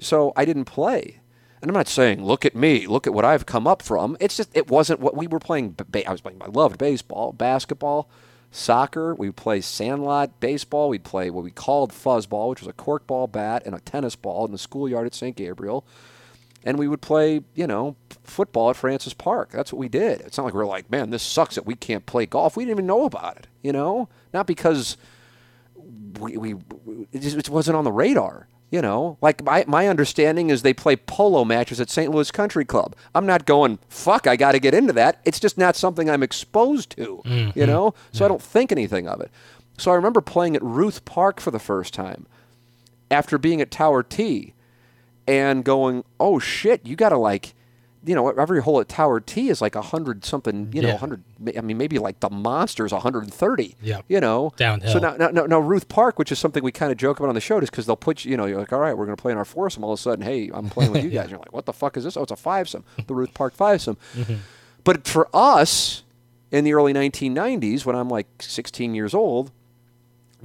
So 0.01 0.33
I 0.37 0.45
didn't 0.45 0.65
play. 0.67 1.21
And 1.65 1.71
I'm 1.71 1.79
not 1.79 1.89
saying, 1.89 2.23
look 2.23 2.45
at 2.45 2.55
me, 2.55 2.87
look 2.87 3.07
at 3.07 3.15
what 3.15 3.25
I've 3.25 3.47
come 3.47 3.67
up 3.67 3.81
from. 3.81 4.19
It's 4.21 4.37
just, 4.37 4.55
it 4.55 4.69
wasn't 4.69 5.01
what 5.01 5.17
we 5.17 5.27
were 5.27 5.39
playing. 5.39 5.75
I 6.07 6.13
was 6.13 6.21
playing, 6.21 6.43
I 6.43 6.49
loved 6.49 6.77
baseball, 6.77 7.33
basketball, 7.33 8.11
soccer. 8.51 9.15
We 9.15 9.29
would 9.29 9.37
play 9.37 9.63
sandlot 9.63 10.41
baseball. 10.41 10.91
We'd 10.91 11.05
play 11.05 11.31
what 11.31 11.43
we 11.43 11.51
called 11.51 11.91
fuzzball, 11.91 12.51
which 12.51 12.61
was 12.61 12.69
a 12.69 12.75
corkball 12.75 13.33
bat 13.33 13.63
and 13.65 13.75
a 13.75 13.81
tennis 13.81 14.15
ball 14.15 14.45
in 14.45 14.53
the 14.53 14.59
schoolyard 14.59 15.07
at 15.07 15.15
St. 15.15 15.35
Gabriel. 15.35 15.87
And 16.65 16.79
we 16.79 16.87
would 16.87 17.01
play, 17.01 17.41
you 17.55 17.67
know, 17.67 17.97
football 18.25 18.69
at 18.69 18.77
Francis 18.77 19.15
Park. 19.15 19.49
That's 19.51 19.73
what 19.73 19.79
we 19.79 19.89
did. 19.89 20.21
It's 20.21 20.37
not 20.37 20.45
like 20.45 20.53
we 20.53 20.61
are 20.61 20.67
like, 20.67 20.91
man, 20.91 21.09
this 21.09 21.23
sucks 21.23 21.55
that 21.55 21.65
we 21.65 21.77
can't 21.77 22.05
play 22.05 22.27
golf. 22.27 22.59
We 22.59 22.65
didn't 22.67 22.77
even 22.77 22.87
know 22.87 23.07
about 23.07 23.39
it, 23.39 23.47
you 23.63 23.73
know? 23.73 24.11
Not 24.35 24.47
because 24.47 24.99
we, 26.21 26.37
we 26.37 26.57
it, 27.11 27.21
just, 27.21 27.39
it 27.39 27.49
wasn't 27.49 27.79
on 27.79 27.85
the 27.85 27.93
radar. 27.93 28.49
You 28.75 28.83
know, 28.83 29.19
like 29.23 29.45
my, 29.45 29.65
my 29.69 29.87
understanding 29.87 30.51
is 30.51 30.63
they 30.63 30.75
play 30.75 30.97
polo 30.97 31.45
matches 31.45 31.81
at 31.81 31.89
St. 31.89 32.11
Louis 32.11 32.33
Country 32.33 32.65
Club. 32.65 32.97
I'm 33.15 33.25
not 33.25 33.47
going, 33.47 33.79
fuck, 33.89 34.27
I 34.27 34.35
got 34.35 34.51
to 34.51 34.59
get 34.59 34.75
into 34.75 34.93
that. 34.95 35.21
It's 35.25 35.39
just 35.39 35.57
not 35.57 35.77
something 35.77 36.11
I'm 36.11 36.25
exposed 36.25 36.91
to, 36.97 37.01
you 37.01 37.23
mm-hmm. 37.25 37.67
know? 37.67 37.95
So 38.11 38.25
I 38.25 38.29
don't 38.29 38.43
think 38.43 38.73
anything 38.73 39.07
of 39.07 39.21
it. 39.21 39.31
So 39.79 39.93
I 39.93 39.95
remember 39.95 40.21
playing 40.21 40.57
at 40.57 40.63
Ruth 40.65 41.05
Park 41.05 41.41
for 41.41 41.53
the 41.53 41.61
first 41.61 41.95
time 41.95 42.27
after 43.13 43.39
being 43.39 43.61
at 43.61 43.71
Tower 43.71 44.03
Tee 44.03 44.55
and 45.25 45.65
going, 45.65 46.03
oh 46.19 46.41
shit, 46.41 46.85
you 46.85 46.97
got 46.97 47.11
to 47.11 47.17
like, 47.17 47.55
you 48.07 48.15
know, 48.15 48.29
every 48.31 48.61
hole 48.63 48.81
at 48.81 48.89
Tower 48.89 49.21
Tee 49.21 49.49
is 49.49 49.61
like 49.61 49.75
a 49.75 49.83
hundred 49.83 50.25
something, 50.25 50.71
you 50.73 50.83
know, 50.83 50.89
Yeah. 50.89 50.97
hundred. 50.97 51.23
I 51.57 51.61
mean, 51.61 51.79
maybe 51.79 51.99
like 51.99 52.21
the 52.21 52.31
monster's 52.31 52.93
130. 52.93 53.77
yeah. 53.83 54.01
You 54.09 54.21
know, 54.21 54.53
Downhill. 54.57 54.93
So 54.93 54.99
now, 54.99 55.17
now, 55.17 55.29
now, 55.29 55.47
now 55.47 55.59
Ruth 55.59 55.89
Park, 55.89 56.19
which 56.19 56.31
is 56.33 56.39
something 56.39 56.63
we 56.63 56.73
kind 56.73 56.93
of 56.93 56.99
joke 56.99 57.19
about 57.19 57.29
on 57.29 57.35
the 57.35 57.41
show, 57.41 57.59
is 57.59 57.71
because 57.71 57.87
they'll 57.87 57.97
put 57.97 58.25
you, 58.25 58.31
you 58.33 58.37
know, 58.37 58.45
you're 58.47 58.59
like, 58.59 58.73
all 58.73 58.81
right, 58.81 58.97
we're 58.97 59.07
going 59.07 59.17
to 59.17 59.21
play 59.23 59.33
in 59.33 59.39
our 59.39 59.45
foursome. 59.45 59.85
All 59.85 59.93
of 59.93 59.99
a 59.99 60.03
sudden, 60.03 60.25
hey, 60.25 60.51
I'm 60.53 60.69
playing 60.71 60.93
with 60.93 61.05
you 61.05 61.11
guys. 61.19 61.31
You're 61.31 61.39
like, 61.39 61.53
what 61.53 61.67
the 61.67 61.73
fuck 61.73 61.97
is 61.97 62.05
this? 62.05 62.17
Oh, 62.17 62.23
it's 62.23 62.33
a 62.33 62.37
fivesome, 62.37 62.85
the 63.07 63.15
Ruth 63.15 63.33
Park 63.35 63.57
fivesome. 63.57 63.97
Mm-hmm. 64.15 64.35
But 64.85 65.07
for 65.07 65.29
us 65.35 66.03
in 66.51 66.65
the 66.65 66.75
early 66.75 66.93
1990s, 66.93 67.85
when 67.87 67.97
I'm 67.97 68.09
like 68.09 68.27
16 68.41 68.95
years 68.95 69.15
old, 69.15 69.51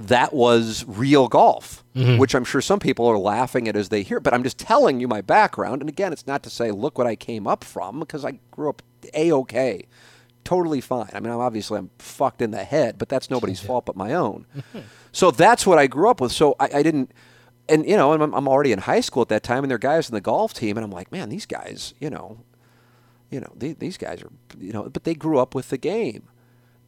that 0.00 0.32
was 0.32 0.84
real 0.86 1.28
golf, 1.28 1.84
mm-hmm. 1.94 2.18
which 2.18 2.34
I'm 2.34 2.44
sure 2.44 2.60
some 2.60 2.78
people 2.78 3.06
are 3.06 3.18
laughing 3.18 3.68
at 3.68 3.76
as 3.76 3.90
they 3.90 4.02
hear. 4.02 4.18
But 4.18 4.32
I'm 4.32 4.42
just 4.42 4.58
telling 4.58 4.98
you 4.98 5.06
my 5.06 5.20
background. 5.20 5.82
And 5.82 5.88
again, 5.88 6.12
it's 6.12 6.26
not 6.26 6.42
to 6.44 6.50
say, 6.50 6.70
look 6.70 6.96
what 6.96 7.06
I 7.06 7.16
came 7.16 7.46
up 7.46 7.64
from, 7.64 8.00
because 8.00 8.24
I 8.24 8.40
grew 8.50 8.70
up 8.70 8.82
a 9.14 9.32
okay, 9.32 9.86
totally 10.44 10.80
fine. 10.80 11.10
I 11.12 11.20
mean, 11.20 11.32
I'm 11.32 11.40
obviously 11.40 11.78
I'm 11.78 11.90
fucked 11.98 12.40
in 12.40 12.50
the 12.50 12.64
head, 12.64 12.96
but 12.98 13.08
that's 13.08 13.30
nobody's 13.30 13.60
fault 13.66 13.84
but 13.86 13.96
my 13.96 14.14
own. 14.14 14.46
so 15.12 15.30
that's 15.30 15.66
what 15.66 15.78
I 15.78 15.86
grew 15.86 16.08
up 16.08 16.20
with. 16.20 16.32
So 16.32 16.56
I, 16.58 16.70
I 16.76 16.82
didn't. 16.82 17.12
And 17.68 17.86
you 17.86 17.96
know, 17.96 18.12
and 18.12 18.22
I'm, 18.22 18.34
I'm 18.34 18.48
already 18.48 18.72
in 18.72 18.80
high 18.80 19.00
school 19.00 19.22
at 19.22 19.28
that 19.28 19.42
time, 19.42 19.62
and 19.62 19.70
there 19.70 19.76
are 19.76 19.78
guys 19.78 20.08
in 20.08 20.14
the 20.14 20.20
golf 20.20 20.54
team, 20.54 20.76
and 20.76 20.84
I'm 20.84 20.90
like, 20.90 21.12
man, 21.12 21.28
these 21.28 21.46
guys, 21.46 21.94
you 22.00 22.10
know, 22.10 22.38
you 23.30 23.38
know, 23.38 23.52
the- 23.54 23.74
these 23.74 23.96
guys 23.96 24.22
are, 24.22 24.30
you 24.58 24.72
know, 24.72 24.88
but 24.88 25.04
they 25.04 25.14
grew 25.14 25.38
up 25.38 25.54
with 25.54 25.68
the 25.68 25.78
game. 25.78 26.24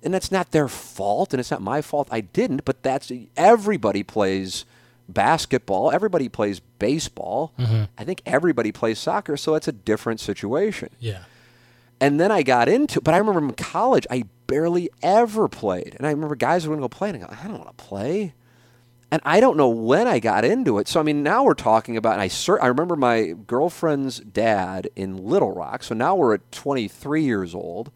And 0.03 0.13
that's 0.13 0.33
not 0.33 0.51
their 0.51 0.69
fault, 0.69 1.33
and 1.33 1.39
it's 1.39 1.51
not 1.51 1.63
my 1.63 1.81
fault. 1.81 2.09
I 2.11 2.23
didn't, 2.23 2.65
but 2.65 2.83
that's 2.83 3.13
everybody 3.37 4.03
plays 4.03 4.65
basketball, 5.09 5.91
everybody 5.91 6.29
plays 6.29 6.61
baseball. 6.79 7.53
Mm-hmm. 7.59 7.85
I 7.97 8.05
think 8.05 8.23
everybody 8.27 8.73
plays 8.73 8.99
soccer, 8.99 9.37
so 9.37 9.55
it's 9.55 9.69
a 9.69 9.73
different 9.73 10.21
situation. 10.21 10.91
Yeah. 10.99 11.25
And 12.01 12.19
then 12.19 12.33
I 12.33 12.43
got 12.43 12.69
into, 12.69 13.01
but 13.01 13.15
I 13.15 13.19
remember 13.19 13.41
in 13.41 13.53
college, 13.53 14.07
I 14.11 14.25
barely 14.49 14.91
ever 15.03 15.49
played. 15.49 15.95
And 15.97 16.07
I 16.07 16.11
remember 16.11 16.35
guys 16.35 16.67
would 16.67 16.79
go 16.81 16.89
play, 16.89 17.11
and 17.11 17.23
I 17.23 17.27
go, 17.27 17.33
I 17.33 17.47
don't 17.47 17.59
want 17.59 17.77
to 17.77 17.85
play. 17.85 18.35
And 19.13 19.21
I 19.27 19.41
don't 19.41 19.59
know 19.59 19.69
when 19.69 20.09
I 20.09 20.19
got 20.19 20.45
into 20.45 20.79
it. 20.79 20.89
So 20.89 20.99
I 20.99 21.03
mean, 21.03 21.23
now 21.23 21.45
we're 21.45 21.55
talking 21.55 21.99
about. 21.99 22.15
And 22.15 22.23
I 22.23 22.29
cer- 22.29 22.63
I 22.63 22.67
remember 22.67 22.97
my 22.97 23.35
girlfriend's 23.47 24.21
dad 24.21 24.89
in 24.97 25.19
Little 25.19 25.53
Rock. 25.53 25.83
So 25.83 25.95
now 25.95 26.17
we're 26.17 26.35
at 26.35 26.51
23 26.51 27.23
years 27.23 27.55
old. 27.55 27.93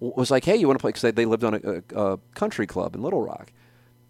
Was 0.00 0.30
like, 0.30 0.44
hey, 0.44 0.56
you 0.56 0.66
want 0.66 0.78
to 0.78 0.82
play? 0.82 0.90
Because 0.90 1.02
they, 1.02 1.10
they 1.10 1.24
lived 1.24 1.44
on 1.44 1.54
a, 1.54 1.60
a, 1.94 2.12
a 2.12 2.18
country 2.34 2.66
club 2.66 2.94
in 2.94 3.02
Little 3.02 3.22
Rock. 3.22 3.50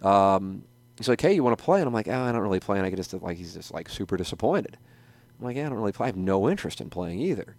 Um, 0.02 0.64
he's 0.98 1.08
like, 1.08 1.20
hey, 1.20 1.32
you 1.32 1.44
want 1.44 1.56
to 1.56 1.64
play? 1.64 1.80
And 1.80 1.86
I'm 1.86 1.94
like, 1.94 2.08
oh, 2.08 2.20
I 2.20 2.32
don't 2.32 2.40
really 2.40 2.60
play. 2.60 2.78
And 2.78 2.86
I 2.86 2.90
get 2.90 2.96
just 2.96 3.14
like 3.14 3.36
he's 3.36 3.54
just 3.54 3.72
like 3.72 3.88
super 3.88 4.16
disappointed. 4.16 4.78
I'm 5.38 5.44
like, 5.44 5.56
yeah, 5.56 5.66
I 5.66 5.68
don't 5.68 5.78
really 5.78 5.92
play. 5.92 6.04
I 6.04 6.08
have 6.08 6.16
no 6.16 6.48
interest 6.48 6.80
in 6.80 6.90
playing 6.90 7.20
either. 7.20 7.56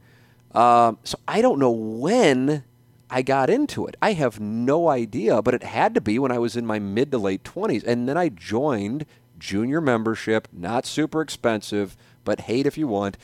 Um, 0.54 0.98
so 1.04 1.18
I 1.28 1.42
don't 1.42 1.60
know 1.60 1.72
when 1.72 2.64
I 3.10 3.22
got 3.22 3.50
into 3.50 3.86
it. 3.88 3.96
I 4.02 4.14
have 4.14 4.40
no 4.40 4.90
idea, 4.90 5.42
but 5.42 5.54
it 5.54 5.64
had 5.64 5.94
to 5.96 6.02
be 6.02 6.20
when 6.20 6.32
I 6.32 6.40
was 6.40 6.58
in 6.58 6.66
my 6.66 6.80
mid 6.80 7.12
to 7.12 7.18
late 7.18 7.44
20s. 7.44 7.84
And 7.86 8.10
then 8.10 8.18
I 8.18 8.30
joined 8.30 9.06
junior 9.38 9.80
membership, 9.80 10.48
not 10.52 10.86
super 10.86 11.22
expensive, 11.22 11.96
but 12.24 12.42
hate 12.42 12.66
if 12.66 12.78
you 12.78 12.88
want, 12.88 13.18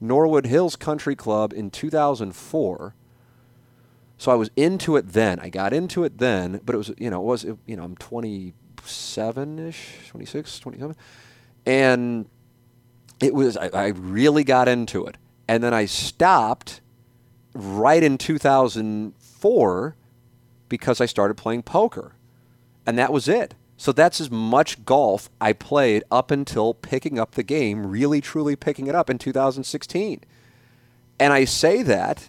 Norwood 0.00 0.46
Hills 0.46 0.76
Country 0.76 1.16
Club 1.16 1.52
in 1.52 1.70
2004. 1.70 2.94
So 4.18 4.32
I 4.32 4.34
was 4.34 4.50
into 4.56 4.96
it 4.96 5.12
then. 5.12 5.38
I 5.38 5.48
got 5.48 5.72
into 5.72 6.02
it 6.02 6.18
then, 6.18 6.60
but 6.64 6.74
it 6.74 6.78
was, 6.78 6.90
you 6.98 7.08
know, 7.08 7.20
it 7.20 7.24
was, 7.24 7.44
you 7.66 7.76
know, 7.76 7.84
I'm 7.84 7.96
27 7.96 9.58
ish, 9.60 10.08
26, 10.08 10.58
27. 10.58 10.96
And 11.64 12.28
it 13.20 13.32
was, 13.32 13.56
I, 13.56 13.68
I 13.68 13.86
really 13.88 14.42
got 14.42 14.66
into 14.66 15.06
it. 15.06 15.16
And 15.46 15.62
then 15.62 15.72
I 15.72 15.86
stopped 15.86 16.80
right 17.54 18.02
in 18.02 18.18
2004 18.18 19.96
because 20.68 21.00
I 21.00 21.06
started 21.06 21.34
playing 21.36 21.62
poker. 21.62 22.14
And 22.84 22.98
that 22.98 23.12
was 23.12 23.28
it. 23.28 23.54
So 23.76 23.92
that's 23.92 24.20
as 24.20 24.30
much 24.30 24.84
golf 24.84 25.30
I 25.40 25.52
played 25.52 26.02
up 26.10 26.32
until 26.32 26.74
picking 26.74 27.20
up 27.20 27.36
the 27.36 27.44
game, 27.44 27.86
really 27.86 28.20
truly 28.20 28.56
picking 28.56 28.88
it 28.88 28.94
up 28.96 29.08
in 29.08 29.18
2016. 29.18 30.24
And 31.20 31.32
I 31.32 31.44
say 31.44 31.82
that 31.84 32.28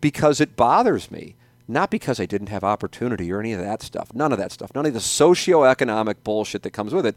because 0.00 0.40
it 0.40 0.56
bothers 0.56 1.10
me, 1.10 1.36
not 1.66 1.90
because 1.90 2.18
I 2.20 2.26
didn't 2.26 2.48
have 2.48 2.64
opportunity 2.64 3.30
or 3.32 3.40
any 3.40 3.52
of 3.52 3.60
that 3.60 3.82
stuff. 3.82 4.12
None 4.14 4.32
of 4.32 4.38
that 4.38 4.52
stuff. 4.52 4.74
None 4.74 4.86
of 4.86 4.92
the 4.94 5.00
socioeconomic 5.00 6.16
bullshit 6.24 6.62
that 6.62 6.70
comes 6.70 6.94
with 6.94 7.06
it. 7.06 7.16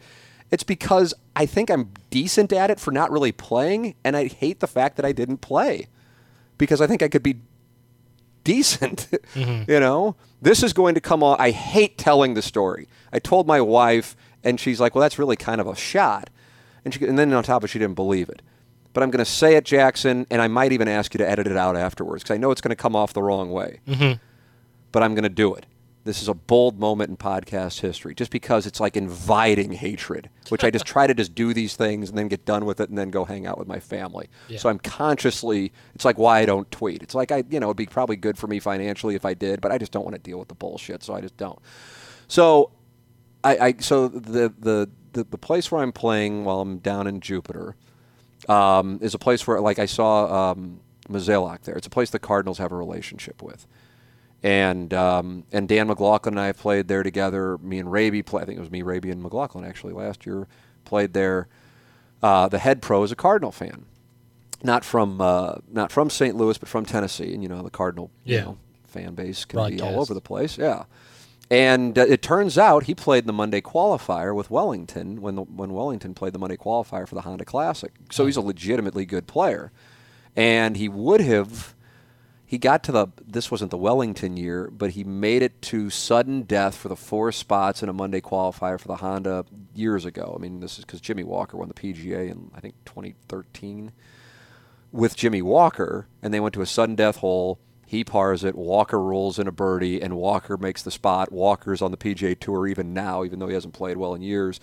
It's 0.51 0.63
because 0.63 1.13
I 1.35 1.45
think 1.45 1.69
I'm 1.69 1.91
decent 2.09 2.51
at 2.51 2.69
it 2.69 2.79
for 2.79 2.91
not 2.91 3.09
really 3.09 3.31
playing, 3.31 3.95
and 4.03 4.17
I 4.17 4.27
hate 4.27 4.59
the 4.59 4.67
fact 4.67 4.97
that 4.97 5.05
I 5.05 5.13
didn't 5.13 5.37
play 5.37 5.87
because 6.57 6.81
I 6.81 6.87
think 6.87 7.01
I 7.01 7.07
could 7.07 7.23
be 7.23 7.37
decent. 8.43 9.07
Mm-hmm. 9.31 9.71
you 9.71 9.79
know, 9.79 10.17
this 10.41 10.61
is 10.61 10.73
going 10.73 10.93
to 10.95 10.99
come 10.99 11.23
on. 11.23 11.37
I 11.39 11.51
hate 11.51 11.97
telling 11.97 12.33
the 12.33 12.41
story. 12.41 12.89
I 13.13 13.19
told 13.19 13.47
my 13.47 13.61
wife, 13.61 14.17
and 14.43 14.59
she's 14.59 14.81
like, 14.81 14.93
"Well, 14.93 15.01
that's 15.01 15.17
really 15.17 15.37
kind 15.37 15.61
of 15.61 15.67
a 15.67 15.75
shot," 15.75 16.29
and 16.83 16.93
she, 16.93 17.05
and 17.05 17.17
then 17.17 17.31
on 17.31 17.43
top 17.43 17.61
of 17.61 17.69
it, 17.69 17.71
she 17.71 17.79
didn't 17.79 17.95
believe 17.95 18.27
it. 18.27 18.41
But 18.93 19.03
I'm 19.03 19.11
going 19.11 19.23
to 19.23 19.31
say 19.31 19.55
it, 19.55 19.63
Jackson, 19.63 20.27
and 20.29 20.41
I 20.41 20.47
might 20.47 20.71
even 20.71 20.87
ask 20.87 21.13
you 21.13 21.17
to 21.19 21.29
edit 21.29 21.47
it 21.47 21.57
out 21.57 21.77
afterwards 21.77 22.23
because 22.23 22.33
I 22.33 22.37
know 22.37 22.51
it's 22.51 22.61
going 22.61 22.69
to 22.69 22.75
come 22.75 22.95
off 22.95 23.13
the 23.13 23.23
wrong 23.23 23.51
way. 23.51 23.79
Mm-hmm. 23.87 24.19
But 24.91 25.03
I'm 25.03 25.13
going 25.13 25.23
to 25.23 25.29
do 25.29 25.53
it. 25.55 25.65
This 26.03 26.21
is 26.21 26.27
a 26.27 26.33
bold 26.33 26.79
moment 26.79 27.11
in 27.11 27.17
podcast 27.17 27.81
history, 27.81 28.15
just 28.15 28.31
because 28.31 28.65
it's 28.65 28.79
like 28.79 28.97
inviting 28.97 29.71
hatred, 29.71 30.31
which 30.49 30.63
I 30.63 30.71
just 30.71 30.85
try 30.85 31.05
to 31.05 31.13
just 31.13 31.35
do 31.35 31.53
these 31.53 31.75
things 31.75 32.09
and 32.09 32.17
then 32.17 32.27
get 32.27 32.43
done 32.43 32.65
with 32.65 32.79
it 32.79 32.89
and 32.89 32.97
then 32.97 33.11
go 33.11 33.23
hang 33.23 33.45
out 33.45 33.59
with 33.59 33.67
my 33.67 33.79
family. 33.79 34.27
So 34.57 34.67
I'm 34.67 34.79
consciously, 34.79 35.71
it's 35.93 36.03
like 36.03 36.17
why 36.17 36.39
I 36.39 36.45
don't 36.45 36.69
tweet. 36.71 37.03
It's 37.03 37.13
like 37.13 37.31
I, 37.31 37.43
you 37.51 37.59
know, 37.59 37.67
it'd 37.67 37.77
be 37.77 37.85
probably 37.85 38.15
good 38.15 38.35
for 38.35 38.47
me 38.47 38.59
financially 38.59 39.13
if 39.13 39.25
I 39.25 39.35
did, 39.35 39.61
but 39.61 39.71
I 39.71 39.77
just 39.77 39.91
don't 39.91 40.03
want 40.03 40.15
to 40.15 40.21
deal 40.21 40.39
with 40.39 40.47
the 40.47 40.55
bullshit, 40.55 41.03
so 41.03 41.13
I 41.13 41.21
just 41.21 41.37
don't. 41.37 41.59
So 42.27 42.71
I, 43.43 43.57
I 43.57 43.75
so 43.79 44.07
the, 44.07 44.51
the 44.57 44.89
the 45.13 45.23
the 45.23 45.37
place 45.37 45.71
where 45.71 45.81
I'm 45.81 45.91
playing 45.91 46.45
while 46.45 46.61
I'm 46.61 46.79
down 46.79 47.05
in 47.05 47.19
Jupiter 47.19 47.75
um, 48.49 48.99
is 49.01 49.13
a 49.13 49.19
place 49.19 49.45
where 49.45 49.59
like 49.61 49.79
I 49.79 49.85
saw 49.85 50.51
um, 50.51 50.79
Mozeliak 51.09 51.61
there. 51.63 51.75
It's 51.75 51.87
a 51.87 51.91
place 51.91 52.09
the 52.09 52.19
Cardinals 52.19 52.57
have 52.57 52.71
a 52.71 52.75
relationship 52.75 53.41
with, 53.41 53.67
and 54.43 54.93
um, 54.93 55.43
and 55.51 55.67
Dan 55.67 55.87
McLaughlin 55.87 56.33
and 56.33 56.39
I 56.39 56.51
played 56.51 56.87
there 56.87 57.03
together. 57.03 57.57
Me 57.59 57.79
and 57.79 57.91
Raby 57.91 58.23
play. 58.23 58.41
I 58.41 58.45
think 58.45 58.57
it 58.57 58.61
was 58.61 58.71
me, 58.71 58.81
Raby, 58.81 59.09
and 59.11 59.21
McLaughlin 59.21 59.65
actually 59.65 59.93
last 59.93 60.25
year 60.25 60.47
played 60.85 61.13
there. 61.13 61.47
Uh, 62.23 62.47
the 62.47 62.59
head 62.59 62.81
pro 62.81 63.03
is 63.03 63.11
a 63.11 63.15
Cardinal 63.15 63.51
fan, 63.51 63.85
not 64.63 64.85
from 64.85 65.19
uh, 65.21 65.55
not 65.71 65.91
from 65.91 66.09
St. 66.09 66.35
Louis, 66.35 66.57
but 66.57 66.69
from 66.69 66.85
Tennessee. 66.85 67.33
And 67.33 67.41
you 67.43 67.49
know 67.49 67.61
the 67.61 67.69
Cardinal 67.69 68.11
you 68.39 68.45
know, 68.45 68.57
fan 68.85 69.15
base 69.15 69.45
can 69.45 69.57
be 69.69 69.81
all 69.81 69.99
over 70.01 70.13
the 70.13 70.21
place. 70.21 70.57
Yeah. 70.57 70.83
And 71.51 71.99
uh, 71.99 72.05
it 72.07 72.21
turns 72.21 72.57
out 72.57 72.83
he 72.83 72.95
played 72.95 73.25
the 73.25 73.33
Monday 73.33 73.59
qualifier 73.59 74.33
with 74.33 74.49
Wellington 74.49 75.21
when 75.21 75.35
the, 75.35 75.41
when 75.41 75.73
Wellington 75.73 76.13
played 76.13 76.31
the 76.31 76.39
Monday 76.39 76.55
qualifier 76.55 77.05
for 77.05 77.15
the 77.15 77.21
Honda 77.21 77.43
Classic. 77.43 77.91
So 78.09 78.25
he's 78.25 78.37
a 78.37 78.41
legitimately 78.41 79.05
good 79.05 79.27
player, 79.27 79.73
and 80.33 80.77
he 80.77 80.87
would 80.87 81.19
have. 81.19 81.75
He 82.45 82.57
got 82.57 82.83
to 82.85 82.93
the. 82.93 83.07
This 83.21 83.51
wasn't 83.51 83.71
the 83.71 83.77
Wellington 83.77 84.37
year, 84.37 84.69
but 84.71 84.91
he 84.91 85.03
made 85.03 85.41
it 85.41 85.61
to 85.63 85.89
sudden 85.89 86.43
death 86.43 86.75
for 86.75 86.87
the 86.87 86.95
four 86.95 87.33
spots 87.33 87.83
in 87.83 87.89
a 87.89 87.93
Monday 87.93 88.21
qualifier 88.21 88.79
for 88.79 88.87
the 88.87 88.97
Honda 88.97 89.43
years 89.75 90.05
ago. 90.05 90.33
I 90.33 90.41
mean, 90.41 90.61
this 90.61 90.79
is 90.79 90.85
because 90.85 91.01
Jimmy 91.01 91.25
Walker 91.25 91.57
won 91.57 91.67
the 91.67 91.73
PGA 91.73 92.31
in 92.31 92.49
I 92.55 92.61
think 92.61 92.75
2013 92.85 93.91
with 94.93 95.17
Jimmy 95.17 95.41
Walker, 95.41 96.07
and 96.21 96.33
they 96.33 96.39
went 96.39 96.53
to 96.53 96.61
a 96.61 96.65
sudden 96.65 96.95
death 96.95 97.17
hole. 97.17 97.59
He 97.91 98.05
pars 98.05 98.45
it. 98.45 98.55
Walker 98.55 99.01
rolls 99.03 99.37
in 99.37 99.49
a 99.49 99.51
birdie, 99.51 100.01
and 100.01 100.15
Walker 100.15 100.55
makes 100.55 100.81
the 100.81 100.91
spot. 100.91 101.29
Walker's 101.29 101.81
on 101.81 101.91
the 101.91 101.97
PGA 101.97 102.39
Tour 102.39 102.65
even 102.65 102.93
now, 102.93 103.25
even 103.25 103.39
though 103.39 103.49
he 103.49 103.53
hasn't 103.53 103.73
played 103.73 103.97
well 103.97 104.13
in 104.13 104.21
years. 104.21 104.61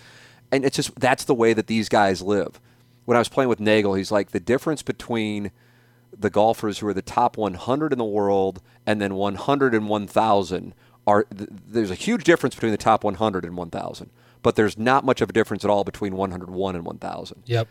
And 0.51 0.65
it's 0.65 0.75
just 0.75 0.99
that's 0.99 1.25
the 1.25 1.35
way 1.35 1.53
that 1.53 1.67
these 1.67 1.89
guys 1.89 2.23
live. 2.23 2.59
When 3.05 3.15
I 3.15 3.19
was 3.19 3.29
playing 3.29 3.49
with 3.49 3.59
Naegel, 3.59 3.95
he's 3.95 4.11
like 4.11 4.31
the 4.31 4.39
difference 4.39 4.81
between 4.81 5.51
the 6.17 6.31
golfers 6.31 6.79
who 6.79 6.87
are 6.87 6.93
the 6.93 7.03
top 7.03 7.37
100 7.37 7.93
in 7.93 7.99
the 7.99 8.03
world 8.03 8.63
and 8.87 8.99
then 8.99 9.13
100 9.13 9.75
and 9.75 9.87
1,000 9.87 10.73
are 11.05 11.27
there's 11.29 11.91
a 11.91 11.95
huge 11.95 12.23
difference 12.23 12.55
between 12.55 12.71
the 12.71 12.79
top 12.79 13.03
100 13.03 13.45
and 13.45 13.55
1,000, 13.55 14.09
but 14.41 14.55
there's 14.55 14.75
not 14.75 15.05
much 15.05 15.21
of 15.21 15.29
a 15.29 15.33
difference 15.33 15.63
at 15.63 15.69
all 15.69 15.83
between 15.83 16.15
101 16.15 16.75
and 16.75 16.83
1,000. 16.83 17.43
Yep. 17.45 17.67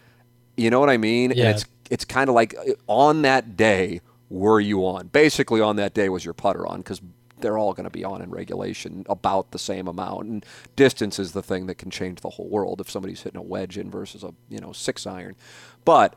You 0.57 0.71
know 0.71 0.79
what 0.79 0.89
I 0.89 0.99
mean? 0.99 1.33
Yeah. 1.33 1.47
And 1.47 1.57
it's 1.57 1.65
it's 1.91 2.05
kind 2.05 2.29
of 2.29 2.37
like 2.37 2.55
uh, 2.57 2.75
on 2.87 3.23
that 3.23 3.57
day, 3.57 4.03
were 4.31 4.61
you 4.61 4.87
on? 4.87 5.09
Basically, 5.09 5.61
on 5.61 5.77
that 5.77 5.95
day 5.95 6.09
was 6.09 6.25
your 6.25 6.35
putter 6.35 6.67
on 6.67 6.79
because 6.79 7.01
they're 7.41 7.59
all 7.59 7.73
going 7.73 7.85
to 7.85 7.91
be 7.91 8.05
on 8.05 8.21
in 8.21 8.31
regulation 8.31 9.05
about 9.09 9.53
the 9.53 9.59
same 9.59 9.87
amount. 9.87 10.27
And 10.27 10.47
distance 10.77 11.19
is 11.19 11.33
the 11.33 11.43
thing 11.43 11.67
that 11.67 11.77
can 11.77 11.91
change 11.91 12.21
the 12.21 12.31
whole 12.31 12.49
world 12.49 12.81
if 12.81 12.91
somebody's 12.91 13.23
hitting 13.23 13.39
a 13.39 13.43
wedge 13.43 13.79
in 13.79 13.91
versus 13.91 14.23
a 14.23 14.35
you 14.49 14.61
know 14.61 14.73
six 14.73 15.07
iron. 15.07 15.37
But 15.85 16.15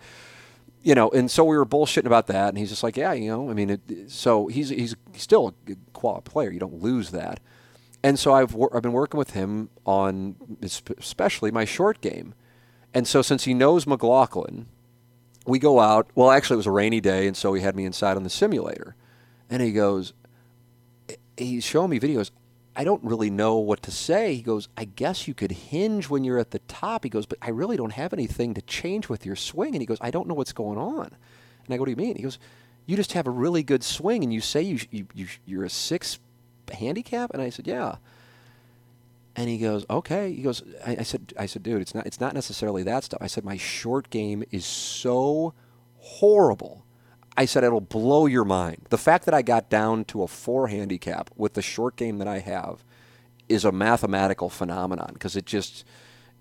you 0.84 0.96
know, 0.96 1.10
and 1.10 1.30
so 1.30 1.44
we 1.44 1.58
were 1.58 1.66
bullshitting 1.66 2.08
about 2.08 2.28
that, 2.28 2.50
and 2.50 2.58
he's 2.58 2.70
just 2.70 2.82
like, 2.84 2.98
yeah, 2.98 3.14
you 3.14 3.30
know, 3.30 3.50
I 3.50 3.54
mean, 3.54 3.70
it, 3.72 4.10
so 4.10 4.48
he's 4.48 4.70
he's 4.70 4.96
still 5.16 5.50
a 5.50 5.54
good 5.66 5.80
quality 5.94 6.30
player. 6.30 6.52
You 6.52 6.60
don't 6.60 6.82
lose 6.82 7.12
that. 7.12 7.40
And 8.04 8.18
so 8.18 8.34
I've 8.34 8.54
wor- 8.56 8.76
I've 8.76 8.82
been 8.82 8.94
working 8.94 9.18
with 9.18 9.32
him 9.32 9.70
on 9.86 10.36
especially 10.62 11.52
my 11.52 11.66
short 11.66 12.02
game. 12.02 12.34
And 12.94 13.08
so 13.08 13.22
since 13.22 13.46
he 13.46 13.54
knows 13.54 13.86
McLaughlin, 13.88 14.66
we 15.46 15.60
go 15.60 15.80
out. 15.80 16.10
Well, 16.16 16.32
actually, 16.32 16.56
it 16.56 16.58
was 16.58 16.68
a 16.68 16.72
rainy 16.72 17.02
day, 17.02 17.28
and 17.28 17.36
so 17.36 17.54
he 17.54 17.62
had 17.62 17.76
me 17.76 17.86
inside 17.86 18.18
on 18.18 18.24
the 18.24 18.30
simulator. 18.30 18.96
And 19.50 19.62
he 19.62 19.72
goes, 19.72 20.14
he's 21.38 21.64
showing 21.64 21.90
me 21.90 22.00
videos. 22.00 22.32
I 22.76 22.84
don't 22.86 23.04
really 23.04 23.30
know 23.30 23.58
what 23.58 23.82
to 23.84 23.92
say. 23.92 24.36
He 24.36 24.42
goes, 24.42 24.70
I 24.78 24.86
guess 24.86 25.28
you 25.28 25.34
could 25.34 25.52
hinge 25.52 26.10
when 26.10 26.24
you're 26.24 26.38
at 26.38 26.52
the 26.52 26.60
top. 26.60 27.04
He 27.04 27.10
goes, 27.10 27.26
but 27.26 27.38
I 27.42 27.50
really 27.50 27.76
don't 27.76 27.92
have 27.94 28.14
anything 28.14 28.54
to 28.54 28.62
change 28.62 29.10
with 29.10 29.26
your 29.26 29.36
swing. 29.36 29.76
And 29.76 29.82
he 29.82 29.86
goes, 29.86 29.98
I 30.00 30.10
don't 30.10 30.28
know 30.28 30.36
what's 30.36 30.54
going 30.54 30.78
on. 30.78 31.08
And 31.66 31.74
I 31.74 31.76
go, 31.76 31.82
what 31.82 31.86
do 31.86 31.92
you 31.92 31.98
mean? 31.98 32.16
He 32.16 32.24
goes, 32.24 32.40
you 32.86 32.96
just 32.96 33.14
have 33.14 33.28
a 33.28 33.32
really 33.32 33.62
good 33.64 33.84
swing, 33.84 34.24
and 34.24 34.34
you 34.34 34.42
say 34.42 34.62
you, 34.62 34.80
you, 34.90 35.08
you 35.14 35.28
you're 35.46 35.66
a 35.66 35.70
six 35.70 36.20
handicap. 36.72 37.32
And 37.34 37.42
I 37.42 37.50
said, 37.50 37.68
yeah. 37.68 37.98
And 39.36 39.50
he 39.50 39.58
goes, 39.58 39.86
okay. 39.90 40.34
He 40.34 40.42
goes, 40.42 40.62
I, 40.86 40.98
I 41.00 41.04
said, 41.04 41.34
I 41.40 41.46
said, 41.46 41.64
dude, 41.64 41.82
it's 41.82 41.96
not, 41.96 42.06
it's 42.06 42.20
not 42.20 42.34
necessarily 42.34 42.84
that 42.84 43.04
stuff. 43.04 43.22
I 43.22 43.28
said, 43.28 43.46
my 43.46 43.58
short 43.58 44.10
game 44.10 44.44
is 44.52 44.66
so 44.66 45.54
horrible. 46.00 46.86
I 47.38 47.46
said, 47.46 47.64
it'll 47.64 47.80
blow 47.80 48.26
your 48.26 48.44
mind. 48.44 48.88
The 48.90 48.98
fact 48.98 49.26
that 49.26 49.34
I 49.34 49.42
got 49.42 49.70
down 49.70 50.04
to 50.06 50.24
a 50.24 50.28
four 50.28 50.68
handicap 50.68 51.30
with 51.38 51.54
the 51.54 51.62
short 51.62 51.96
game 51.96 52.18
that 52.18 52.28
I 52.28 52.40
have 52.40 52.84
is 53.48 53.64
a 53.64 53.72
mathematical 53.72 54.50
phenomenon 54.50 55.12
because 55.14 55.36
it 55.38 55.46
just, 55.46 55.86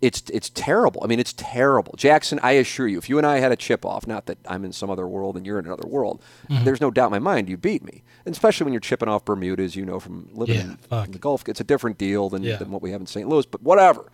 it's 0.00 0.22
it's 0.32 0.50
terrible. 0.50 1.02
I 1.04 1.06
mean, 1.06 1.20
it's 1.20 1.34
terrible. 1.34 1.94
Jackson, 1.96 2.40
I 2.42 2.52
assure 2.52 2.88
you, 2.88 2.98
if 2.98 3.08
you 3.08 3.18
and 3.18 3.26
I 3.26 3.38
had 3.38 3.52
a 3.52 3.56
chip 3.56 3.84
off, 3.84 4.06
not 4.06 4.26
that 4.26 4.38
I'm 4.48 4.64
in 4.64 4.72
some 4.72 4.88
other 4.90 5.06
world 5.06 5.36
and 5.36 5.44
you're 5.44 5.58
in 5.58 5.66
another 5.66 5.86
world, 5.86 6.22
mm-hmm. 6.48 6.64
there's 6.64 6.80
no 6.80 6.90
doubt 6.90 7.06
in 7.06 7.10
my 7.12 7.18
mind 7.18 7.48
you 7.48 7.56
beat 7.56 7.84
me. 7.84 8.02
And 8.24 8.34
especially 8.34 8.64
when 8.64 8.72
you're 8.72 8.80
chipping 8.80 9.08
off 9.08 9.24
Bermudas, 9.24 9.76
you 9.76 9.84
know, 9.84 10.00
from 10.00 10.28
living 10.32 10.54
Yeah, 10.56 10.62
in, 10.62 10.76
fuck. 10.76 11.06
in 11.06 11.12
the 11.12 11.18
Gulf, 11.18 11.46
it's 11.48 11.60
a 11.60 11.64
different 11.64 11.98
deal 11.98 12.28
than, 12.28 12.42
Yeah. 12.42 12.56
than 12.56 12.70
what 12.70 12.82
we 12.82 12.92
have 12.92 13.00
in 13.00 13.06
St. 13.06 13.28
Louis. 13.28 13.44
But 13.44 13.62
whatever, 13.62 14.10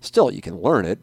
still, 0.00 0.30
you 0.30 0.42
can 0.42 0.60
learn 0.60 0.84
it. 0.84 1.00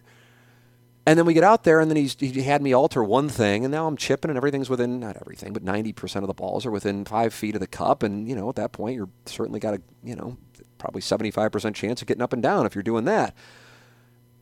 And 1.03 1.17
then 1.17 1.25
we 1.25 1.33
get 1.33 1.43
out 1.43 1.63
there, 1.63 1.79
and 1.79 1.89
then 1.89 1.97
he's, 1.97 2.15
he 2.19 2.43
had 2.43 2.61
me 2.61 2.73
alter 2.73 3.03
one 3.03 3.27
thing, 3.27 3.65
and 3.65 3.71
now 3.71 3.87
I'm 3.87 3.97
chipping, 3.97 4.29
and 4.29 4.37
everything's 4.37 4.69
within 4.69 4.99
not 4.99 5.17
everything, 5.17 5.51
but 5.51 5.65
90% 5.65 6.17
of 6.17 6.27
the 6.27 6.33
balls 6.35 6.63
are 6.63 6.69
within 6.71 7.05
five 7.05 7.33
feet 7.33 7.55
of 7.55 7.59
the 7.59 7.65
cup. 7.65 8.03
And 8.03 8.27
you 8.29 8.35
know, 8.35 8.47
at 8.49 8.55
that 8.57 8.71
point, 8.71 8.95
you're 8.97 9.09
certainly 9.25 9.59
got 9.59 9.73
a 9.73 9.81
you 10.03 10.15
know 10.15 10.37
probably 10.77 11.01
75% 11.01 11.73
chance 11.73 12.01
of 12.01 12.07
getting 12.07 12.21
up 12.21 12.33
and 12.33 12.43
down 12.43 12.67
if 12.67 12.75
you're 12.75 12.83
doing 12.83 13.05
that. 13.05 13.35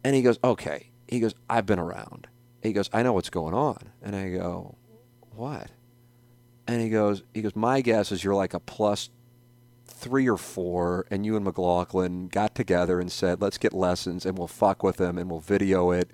And 0.03 0.15
he 0.15 0.21
goes, 0.21 0.39
okay. 0.43 0.91
He 1.07 1.19
goes, 1.19 1.33
I've 1.49 1.65
been 1.65 1.79
around. 1.79 2.27
He 2.61 2.73
goes, 2.73 2.89
I 2.93 3.03
know 3.03 3.13
what's 3.13 3.29
going 3.29 3.53
on. 3.53 3.77
And 4.01 4.15
I 4.15 4.29
go, 4.29 4.75
what? 5.35 5.69
And 6.67 6.81
he 6.81 6.89
goes, 6.89 7.23
he 7.33 7.41
goes, 7.41 7.55
my 7.55 7.81
guess 7.81 8.11
is 8.11 8.23
you're 8.23 8.35
like 8.35 8.53
a 8.53 8.59
plus 8.59 9.09
three 9.87 10.29
or 10.29 10.37
four, 10.37 11.05
and 11.11 11.25
you 11.25 11.35
and 11.35 11.43
McLaughlin 11.43 12.27
got 12.27 12.55
together 12.55 12.99
and 12.99 13.11
said, 13.11 13.41
let's 13.41 13.57
get 13.57 13.73
lessons, 13.73 14.25
and 14.25 14.37
we'll 14.37 14.47
fuck 14.47 14.83
with 14.83 14.97
them, 14.97 15.17
and 15.17 15.29
we'll 15.29 15.39
video 15.39 15.91
it. 15.91 16.11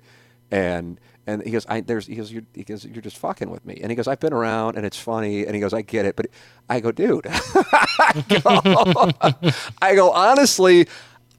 And 0.50 1.00
and 1.26 1.42
he 1.42 1.50
goes, 1.50 1.66
I 1.68 1.80
there's 1.80 2.06
he 2.06 2.14
goes, 2.14 2.32
you're, 2.32 2.44
he 2.54 2.64
goes, 2.64 2.84
you're 2.84 3.02
just 3.02 3.18
fucking 3.18 3.50
with 3.50 3.64
me. 3.64 3.78
And 3.82 3.90
he 3.90 3.96
goes, 3.96 4.06
I've 4.08 4.20
been 4.20 4.32
around, 4.32 4.76
and 4.76 4.86
it's 4.86 4.98
funny. 4.98 5.44
And 5.44 5.54
he 5.54 5.60
goes, 5.60 5.74
I 5.74 5.82
get 5.82 6.06
it, 6.06 6.16
but 6.16 6.26
I 6.68 6.80
go, 6.80 6.92
dude, 6.92 7.26
I 7.30 8.24
go, 8.28 9.50
I 9.82 9.94
go, 9.94 10.10
honestly, 10.12 10.86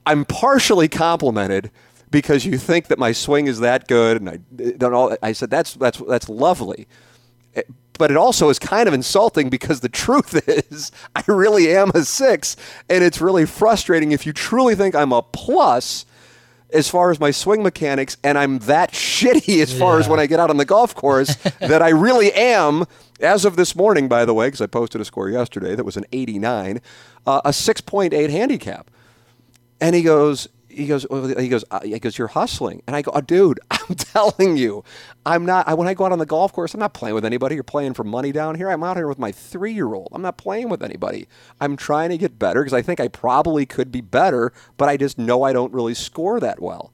I'm 0.06 0.26
partially 0.26 0.88
complimented 0.88 1.72
because 2.10 2.46
you 2.46 2.58
think 2.58 2.88
that 2.88 2.98
my 3.00 3.12
swing 3.12 3.48
is 3.48 3.60
that 3.60 3.88
good, 3.88 4.22
and 4.22 4.30
I 4.30 4.40
don't 4.78 4.94
all. 4.94 5.18
I 5.22 5.34
said 5.34 5.50
that's 5.50 5.74
that's 5.74 6.00
that's 6.00 6.30
lovely, 6.30 6.88
Eh, 7.58 7.64
but 7.98 8.12
it 8.12 8.18
also 8.18 8.50
is 8.50 8.60
kind 8.60 8.88
of 8.88 8.94
insulting 8.94 9.50
because 9.50 9.82
the 9.82 9.90
truth 10.06 10.48
is 10.48 10.92
I 11.16 11.24
really 11.28 11.76
am 11.76 11.92
a 11.94 12.04
six, 12.04 12.56
and 12.90 13.04
it's 13.04 13.20
really 13.20 13.46
frustrating 13.46 14.12
if 14.12 14.26
you 14.26 14.34
truly 14.34 14.76
think 14.76 14.96
I'm 14.96 15.12
a 15.12 15.22
plus 15.22 16.06
as 16.74 16.90
far 16.90 17.12
as 17.12 17.20
my 17.20 17.32
swing 17.32 17.64
mechanics, 17.64 18.18
and 18.24 18.38
I'm 18.38 18.60
that 18.60 18.92
shitty 18.92 19.62
as 19.62 19.78
far 19.78 20.00
as 20.00 20.10
when 20.10 20.20
I 20.20 20.28
get 20.28 20.40
out 20.40 20.50
on 20.50 20.58
the 20.58 20.66
golf 20.66 20.94
course 20.94 21.36
that 21.60 21.82
I 21.82 21.90
really 21.90 22.32
am. 22.34 22.86
As 23.20 23.46
of 23.46 23.56
this 23.56 23.76
morning, 23.76 24.08
by 24.08 24.26
the 24.26 24.34
way, 24.34 24.48
because 24.48 24.62
I 24.62 24.68
posted 24.68 25.02
a 25.02 25.06
score 25.06 25.30
yesterday 25.30 25.76
that 25.76 25.86
was 25.86 25.98
an 25.98 26.06
89, 26.12 26.82
uh, 27.26 27.42
a 27.44 27.50
6.8 27.50 28.30
handicap. 28.30 28.92
And 29.82 29.96
he 29.96 30.04
goes, 30.04 30.50
he 30.78 30.88
goes, 30.88 31.06
he 31.38 31.48
goes, 31.50 31.66
uh, 31.72 31.82
he 31.82 31.98
goes, 32.00 32.18
you're 32.18 32.28
hustling. 32.28 32.84
And 32.86 32.96
I 32.96 33.02
go, 33.02 33.12
oh, 33.14 33.22
dude, 33.22 33.60
I'm 33.72 33.96
telling 33.96 34.58
you, 34.58 34.84
I'm 35.26 35.46
not. 35.46 35.68
I, 35.68 35.74
when 35.74 35.88
I 35.88 35.94
go 35.94 36.06
out 36.06 36.12
on 36.12 36.20
the 36.20 36.26
golf 36.26 36.54
course, 36.54 36.74
I'm 36.74 36.80
not 36.80 36.94
playing 36.94 37.16
with 37.16 37.26
anybody. 37.26 37.56
You're 37.56 37.64
playing 37.64 37.94
for 37.96 38.04
money 38.04 38.32
down 38.32 38.56
here. 38.56 38.70
I'm 38.70 38.84
out 38.84 38.96
here 38.96 39.08
with 39.08 39.20
my 39.20 39.32
three 39.32 39.74
year 39.74 39.94
old. 39.94 40.10
I'm 40.12 40.22
not 40.22 40.38
playing 40.38 40.70
with 40.70 40.84
anybody. 40.84 41.28
I'm 41.60 41.76
trying 41.76 42.10
to 42.10 42.18
get 42.18 42.38
better 42.38 42.62
because 42.62 42.74
I 42.74 42.82
think 42.82 43.00
I 43.00 43.08
probably 43.08 43.66
could 43.66 43.92
be 43.92 44.02
better, 44.02 44.54
but 44.78 44.88
I 44.88 44.98
just 44.98 45.18
know 45.18 45.44
I 45.44 45.54
don't 45.54 45.74
really 45.74 45.96
score 45.96 46.40
that 46.40 46.62
well. 46.62 46.94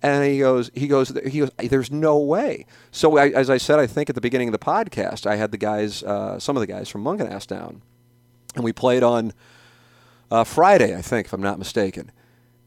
And 0.00 0.24
he 0.24 0.38
goes, 0.38 0.70
he 0.74 0.86
goes, 0.86 1.12
he 1.26 1.40
goes. 1.40 1.50
There's 1.58 1.90
no 1.90 2.18
way. 2.18 2.66
So 2.92 3.18
I, 3.18 3.30
as 3.30 3.50
I 3.50 3.58
said, 3.58 3.80
I 3.80 3.88
think 3.88 4.08
at 4.08 4.14
the 4.14 4.20
beginning 4.20 4.48
of 4.48 4.52
the 4.52 4.58
podcast, 4.58 5.26
I 5.26 5.36
had 5.36 5.50
the 5.50 5.58
guys, 5.58 6.04
uh, 6.04 6.38
some 6.38 6.56
of 6.56 6.60
the 6.60 6.68
guys 6.68 6.88
from 6.88 7.02
Mungenast 7.02 7.48
down, 7.48 7.82
and 8.54 8.62
we 8.62 8.72
played 8.72 9.02
on 9.02 9.32
uh, 10.30 10.44
Friday, 10.44 10.96
I 10.96 11.02
think, 11.02 11.26
if 11.26 11.32
I'm 11.32 11.42
not 11.42 11.58
mistaken. 11.58 12.12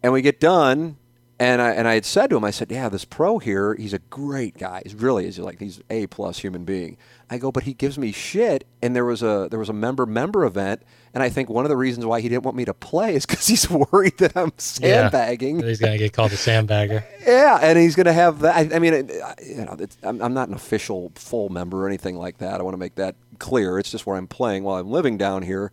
And 0.04 0.12
we 0.14 0.22
get 0.22 0.40
done, 0.40 0.98
and 1.40 1.62
I 1.62 1.72
and 1.72 1.88
I 1.88 1.96
had 1.96 2.06
said 2.06 2.30
to 2.30 2.38
him, 2.38 2.44
I 2.44 2.52
said, 2.52 2.72
"Yeah, 2.72 2.90
this 2.90 3.06
pro 3.06 3.40
here, 3.40 3.76
he's 3.76 3.94
a 3.94 4.00
great 4.00 4.58
guy. 4.58 4.82
He's 4.84 4.96
really 4.96 5.26
is 5.26 5.40
like 5.40 5.60
he's 5.60 5.82
a 5.90 6.08
plus 6.08 6.40
human 6.40 6.66
being." 6.66 6.98
I 7.30 7.38
go, 7.38 7.52
but 7.52 7.64
he 7.64 7.74
gives 7.74 7.98
me 7.98 8.12
shit. 8.12 8.66
And 8.82 8.96
there 8.96 9.06
was 9.06 9.24
a 9.24 9.48
there 9.50 9.60
was 9.60 9.70
a 9.70 9.74
member 9.74 10.06
member 10.06 10.46
event, 10.46 10.84
and 11.14 11.24
I 11.24 11.30
think 11.30 11.50
one 11.50 11.66
of 11.66 11.70
the 11.70 11.78
reasons 11.78 12.06
why 12.06 12.22
he 12.22 12.30
didn't 12.30 12.44
want 12.44 12.58
me 12.58 12.66
to 12.66 12.74
play 12.74 13.16
is 13.16 13.26
because 13.26 13.48
he's 13.48 13.70
worried 13.92 14.18
that 14.20 14.36
I'm 14.36 14.54
sandbagging. 14.58 15.60
Yeah. 15.60 15.66
He's 15.68 15.80
gonna 15.80 15.98
get 15.98 16.14
called 16.14 16.32
a 16.32 16.36
sandbagger. 16.36 17.04
Yeah, 17.26 17.60
and 17.62 17.78
he's 17.78 17.96
going 17.96 18.08
to 18.08 18.14
have 18.14 18.40
that. 18.40 18.56
I, 18.56 18.76
I 18.76 18.80
mean, 18.80 18.94
it, 18.96 19.12
you 19.46 19.64
know, 19.64 19.76
it's, 19.78 19.96
I'm, 20.02 20.20
I'm 20.24 20.34
not 20.34 20.48
an 20.48 20.56
official 20.56 21.12
full 21.14 21.50
member 21.50 21.84
or 21.84 21.88
anything 21.88 22.16
like 22.16 22.40
that. 22.40 22.60
I 22.60 22.64
want 22.64 22.74
to 22.74 22.80
make 22.80 22.96
that 22.96 23.16
clear. 23.38 23.78
It's 23.78 23.92
just 23.92 24.08
where 24.08 24.18
I'm 24.18 24.26
playing 24.26 24.64
while 24.64 24.80
I'm 24.80 24.90
living 24.90 25.18
down 25.20 25.44
here. 25.44 25.72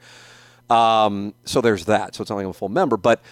Um, 0.69 1.33
so 1.47 1.63
there's 1.63 1.87
that. 1.87 2.15
So 2.15 2.21
it's 2.21 2.29
not 2.29 2.37
like 2.37 2.45
I'm 2.45 2.51
a 2.51 2.53
full 2.53 2.69
member, 2.69 2.99
but 2.99 3.23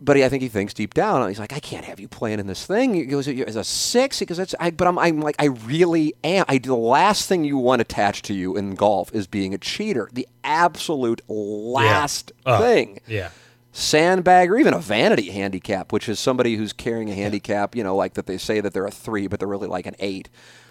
but 0.00 0.16
he, 0.16 0.24
I 0.24 0.28
think 0.28 0.42
he 0.42 0.48
thinks 0.48 0.72
deep 0.74 0.94
down, 0.94 1.28
he's 1.28 1.38
like, 1.38 1.52
I 1.52 1.60
can't 1.60 1.84
have 1.84 2.00
you 2.00 2.08
playing 2.08 2.40
in 2.40 2.46
this 2.46 2.64
thing. 2.66 2.94
He 2.94 3.04
goes, 3.04 3.28
as 3.28 3.56
a 3.56 3.64
six. 3.64 4.18
He 4.18 4.26
goes, 4.26 4.38
that's, 4.38 4.54
I, 4.58 4.70
but 4.70 4.88
I'm, 4.88 4.98
I'm 4.98 5.20
like, 5.20 5.36
I 5.38 5.46
really 5.46 6.14
am. 6.24 6.44
I, 6.48 6.58
the 6.58 6.74
last 6.74 7.28
thing 7.28 7.44
you 7.44 7.58
want 7.58 7.80
attached 7.80 8.24
to 8.26 8.34
you 8.34 8.56
in 8.56 8.74
golf 8.74 9.14
is 9.14 9.26
being 9.26 9.52
a 9.54 9.58
cheater. 9.58 10.08
The 10.12 10.26
absolute 10.42 11.20
last 11.28 12.32
Uh, 12.46 12.58
thing. 12.60 13.00
Yeah. 13.06 13.30
Sandbag 13.72 14.50
or 14.50 14.58
even 14.58 14.74
a 14.74 14.78
vanity 14.80 15.30
handicap, 15.30 15.92
which 15.92 16.08
is 16.08 16.18
somebody 16.18 16.56
who's 16.56 16.72
carrying 16.72 17.08
a 17.08 17.14
handicap, 17.14 17.76
you 17.76 17.84
know, 17.84 17.94
like 17.94 18.14
that 18.14 18.26
they 18.26 18.36
say 18.36 18.60
that 18.60 18.72
they're 18.72 18.86
a 18.86 18.90
three, 18.90 19.28
but 19.28 19.38
they're 19.38 19.48
really 19.48 19.68
like 19.68 19.86
an 19.86 19.94
eight. 20.00 20.28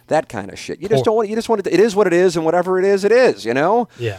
That 0.08 0.28
kind 0.28 0.52
of 0.52 0.60
shit. 0.60 0.82
You 0.82 0.90
just 0.90 1.06
don't 1.06 1.16
want. 1.16 1.30
You 1.30 1.36
just 1.36 1.48
want 1.48 1.66
it. 1.66 1.72
It 1.74 1.80
is 1.80 1.96
what 1.96 2.08
it 2.08 2.14
is, 2.14 2.36
and 2.36 2.44
whatever 2.44 2.78
it 2.80 2.84
is, 2.84 3.04
it 3.06 3.12
is. 3.12 3.46
You 3.46 3.54
know. 3.54 3.88
Yeah. 3.98 4.18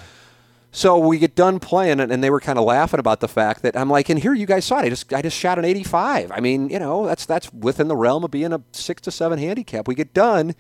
So 0.73 0.99
we 0.99 1.19
get 1.19 1.35
done 1.35 1.59
playing, 1.59 1.99
and, 1.99 2.23
they 2.23 2.31
were 2.31 2.41
kind 2.41 2.59
of 2.59 2.65
laughing 2.65 3.01
about 3.01 3.19
the 3.19 3.27
fact 3.27 3.63
that 3.63 3.77
I'm 3.77 3.91
like, 3.91 4.09
and 4.09 4.19
here 4.19 4.35
you 4.35 4.47
guys 4.47 4.65
saw 4.65 4.79
it. 4.79 4.85
I 4.85 4.89
just 4.89 5.13
I 5.13 5.21
just 5.21 5.37
shot 5.37 5.59
an 5.59 5.65
85. 5.65 6.31
I 6.31 6.39
mean, 6.39 6.69
you 6.71 6.79
know, 6.79 7.07
that's 7.07 7.27
that's 7.27 7.53
within 7.53 7.89
the 7.89 7.97
realm 7.97 8.23
of 8.23 8.31
being 8.31 8.53
a 8.53 8.63
six 8.73 9.03
to 9.03 9.11
seven 9.11 9.39
handicap. 9.39 9.89
We 9.89 9.97
get 9.97 10.15
done, 10.15 10.55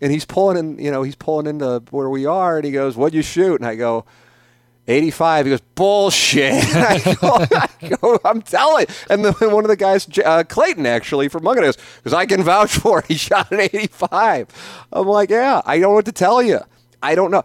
and 0.00 0.10
he's 0.10 0.24
pulling 0.24 0.58
in, 0.58 0.78
you 0.84 0.90
know, 0.90 1.04
he's 1.04 1.14
pulling 1.14 1.46
into 1.46 1.82
where 1.90 2.10
we 2.10 2.26
are, 2.26 2.56
and 2.56 2.64
he 2.64 2.72
goes, 2.72 2.96
"What'd 2.96 3.14
you 3.14 3.22
shoot?" 3.22 3.60
And 3.60 3.66
I 3.66 3.76
go. 3.76 4.04
85. 4.88 5.46
He 5.46 5.50
goes, 5.50 5.60
bullshit. 5.74 6.52
I 6.76 7.16
go, 7.20 8.14
I 8.14 8.18
I'm 8.24 8.40
telling. 8.40 8.86
And 9.10 9.24
then 9.24 9.32
one 9.52 9.64
of 9.64 9.68
the 9.68 9.76
guys, 9.76 10.06
uh, 10.24 10.44
Clayton, 10.44 10.86
actually, 10.86 11.28
from 11.28 11.42
Mugga, 11.42 11.62
goes, 11.62 11.76
because 11.96 12.14
I 12.14 12.24
can 12.24 12.44
vouch 12.44 12.76
for 12.78 13.00
it. 13.00 13.06
He 13.06 13.14
shot 13.16 13.50
an 13.50 13.60
85. 13.60 14.86
I'm 14.92 15.08
like, 15.08 15.30
yeah, 15.30 15.60
I 15.64 15.80
don't 15.80 15.90
know 15.90 15.94
what 15.94 16.04
to 16.04 16.12
tell 16.12 16.40
you. 16.40 16.60
I 17.02 17.14
don't 17.14 17.30
know. 17.30 17.42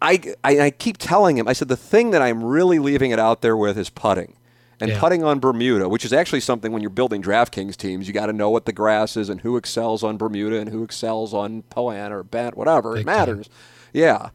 I, 0.00 0.34
I, 0.44 0.60
I 0.60 0.70
keep 0.70 0.96
telling 0.98 1.36
him, 1.38 1.48
I 1.48 1.52
said, 1.52 1.68
the 1.68 1.76
thing 1.76 2.10
that 2.12 2.22
I'm 2.22 2.42
really 2.44 2.78
leaving 2.78 3.10
it 3.10 3.18
out 3.18 3.40
there 3.42 3.56
with 3.56 3.76
is 3.78 3.90
putting. 3.90 4.34
And 4.80 4.92
Yeah. 4.92 5.00
putting 5.00 5.24
on 5.24 5.40
Bermuda, 5.40 5.88
which 5.88 6.04
is 6.04 6.12
actually 6.12 6.38
something 6.40 6.70
when 6.70 6.82
you're 6.82 6.90
building 6.90 7.20
DraftKings 7.20 7.76
teams, 7.76 8.06
you 8.06 8.14
got 8.14 8.26
to 8.26 8.32
know 8.32 8.48
what 8.48 8.64
the 8.64 8.72
grass 8.72 9.16
is 9.16 9.28
and 9.28 9.40
who 9.40 9.56
excels 9.56 10.04
on 10.04 10.16
Bermuda 10.16 10.60
and 10.60 10.70
who 10.70 10.84
excels 10.84 11.34
on 11.34 11.62
Poan 11.62 12.12
or 12.12 12.22
Bent, 12.22 12.56
whatever. 12.56 12.92
Big 12.94 13.00
it 13.00 13.06
time. 13.06 13.16
matters. 13.18 13.48
Yeah. 13.92 14.28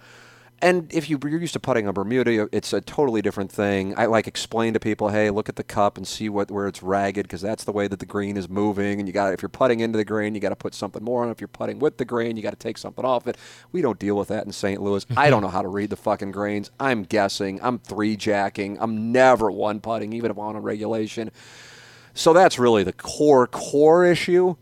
And 0.64 0.94
if 0.94 1.10
you, 1.10 1.20
you're 1.22 1.42
used 1.42 1.52
to 1.54 1.60
putting 1.60 1.90
on 1.90 1.94
Bermuda, 1.94 2.48
it's 2.54 2.72
a 2.72 2.80
totally 2.80 3.22
different 3.22 3.52
thing. 3.52 3.94
I 3.98 4.06
like 4.06 4.28
explain 4.28 4.74
to 4.76 4.80
people, 4.80 5.10
hey, 5.10 5.30
look 5.30 5.50
at 5.50 5.58
the 5.58 5.64
cup 5.64 5.98
and 5.98 6.08
see 6.08 6.30
what 6.30 6.50
where 6.50 6.70
it's 6.70 6.82
ragged 6.82 7.24
because 7.24 7.42
that's 7.42 7.66
the 7.66 7.74
way 7.74 7.90
that 7.90 8.00
the 8.00 8.06
green 8.06 8.38
is 8.38 8.48
moving. 8.48 8.98
And 8.98 9.06
you 9.06 9.14
got 9.14 9.34
if 9.34 9.42
you're 9.42 9.50
putting 9.50 9.82
into 9.82 9.98
the 9.98 10.06
green, 10.06 10.36
you 10.36 10.40
got 10.40 10.50
to 10.50 10.56
put 10.56 10.74
something 10.74 11.04
more 11.04 11.22
on. 11.22 11.30
If 11.30 11.42
you're 11.42 11.50
putting 11.50 11.80
with 11.80 11.98
the 11.98 12.06
green, 12.06 12.38
you 12.38 12.44
got 12.44 12.52
to 12.52 12.56
take 12.56 12.78
something 12.78 13.04
off 13.04 13.28
it. 13.28 13.38
We 13.74 13.82
don't 13.82 14.00
deal 14.00 14.16
with 14.16 14.30
that 14.30 14.46
in 14.46 14.54
St. 14.54 14.82
Louis. 14.82 15.06
I 15.18 15.30
don't 15.30 15.40
mm-hmm. 15.40 15.48
know 15.48 15.52
how 15.52 15.64
to 15.64 15.68
read 15.68 15.90
the 15.90 15.98
fucking 15.98 16.32
grains. 16.32 16.72
I'm 16.80 17.04
guessing. 17.04 17.60
I'm 17.62 17.80
three 17.80 18.16
jacking. 18.16 18.78
I'm 18.80 19.12
never 19.12 19.52
one 19.52 19.82
putting, 19.82 20.14
even 20.14 20.32
if 20.32 20.38
I'm 20.38 20.46
on 20.46 20.56
a 20.56 20.62
regulation. 20.62 21.30
So 22.14 22.32
that's 22.32 22.58
really 22.58 22.86
the 22.86 22.94
core 22.94 23.48
core 23.48 24.06
issue. 24.06 24.56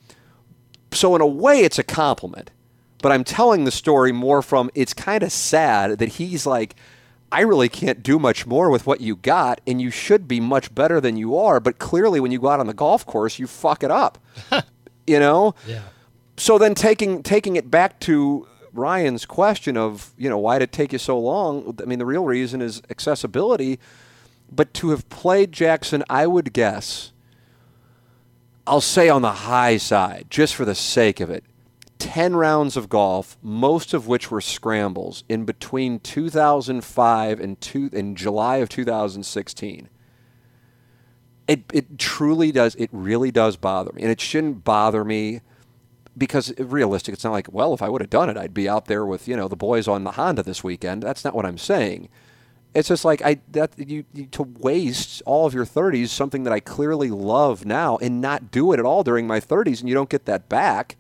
So 0.93 1.13
in 1.15 1.21
a 1.21 1.27
way, 1.27 1.59
it's 1.59 1.77
a 1.77 1.83
compliment. 1.83 2.49
But 3.01 3.11
I'm 3.11 3.23
telling 3.23 3.63
the 3.63 3.71
story 3.71 4.11
more 4.11 4.41
from 4.41 4.69
it's 4.75 4.93
kind 4.93 5.23
of 5.23 5.31
sad 5.31 5.99
that 5.99 6.09
he's 6.09 6.45
like, 6.45 6.75
I 7.31 7.41
really 7.41 7.69
can't 7.69 8.03
do 8.03 8.19
much 8.19 8.45
more 8.45 8.69
with 8.69 8.85
what 8.85 8.99
you 8.99 9.15
got, 9.15 9.61
and 9.65 9.81
you 9.81 9.89
should 9.89 10.27
be 10.27 10.39
much 10.39 10.73
better 10.75 10.99
than 10.99 11.15
you 11.15 11.37
are. 11.37 11.59
But 11.59 11.79
clearly, 11.79 12.19
when 12.19 12.31
you 12.31 12.39
go 12.39 12.49
out 12.49 12.59
on 12.59 12.67
the 12.67 12.73
golf 12.73 13.05
course, 13.05 13.39
you 13.39 13.47
fuck 13.47 13.83
it 13.83 13.91
up. 13.91 14.17
you 15.07 15.19
know. 15.19 15.55
Yeah. 15.65 15.81
So 16.37 16.57
then 16.57 16.75
taking 16.75 17.23
taking 17.23 17.55
it 17.55 17.71
back 17.71 17.99
to 18.01 18.47
Ryan's 18.73 19.25
question 19.25 19.77
of 19.77 20.11
you 20.17 20.29
know 20.29 20.37
why 20.37 20.59
did 20.59 20.65
it 20.65 20.71
take 20.71 20.91
you 20.91 20.99
so 20.99 21.17
long? 21.17 21.77
I 21.81 21.85
mean, 21.85 21.99
the 21.99 22.05
real 22.05 22.25
reason 22.25 22.61
is 22.61 22.81
accessibility. 22.89 23.79
But 24.51 24.73
to 24.75 24.89
have 24.89 25.07
played 25.07 25.53
Jackson, 25.53 26.03
I 26.09 26.27
would 26.27 26.51
guess. 26.51 27.13
I'll 28.67 28.81
say 28.81 29.09
on 29.09 29.21
the 29.21 29.31
high 29.31 29.77
side, 29.77 30.27
just 30.29 30.55
for 30.55 30.65
the 30.65 30.75
sake 30.75 31.19
of 31.19 31.29
it, 31.29 31.43
10 32.01 32.35
rounds 32.35 32.75
of 32.75 32.89
golf, 32.89 33.37
most 33.43 33.93
of 33.93 34.07
which 34.07 34.31
were 34.31 34.41
scrambles, 34.41 35.23
in 35.29 35.45
between 35.45 35.99
2005 35.99 37.39
and 37.39 37.61
two, 37.61 37.91
in 37.93 38.15
July 38.15 38.57
of 38.57 38.69
2016. 38.69 39.87
It, 41.47 41.63
it 41.71 41.99
truly 41.99 42.51
does, 42.51 42.73
it 42.73 42.89
really 42.91 43.29
does 43.29 43.55
bother 43.55 43.91
me. 43.93 44.01
And 44.01 44.09
it 44.09 44.19
shouldn't 44.19 44.63
bother 44.63 45.05
me 45.05 45.41
because 46.17 46.51
realistic, 46.57 47.13
it's 47.13 47.23
not 47.23 47.33
like, 47.33 47.53
well, 47.53 47.71
if 47.75 47.83
I 47.83 47.89
would 47.89 48.01
have 48.01 48.09
done 48.09 48.31
it, 48.31 48.37
I'd 48.37 48.53
be 48.53 48.67
out 48.67 48.85
there 48.85 49.05
with, 49.05 49.27
you 49.27 49.35
know, 49.35 49.47
the 49.47 49.55
boys 49.55 49.87
on 49.87 50.03
the 50.03 50.13
Honda 50.13 50.41
this 50.41 50.63
weekend. 50.63 51.03
That's 51.03 51.23
not 51.23 51.35
what 51.35 51.45
I'm 51.45 51.59
saying. 51.59 52.09
It's 52.73 52.87
just 52.87 53.05
like 53.05 53.21
I 53.21 53.41
that 53.51 53.73
you, 53.77 54.05
you 54.11 54.25
to 54.27 54.41
waste 54.43 55.21
all 55.27 55.45
of 55.45 55.53
your 55.53 55.65
30s 55.65 56.07
something 56.07 56.43
that 56.45 56.53
I 56.53 56.61
clearly 56.61 57.11
love 57.11 57.63
now 57.63 57.97
and 57.97 58.21
not 58.21 58.49
do 58.49 58.71
it 58.71 58.79
at 58.79 58.85
all 58.85 59.03
during 59.03 59.27
my 59.27 59.39
30s 59.39 59.81
and 59.81 59.89
you 59.89 59.93
don't 59.93 60.09
get 60.09 60.25
that 60.25 60.49
back, 60.49 60.95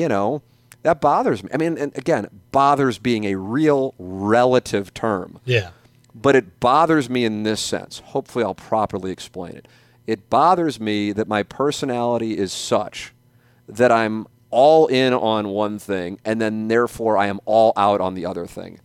you 0.00 0.08
know, 0.08 0.42
that 0.82 1.00
bothers 1.00 1.42
me. 1.44 1.50
I 1.52 1.56
mean, 1.58 1.76
and 1.78 1.96
again, 1.96 2.26
bothers 2.52 2.98
being 2.98 3.24
a 3.24 3.34
real 3.36 3.94
relative 3.98 4.94
term 4.94 5.38
Yeah. 5.44 5.70
but 6.14 6.34
it 6.34 6.58
bothers 6.60 7.08
me 7.10 7.24
in 7.24 7.42
this 7.42 7.60
sense. 7.60 7.98
Hopefully, 8.06 8.44
I'll 8.44 8.54
properly 8.54 9.10
explain 9.10 9.52
it. 9.52 9.68
It 10.06 10.30
bothers 10.30 10.80
me 10.80 11.12
that 11.12 11.28
my 11.28 11.42
personality 11.42 12.36
is 12.36 12.52
such 12.52 13.12
that 13.68 13.92
I'm 13.92 14.26
all 14.50 14.86
in 14.88 15.12
on 15.12 15.48
one 15.48 15.78
thing 15.78 16.18
and 16.24 16.40
then 16.40 16.66
therefore 16.66 17.16
I 17.16 17.26
am 17.28 17.38
all 17.44 17.72
out 17.76 18.00
on 18.00 18.14
the 18.14 18.26
other 18.26 18.46
thing. 18.46 18.80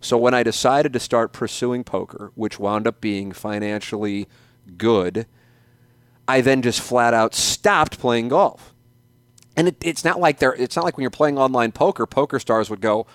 So 0.00 0.18
when 0.18 0.34
I 0.34 0.42
decided 0.42 0.92
to 0.92 1.00
start 1.00 1.32
pursuing 1.32 1.82
poker, 1.84 2.30
which 2.34 2.58
wound 2.58 2.86
up 2.86 3.00
being 3.00 3.32
financially 3.32 4.28
good, 4.76 5.26
I 6.28 6.42
then 6.42 6.60
just 6.60 6.80
flat 6.82 7.14
out 7.14 7.34
stopped 7.34 7.98
playing 7.98 8.28
golf. 8.28 8.74
And 9.56 9.68
it, 9.68 9.76
it's 9.80 10.04
not 10.04 10.20
like 10.20 10.38
they're, 10.38 10.54
it's 10.54 10.76
not 10.76 10.84
like 10.84 10.96
when 10.96 11.02
you're 11.02 11.10
playing 11.10 11.38
online 11.38 11.72
poker, 11.72 12.06
PokerStars 12.06 12.68
would 12.68 12.80
go, 12.80 13.06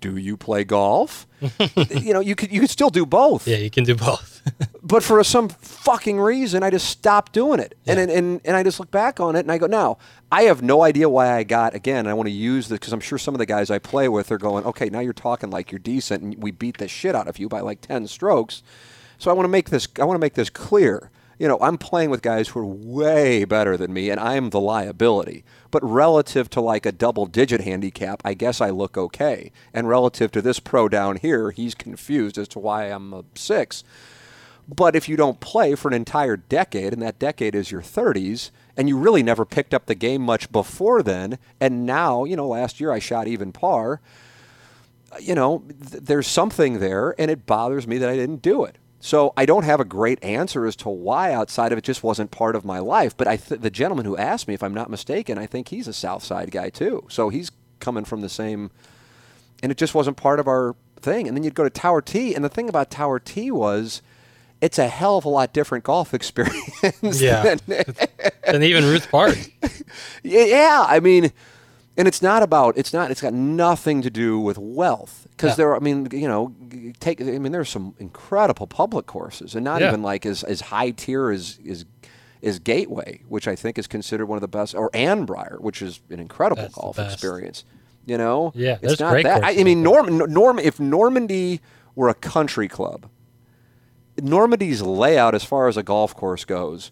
"Do 0.00 0.16
you 0.16 0.36
play 0.36 0.64
golf?" 0.64 1.26
you 2.02 2.12
know, 2.12 2.20
you 2.20 2.34
could 2.34 2.50
you 2.50 2.60
could 2.60 2.70
still 2.70 2.90
do 2.90 3.04
both 3.04 3.46
Yeah, 3.46 3.58
you 3.58 3.70
can 3.70 3.84
do 3.84 3.94
both. 3.94 4.40
but 4.82 5.02
for 5.02 5.22
some 5.24 5.48
fucking 5.48 6.18
reason, 6.18 6.62
I 6.62 6.70
just 6.70 6.88
stopped 6.88 7.32
doing 7.32 7.60
it. 7.60 7.76
And, 7.86 7.98
and, 7.98 8.10
and, 8.10 8.40
and 8.44 8.56
I 8.56 8.62
just 8.62 8.80
look 8.80 8.90
back 8.90 9.20
on 9.20 9.36
it 9.36 9.40
and 9.40 9.52
I 9.52 9.58
go, 9.58 9.66
now, 9.66 9.98
I 10.32 10.42
have 10.42 10.62
no 10.62 10.82
idea 10.82 11.08
why 11.08 11.36
I 11.36 11.42
got, 11.44 11.74
again, 11.74 12.06
I 12.06 12.14
want 12.14 12.28
to 12.28 12.32
use 12.32 12.68
this 12.68 12.78
because 12.78 12.92
I'm 12.92 13.00
sure 13.00 13.18
some 13.18 13.34
of 13.34 13.38
the 13.38 13.46
guys 13.46 13.70
I 13.70 13.78
play 13.78 14.08
with 14.08 14.30
are 14.30 14.38
going, 14.38 14.64
okay, 14.64 14.88
now 14.88 15.00
you're 15.00 15.12
talking 15.12 15.50
like 15.50 15.70
you're 15.70 15.78
decent 15.78 16.22
and 16.22 16.42
we 16.42 16.50
beat 16.50 16.78
the 16.78 16.88
shit 16.88 17.14
out 17.14 17.28
of 17.28 17.38
you 17.38 17.48
by 17.48 17.60
like 17.60 17.80
10 17.80 18.06
strokes. 18.06 18.62
So 19.18 19.30
I 19.30 19.34
want 19.34 19.44
to 19.44 19.50
make 19.50 19.70
this, 19.70 19.86
I 20.00 20.04
want 20.04 20.16
to 20.16 20.20
make 20.20 20.34
this 20.34 20.50
clear. 20.50 21.10
You 21.38 21.48
know, 21.48 21.58
I'm 21.60 21.78
playing 21.78 22.10
with 22.10 22.22
guys 22.22 22.48
who 22.48 22.60
are 22.60 22.66
way 22.66 23.44
better 23.44 23.76
than 23.76 23.92
me 23.92 24.10
and 24.10 24.20
I'm 24.20 24.50
the 24.50 24.60
liability. 24.60 25.44
But 25.70 25.84
relative 25.84 26.50
to 26.50 26.60
like 26.60 26.84
a 26.84 26.92
double 26.92 27.26
digit 27.26 27.60
handicap, 27.60 28.22
I 28.24 28.34
guess 28.34 28.60
I 28.60 28.70
look 28.70 28.96
okay. 28.96 29.52
And 29.72 29.88
relative 29.88 30.30
to 30.32 30.42
this 30.42 30.58
pro 30.58 30.88
down 30.88 31.16
here, 31.16 31.50
he's 31.50 31.74
confused 31.74 32.38
as 32.38 32.48
to 32.48 32.58
why 32.58 32.84
I'm 32.86 33.12
a 33.12 33.24
six. 33.34 33.84
But 34.68 34.94
if 34.94 35.08
you 35.08 35.16
don't 35.16 35.40
play 35.40 35.74
for 35.74 35.88
an 35.88 35.94
entire 35.94 36.36
decade, 36.36 36.92
and 36.92 37.02
that 37.02 37.18
decade 37.18 37.54
is 37.54 37.70
your 37.72 37.82
30s, 37.82 38.50
and 38.76 38.88
you 38.88 38.96
really 38.96 39.22
never 39.22 39.44
picked 39.44 39.74
up 39.74 39.86
the 39.86 39.94
game 39.94 40.22
much 40.22 40.52
before 40.52 41.02
then, 41.02 41.38
and 41.60 41.84
now, 41.84 42.24
you 42.24 42.36
know, 42.36 42.46
last 42.46 42.80
year 42.80 42.92
I 42.92 43.00
shot 43.00 43.26
even 43.26 43.52
par, 43.52 44.00
you 45.20 45.34
know, 45.34 45.64
th- 45.68 46.04
there's 46.04 46.28
something 46.28 46.78
there, 46.78 47.14
and 47.18 47.30
it 47.30 47.46
bothers 47.46 47.86
me 47.86 47.98
that 47.98 48.08
I 48.08 48.14
didn't 48.14 48.42
do 48.42 48.64
it. 48.64 48.76
So 49.02 49.32
I 49.36 49.46
don't 49.46 49.64
have 49.64 49.80
a 49.80 49.84
great 49.84 50.22
answer 50.22 50.66
as 50.66 50.76
to 50.76 50.90
why 50.90 51.32
outside 51.32 51.72
of 51.72 51.78
it 51.78 51.84
just 51.84 52.02
wasn't 52.02 52.30
part 52.30 52.54
of 52.54 52.64
my 52.66 52.78
life. 52.78 53.16
But 53.16 53.26
I 53.28 53.36
th- 53.36 53.60
the 53.60 53.70
gentleman 53.70 54.04
who 54.04 54.16
asked 54.16 54.46
me, 54.46 54.52
if 54.54 54.62
I'm 54.62 54.74
not 54.74 54.90
mistaken, 54.90 55.38
I 55.38 55.46
think 55.46 55.68
he's 55.68 55.88
a 55.88 55.92
South 55.94 56.22
Side 56.22 56.50
guy 56.50 56.68
too. 56.68 57.06
So 57.08 57.30
he's 57.30 57.50
coming 57.80 58.04
from 58.04 58.20
the 58.20 58.28
same 58.28 58.70
and 59.62 59.72
it 59.72 59.78
just 59.78 59.94
wasn't 59.94 60.16
part 60.18 60.38
of 60.38 60.46
our 60.46 60.76
thing. 61.00 61.26
And 61.26 61.36
then 61.36 61.44
you'd 61.44 61.54
go 61.54 61.64
to 61.64 61.70
Tower 61.70 62.02
Tee, 62.02 62.34
and 62.34 62.44
the 62.44 62.48
thing 62.48 62.68
about 62.68 62.90
Tower 62.90 63.18
Tee 63.18 63.50
was 63.50 64.02
it's 64.60 64.78
a 64.78 64.88
hell 64.88 65.16
of 65.16 65.24
a 65.24 65.28
lot 65.30 65.52
different 65.54 65.84
golf 65.84 66.12
experience. 66.14 67.20
Yeah. 67.20 67.56
than- 67.66 67.84
and 68.44 68.62
even 68.64 68.84
Ruth 68.84 69.10
Park. 69.10 69.36
yeah, 70.22 70.84
I 70.86 71.00
mean, 71.00 71.32
and 72.00 72.08
it's 72.08 72.20
not 72.22 72.42
about 72.42 72.76
it's 72.76 72.92
not 72.92 73.10
it's 73.10 73.20
got 73.20 73.32
nothing 73.34 74.02
to 74.02 74.10
do 74.10 74.40
with 74.40 74.58
wealth 74.58 75.26
because 75.30 75.50
Yeah. 75.52 75.54
there. 75.56 75.68
Are, 75.70 75.76
I 75.76 75.78
mean, 75.78 76.08
you 76.12 76.26
know, 76.26 76.52
take. 76.98 77.20
I 77.20 77.38
mean, 77.38 77.52
there's 77.52 77.68
some 77.70 77.94
incredible 77.98 78.66
public 78.66 79.06
courses, 79.06 79.54
and 79.54 79.64
not 79.64 79.80
Yeah. 79.80 79.88
even 79.88 80.02
like 80.02 80.26
as 80.26 80.42
as 80.42 80.60
high 80.62 80.90
tier 80.90 81.30
as 81.30 81.58
is. 81.64 81.84
Is 82.42 82.58
Gateway, 82.58 83.20
which 83.28 83.46
I 83.46 83.54
think 83.54 83.76
is 83.78 83.86
considered 83.86 84.24
one 84.24 84.38
of 84.38 84.40
the 84.40 84.48
best, 84.48 84.74
or 84.74 84.88
Annbriar, 84.92 85.60
which 85.60 85.82
is 85.82 86.00
an 86.08 86.18
incredible 86.20 86.62
That's 86.62 86.74
golf 86.74 86.98
experience. 86.98 87.64
You 88.06 88.16
know, 88.16 88.52
Yeah, 88.54 88.78
it's 88.80 88.98
not 88.98 89.10
great 89.12 89.24
that. 89.24 89.44
I, 89.44 89.60
I 89.60 89.62
mean. 89.62 89.82
Norm, 89.82 90.16
Norm, 90.32 90.58
if 90.58 90.80
Normandy 90.80 91.60
were 91.94 92.08
a 92.08 92.14
country 92.14 92.66
club, 92.66 93.10
Normandy's 94.22 94.80
layout 94.80 95.34
as 95.34 95.44
far 95.44 95.68
as 95.68 95.76
a 95.76 95.82
golf 95.82 96.14
course 96.16 96.46
goes 96.46 96.90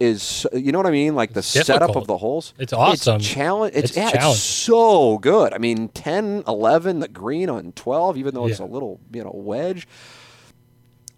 is 0.00 0.46
you 0.52 0.72
know 0.72 0.78
what 0.78 0.86
I 0.86 0.90
mean? 0.92 1.14
Like 1.14 1.32
the 1.32 1.42
setup 1.42 1.96
of 1.96 2.06
the 2.06 2.18
holes. 2.18 2.54
It's 2.58 2.72
awesome. 2.72 3.16
It's 3.16 3.28
challenge. 3.28 3.74
It's, 3.74 3.90
It's 3.90 3.96
yeah, 3.96 4.30
it's 4.30 4.40
so 4.40 5.18
good. 5.18 5.52
I 5.52 5.58
mean, 5.58 5.88
10, 5.88 6.44
11, 6.46 7.00
the 7.00 7.08
green 7.08 7.50
on 7.50 7.72
12, 7.72 8.16
even 8.16 8.34
though 8.34 8.46
it's 8.46 8.60
a 8.60 8.64
little, 8.64 9.00
you 9.12 9.24
know, 9.24 9.32
wedge. 9.34 9.88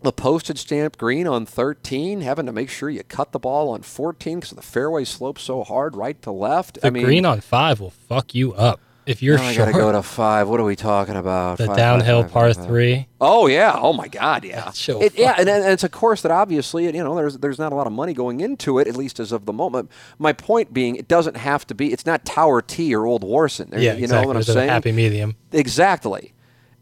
the 0.03 0.13
postage 0.13 0.59
stamp 0.59 0.97
green 0.97 1.27
on 1.27 1.45
13, 1.45 2.23
having 2.23 2.47
to 2.47 2.53
make 2.53 2.71
sure 2.71 2.89
you 2.89 3.03
cut 3.05 3.33
the 3.33 3.39
ball 3.39 3.69
on 3.69 3.83
14 3.83 4.41
because 4.41 4.57
the 4.57 4.63
fairway 4.63 5.05
slopes 5.05 5.43
so 5.43 5.63
hard 5.63 5.95
right 5.95 6.21
to 6.23 6.31
left. 6.31 6.81
The 6.81 6.87
I 6.87 6.91
mean, 6.91 7.05
green 7.05 7.27
on 7.27 7.41
five 7.41 7.81
will 7.81 7.91
fuck 7.91 8.35
you 8.35 8.55
up 8.55 8.81
if 9.07 9.23
you're 9.23 9.37
now 9.39 9.45
I 9.45 9.53
short. 9.53 9.69
gotta 9.73 9.79
go 9.79 9.93
to 9.93 10.03
five. 10.03 10.49
What 10.49 10.61
are 10.61 10.65
we 10.65 10.77
talking 10.77 11.17
about? 11.17 11.59
the 11.59 11.67
Five, 11.67 11.77
downhill 11.77 12.23
five, 12.23 12.31
five, 12.33 12.57
par 12.57 12.67
three. 12.67 13.07
Oh 13.21 13.47
yeah. 13.47 13.73
Oh 13.77 13.93
my 13.93 14.09
God. 14.09 14.45
Yeah. 14.45 14.71
It- 14.89 15.19
yeah, 15.19 15.35
and, 15.39 15.49
and 15.49 15.65
it's 15.73 15.85
a 15.85 15.89
course 15.89 16.23
that 16.23 16.31
obviously 16.33 16.85
you 16.85 16.93
know 16.93 17.15
there's 17.17 17.39
there's 17.39 17.59
not 17.59 17.73
a 17.73 17.75
lot 17.75 17.87
of 17.87 17.93
money 17.93 18.13
going 18.15 18.41
into 18.41 18.79
it, 18.79 18.87
at 18.87 18.97
least 18.97 19.19
as 19.21 19.33
of 19.33 19.47
the 19.47 19.53
moment. 19.53 19.91
My 20.19 20.33
point 20.33 20.73
being, 20.73 20.97
it 20.97 21.09
doesn't 21.09 21.37
have 21.37 21.67
to 21.69 21.75
be. 21.75 21.93
It's 21.93 22.07
not 22.07 22.25
Tower 22.25 22.63
Tee 22.63 22.95
or 22.95 23.07
Old 23.07 23.23
Warson. 23.25 23.71
There- 23.71 23.81
Yeah, 23.81 23.93
you 23.95 24.05
exactly. 24.05 24.23
know 24.23 24.27
what 24.29 24.37
I'm 24.37 24.43
There's 24.43 24.49
a 24.51 24.53
saying? 24.55 24.69
happy 24.69 24.93
medium. 24.93 25.37
Exactly. 25.53 26.33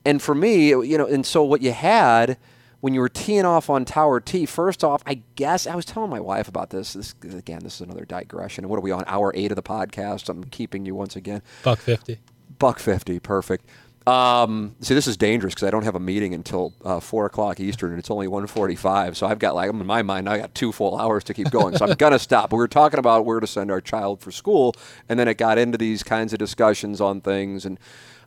And 0.04 0.22
for 0.22 0.34
me, 0.34 0.68
you 0.68 0.96
know, 0.96 1.06
and 1.06 1.24
so 1.26 1.42
what 1.42 1.60
you 1.62 1.72
had 1.72 2.38
when 2.80 2.94
you 2.94 3.00
were 3.00 3.08
teeing 3.08 3.44
off 3.44 3.68
on 3.68 3.84
Tower 3.84 4.20
Tee, 4.20 4.46
first 4.46 4.84
off, 4.84 5.02
I 5.06 5.22
guess 5.34 5.66
I 5.66 5.74
was 5.74 5.84
telling 5.84 6.10
my 6.10 6.20
wife 6.20 6.48
about 6.48 6.70
this. 6.70 6.92
This 6.92 7.14
again, 7.22 7.60
this 7.62 7.76
is 7.76 7.80
another 7.80 8.04
digression. 8.04 8.64
And 8.64 8.70
what 8.70 8.76
are 8.76 8.82
we 8.82 8.92
on 8.92 9.04
hour 9.06 9.32
eight 9.34 9.50
of 9.50 9.56
the 9.56 9.62
podcast? 9.62 10.28
I'm 10.28 10.44
keeping 10.44 10.86
you 10.86 10.94
once 10.94 11.16
again. 11.16 11.42
Buck 11.62 11.80
fifty. 11.80 12.18
Buck 12.58 12.78
fifty, 12.78 13.18
perfect. 13.18 13.66
Um, 14.08 14.74
see, 14.80 14.94
this 14.94 15.06
is 15.06 15.18
dangerous 15.18 15.52
because 15.52 15.66
I 15.66 15.70
don't 15.70 15.82
have 15.82 15.94
a 15.94 16.00
meeting 16.00 16.32
until 16.32 16.72
uh, 16.82 16.98
four 16.98 17.26
o'clock 17.26 17.60
Eastern, 17.60 17.90
and 17.90 17.98
it's 17.98 18.10
only 18.10 18.26
one 18.26 18.46
forty-five. 18.46 19.18
So 19.18 19.26
I've 19.26 19.38
got 19.38 19.54
like 19.54 19.68
in 19.68 19.84
my 19.84 20.00
mind, 20.00 20.30
I 20.30 20.38
got 20.38 20.54
two 20.54 20.72
full 20.72 20.98
hours 20.98 21.24
to 21.24 21.34
keep 21.34 21.50
going. 21.50 21.76
So 21.76 21.84
I'm 21.84 21.94
gonna 21.94 22.18
stop. 22.18 22.50
We 22.50 22.56
were 22.56 22.68
talking 22.68 22.98
about 22.98 23.26
where 23.26 23.38
to 23.38 23.46
send 23.46 23.70
our 23.70 23.82
child 23.82 24.22
for 24.22 24.30
school, 24.30 24.74
and 25.10 25.20
then 25.20 25.28
it 25.28 25.36
got 25.36 25.58
into 25.58 25.76
these 25.76 26.02
kinds 26.02 26.32
of 26.32 26.38
discussions 26.38 27.02
on 27.02 27.20
things, 27.20 27.66
and 27.66 27.78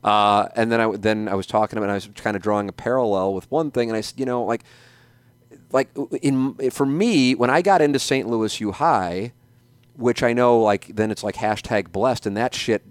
uh, 0.04 0.50
and 0.56 0.72
then 0.72 0.80
I 0.80 0.96
then 0.98 1.28
I 1.28 1.34
was 1.34 1.48
talking 1.48 1.78
him, 1.78 1.84
and 1.84 1.92
I 1.92 1.96
was 1.96 2.10
kind 2.14 2.36
of 2.36 2.44
drawing 2.44 2.70
a 2.70 2.74
parallel 2.74 3.34
with 3.34 3.50
one 3.50 3.72
thing, 3.72 3.90
and 3.90 3.98
I 3.98 4.02
said, 4.02 4.20
you 4.20 4.26
know, 4.26 4.44
like 4.44 4.64
like 5.72 5.90
in 6.22 6.70
for 6.70 6.86
me 6.86 7.34
when 7.34 7.50
I 7.50 7.64
got 7.64 7.82
into 7.82 7.98
St. 7.98 8.28
Louis 8.28 8.60
U 8.60 8.72
High, 8.72 9.34
which 9.96 10.22
I 10.22 10.34
know 10.34 10.60
like 10.60 10.96
then 10.96 11.10
it's 11.10 11.24
like 11.24 11.38
hashtag 11.38 11.92
blessed 11.92 12.28
and 12.28 12.38
that 12.38 12.54
shit 12.54 12.84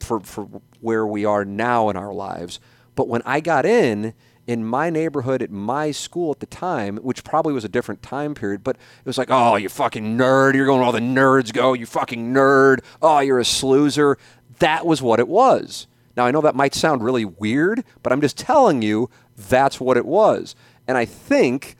for 0.00 0.20
for 0.20 0.48
where 0.80 1.06
we 1.06 1.24
are 1.24 1.44
now 1.44 1.88
in 1.88 1.96
our 1.96 2.12
lives. 2.12 2.60
But 2.94 3.08
when 3.08 3.22
I 3.24 3.40
got 3.40 3.64
in 3.66 4.14
in 4.46 4.64
my 4.64 4.90
neighborhood 4.90 5.42
at 5.42 5.50
my 5.50 5.90
school 5.90 6.32
at 6.32 6.40
the 6.40 6.46
time, 6.46 6.96
which 6.98 7.22
probably 7.22 7.52
was 7.52 7.64
a 7.64 7.68
different 7.68 8.02
time 8.02 8.34
period, 8.34 8.64
but 8.64 8.76
it 8.76 9.06
was 9.06 9.18
like, 9.18 9.30
oh, 9.30 9.56
you 9.56 9.68
fucking 9.68 10.18
nerd, 10.18 10.54
you're 10.54 10.66
going 10.66 10.80
where 10.80 10.86
all 10.86 10.92
the 10.92 10.98
nerds 10.98 11.52
go, 11.52 11.72
you 11.72 11.86
fucking 11.86 12.32
nerd, 12.32 12.80
oh, 13.00 13.20
you're 13.20 13.38
a 13.38 13.44
sloozer. 13.44 14.16
That 14.58 14.86
was 14.86 15.00
what 15.00 15.20
it 15.20 15.28
was. 15.28 15.86
Now 16.16 16.26
I 16.26 16.30
know 16.30 16.40
that 16.40 16.56
might 16.56 16.74
sound 16.74 17.04
really 17.04 17.24
weird, 17.24 17.84
but 18.02 18.12
I'm 18.12 18.20
just 18.20 18.36
telling 18.36 18.82
you 18.82 19.08
that's 19.36 19.80
what 19.80 19.96
it 19.96 20.04
was. 20.04 20.56
And 20.88 20.98
I 20.98 21.04
think 21.04 21.76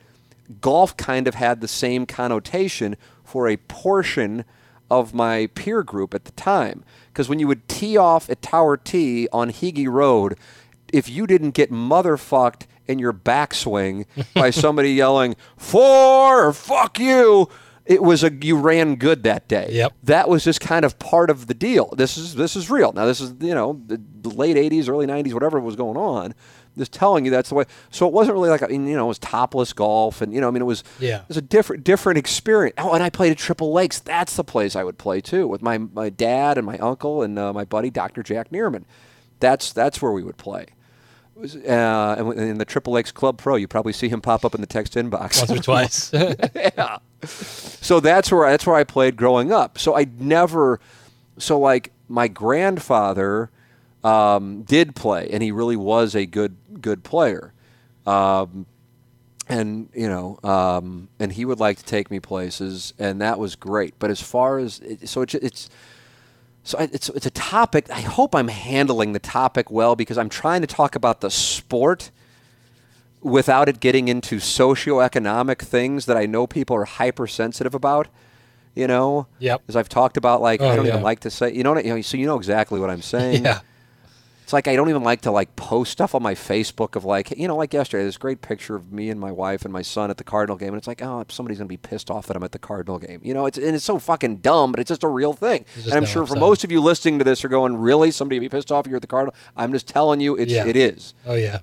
golf 0.61 0.95
kind 0.97 1.27
of 1.27 1.35
had 1.35 1.61
the 1.61 1.67
same 1.67 2.05
connotation 2.05 2.95
for 3.23 3.47
a 3.47 3.57
portion 3.57 4.45
of 4.91 5.13
my 5.13 5.47
peer 5.55 5.81
group 5.83 6.13
at 6.13 6.25
the 6.25 6.31
time. 6.33 6.83
Because 7.07 7.29
when 7.29 7.39
you 7.39 7.47
would 7.47 7.67
tee 7.69 7.95
off 7.95 8.29
at 8.29 8.41
Tower 8.41 8.75
Tee 8.75 9.27
on 9.31 9.49
Heege 9.49 9.87
Road, 9.87 10.37
if 10.91 11.09
you 11.09 11.25
didn't 11.25 11.51
get 11.51 11.71
motherfucked 11.71 12.63
in 12.87 12.99
your 12.99 13.13
backswing 13.13 14.05
by 14.35 14.49
somebody 14.49 14.91
yelling 14.91 15.37
"four" 15.55 16.45
or 16.45 16.51
"fuck 16.53 16.99
you," 16.99 17.47
it 17.85 18.03
was 18.03 18.21
a 18.21 18.31
you 18.33 18.57
ran 18.57 18.95
good 18.95 19.23
that 19.23 19.47
day. 19.47 19.69
Yep. 19.71 19.93
That 20.03 20.27
was 20.27 20.43
just 20.43 20.59
kind 20.59 20.83
of 20.83 20.99
part 20.99 21.29
of 21.29 21.47
the 21.47 21.53
deal. 21.53 21.93
This 21.95 22.17
is 22.17 22.35
this 22.35 22.57
is 22.57 22.69
real. 22.69 22.91
Now 22.91 23.05
this 23.05 23.21
is 23.21 23.33
you 23.39 23.55
know 23.55 23.81
the, 23.87 24.01
the 24.21 24.29
late 24.29 24.57
'80s, 24.57 24.89
early 24.89 25.07
'90s, 25.07 25.33
whatever 25.33 25.57
was 25.61 25.77
going 25.77 25.95
on. 25.95 26.35
Just 26.77 26.93
telling 26.93 27.25
you 27.25 27.31
that's 27.31 27.49
the 27.49 27.55
way. 27.55 27.65
So 27.89 28.07
it 28.07 28.13
wasn't 28.13 28.35
really 28.35 28.49
like 28.49 28.63
I 28.63 28.67
mean, 28.67 28.87
you 28.87 28.95
know 28.95 29.05
it 29.05 29.09
was 29.09 29.19
topless 29.19 29.73
golf, 29.73 30.21
and 30.21 30.33
you 30.33 30.39
know 30.39 30.47
I 30.47 30.51
mean 30.51 30.61
it 30.61 30.65
was 30.65 30.83
Yeah. 30.99 31.17
it 31.21 31.27
was 31.27 31.37
a 31.37 31.41
different 31.41 31.83
different 31.83 32.17
experience. 32.17 32.75
Oh, 32.77 32.93
and 32.93 33.03
I 33.03 33.09
played 33.09 33.31
at 33.31 33.37
Triple 33.37 33.73
Lakes. 33.73 33.99
That's 33.99 34.35
the 34.35 34.43
place 34.43 34.75
I 34.75 34.83
would 34.83 34.97
play 34.97 35.19
too 35.21 35.47
with 35.47 35.61
my 35.61 35.77
my 35.77 36.09
dad 36.09 36.57
and 36.57 36.65
my 36.65 36.77
uncle 36.77 37.21
and 37.23 37.37
uh, 37.37 37.51
my 37.51 37.65
buddy 37.65 37.89
Dr. 37.89 38.23
Jack 38.23 38.51
Neerman. 38.51 38.85
That's 39.41 39.73
that's 39.73 40.01
where 40.01 40.11
we 40.13 40.23
would 40.23 40.37
play. 40.37 40.67
Was, 41.35 41.55
uh, 41.55 42.15
and 42.17 42.33
in 42.39 42.57
the 42.57 42.65
Triple 42.65 42.93
Lakes 42.93 43.11
Club 43.11 43.37
Pro, 43.37 43.55
you 43.55 43.67
probably 43.67 43.93
see 43.93 44.09
him 44.09 44.21
pop 44.21 44.45
up 44.45 44.53
in 44.53 44.61
the 44.61 44.67
text 44.67 44.93
inbox 44.95 45.39
Once 45.39 45.51
or 45.51 45.59
twice. 45.63 46.11
yeah. 46.55 46.97
So 47.23 47.99
that's 47.99 48.31
where 48.31 48.49
that's 48.49 48.65
where 48.65 48.75
I 48.75 48.83
played 48.83 49.15
growing 49.15 49.51
up. 49.51 49.77
So 49.77 49.95
I 49.97 50.05
never, 50.19 50.79
so 51.37 51.59
like 51.59 51.91
my 52.07 52.27
grandfather 52.27 53.49
um, 54.03 54.63
did 54.63 54.95
play, 54.95 55.29
and 55.31 55.41
he 55.43 55.51
really 55.51 55.75
was 55.75 56.15
a 56.15 56.25
good 56.25 56.55
good 56.81 57.03
player. 57.03 57.53
Um, 58.05 58.65
and 59.47 59.89
you 59.93 60.07
know, 60.07 60.39
um, 60.43 61.09
and 61.19 61.31
he 61.33 61.45
would 61.45 61.59
like 61.59 61.77
to 61.77 61.83
take 61.83 62.09
me 62.09 62.19
places, 62.19 62.93
and 62.97 63.21
that 63.21 63.37
was 63.39 63.55
great. 63.55 63.93
But 63.99 64.09
as 64.09 64.21
far 64.21 64.57
as 64.59 64.79
it, 64.79 65.07
so 65.09 65.21
it's 65.21 65.35
it's 65.35 65.69
so 66.63 66.77
I- 66.79 66.89
it's 66.93 67.09
it's 67.09 67.25
a 67.25 67.31
topic. 67.31 67.89
I 67.91 68.01
hope 68.01 68.33
I'm 68.35 68.47
handling 68.47 69.13
the 69.13 69.19
topic 69.19 69.69
well 69.69 69.95
because 69.95 70.17
I'm 70.17 70.29
trying 70.29 70.61
to 70.61 70.67
talk 70.67 70.95
about 70.95 71.21
the 71.21 71.29
sport 71.29 72.11
without 73.21 73.69
it 73.69 73.79
getting 73.79 74.07
into 74.07 74.37
socioeconomic 74.37 75.59
things 75.59 76.05
that 76.07 76.17
I 76.17 76.25
know 76.25 76.47
people 76.47 76.75
are 76.75 76.85
hypersensitive 76.85 77.75
about. 77.75 78.07
You 78.73 78.87
know, 78.87 79.27
yeah, 79.37 79.57
As 79.67 79.75
I've 79.75 79.89
talked 79.89 80.15
about, 80.15 80.41
like 80.41 80.61
I 80.61 80.69
Oh, 80.71 80.75
don't 80.77 80.85
even 80.87 81.03
like 81.03 81.19
to 81.21 81.29
say. 81.29 81.51
You 81.53 81.61
know, 81.63 81.71
what, 81.73 81.79
I- 81.79 81.87
you 81.87 81.93
know, 81.95 82.01
so 82.01 82.15
you 82.15 82.25
know 82.25 82.37
exactly 82.37 82.79
what 82.79 82.89
I'm 82.89 83.01
saying. 83.01 83.43
yeah. 83.45 83.59
It's 84.51 84.53
like 84.53 84.67
I 84.67 84.75
don't 84.75 84.89
even 84.89 85.03
like 85.03 85.21
to 85.21 85.31
like 85.31 85.55
post 85.55 85.93
stuff 85.93 86.13
on 86.13 86.21
my 86.21 86.35
Facebook 86.35 86.97
of 86.97 87.05
like 87.05 87.31
you 87.37 87.47
know 87.47 87.55
like 87.55 87.73
yesterday 87.73 88.03
this 88.03 88.17
great 88.17 88.41
picture 88.41 88.75
of 88.75 88.91
me 88.91 89.09
and 89.09 89.17
my 89.17 89.31
wife 89.31 89.63
and 89.63 89.71
my 89.71 89.81
son 89.81 90.09
at 90.09 90.17
the 90.17 90.25
Cardinal 90.25 90.57
game 90.57 90.67
and 90.73 90.77
it's 90.77 90.87
like 90.87 91.01
oh 91.01 91.23
somebody's 91.29 91.57
gonna 91.57 91.69
be 91.69 91.77
pissed 91.77 92.11
off 92.11 92.27
that 92.27 92.35
I'm 92.35 92.43
at 92.43 92.51
the 92.51 92.59
Cardinal 92.59 92.99
game 92.99 93.21
you 93.23 93.33
know 93.33 93.45
it's 93.45 93.57
and 93.57 93.73
it's 93.73 93.85
so 93.85 93.97
fucking 93.97 94.39
dumb 94.39 94.73
but 94.73 94.81
it's 94.81 94.89
just 94.89 95.05
a 95.05 95.07
real 95.07 95.31
thing 95.31 95.63
and 95.85 95.93
I'm 95.93 96.03
sure 96.03 96.25
for 96.27 96.35
most 96.35 96.65
of 96.65 96.71
you 96.73 96.81
listening 96.81 97.17
to 97.19 97.23
this 97.23 97.45
are 97.45 97.47
going 97.47 97.77
really 97.77 98.11
somebody 98.11 98.39
be 98.39 98.49
pissed 98.49 98.73
off 98.73 98.87
you're 98.87 98.97
at 98.97 99.01
the 99.01 99.07
Cardinal 99.07 99.33
I'm 99.55 99.71
just 99.71 99.87
telling 99.87 100.19
you 100.19 100.35
it's 100.35 100.51
Yeah. 100.51 100.65
it 100.67 100.75
is 100.75 101.13
Oh 101.25 101.35
yeah. 101.35 101.59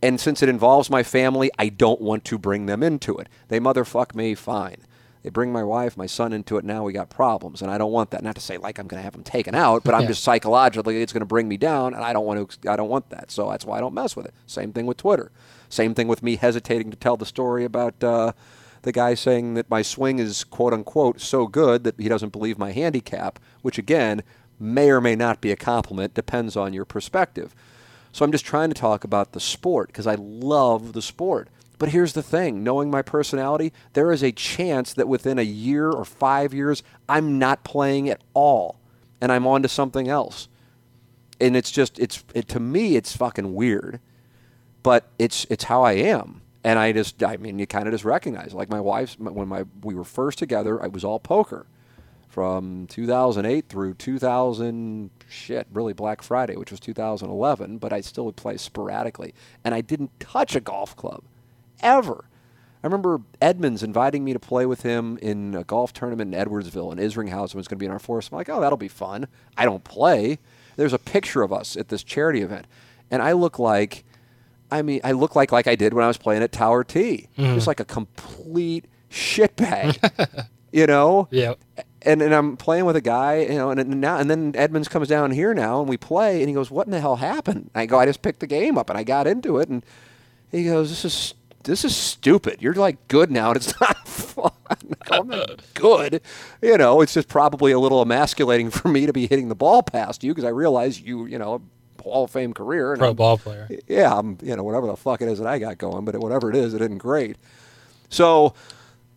and 0.00 0.20
since 0.20 0.40
it 0.40 0.48
involves 0.48 0.88
my 0.90 1.02
family, 1.02 1.50
I 1.58 1.70
don't 1.70 2.00
want 2.00 2.24
to 2.26 2.38
bring 2.38 2.66
them 2.66 2.84
into 2.84 3.18
it. 3.18 3.28
They 3.48 3.58
motherfuck 3.58 4.14
me, 4.14 4.36
fine. 4.36 4.76
They 5.28 5.30
bring 5.30 5.52
my 5.52 5.62
wife, 5.62 5.94
my 5.98 6.06
son 6.06 6.32
into 6.32 6.56
it. 6.56 6.64
Now 6.64 6.84
we 6.84 6.94
got 6.94 7.10
problems, 7.10 7.60
and 7.60 7.70
I 7.70 7.76
don't 7.76 7.92
want 7.92 8.12
that. 8.12 8.22
Not 8.22 8.34
to 8.36 8.40
say 8.40 8.56
like 8.56 8.78
I'm 8.78 8.86
going 8.86 8.98
to 8.98 9.04
have 9.04 9.12
them 9.12 9.22
taken 9.22 9.54
out, 9.54 9.84
but 9.84 9.94
I'm 9.94 10.00
Yeah. 10.04 10.08
just 10.08 10.22
psychologically 10.24 11.02
it's 11.02 11.12
going 11.12 11.20
to 11.20 11.26
bring 11.26 11.48
me 11.48 11.58
down, 11.58 11.92
and 11.92 12.02
I 12.02 12.14
don't 12.14 12.24
want 12.24 12.50
to. 12.62 12.72
I 12.72 12.76
don't 12.76 12.88
want 12.88 13.10
that. 13.10 13.30
So 13.30 13.50
that's 13.50 13.66
why 13.66 13.76
I 13.76 13.80
don't 13.80 13.92
mess 13.92 14.16
with 14.16 14.24
it. 14.24 14.32
Same 14.46 14.72
thing 14.72 14.86
with 14.86 14.96
Twitter. 14.96 15.30
Same 15.68 15.92
thing 15.94 16.08
with 16.08 16.22
me 16.22 16.36
hesitating 16.36 16.90
to 16.92 16.96
tell 16.96 17.18
the 17.18 17.26
story 17.26 17.66
about 17.66 18.02
uh, 18.02 18.32
the 18.80 18.90
guy 18.90 19.12
saying 19.12 19.52
that 19.52 19.68
my 19.68 19.82
swing 19.82 20.18
is 20.18 20.44
quote 20.44 20.72
unquote 20.72 21.20
so 21.20 21.46
good 21.46 21.84
that 21.84 22.00
he 22.00 22.08
doesn't 22.08 22.32
believe 22.32 22.58
my 22.58 22.72
handicap, 22.72 23.38
which 23.60 23.76
again 23.76 24.22
may 24.58 24.88
or 24.88 25.02
may 25.02 25.14
not 25.14 25.42
be 25.42 25.52
a 25.52 25.56
compliment, 25.56 26.14
depends 26.14 26.56
on 26.56 26.72
your 26.72 26.86
perspective. 26.86 27.54
So 28.12 28.24
I'm 28.24 28.32
just 28.32 28.46
trying 28.46 28.70
to 28.70 28.74
talk 28.74 29.04
about 29.04 29.32
the 29.32 29.40
sport 29.40 29.88
because 29.88 30.06
I 30.06 30.14
love 30.14 30.94
the 30.94 31.02
sport. 31.02 31.48
But 31.78 31.90
here's 31.90 32.12
the 32.12 32.22
thing 32.22 32.64
knowing 32.64 32.90
my 32.90 33.02
personality, 33.02 33.72
there 33.92 34.12
is 34.12 34.22
a 34.22 34.32
chance 34.32 34.92
that 34.94 35.08
within 35.08 35.38
a 35.38 35.42
year 35.42 35.90
or 35.90 36.04
five 36.04 36.52
years, 36.52 36.82
I'm 37.08 37.38
not 37.38 37.64
playing 37.64 38.08
at 38.08 38.20
all 38.34 38.80
and 39.20 39.32
I'm 39.32 39.46
on 39.46 39.62
to 39.62 39.68
something 39.68 40.08
else. 40.08 40.48
And 41.40 41.56
it's 41.56 41.70
just, 41.70 41.98
it's, 41.98 42.24
it, 42.34 42.48
to 42.48 42.60
me, 42.60 42.96
it's 42.96 43.16
fucking 43.16 43.54
weird. 43.54 44.00
But 44.82 45.08
it's, 45.18 45.46
it's 45.50 45.64
how 45.64 45.82
I 45.82 45.92
am. 45.92 46.42
And 46.64 46.78
I 46.78 46.92
just, 46.92 47.22
I 47.22 47.36
mean, 47.36 47.58
you 47.58 47.66
kind 47.66 47.86
of 47.86 47.94
just 47.94 48.04
recognize, 48.04 48.52
like 48.52 48.68
my 48.68 48.80
wife's, 48.80 49.18
when 49.18 49.46
my, 49.46 49.64
we 49.82 49.94
were 49.94 50.04
first 50.04 50.38
together, 50.38 50.82
I 50.82 50.88
was 50.88 51.04
all 51.04 51.20
poker 51.20 51.66
from 52.28 52.86
2008 52.88 53.68
through 53.68 53.94
2000 53.94 55.10
shit 55.28 55.66
really 55.72 55.94
black 55.94 56.22
friday 56.22 56.56
which 56.56 56.70
was 56.70 56.78
2011 56.78 57.78
but 57.78 57.90
i 57.90 58.02
still 58.02 58.26
would 58.26 58.36
play 58.36 58.56
sporadically 58.56 59.34
and 59.64 59.74
i 59.74 59.80
didn't 59.80 60.10
touch 60.20 60.54
a 60.54 60.60
golf 60.60 60.94
club 60.94 61.22
ever 61.80 62.24
i 62.82 62.86
remember 62.86 63.20
edmonds 63.40 63.82
inviting 63.82 64.24
me 64.24 64.32
to 64.32 64.38
play 64.38 64.66
with 64.66 64.82
him 64.82 65.18
in 65.22 65.54
a 65.54 65.64
golf 65.64 65.92
tournament 65.92 66.34
in 66.34 66.40
edwardsville 66.40 66.90
and 66.90 67.00
isringhausen 67.00 67.54
was 67.54 67.68
going 67.68 67.76
to 67.76 67.76
be 67.76 67.86
in 67.86 67.92
our 67.92 67.98
force 67.98 68.28
i'm 68.30 68.36
like 68.36 68.48
oh 68.48 68.60
that'll 68.60 68.78
be 68.78 68.88
fun 68.88 69.26
i 69.56 69.64
don't 69.64 69.84
play 69.84 70.38
there's 70.76 70.92
a 70.92 70.98
picture 70.98 71.42
of 71.42 71.52
us 71.52 71.76
at 71.76 71.88
this 71.88 72.02
charity 72.02 72.42
event 72.42 72.66
and 73.10 73.22
i 73.22 73.32
look 73.32 73.58
like 73.58 74.04
I 74.70 74.82
mean, 74.82 75.00
I 75.04 75.12
look 75.12 75.34
like 75.34 75.52
like 75.52 75.66
I 75.66 75.74
did 75.74 75.94
when 75.94 76.04
I 76.04 76.08
was 76.08 76.18
playing 76.18 76.42
at 76.42 76.52
Tower 76.52 76.84
Tee, 76.84 77.28
hmm. 77.36 77.54
just 77.54 77.66
like 77.66 77.80
a 77.80 77.84
complete 77.84 78.86
shitbag, 79.10 80.46
you 80.72 80.86
know. 80.86 81.28
Yeah. 81.30 81.54
And 82.02 82.22
and 82.22 82.34
I'm 82.34 82.56
playing 82.56 82.84
with 82.84 82.96
a 82.96 83.00
guy, 83.00 83.40
you 83.40 83.54
know, 83.54 83.70
and, 83.70 83.80
and 83.80 84.00
now 84.00 84.18
and 84.18 84.30
then 84.30 84.54
Edmonds 84.56 84.88
comes 84.88 85.08
down 85.08 85.30
here 85.30 85.54
now, 85.54 85.80
and 85.80 85.88
we 85.88 85.96
play, 85.96 86.40
and 86.40 86.48
he 86.48 86.54
goes, 86.54 86.70
"What 86.70 86.86
in 86.86 86.92
the 86.92 87.00
hell 87.00 87.16
happened?" 87.16 87.70
I 87.74 87.86
go, 87.86 87.98
"I 87.98 88.06
just 88.06 88.22
picked 88.22 88.40
the 88.40 88.46
game 88.46 88.78
up, 88.78 88.88
and 88.90 88.98
I 88.98 89.02
got 89.02 89.26
into 89.26 89.58
it," 89.58 89.68
and 89.68 89.84
he 90.50 90.64
goes, 90.64 90.90
"This 90.90 91.04
is." 91.04 91.34
This 91.68 91.84
is 91.84 91.94
stupid. 91.94 92.60
You're 92.62 92.74
like 92.74 93.06
good 93.08 93.30
now, 93.30 93.48
and 93.48 93.56
it's 93.56 93.78
not 93.80 94.08
fun. 94.08 94.50
I'm 95.10 95.28
not 95.28 95.60
good. 95.74 96.20
You 96.62 96.78
know, 96.78 97.00
it's 97.00 97.14
just 97.14 97.28
probably 97.28 97.72
a 97.72 97.78
little 97.78 98.00
emasculating 98.02 98.70
for 98.70 98.88
me 98.88 99.06
to 99.06 99.12
be 99.12 99.26
hitting 99.26 99.48
the 99.48 99.54
ball 99.54 99.82
past 99.82 100.24
you 100.24 100.32
because 100.32 100.44
I 100.44 100.48
realize 100.50 101.00
you, 101.00 101.26
you 101.26 101.38
know, 101.38 101.62
Hall 102.02 102.24
of 102.24 102.30
Fame 102.30 102.52
career. 102.54 102.92
and 102.92 102.98
Pro 102.98 103.08
I'm- 103.08 103.16
ball 103.16 103.38
player. 103.38 103.68
yeah, 103.86 104.12
I'm, 104.16 104.38
you 104.42 104.56
know, 104.56 104.62
whatever 104.64 104.86
the 104.86 104.96
fuck 104.96 105.20
it 105.22 105.28
is 105.28 105.38
that 105.38 105.46
I 105.46 105.58
got 105.58 105.78
going, 105.78 106.04
but 106.04 106.16
whatever 106.18 106.48
it 106.50 106.56
is, 106.56 106.74
it 106.74 106.80
isn't 106.80 106.98
great. 106.98 107.36
So 108.08 108.54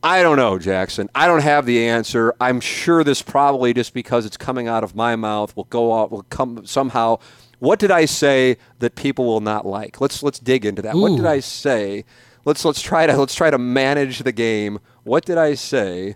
I 0.03 0.22
don't 0.23 0.38
know, 0.38 0.57
Jackson. 0.60 1.10
I 1.15 1.28
don't 1.28 1.44
have 1.44 1.65
the 1.65 1.88
answer. 1.88 2.34
I'm 2.41 2.60
sure 2.60 3.03
this 3.03 3.22
probably 3.22 3.73
just 3.73 3.94
because 3.94 4.26
it's 4.26 4.38
coming 4.38 4.68
out 4.68 4.84
of 4.84 4.95
my 4.95 5.15
mouth 5.15 5.56
will 5.56 5.65
go 5.65 5.98
out, 6.02 6.11
will 6.11 6.26
come 6.30 6.65
somehow. 6.65 7.19
What 7.60 7.78
did 7.78 7.91
I 7.91 8.06
say 8.06 8.57
that 8.80 8.95
people 8.95 9.26
will 9.26 9.41
not 9.41 9.65
like? 9.65 10.02
Let's 10.02 10.23
let's 10.23 10.40
dig 10.40 10.65
into 10.65 10.82
that. 10.82 10.95
What 10.95 11.15
did 11.15 11.28
I 11.28 11.40
say? 11.40 12.03
Let's 12.45 12.65
let's 12.65 12.81
try 12.81 13.05
to 13.05 13.18
let's 13.18 13.35
try 13.35 13.49
to 13.49 13.57
manage 13.57 14.19
the 14.19 14.31
game. 14.31 14.80
What 15.03 15.26
did 15.26 15.38
I 15.38 15.53
say 15.55 16.15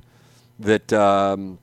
that 0.59 0.91
um, 0.93 1.59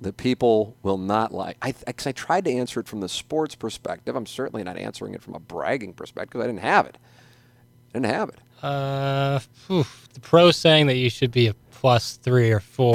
that 0.00 0.16
people 0.16 0.76
will 0.82 0.98
not 0.98 1.32
like? 1.32 1.56
I 1.62 1.72
because 1.72 2.06
I 2.06 2.12
tried 2.12 2.44
to 2.44 2.50
answer 2.50 2.80
it 2.80 2.88
from 2.88 3.00
the 3.00 3.08
sports 3.08 3.54
perspective. 3.54 4.16
I'm 4.16 4.26
certainly 4.26 4.62
not 4.62 4.76
answering 4.76 5.14
it 5.14 5.22
from 5.22 5.34
a 5.34 5.40
bragging 5.40 5.94
perspective. 5.94 6.40
I 6.40 6.46
didn't 6.46 6.60
have 6.60 6.86
it. 6.86 6.98
I 7.94 7.98
didn't 7.98 8.12
have 8.12 8.28
it. 8.28 8.38
Uh, 8.62 9.38
phew, 9.38 9.86
the 10.12 10.20
pro 10.20 10.50
saying 10.50 10.86
that 10.88 10.96
you 10.96 11.08
should 11.08 11.30
be 11.30 11.46
a 11.48 11.54
plus 11.70 12.16
three 12.18 12.50
or 12.50 12.60
four. 12.60 12.94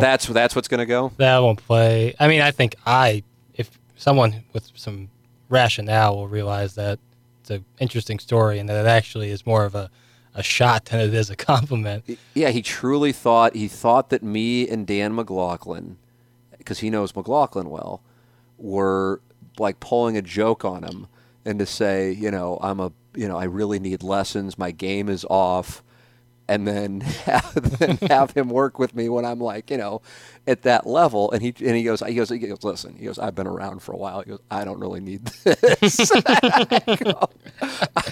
That's 0.00 0.26
that's 0.26 0.56
what's 0.56 0.66
going 0.68 0.80
to 0.80 0.86
go. 0.86 1.12
that 1.18 1.38
won't 1.38 1.64
play. 1.64 2.14
I 2.18 2.26
mean, 2.26 2.40
I 2.40 2.50
think 2.50 2.74
I, 2.84 3.22
if 3.54 3.70
someone 3.96 4.42
with 4.52 4.72
some 4.74 5.08
rationale 5.48 6.16
will 6.16 6.26
realize 6.26 6.74
that 6.74 6.98
it's 7.40 7.50
an 7.50 7.64
interesting 7.78 8.18
story 8.18 8.58
and 8.58 8.68
that 8.68 8.84
it 8.84 8.88
actually 8.88 9.30
is 9.30 9.46
more 9.46 9.64
of 9.64 9.76
a, 9.76 9.88
a 10.34 10.42
shot 10.42 10.86
than 10.86 11.00
it 11.00 11.14
is 11.14 11.30
a 11.30 11.36
compliment. 11.36 12.18
Yeah, 12.34 12.50
he 12.50 12.60
truly 12.60 13.12
thought 13.12 13.54
he 13.54 13.68
thought 13.68 14.10
that 14.10 14.22
me 14.22 14.68
and 14.68 14.86
Dan 14.86 15.14
McLaughlin, 15.14 15.96
because 16.58 16.80
he 16.80 16.90
knows 16.90 17.14
McLaughlin 17.14 17.70
well, 17.70 18.02
were 18.58 19.20
like 19.58 19.78
pulling 19.78 20.16
a 20.16 20.22
joke 20.22 20.64
on 20.64 20.82
him 20.82 21.06
and 21.44 21.60
to 21.60 21.66
say, 21.66 22.10
you 22.10 22.30
know, 22.32 22.58
I'm 22.60 22.80
a, 22.80 22.92
you 23.14 23.28
know, 23.28 23.36
I 23.36 23.44
really 23.44 23.78
need 23.78 24.02
lessons. 24.02 24.58
My 24.58 24.72
game 24.72 25.08
is 25.08 25.24
off. 25.30 25.83
And 26.48 26.66
then 26.66 27.00
have, 27.24 27.78
then 27.78 27.96
have 28.08 28.32
him 28.32 28.48
work 28.48 28.78
with 28.78 28.94
me 28.94 29.08
when 29.08 29.24
I'm 29.24 29.40
like, 29.40 29.70
you 29.70 29.78
know, 29.78 30.02
at 30.46 30.62
that 30.62 30.86
level. 30.86 31.30
And 31.30 31.42
he 31.42 31.54
and 31.60 31.76
he 31.76 31.82
goes, 31.84 32.00
he 32.00 32.14
goes, 32.14 32.28
he 32.28 32.38
goes, 32.38 32.62
listen, 32.62 32.96
he 32.96 33.06
goes, 33.06 33.18
I've 33.18 33.34
been 33.34 33.46
around 33.46 33.80
for 33.82 33.92
a 33.92 33.96
while. 33.96 34.20
He 34.20 34.30
goes, 34.30 34.40
I 34.50 34.64
don't 34.64 34.78
really 34.80 35.00
need 35.00 35.24
this. 35.44 36.10
I, 36.26 36.98
go, 37.02 37.30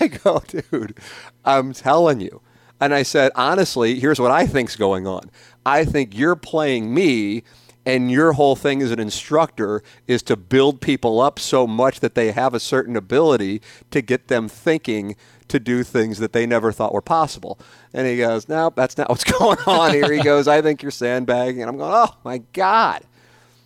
I 0.00 0.06
go, 0.08 0.42
dude, 0.46 0.98
I'm 1.44 1.72
telling 1.72 2.20
you. 2.20 2.40
And 2.80 2.92
I 2.92 3.04
said, 3.04 3.30
honestly, 3.36 4.00
here's 4.00 4.18
what 4.18 4.32
I 4.32 4.46
think's 4.46 4.74
going 4.74 5.06
on. 5.06 5.30
I 5.64 5.84
think 5.84 6.18
you're 6.18 6.34
playing 6.34 6.92
me, 6.92 7.44
and 7.86 8.10
your 8.10 8.32
whole 8.32 8.56
thing 8.56 8.82
as 8.82 8.90
an 8.90 8.98
instructor 8.98 9.82
is 10.08 10.22
to 10.24 10.36
build 10.36 10.80
people 10.80 11.20
up 11.20 11.38
so 11.38 11.66
much 11.66 12.00
that 12.00 12.14
they 12.16 12.32
have 12.32 12.54
a 12.54 12.60
certain 12.60 12.96
ability 12.96 13.62
to 13.92 14.02
get 14.02 14.28
them 14.28 14.48
thinking 14.48 15.16
to 15.52 15.60
do 15.60 15.82
things 15.84 16.18
that 16.18 16.32
they 16.32 16.46
never 16.46 16.72
thought 16.72 16.92
were 16.92 17.00
possible. 17.00 17.58
And 17.94 18.06
he 18.06 18.18
goes, 18.18 18.48
No, 18.48 18.72
that's 18.74 18.98
not 18.98 19.08
what's 19.08 19.24
going 19.24 19.58
on 19.66 19.92
here. 19.92 20.12
He 20.12 20.22
goes, 20.22 20.48
I 20.48 20.60
think 20.60 20.82
you're 20.82 20.90
sandbagging. 20.90 21.62
And 21.62 21.70
I'm 21.70 21.76
going, 21.76 21.92
Oh 21.94 22.16
my 22.24 22.38
God. 22.52 23.02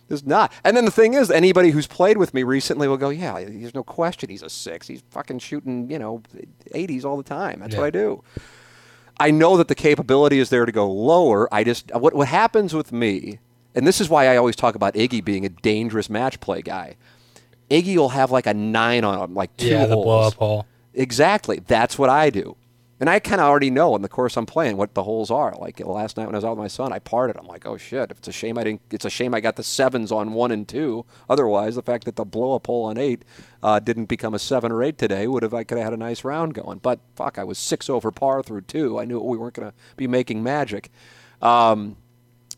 There's 0.07 0.25
not. 0.25 0.53
And 0.63 0.77
then 0.77 0.85
the 0.85 0.91
thing 0.91 1.15
is, 1.15 1.29
anybody 1.29 1.71
who's 1.71 1.87
played 1.87 2.17
with 2.17 2.33
me 2.33 2.43
recently 2.43 2.87
will 2.87 2.95
go, 2.95 3.09
yeah, 3.09 3.33
there's 3.43 3.75
no 3.75 3.83
question 3.83 4.29
he's 4.29 4.41
a 4.41 4.49
six. 4.49 4.87
He's 4.87 5.03
fucking 5.09 5.39
shooting, 5.39 5.91
you 5.91 5.99
know, 5.99 6.21
80s 6.73 7.03
all 7.03 7.17
the 7.17 7.23
time. 7.23 7.59
That's 7.59 7.75
what 7.75 7.83
I 7.83 7.89
do. 7.89 8.23
I 9.19 9.31
know 9.31 9.57
that 9.57 9.67
the 9.67 9.75
capability 9.75 10.39
is 10.39 10.49
there 10.49 10.65
to 10.65 10.71
go 10.71 10.89
lower. 10.89 11.53
I 11.53 11.63
just 11.63 11.91
what 11.93 12.13
what 12.13 12.27
happens 12.27 12.73
with 12.73 12.91
me, 12.91 13.39
and 13.73 13.85
this 13.85 13.99
is 13.99 14.09
why 14.09 14.27
I 14.27 14.37
always 14.37 14.55
talk 14.55 14.75
about 14.75 14.93
Iggy 14.93 15.25
being 15.25 15.43
a 15.45 15.49
dangerous 15.49 16.09
match 16.09 16.39
play 16.39 16.61
guy. 16.61 16.95
Iggy 17.69 17.97
will 17.97 18.09
have 18.09 18.31
like 18.31 18.45
a 18.45 18.53
nine 18.53 19.03
on 19.03 19.19
him, 19.19 19.33
like 19.33 19.55
two 19.57 19.67
yeah, 19.67 19.87
the 19.87 19.95
holes. 19.95 20.05
blow 20.05 20.27
up 20.27 20.33
hole. 20.35 20.65
Exactly. 20.97 21.59
That's 21.59 21.97
what 21.97 22.09
I 22.09 22.29
do. 22.29 22.57
And 22.99 23.11
I 23.11 23.19
kind 23.19 23.39
of 23.39 23.47
already 23.47 23.69
know 23.69 23.95
in 23.95 24.01
the 24.01 24.09
course 24.09 24.35
I'm 24.35 24.47
playing 24.47 24.75
what 24.75 24.95
the 24.95 25.03
holes 25.03 25.29
are. 25.29 25.53
Like 25.59 25.79
last 25.79 26.17
night 26.17 26.25
when 26.25 26.33
I 26.33 26.39
was 26.39 26.45
out 26.45 26.57
with 26.57 26.63
my 26.63 26.67
son, 26.67 26.91
I 26.91 26.97
parted. 26.97 27.37
I'm 27.37 27.45
like, 27.45 27.67
oh 27.67 27.77
shit! 27.77 28.09
It's 28.09 28.27
a 28.27 28.31
shame 28.31 28.57
I 28.57 28.63
didn't. 28.63 28.81
It's 28.89 29.05
a 29.05 29.09
shame 29.11 29.35
I 29.35 29.39
got 29.39 29.55
the 29.55 29.63
sevens 29.63 30.11
on 30.11 30.33
one 30.33 30.51
and 30.51 30.67
two. 30.67 31.05
Otherwise, 31.29 31.75
the 31.75 31.83
fact 31.83 32.05
that 32.05 32.15
the 32.15 32.25
blow 32.25 32.55
up 32.55 32.65
hole 32.65 32.85
on 32.85 32.97
eight 32.97 33.23
uh, 33.61 33.77
didn't 33.77 34.05
become 34.05 34.33
a 34.33 34.39
seven 34.39 34.71
or 34.71 34.81
eight 34.81 34.97
today 34.97 35.27
would 35.27 35.43
have. 35.43 35.53
I 35.53 35.63
could 35.63 35.77
have 35.77 35.85
had 35.85 35.93
a 35.93 35.97
nice 35.97 36.23
round 36.23 36.55
going. 36.55 36.79
But 36.79 36.99
fuck, 37.15 37.37
I 37.37 37.43
was 37.43 37.59
six 37.59 37.87
over 37.87 38.09
par 38.09 38.41
through 38.41 38.61
two. 38.61 38.99
I 38.99 39.05
knew 39.05 39.19
we 39.19 39.37
weren't 39.37 39.53
going 39.53 39.69
to 39.69 39.77
be 39.95 40.07
making 40.07 40.41
magic. 40.41 40.89
Um, 41.39 41.97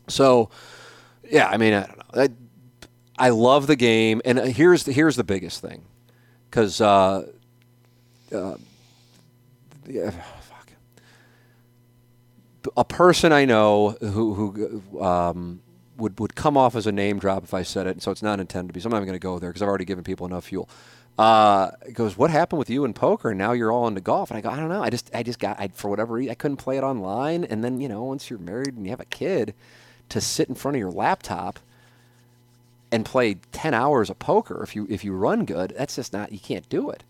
so, 0.08 0.48
yeah, 1.30 1.48
I 1.50 1.58
mean, 1.58 1.74
I 1.74 1.86
don't 1.86 1.98
know. 1.98 2.22
I, 3.18 3.26
I 3.26 3.28
love 3.28 3.66
the 3.66 3.76
game, 3.76 4.22
and 4.24 4.38
uh, 4.38 4.44
here's 4.44 4.84
the, 4.84 4.92
here's 4.92 5.16
the 5.16 5.24
biggest 5.24 5.60
thing, 5.60 5.82
because. 6.48 6.80
Uh, 6.80 7.26
yeah, 9.86 10.10
fuck. 10.10 10.72
A 12.76 12.84
person 12.84 13.32
I 13.32 13.44
know 13.44 13.90
who 14.00 14.34
who 14.34 15.02
um, 15.02 15.60
would 15.96 16.18
would 16.20 16.34
come 16.34 16.56
off 16.56 16.76
as 16.76 16.86
a 16.86 16.92
name 16.92 17.18
drop 17.18 17.44
if 17.44 17.54
I 17.54 17.62
said 17.62 17.86
it, 17.86 17.90
and 17.90 18.02
so 18.02 18.10
it's 18.10 18.22
not 18.22 18.40
intended 18.40 18.68
to 18.68 18.74
be. 18.74 18.80
So 18.80 18.88
I'm 18.88 18.92
not 18.92 19.00
going 19.00 19.12
to 19.12 19.18
go 19.18 19.38
there 19.38 19.50
because 19.50 19.62
I've 19.62 19.68
already 19.68 19.84
given 19.84 20.04
people 20.04 20.26
enough 20.26 20.44
fuel. 20.44 20.68
Uh, 21.18 21.72
goes, 21.92 22.16
what 22.16 22.30
happened 22.30 22.58
with 22.58 22.70
you 22.70 22.84
in 22.84 22.94
poker? 22.94 23.30
And 23.30 23.38
now 23.38 23.52
you're 23.52 23.70
all 23.72 23.86
into 23.86 24.00
golf. 24.00 24.30
And 24.30 24.38
I 24.38 24.40
go, 24.40 24.48
I 24.48 24.56
don't 24.56 24.70
know. 24.70 24.82
I 24.82 24.90
just 24.90 25.10
I 25.14 25.22
just 25.22 25.38
got 25.38 25.60
I, 25.60 25.68
for 25.68 25.88
whatever 25.88 26.14
reason 26.14 26.30
I 26.30 26.34
couldn't 26.34 26.58
play 26.58 26.78
it 26.78 26.84
online. 26.84 27.44
And 27.44 27.62
then 27.62 27.80
you 27.80 27.88
know 27.88 28.04
once 28.04 28.30
you're 28.30 28.38
married 28.38 28.74
and 28.74 28.84
you 28.86 28.90
have 28.90 29.00
a 29.00 29.06
kid, 29.06 29.54
to 30.10 30.20
sit 30.20 30.48
in 30.48 30.54
front 30.54 30.76
of 30.76 30.80
your 30.80 30.90
laptop 30.90 31.58
and 32.92 33.04
play 33.04 33.36
10 33.52 33.72
hours 33.72 34.10
of 34.10 34.18
poker 34.18 34.62
if 34.62 34.76
you 34.76 34.86
if 34.90 35.04
you 35.04 35.12
run 35.14 35.44
good 35.44 35.72
that's 35.78 35.96
just 35.96 36.12
not 36.12 36.32
you 36.32 36.38
can't 36.38 36.68
do 36.68 36.90
it 36.90 37.04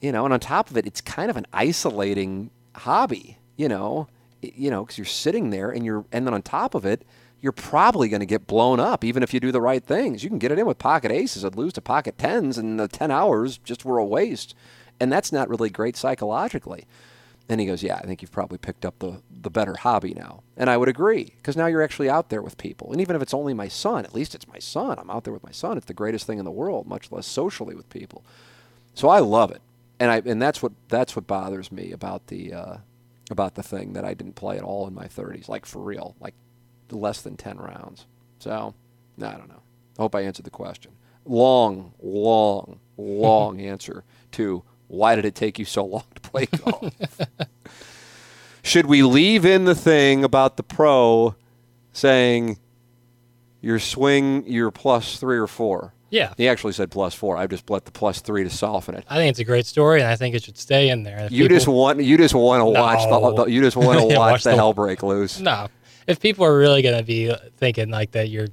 you 0.00 0.12
know 0.12 0.24
and 0.24 0.32
on 0.32 0.40
top 0.40 0.70
of 0.70 0.76
it 0.76 0.86
it's 0.86 1.00
kind 1.00 1.30
of 1.30 1.36
an 1.36 1.46
isolating 1.52 2.50
hobby 2.76 3.38
you 3.56 3.68
know 3.68 4.08
you 4.40 4.70
know 4.70 4.84
because 4.84 4.98
you're 4.98 5.04
sitting 5.04 5.50
there 5.50 5.70
and 5.70 5.84
you're 5.84 6.04
and 6.12 6.26
then 6.26 6.34
on 6.34 6.42
top 6.42 6.74
of 6.74 6.84
it 6.84 7.04
you're 7.40 7.52
probably 7.52 8.08
going 8.08 8.20
to 8.20 8.26
get 8.26 8.46
blown 8.46 8.78
up 8.78 9.04
even 9.04 9.22
if 9.22 9.32
you 9.32 9.40
do 9.40 9.52
the 9.52 9.60
right 9.60 9.84
things 9.84 10.22
you 10.22 10.28
can 10.28 10.38
get 10.38 10.52
it 10.52 10.58
in 10.58 10.66
with 10.66 10.78
pocket 10.78 11.10
aces 11.10 11.44
and 11.44 11.56
lose 11.56 11.72
to 11.72 11.80
pocket 11.80 12.16
tens 12.18 12.58
and 12.58 12.78
the 12.78 12.88
10 12.88 13.10
hours 13.10 13.58
just 13.58 13.84
were 13.84 13.98
a 13.98 14.04
waste 14.04 14.54
and 14.98 15.12
that's 15.12 15.32
not 15.32 15.48
really 15.48 15.70
great 15.70 15.96
psychologically 15.96 16.86
and 17.50 17.60
he 17.60 17.66
goes, 17.66 17.82
Yeah, 17.82 17.96
I 17.96 18.02
think 18.02 18.22
you've 18.22 18.30
probably 18.30 18.58
picked 18.58 18.86
up 18.86 19.00
the, 19.00 19.22
the 19.28 19.50
better 19.50 19.74
hobby 19.74 20.14
now. 20.14 20.44
And 20.56 20.70
I 20.70 20.76
would 20.76 20.88
agree, 20.88 21.34
because 21.36 21.56
now 21.56 21.66
you're 21.66 21.82
actually 21.82 22.08
out 22.08 22.28
there 22.28 22.42
with 22.42 22.56
people. 22.56 22.92
And 22.92 23.00
even 23.00 23.16
if 23.16 23.22
it's 23.22 23.34
only 23.34 23.54
my 23.54 23.66
son, 23.66 24.04
at 24.04 24.14
least 24.14 24.36
it's 24.36 24.46
my 24.46 24.60
son. 24.60 25.00
I'm 25.00 25.10
out 25.10 25.24
there 25.24 25.32
with 25.32 25.42
my 25.42 25.50
son. 25.50 25.76
It's 25.76 25.86
the 25.86 25.92
greatest 25.92 26.28
thing 26.28 26.38
in 26.38 26.44
the 26.44 26.50
world, 26.52 26.86
much 26.86 27.10
less 27.10 27.26
socially 27.26 27.74
with 27.74 27.90
people. 27.90 28.24
So 28.94 29.08
I 29.08 29.18
love 29.18 29.50
it. 29.50 29.60
And 30.00 30.10
I 30.10 30.22
and 30.24 30.42
that's 30.42 30.62
what 30.62 30.72
that's 30.88 31.14
what 31.14 31.28
bothers 31.28 31.70
me 31.70 31.92
about 31.92 32.26
the 32.26 32.52
uh, 32.52 32.76
about 33.30 33.54
the 33.54 33.62
thing 33.62 33.92
that 33.92 34.04
I 34.04 34.14
didn't 34.14 34.34
play 34.34 34.56
at 34.56 34.62
all 34.62 34.86
in 34.86 34.94
my 34.94 35.06
30s, 35.06 35.48
like 35.48 35.64
for 35.64 35.80
real, 35.80 36.16
like 36.20 36.34
less 36.90 37.22
than 37.22 37.36
10 37.36 37.58
rounds. 37.58 38.06
So, 38.40 38.74
I 39.18 39.32
don't 39.32 39.48
know. 39.48 39.62
I 39.98 40.02
hope 40.02 40.14
I 40.14 40.22
answered 40.22 40.44
the 40.44 40.50
question. 40.50 40.92
Long, 41.24 41.92
long, 42.02 42.80
long 42.96 43.60
answer 43.60 44.04
to 44.32 44.64
why 44.88 45.14
did 45.14 45.24
it 45.24 45.34
take 45.34 45.58
you 45.58 45.64
so 45.64 45.84
long 45.84 46.04
to 46.14 46.20
play 46.20 46.46
golf? 46.46 46.92
Should 48.62 48.86
we 48.86 49.02
leave 49.02 49.44
in 49.46 49.64
the 49.64 49.74
thing 49.74 50.24
about 50.24 50.56
the 50.56 50.62
pro 50.62 51.36
saying 51.92 52.58
your 53.60 53.78
swing, 53.78 54.44
you're 54.46 54.70
plus 54.70 55.18
three 55.18 55.38
or 55.38 55.46
four? 55.46 55.94
Yeah. 56.10 56.34
He 56.36 56.48
actually 56.48 56.72
said 56.72 56.90
plus 56.90 57.14
four. 57.14 57.36
I've 57.36 57.50
just 57.50 57.70
let 57.70 57.84
the 57.84 57.92
plus 57.92 58.20
three 58.20 58.42
to 58.44 58.50
soften 58.50 58.96
it. 58.96 59.04
I 59.08 59.16
think 59.16 59.30
it's 59.30 59.38
a 59.38 59.44
great 59.44 59.64
story, 59.66 60.00
and 60.00 60.08
I 60.10 60.16
think 60.16 60.34
it 60.34 60.42
should 60.42 60.58
stay 60.58 60.88
in 60.88 61.04
there. 61.04 61.20
If 61.20 61.32
You 61.32 61.44
people- 61.44 61.56
just 61.56 61.68
want 61.68 62.02
you 62.02 62.16
just 62.18 62.34
want 62.34 62.60
to 62.60 62.64
watch 62.66 63.08
No. 63.08 63.34
the, 63.36 63.44
the 63.44 63.50
you 63.50 63.60
just 63.60 63.76
want 63.76 63.98
to 64.00 64.06
watch, 64.16 64.16
watch 64.16 64.42
the 64.44 64.50
the- 64.50 64.56
hell 64.56 64.72
break 64.74 65.02
loose. 65.02 65.38
No, 65.40 65.68
if 66.06 66.18
people 66.20 66.44
are 66.44 66.56
really 66.58 66.82
going 66.82 66.98
to 66.98 67.04
be 67.04 67.32
thinking 67.58 67.90
like 67.90 68.10
that, 68.12 68.28
you're 68.28 68.48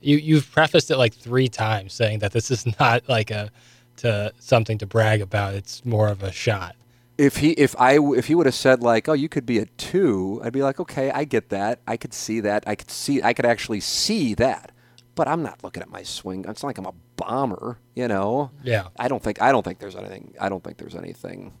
you 0.00 0.18
you've 0.18 0.50
prefaced 0.52 0.90
it 0.90 0.96
like 0.96 1.14
three 1.14 1.48
times 1.48 1.92
saying 1.92 2.20
that 2.20 2.32
this 2.32 2.50
is 2.50 2.64
not 2.80 3.08
like 3.08 3.30
a 3.30 3.50
to 3.96 4.32
something 4.38 4.78
to 4.78 4.86
brag 4.86 5.20
about. 5.20 5.54
It's 5.54 5.84
more 5.84 6.08
of 6.08 6.22
a 6.22 6.30
shot. 6.32 6.76
If 7.16 7.36
he 7.38 7.50
if 7.52 7.74
I 7.80 7.98
if 7.98 8.26
he 8.26 8.34
would 8.34 8.46
have 8.46 8.54
said 8.56 8.82
like, 8.82 9.08
"Oh, 9.08 9.12
you 9.12 9.28
could 9.28 9.46
be 9.46 9.58
a 9.58 9.66
2, 9.66 10.42
I'd 10.44 10.52
be 10.52 10.62
like, 10.62 10.80
"Okay, 10.80 11.10
I 11.12 11.24
get 11.24 11.48
that. 11.50 11.78
I 11.86 11.96
could 11.96 12.12
see 12.12 12.40
that. 12.40 12.64
I 12.66 12.74
could 12.74 12.90
see 12.90 13.22
I 13.22 13.32
could 13.32 13.46
actually 13.46 13.80
see 13.80 14.34
that." 14.34 14.70
But 15.14 15.28
I'm 15.28 15.42
not 15.42 15.62
looking 15.62 15.82
at 15.82 15.90
my 15.90 16.02
swing. 16.02 16.44
It's 16.48 16.62
not 16.62 16.68
like 16.68 16.78
I'm 16.78 16.86
a 16.86 16.94
bomber, 17.16 17.78
you 17.94 18.08
know. 18.08 18.50
Yeah. 18.62 18.88
I 18.98 19.08
don't 19.08 19.22
think 19.22 19.40
I 19.40 19.52
don't 19.52 19.62
think 19.62 19.78
there's 19.78 19.96
anything. 19.96 20.34
I 20.40 20.48
don't 20.48 20.62
think 20.64 20.78
there's 20.78 20.94
anything. 20.94 21.52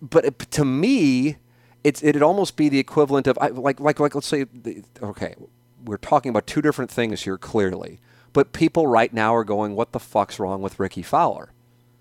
But 0.00 0.24
it, 0.24 0.38
to 0.38 0.64
me, 0.64 1.36
it's 1.84 2.02
it'd 2.02 2.22
almost 2.22 2.56
be 2.56 2.68
the 2.68 2.78
equivalent 2.78 3.26
of 3.26 3.38
I, 3.40 3.48
like 3.48 3.80
like 3.80 4.00
like 4.00 4.14
let's 4.14 4.26
say 4.26 4.44
the, 4.44 4.82
okay, 5.02 5.34
we're 5.84 5.98
talking 5.98 6.30
about 6.30 6.46
two 6.46 6.62
different 6.62 6.90
things 6.90 7.22
here 7.22 7.38
clearly. 7.38 8.00
But 8.32 8.52
people 8.52 8.86
right 8.86 9.12
now 9.12 9.34
are 9.34 9.44
going, 9.44 9.74
"What 9.74 9.92
the 9.92 10.00
fuck's 10.00 10.38
wrong 10.38 10.62
with 10.62 10.78
Rickie 10.78 11.02
Fowler?" 11.02 11.52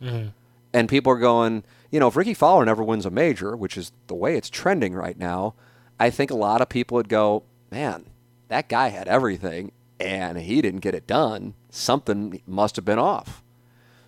Mm-hmm. 0.01 0.29
And 0.73 0.89
people 0.89 1.13
are 1.13 1.19
going, 1.19 1.63
you 1.89 2.01
know, 2.01 2.09
if 2.09 2.17
Rickie 2.17 2.33
Fowler 2.33 2.65
never 2.65 2.83
wins 2.83 3.05
a 3.05 3.09
major, 3.09 3.55
which 3.55 3.77
is 3.77 3.93
the 4.07 4.13
way 4.13 4.35
it's 4.35 4.49
trending 4.49 4.93
right 4.93 5.17
now, 5.17 5.53
I 5.97 6.09
think 6.09 6.31
a 6.31 6.35
lot 6.35 6.61
of 6.61 6.67
people 6.67 6.95
would 6.95 7.07
go, 7.07 7.43
man, 7.71 8.07
that 8.49 8.67
guy 8.67 8.89
had 8.89 9.07
everything 9.07 9.71
and 9.99 10.37
he 10.37 10.61
didn't 10.61 10.81
get 10.81 10.95
it 10.95 11.07
done. 11.07 11.53
Something 11.69 12.41
must 12.45 12.75
have 12.75 12.85
been 12.85 12.99
off. 12.99 13.41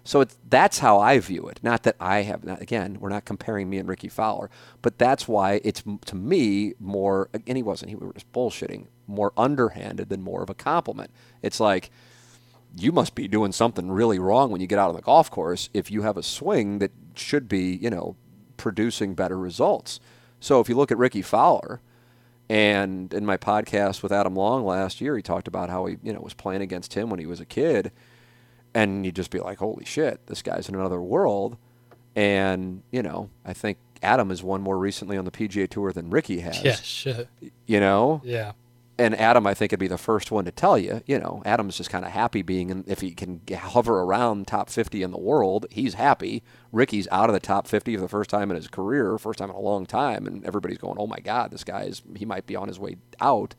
So 0.04 0.26
that's 0.48 0.80
how 0.80 1.00
I 1.00 1.20
view 1.20 1.48
it. 1.48 1.60
Not 1.62 1.84
that 1.84 1.98
I 2.00 2.22
have. 2.22 2.46
Not, 2.46 2.62
again, 2.62 2.98
we're 3.02 3.10
not 3.10 3.26
comparing 3.26 3.70
me 3.70 3.78
and 3.78 3.90
Rickie 3.90 4.08
Fowler, 4.08 4.50
but 4.82 4.98
that's 4.98 5.28
why 5.28 5.60
it's 5.66 5.84
to 6.06 6.16
me 6.16 6.76
more. 6.80 7.30
And 7.46 7.58
he 7.58 7.64
wasn't. 7.64 7.90
He 7.90 7.96
were 7.98 8.14
just 8.14 8.32
bullshitting. 8.32 8.88
More 9.06 9.34
underhanded 9.36 10.08
than 10.08 10.22
more 10.22 10.42
of 10.42 10.50
a 10.50 10.54
compliment. 10.54 11.12
It's 11.42 11.60
like 11.60 11.92
you 12.78 12.94
must 12.94 13.16
be 13.16 13.28
doing 13.28 13.52
something 13.52 13.92
really 13.92 14.18
wrong 14.18 14.50
when 14.50 14.62
you 14.62 14.68
get 14.68 14.80
out 14.80 14.90
on 14.90 14.96
the 14.96 15.02
golf 15.02 15.30
course 15.30 15.70
if 15.74 15.92
you 15.92 16.04
have 16.04 16.16
a 16.16 16.24
swing 16.24 16.80
that 16.80 16.92
should 17.16 17.50
be, 17.50 17.76
you 17.76 17.90
know, 17.90 18.16
producing 18.56 19.14
better 19.14 19.38
results. 19.38 20.00
So 20.40 20.62
if 20.62 20.70
you 20.70 20.76
look 20.76 20.92
at 20.92 20.98
Rickie 20.98 21.22
Fowler, 21.22 21.82
and 22.50 23.14
in 23.14 23.26
my 23.26 23.38
podcast 23.38 24.02
with 24.04 24.12
Adam 24.12 24.36
Long 24.36 24.66
last 24.66 25.02
year, 25.02 25.16
he 25.16 25.22
talked 25.22 25.48
about 25.48 25.70
how 25.70 25.86
he, 25.86 25.98
you 26.04 26.14
know, 26.14 26.20
was 26.22 26.34
playing 26.34 26.62
against 26.62 26.94
him 26.94 27.10
when 27.10 27.20
he 27.20 27.26
was 27.26 27.40
a 27.40 27.46
kid, 27.46 27.92
and 28.74 29.06
you'd 29.06 29.16
just 29.16 29.32
be 29.32 29.40
like, 29.40 29.58
"Holy 29.60 29.86
shit, 29.86 30.26
this 30.28 30.42
guy's 30.42 30.70
in 30.70 30.76
another 30.76 31.02
world." 31.02 31.58
And 32.16 32.84
you 32.92 33.04
know, 33.04 33.30
I 33.46 33.54
think 33.54 33.78
Adam 34.02 34.30
has 34.30 34.42
won 34.44 34.62
more 34.62 34.78
recently 34.78 35.18
on 35.18 35.26
the 35.26 35.32
PGA 35.32 35.70
Tour 35.70 35.92
than 35.92 36.10
Rickie 36.10 36.40
has. 36.40 36.64
Yeah, 36.64 36.76
shit. 36.76 37.28
You 37.66 37.80
know, 37.80 38.22
Yeah. 38.24 38.54
And 39.00 39.16
Adam, 39.16 39.46
I 39.46 39.54
think, 39.54 39.72
would 39.72 39.80
be 39.80 39.88
the 39.88 39.98
first 39.98 40.32
one 40.32 40.46
to 40.46 40.52
tell 40.52 40.78
you. 40.78 41.02
You 41.06 41.20
know, 41.20 41.44
Adam's 41.46 41.78
just 41.78 41.92
kind 41.92 42.04
of 42.04 42.12
happy 42.12 42.42
being 42.42 42.72
in. 42.72 42.84
If 42.88 43.02
he 43.02 43.12
can 43.12 43.42
hover 43.54 44.02
around 44.02 44.48
top 44.48 44.70
50 44.72 45.04
in 45.04 45.12
the 45.12 45.20
world, 45.20 45.68
he's 45.70 45.94
happy. 45.94 46.42
Rickie's 46.72 47.08
out 47.12 47.30
of 47.30 47.34
the 47.34 47.40
top 47.40 47.68
50 47.68 47.96
for 47.96 48.02
the 48.02 48.08
first 48.08 48.30
time 48.30 48.50
in 48.50 48.56
his 48.56 48.68
career, 48.68 49.18
first 49.20 49.38
time 49.38 49.52
in 49.52 49.56
a 49.56 49.60
long 49.60 49.86
time, 49.86 50.26
and 50.26 50.44
everybody's 50.46 50.80
going, 50.80 50.98
"Oh 50.98 51.06
my 51.06 51.20
God, 51.20 51.52
this 51.52 51.64
guy 51.64 51.84
is. 51.84 52.02
He 52.16 52.26
might 52.26 52.48
be 52.48 52.56
on 52.56 52.68
his 52.68 52.80
way 52.80 52.98
out." 53.22 53.54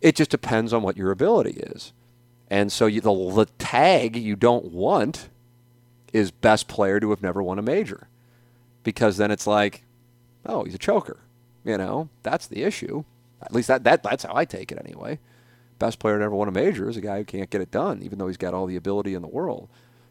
It 0.00 0.16
just 0.16 0.30
depends 0.30 0.72
on 0.72 0.82
what 0.82 0.96
your 0.96 1.12
ability 1.12 1.52
is, 1.52 1.92
and 2.50 2.72
so 2.72 2.86
you, 2.86 3.00
the, 3.00 3.14
the 3.30 3.46
tag 3.58 4.16
you 4.16 4.36
don't 4.36 4.66
want 4.66 5.28
is 6.12 6.30
best 6.30 6.68
player 6.68 7.00
to 7.00 7.10
have 7.10 7.22
never 7.22 7.42
won 7.42 7.58
a 7.58 7.62
major, 7.62 8.08
because 8.82 9.16
then 9.16 9.30
it's 9.30 9.46
like, 9.46 9.84
oh, 10.44 10.64
he's 10.64 10.74
a 10.74 10.78
choker. 10.78 11.20
You 11.64 11.78
know, 11.78 12.10
that's 12.22 12.46
the 12.46 12.62
issue. 12.62 13.04
At 13.44 13.52
least 13.52 13.68
that, 13.68 13.84
that 13.84 14.02
that's 14.02 14.24
how 14.24 14.34
I 14.34 14.44
take 14.44 14.72
it 14.72 14.78
anyway. 14.84 15.18
Best 15.78 15.98
player 15.98 16.18
to 16.18 16.24
ever 16.24 16.34
won 16.34 16.48
a 16.48 16.52
major 16.52 16.88
is 16.88 16.96
a 16.96 17.00
guy 17.00 17.18
who 17.18 17.24
can't 17.24 17.50
get 17.50 17.60
it 17.60 17.70
done, 17.70 18.02
even 18.02 18.18
though 18.18 18.28
he's 18.28 18.36
got 18.36 18.54
all 18.54 18.66
the 18.66 18.76
ability 18.76 19.14
in 19.14 19.22
the 19.22 19.28
world. 19.28 19.68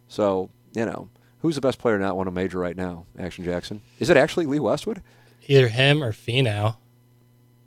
So, 0.07 0.49
you 0.73 0.85
know, 0.85 1.09
who's 1.39 1.55
the 1.55 1.61
best 1.61 1.79
player 1.79 1.97
not 1.97 2.17
win 2.17 2.27
a 2.27 2.31
major 2.31 2.59
right 2.59 2.75
now? 2.75 3.05
Action 3.17 3.43
Jackson. 3.43 3.81
Is 3.99 4.09
it 4.09 4.17
actually 4.17 4.45
Lee 4.45 4.59
Westwood? 4.59 5.01
Either 5.47 5.69
him 5.69 6.03
or 6.03 6.11
Finau. 6.11 6.77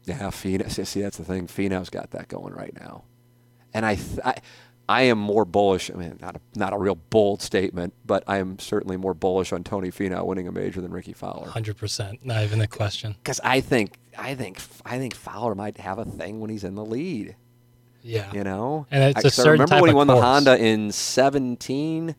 Yeah, 0.05 0.29
Finau. 0.29 0.71
See, 0.71 0.85
see, 0.85 1.03
that's 1.03 1.17
the 1.17 1.25
thing. 1.25 1.47
Finau's 1.47 1.91
got 1.91 2.13
that 2.13 2.29
going 2.29 2.55
right 2.55 2.73
now, 2.79 3.05
and 3.75 3.85
I, 3.85 3.97
th- 3.97 4.21
I, 4.25 4.37
I 4.89 5.03
am 5.03 5.19
more 5.19 5.45
bullish. 5.45 5.91
I 5.91 5.95
mean, 5.95 6.19
not 6.21 6.37
a, 6.37 6.41
not 6.55 6.73
a 6.73 6.79
real 6.79 6.95
bold 6.95 7.43
statement, 7.43 7.93
but 8.05 8.23
I 8.27 8.39
am 8.39 8.59
certainly 8.59 8.97
more 8.97 9.15
bullish 9.15 9.53
on 9.53 9.65
Tony 9.65 9.91
Finau 9.91 10.25
winning 10.25 10.47
a 10.47 10.53
major 10.53 10.81
than 10.81 10.93
Rickie 10.93 11.13
Fowler. 11.13 11.49
100%. 11.49 12.21
Not 12.23 12.45
even 12.45 12.61
a 12.61 12.69
question. 12.69 13.17
Because 13.19 13.41
I 13.43 13.61
think, 13.61 13.99
I 14.19 14.35
think, 14.35 14.59
I 14.85 14.99
think 14.99 15.15
Fowler 15.15 15.55
might 15.55 15.79
have 15.79 15.99
a 15.99 16.05
thing 16.05 16.41
when 16.41 16.51
he's 16.51 16.65
in 16.65 16.75
the 16.75 16.85
lead. 16.85 17.37
Yeah. 18.03 18.33
You 18.33 18.45
know, 18.45 18.87
And 18.91 19.03
it's 19.03 19.25
I, 19.25 19.29
a 19.29 19.31
certain 19.31 19.53
remember 19.53 19.71
type 19.71 19.83
when 19.83 19.91
he 19.91 19.95
won 19.95 20.07
the. 20.07 20.21
Honda 20.21 20.57
in 20.57 20.93
'17, 20.93 22.15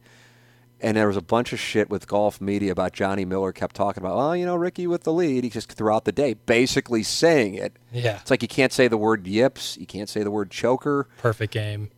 and 0.81 0.97
there 0.97 1.07
was 1.07 1.15
a 1.15 1.21
bunch 1.21 1.53
of 1.53 1.59
shit 1.59 1.89
with 1.89 2.07
golf 2.07 2.41
media 2.41 2.73
about 2.73 2.91
Johnny 2.91 3.23
Miller 3.23 3.53
kept 3.53 3.75
talking 3.75 4.03
about, 4.03 4.17
well, 4.17 4.35
you 4.35 4.45
know, 4.45 4.55
Rickie 4.57 4.85
with 4.85 5.03
the 5.03 5.13
lead. 5.13 5.45
He 5.45 5.49
just 5.49 5.71
throughout 5.71 6.03
the 6.03 6.11
day, 6.11 6.33
basically 6.33 7.03
saying 7.03 7.55
it. 7.55 7.77
Yeah. 7.93 8.19
It's 8.19 8.29
like 8.29 8.41
you 8.41 8.49
can't 8.49 8.73
say 8.73 8.89
the 8.89 8.97
word 8.97 9.25
yips, 9.27 9.77
you 9.77 9.85
can't 9.85 10.09
say 10.09 10.23
the 10.23 10.31
word 10.31 10.51
choker. 10.51 11.07
Perfect 11.19 11.53
game. 11.53 11.89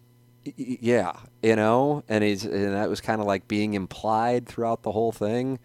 Yeah, 0.55 1.13
you 1.43 1.55
know, 1.55 2.03
and 2.07 2.23
he's 2.23 2.45
and 2.45 2.73
that 2.73 2.89
was 2.89 3.01
kind 3.01 3.19
of 3.19 3.27
like 3.27 3.47
being 3.47 3.73
implied 3.73 4.47
throughout 4.47 4.83
the 4.83 4.91
whole 4.91 5.11
thing. 5.11 5.59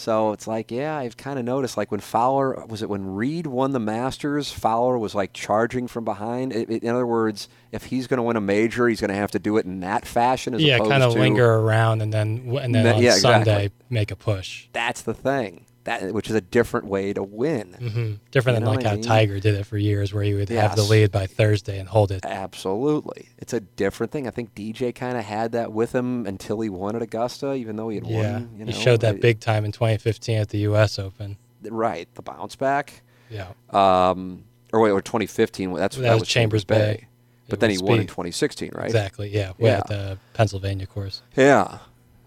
So 0.00 0.32
it's 0.32 0.46
like, 0.46 0.70
yeah, 0.70 0.96
I've 0.96 1.18
kind 1.18 1.38
of 1.38 1.44
noticed, 1.44 1.76
like 1.76 1.90
when 1.90 2.00
Fowler 2.00 2.64
was 2.66 2.80
it 2.80 2.88
when 2.88 3.04
Reed 3.14 3.46
won 3.46 3.72
the 3.72 3.78
Masters, 3.78 4.50
Fowler 4.50 4.96
was 4.98 5.14
like 5.14 5.34
charging 5.34 5.88
from 5.88 6.06
behind. 6.06 6.54
It, 6.54 6.70
it- 6.70 6.82
in 6.82 6.88
other 6.88 7.06
words, 7.06 7.48
if 7.70 7.84
he's 7.84 8.06
going 8.06 8.16
to 8.16 8.22
win 8.22 8.36
a 8.36 8.40
major, 8.40 8.88
he's 8.88 8.98
going 9.00 9.10
to 9.10 9.14
have 9.14 9.30
to 9.32 9.38
do 9.38 9.58
it 9.58 9.66
in 9.66 9.80
that 9.80 10.06
fashion. 10.06 10.54
As 10.54 10.62
Yeah, 10.62 10.78
kind 10.78 11.02
of 11.02 11.12
linger 11.12 11.54
around 11.58 12.00
and 12.00 12.10
then 12.10 12.48
and 12.62 12.74
then 12.74 12.94
on 12.96 13.02
yeah, 13.02 13.10
exactly. 13.14 13.52
Sunday 13.52 13.70
make 13.90 14.10
a 14.10 14.16
push. 14.16 14.68
That's 14.72 15.02
the 15.02 15.12
thing. 15.12 15.66
That 15.84 16.12
which 16.12 16.28
is 16.28 16.36
a 16.36 16.42
different 16.42 16.86
way 16.88 17.12
to 17.14 17.22
win. 17.22 17.72
hmm 17.72 18.12
Different 18.30 18.58
You 18.58 18.64
than 18.64 18.68
like 18.68 18.76
what 18.78 18.86
I 18.86 18.88
how 18.90 18.94
mean? 18.96 19.04
Tiger 19.04 19.40
did 19.40 19.54
it 19.54 19.64
for 19.64 19.78
years, 19.78 20.12
where 20.12 20.22
he 20.22 20.34
would 20.34 20.48
have 20.50 20.76
the 20.76 20.82
lead 20.82 21.10
by 21.10 21.26
Thursday 21.26 21.78
and 21.78 21.88
hold 21.88 22.10
it. 22.12 22.24
Absolutely, 22.26 23.28
it's 23.38 23.52
a 23.54 23.60
different 23.60 24.12
thing. 24.12 24.26
I 24.26 24.30
think 24.30 24.54
DJ 24.54 24.94
kind 24.94 25.16
of 25.16 25.24
had 25.24 25.52
that 25.52 25.72
with 25.72 25.94
him 25.94 26.26
until 26.26 26.60
he 26.60 26.68
won 26.68 26.96
at 26.96 27.02
Augusta, 27.02 27.54
even 27.54 27.76
though 27.76 27.88
he 27.88 27.96
had 27.96 28.06
Yeah, 28.06 28.32
won. 28.32 28.50
You 28.58 28.64
know, 28.66 28.72
he 28.72 28.78
showed 28.78 29.00
that 29.00 29.20
big 29.22 29.40
time 29.40 29.64
in 29.64 29.72
2015 29.72 30.38
at 30.38 30.48
the 30.50 30.58
U.S. 30.58 30.98
Open. 30.98 31.38
right 31.62 32.08
the 32.14 32.22
bounce 32.22 32.56
back. 32.56 33.02
Yeah, 33.30 33.52
Um, 33.70 34.44
or 34.72 34.80
wait, 34.80 34.90
or 34.90 35.00
2015. 35.00 35.72
That's 35.74 35.96
That 35.96 36.18
was 36.18 36.28
Chambers 36.28 36.64
Bay. 36.64 37.06
But 37.48 37.54
It 37.56 37.60
then 37.60 37.70
he 37.70 37.76
was 37.78 37.82
won 37.82 38.00
in 38.00 38.06
2016, 38.06 38.72
right? 38.74 38.84
exactly. 38.86 39.28
Yeah, 39.30 39.52
Yeah. 39.58 39.78
at 39.78 39.86
the 39.88 40.18
Pennsylvania 40.34 40.86
course. 40.86 41.22
Yeah. 41.36 41.78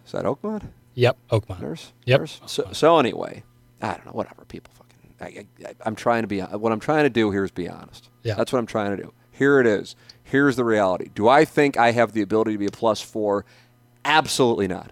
Is 0.05 0.11
that 0.13 0.25
Oakmont? 0.25 0.63
Yep, 0.95 1.17
Oakmont. 1.31 1.61
Nurse? 1.61 1.93
Yep. 2.05 2.27
So, 2.45 2.69
so 2.71 2.99
anyway, 2.99 3.43
I 3.81 3.93
don't 3.93 4.05
know. 4.05 4.11
Whatever. 4.11 4.45
People 4.45 4.71
fucking. 4.75 5.47
I, 5.65 5.67
I, 5.67 5.73
I'm 5.85 5.95
trying 5.95 6.23
to 6.23 6.27
be. 6.27 6.39
What 6.41 6.71
I'm 6.71 6.79
trying 6.79 7.03
to 7.03 7.09
do 7.09 7.31
here 7.31 7.43
is 7.43 7.51
be 7.51 7.67
honest. 7.67 8.09
Yeah. 8.23 8.35
That's 8.35 8.51
what 8.51 8.59
I'm 8.59 8.65
trying 8.67 8.95
to 8.95 9.03
do. 9.03 9.13
Here 9.31 9.59
it 9.59 9.67
is. 9.67 9.95
Here's 10.23 10.55
the 10.55 10.63
reality. 10.63 11.09
Do 11.13 11.27
I 11.27 11.45
think 11.45 11.77
I 11.77 11.91
have 11.91 12.13
the 12.13 12.21
ability 12.21 12.53
to 12.53 12.57
be 12.57 12.67
a 12.67 12.71
plus 12.71 13.01
four? 13.01 13.45
Absolutely 14.05 14.67
not. 14.67 14.91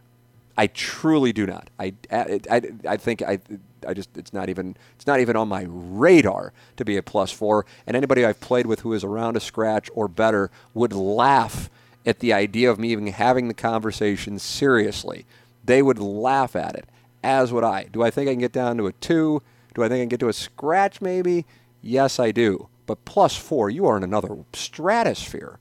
I 0.57 0.68
truly 0.68 1.32
do 1.34 1.45
not. 1.45 1.69
I, 1.80 1.94
I, 2.11 2.40
I, 2.49 2.61
I 2.90 2.98
think 2.98 3.22
I, 3.22 3.40
I 3.88 3.94
just 3.94 4.15
it's 4.18 4.34
not 4.34 4.49
even 4.49 4.76
it's 4.95 5.07
not 5.07 5.19
even 5.19 5.36
on 5.36 5.48
my 5.48 5.65
radar 5.68 6.53
to 6.78 6.86
be 6.86 6.98
a 6.98 7.03
plus 7.03 7.32
four. 7.32 7.65
And 7.88 7.95
anybody 7.95 8.26
I've 8.26 8.40
played 8.40 8.65
with 8.65 8.82
who 8.82 8.94
is 8.94 9.03
around 9.03 9.38
a 9.38 9.40
scratch 9.40 9.90
or 9.94 10.07
better 10.07 10.52
would 10.73 10.94
laugh 10.94 11.69
at 12.06 12.19
the 12.19 12.34
idea 12.34 12.69
of 12.69 12.80
me 12.80 12.91
even 12.91 13.07
having 13.07 13.48
the 13.48 13.53
conversation 13.53 14.40
seriously. 14.40 15.26
They 15.64 15.82
would 15.82 16.00
laugh 16.00 16.56
at 16.56 16.76
it, 16.76 16.86
as 17.24 17.54
would 17.54 17.64
I. 17.64 17.86
Do 17.92 18.04
I 18.04 18.12
think 18.12 18.30
I 18.30 18.34
can 18.34 18.40
get 18.40 18.52
down 18.52 18.78
to 18.78 18.88
a 18.88 18.94
two? 18.94 19.42
Do 19.74 19.84
I 19.84 19.88
think 19.90 20.00
I 20.00 20.02
can 20.04 20.10
get 20.10 20.20
to 20.22 20.30
a 20.30 20.34
scratch 20.34 21.02
maybe? 21.02 21.46
Yes, 21.82 22.20
I 22.20 22.32
do. 22.32 22.68
But 22.86 23.06
plus 23.06 23.36
four, 23.36 23.70
you 23.70 23.86
are 23.86 23.98
in 23.98 24.04
another 24.04 24.30
stratosphere 24.54 25.60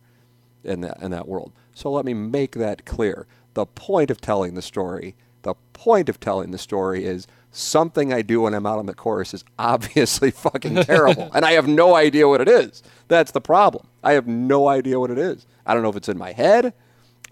in 0.65 0.81
that 0.81 1.01
in 1.01 1.11
that 1.11 1.29
world. 1.29 1.53
So 1.75 1.91
let 1.91 2.05
me 2.05 2.15
make 2.15 2.53
that 2.53 2.85
clear. 2.85 3.27
The 3.55 3.67
point 3.67 4.11
of 4.11 4.21
telling 4.21 4.55
the 4.55 4.63
story, 4.63 5.15
the 5.43 5.55
point 5.73 6.09
of 6.09 6.21
telling 6.21 6.51
the 6.51 6.59
story 6.59 7.05
is 7.05 7.27
something 7.51 8.13
I 8.13 8.23
do 8.23 8.43
when 8.43 8.55
I'm 8.55 8.67
out 8.67 8.79
on 8.79 8.87
the 8.87 8.95
course 8.95 9.35
is 9.35 9.45
obviously 9.59 10.31
fucking 10.31 10.83
terrible, 10.85 11.31
and 11.35 11.45
I 11.45 11.53
have 11.53 11.69
no 11.69 11.95
idea 11.95 12.29
what 12.29 12.41
it 12.41 12.49
is. 12.49 12.83
That's 13.09 13.33
the 13.33 13.41
problem. 13.41 13.87
I 14.03 14.13
have 14.13 14.27
no 14.27 14.69
idea 14.69 15.01
what 15.01 15.11
it 15.11 15.19
is. 15.19 15.47
I 15.67 15.75
don't 15.75 15.83
know 15.83 15.91
if 15.91 15.97
it's 15.97 16.09
in 16.09 16.19
my 16.19 16.33
head. 16.33 16.73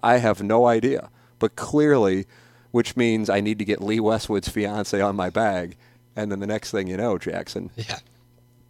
I 0.02 0.18
have 0.18 0.42
no 0.42 0.66
idea. 0.66 1.10
But 1.38 1.56
clearly, 1.56 2.26
which 2.70 2.96
means 2.96 3.28
I 3.30 3.40
need 3.40 3.58
to 3.58 3.64
get 3.64 3.82
Lee 3.82 4.00
Westwood's 4.00 4.48
fiance 4.48 5.00
on 5.00 5.16
my 5.16 5.30
bag, 5.30 5.76
and 6.16 6.30
then 6.30 6.40
the 6.40 6.46
next 6.46 6.70
thing 6.70 6.86
you 6.88 6.96
know, 6.96 7.18
Jackson, 7.18 7.70
Yeah, 7.76 7.98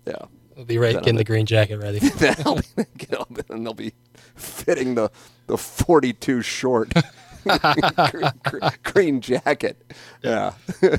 yeah, 0.07 0.25
we'll 0.57 0.65
be 0.67 0.79
right 0.79 0.95
getting 0.95 1.17
the 1.17 1.25
green 1.25 1.47
jacket 1.47 1.79
ready. 1.79 1.99
be, 2.77 2.85
get 2.99 3.21
up 3.21 3.51
and 3.51 3.65
they'll 3.67 3.75
be 3.75 3.93
fitting 4.35 4.95
the 4.95 5.11
the 5.47 5.57
42 5.59 6.43
short 6.43 6.93
green, 7.45 8.33
green- 8.45 8.71
green 8.83 9.21
jacket. 9.21 9.77
Yeah, 10.23 10.53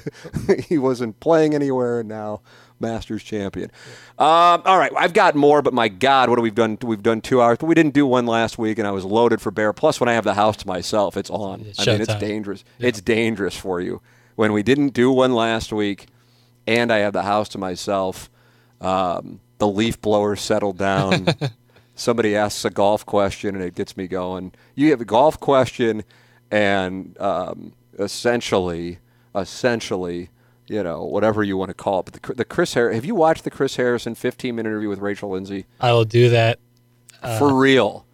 he 0.68 0.78
wasn't 0.78 1.20
playing 1.20 1.54
anywhere, 1.54 2.00
and 2.00 2.10
now 2.10 2.42
Masters 2.80 3.24
champion. 3.24 3.72
Um, 4.18 4.62
all 4.66 4.78
right, 4.78 4.92
I've 4.98 5.14
got 5.14 5.36
more, 5.36 5.62
but 5.62 5.74
my 5.74 5.88
God, 5.88 6.30
what 6.30 6.38
have 6.38 6.44
we 6.44 6.52
done? 6.52 6.78
We've 6.82 7.04
done 7.04 7.22
two 7.22 7.42
hours, 7.42 7.58
but 7.60 7.68
we 7.68 7.76
didn't 7.76 7.94
do 7.94 8.06
one 8.06 8.26
last 8.26 8.58
week, 8.58 8.80
and 8.80 8.88
I 8.88 8.92
was 8.92 9.06
loaded 9.06 9.42
for 9.42 9.52
bear. 9.52 9.74
Plus, 9.74 10.00
when 10.00 10.10
I 10.10 10.14
have 10.14 10.24
the 10.24 10.34
house 10.34 10.58
to 10.58 10.68
myself, 10.68 11.18
it's 11.18 11.30
on. 11.30 11.62
It's 11.62 11.80
I 11.80 11.92
mean, 11.94 12.02
it's 12.02 12.16
dangerous. 12.16 12.64
It's 12.80 13.02
dangerous 13.02 13.56
for 13.56 13.82
you 13.82 14.02
when 14.36 14.54
we 14.54 14.64
didn't 14.64 14.94
do 14.94 15.12
one 15.12 15.34
last 15.34 15.74
week, 15.74 16.08
and 16.66 16.92
I 16.94 17.00
have 17.00 17.14
the 17.14 17.24
house 17.24 17.50
to 17.50 17.58
myself. 17.58 18.30
Um, 18.80 19.42
the 19.58 19.68
leaf 19.68 20.02
blower 20.02 20.36
settled 20.36 20.78
down. 20.78 21.28
Somebody 21.96 22.36
asks 22.36 22.64
a 22.64 22.70
golf 22.70 23.06
question, 23.06 23.56
and 23.56 23.64
it 23.64 23.76
gets 23.76 23.98
me 23.98 24.08
going. 24.08 24.54
You 24.76 24.92
have 24.92 25.02
a 25.02 25.06
golf 25.06 25.38
question, 25.38 26.06
and 26.50 27.20
um, 27.20 27.74
essentially, 27.98 29.00
essentially, 29.36 30.30
you 30.70 30.84
know, 30.84 31.04
whatever 31.04 31.44
you 31.44 31.58
want 31.58 31.70
to 31.70 31.74
call 31.74 32.02
it. 32.02 32.06
But 32.12 32.22
the, 32.22 32.34
the 32.36 32.46
Chris 32.46 32.74
Harris, 32.74 32.96
have 32.96 33.06
you 33.06 33.16
watched 33.16 33.44
the 33.44 33.52
Chris 33.52 33.76
Harrison 33.76 34.16
15 34.16 34.56
minute 34.56 34.70
interview 34.70 34.90
with 34.90 35.00
Rachel 35.00 35.30
Lindsay? 35.32 35.66
I 35.80 35.92
will 35.94 36.06
do 36.06 36.30
that. 36.30 36.60
Uh, 37.22 37.38
For 37.40 37.54
real. 37.54 38.06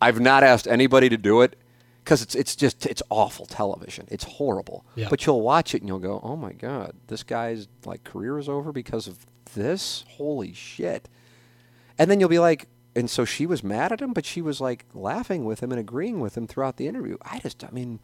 I've 0.00 0.20
not 0.20 0.42
asked 0.44 0.66
anybody 0.68 1.08
to 1.08 1.16
do 1.16 1.42
it 1.42 1.56
because 2.04 2.22
it's 2.22 2.34
it's 2.34 2.54
just 2.56 2.86
it's 2.86 3.02
awful 3.10 3.46
television. 3.46 4.06
It's 4.10 4.24
horrible. 4.24 4.84
Yeah. 4.94 5.08
But 5.10 5.26
you'll 5.26 5.42
watch 5.42 5.74
it 5.74 5.82
and 5.82 5.88
you'll 5.88 5.98
go, 5.98 6.20
"Oh 6.22 6.36
my 6.36 6.52
god, 6.52 6.92
this 7.08 7.22
guy's 7.24 7.66
like 7.84 8.04
career 8.04 8.38
is 8.38 8.48
over 8.48 8.70
because 8.72 9.06
of 9.08 9.26
this? 9.54 10.04
Holy 10.10 10.52
shit." 10.52 11.08
And 11.98 12.08
then 12.08 12.20
you'll 12.20 12.28
be 12.28 12.38
like, 12.38 12.68
and 12.94 13.10
so 13.10 13.24
she 13.24 13.44
was 13.44 13.64
mad 13.64 13.90
at 13.90 14.00
him, 14.00 14.12
but 14.12 14.24
she 14.24 14.40
was 14.40 14.60
like 14.60 14.84
laughing 14.94 15.44
with 15.44 15.60
him 15.62 15.72
and 15.72 15.80
agreeing 15.80 16.20
with 16.20 16.36
him 16.36 16.46
throughout 16.46 16.76
the 16.76 16.86
interview. 16.86 17.16
I 17.22 17.40
just 17.40 17.64
I 17.64 17.70
mean, 17.72 17.98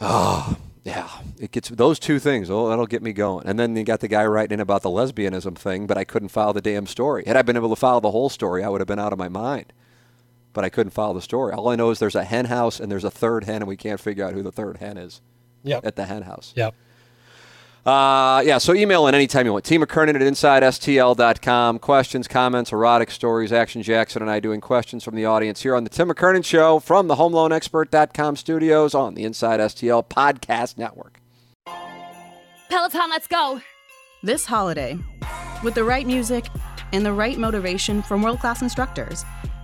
Oh, 0.00 0.56
yeah. 0.84 1.08
It 1.38 1.50
gets 1.50 1.68
those 1.70 1.98
two 1.98 2.18
things. 2.18 2.50
Oh, 2.50 2.68
that'll 2.68 2.86
get 2.86 3.02
me 3.02 3.12
going. 3.12 3.46
And 3.46 3.58
then 3.58 3.74
you 3.74 3.84
got 3.84 4.00
the 4.00 4.08
guy 4.08 4.24
writing 4.26 4.54
in 4.54 4.60
about 4.60 4.82
the 4.82 4.90
lesbianism 4.90 5.56
thing, 5.56 5.86
but 5.86 5.96
I 5.98 6.04
couldn't 6.04 6.28
follow 6.28 6.52
the 6.52 6.60
damn 6.60 6.86
story. 6.86 7.24
Had 7.26 7.36
I 7.36 7.42
been 7.42 7.56
able 7.56 7.70
to 7.70 7.76
follow 7.76 8.00
the 8.00 8.10
whole 8.10 8.28
story, 8.28 8.62
I 8.62 8.68
would 8.68 8.80
have 8.80 8.88
been 8.88 8.98
out 8.98 9.12
of 9.12 9.18
my 9.18 9.28
mind. 9.28 9.72
But 10.52 10.64
I 10.64 10.68
couldn't 10.68 10.90
follow 10.92 11.14
the 11.14 11.20
story. 11.22 11.52
All 11.52 11.68
I 11.68 11.76
know 11.76 11.90
is 11.90 11.98
there's 11.98 12.14
a 12.14 12.22
hen 12.24 12.44
house 12.44 12.78
and 12.78 12.92
there's 12.92 13.02
a 13.04 13.10
third 13.10 13.44
hen, 13.44 13.56
and 13.56 13.66
we 13.66 13.76
can't 13.76 13.98
figure 13.98 14.24
out 14.24 14.34
who 14.34 14.42
the 14.42 14.52
third 14.52 14.76
hen 14.76 14.96
is 14.96 15.20
Yep. 15.64 15.84
at 15.86 15.96
the 15.96 16.04
hen 16.04 16.22
house. 16.22 16.52
Yep. 16.54 16.74
Uh, 17.86 18.42
yeah, 18.46 18.56
so 18.56 18.72
email 18.74 19.06
in 19.06 19.14
anytime 19.14 19.44
you 19.44 19.52
want. 19.52 19.64
T 19.64 19.78
McKernan 19.78 20.14
at 20.14 20.22
InsideSTL.com. 20.22 21.78
Questions, 21.80 22.26
comments, 22.26 22.72
erotic 22.72 23.10
stories. 23.10 23.52
Action 23.52 23.82
Jackson 23.82 24.22
and 24.22 24.30
I 24.30 24.40
doing 24.40 24.60
questions 24.60 25.04
from 25.04 25.14
the 25.16 25.26
audience 25.26 25.62
here 25.62 25.76
on 25.76 25.84
the 25.84 25.90
Tim 25.90 26.08
McKernan 26.08 26.44
Show 26.44 26.78
from 26.78 27.08
the 27.08 27.16
HomeLoanExpert.com 27.16 28.36
studios 28.36 28.94
on 28.94 29.14
the 29.14 29.24
Inside 29.24 29.60
STL 29.60 30.06
Podcast 30.06 30.78
Network. 30.78 31.20
Peloton, 32.70 33.10
let's 33.10 33.26
go. 33.26 33.60
This 34.22 34.46
holiday, 34.46 34.98
with 35.62 35.74
the 35.74 35.84
right 35.84 36.06
music 36.06 36.46
and 36.92 37.04
the 37.04 37.12
right 37.12 37.36
motivation 37.38 38.00
from 38.00 38.22
world 38.22 38.40
class 38.40 38.62
instructors, 38.62 39.24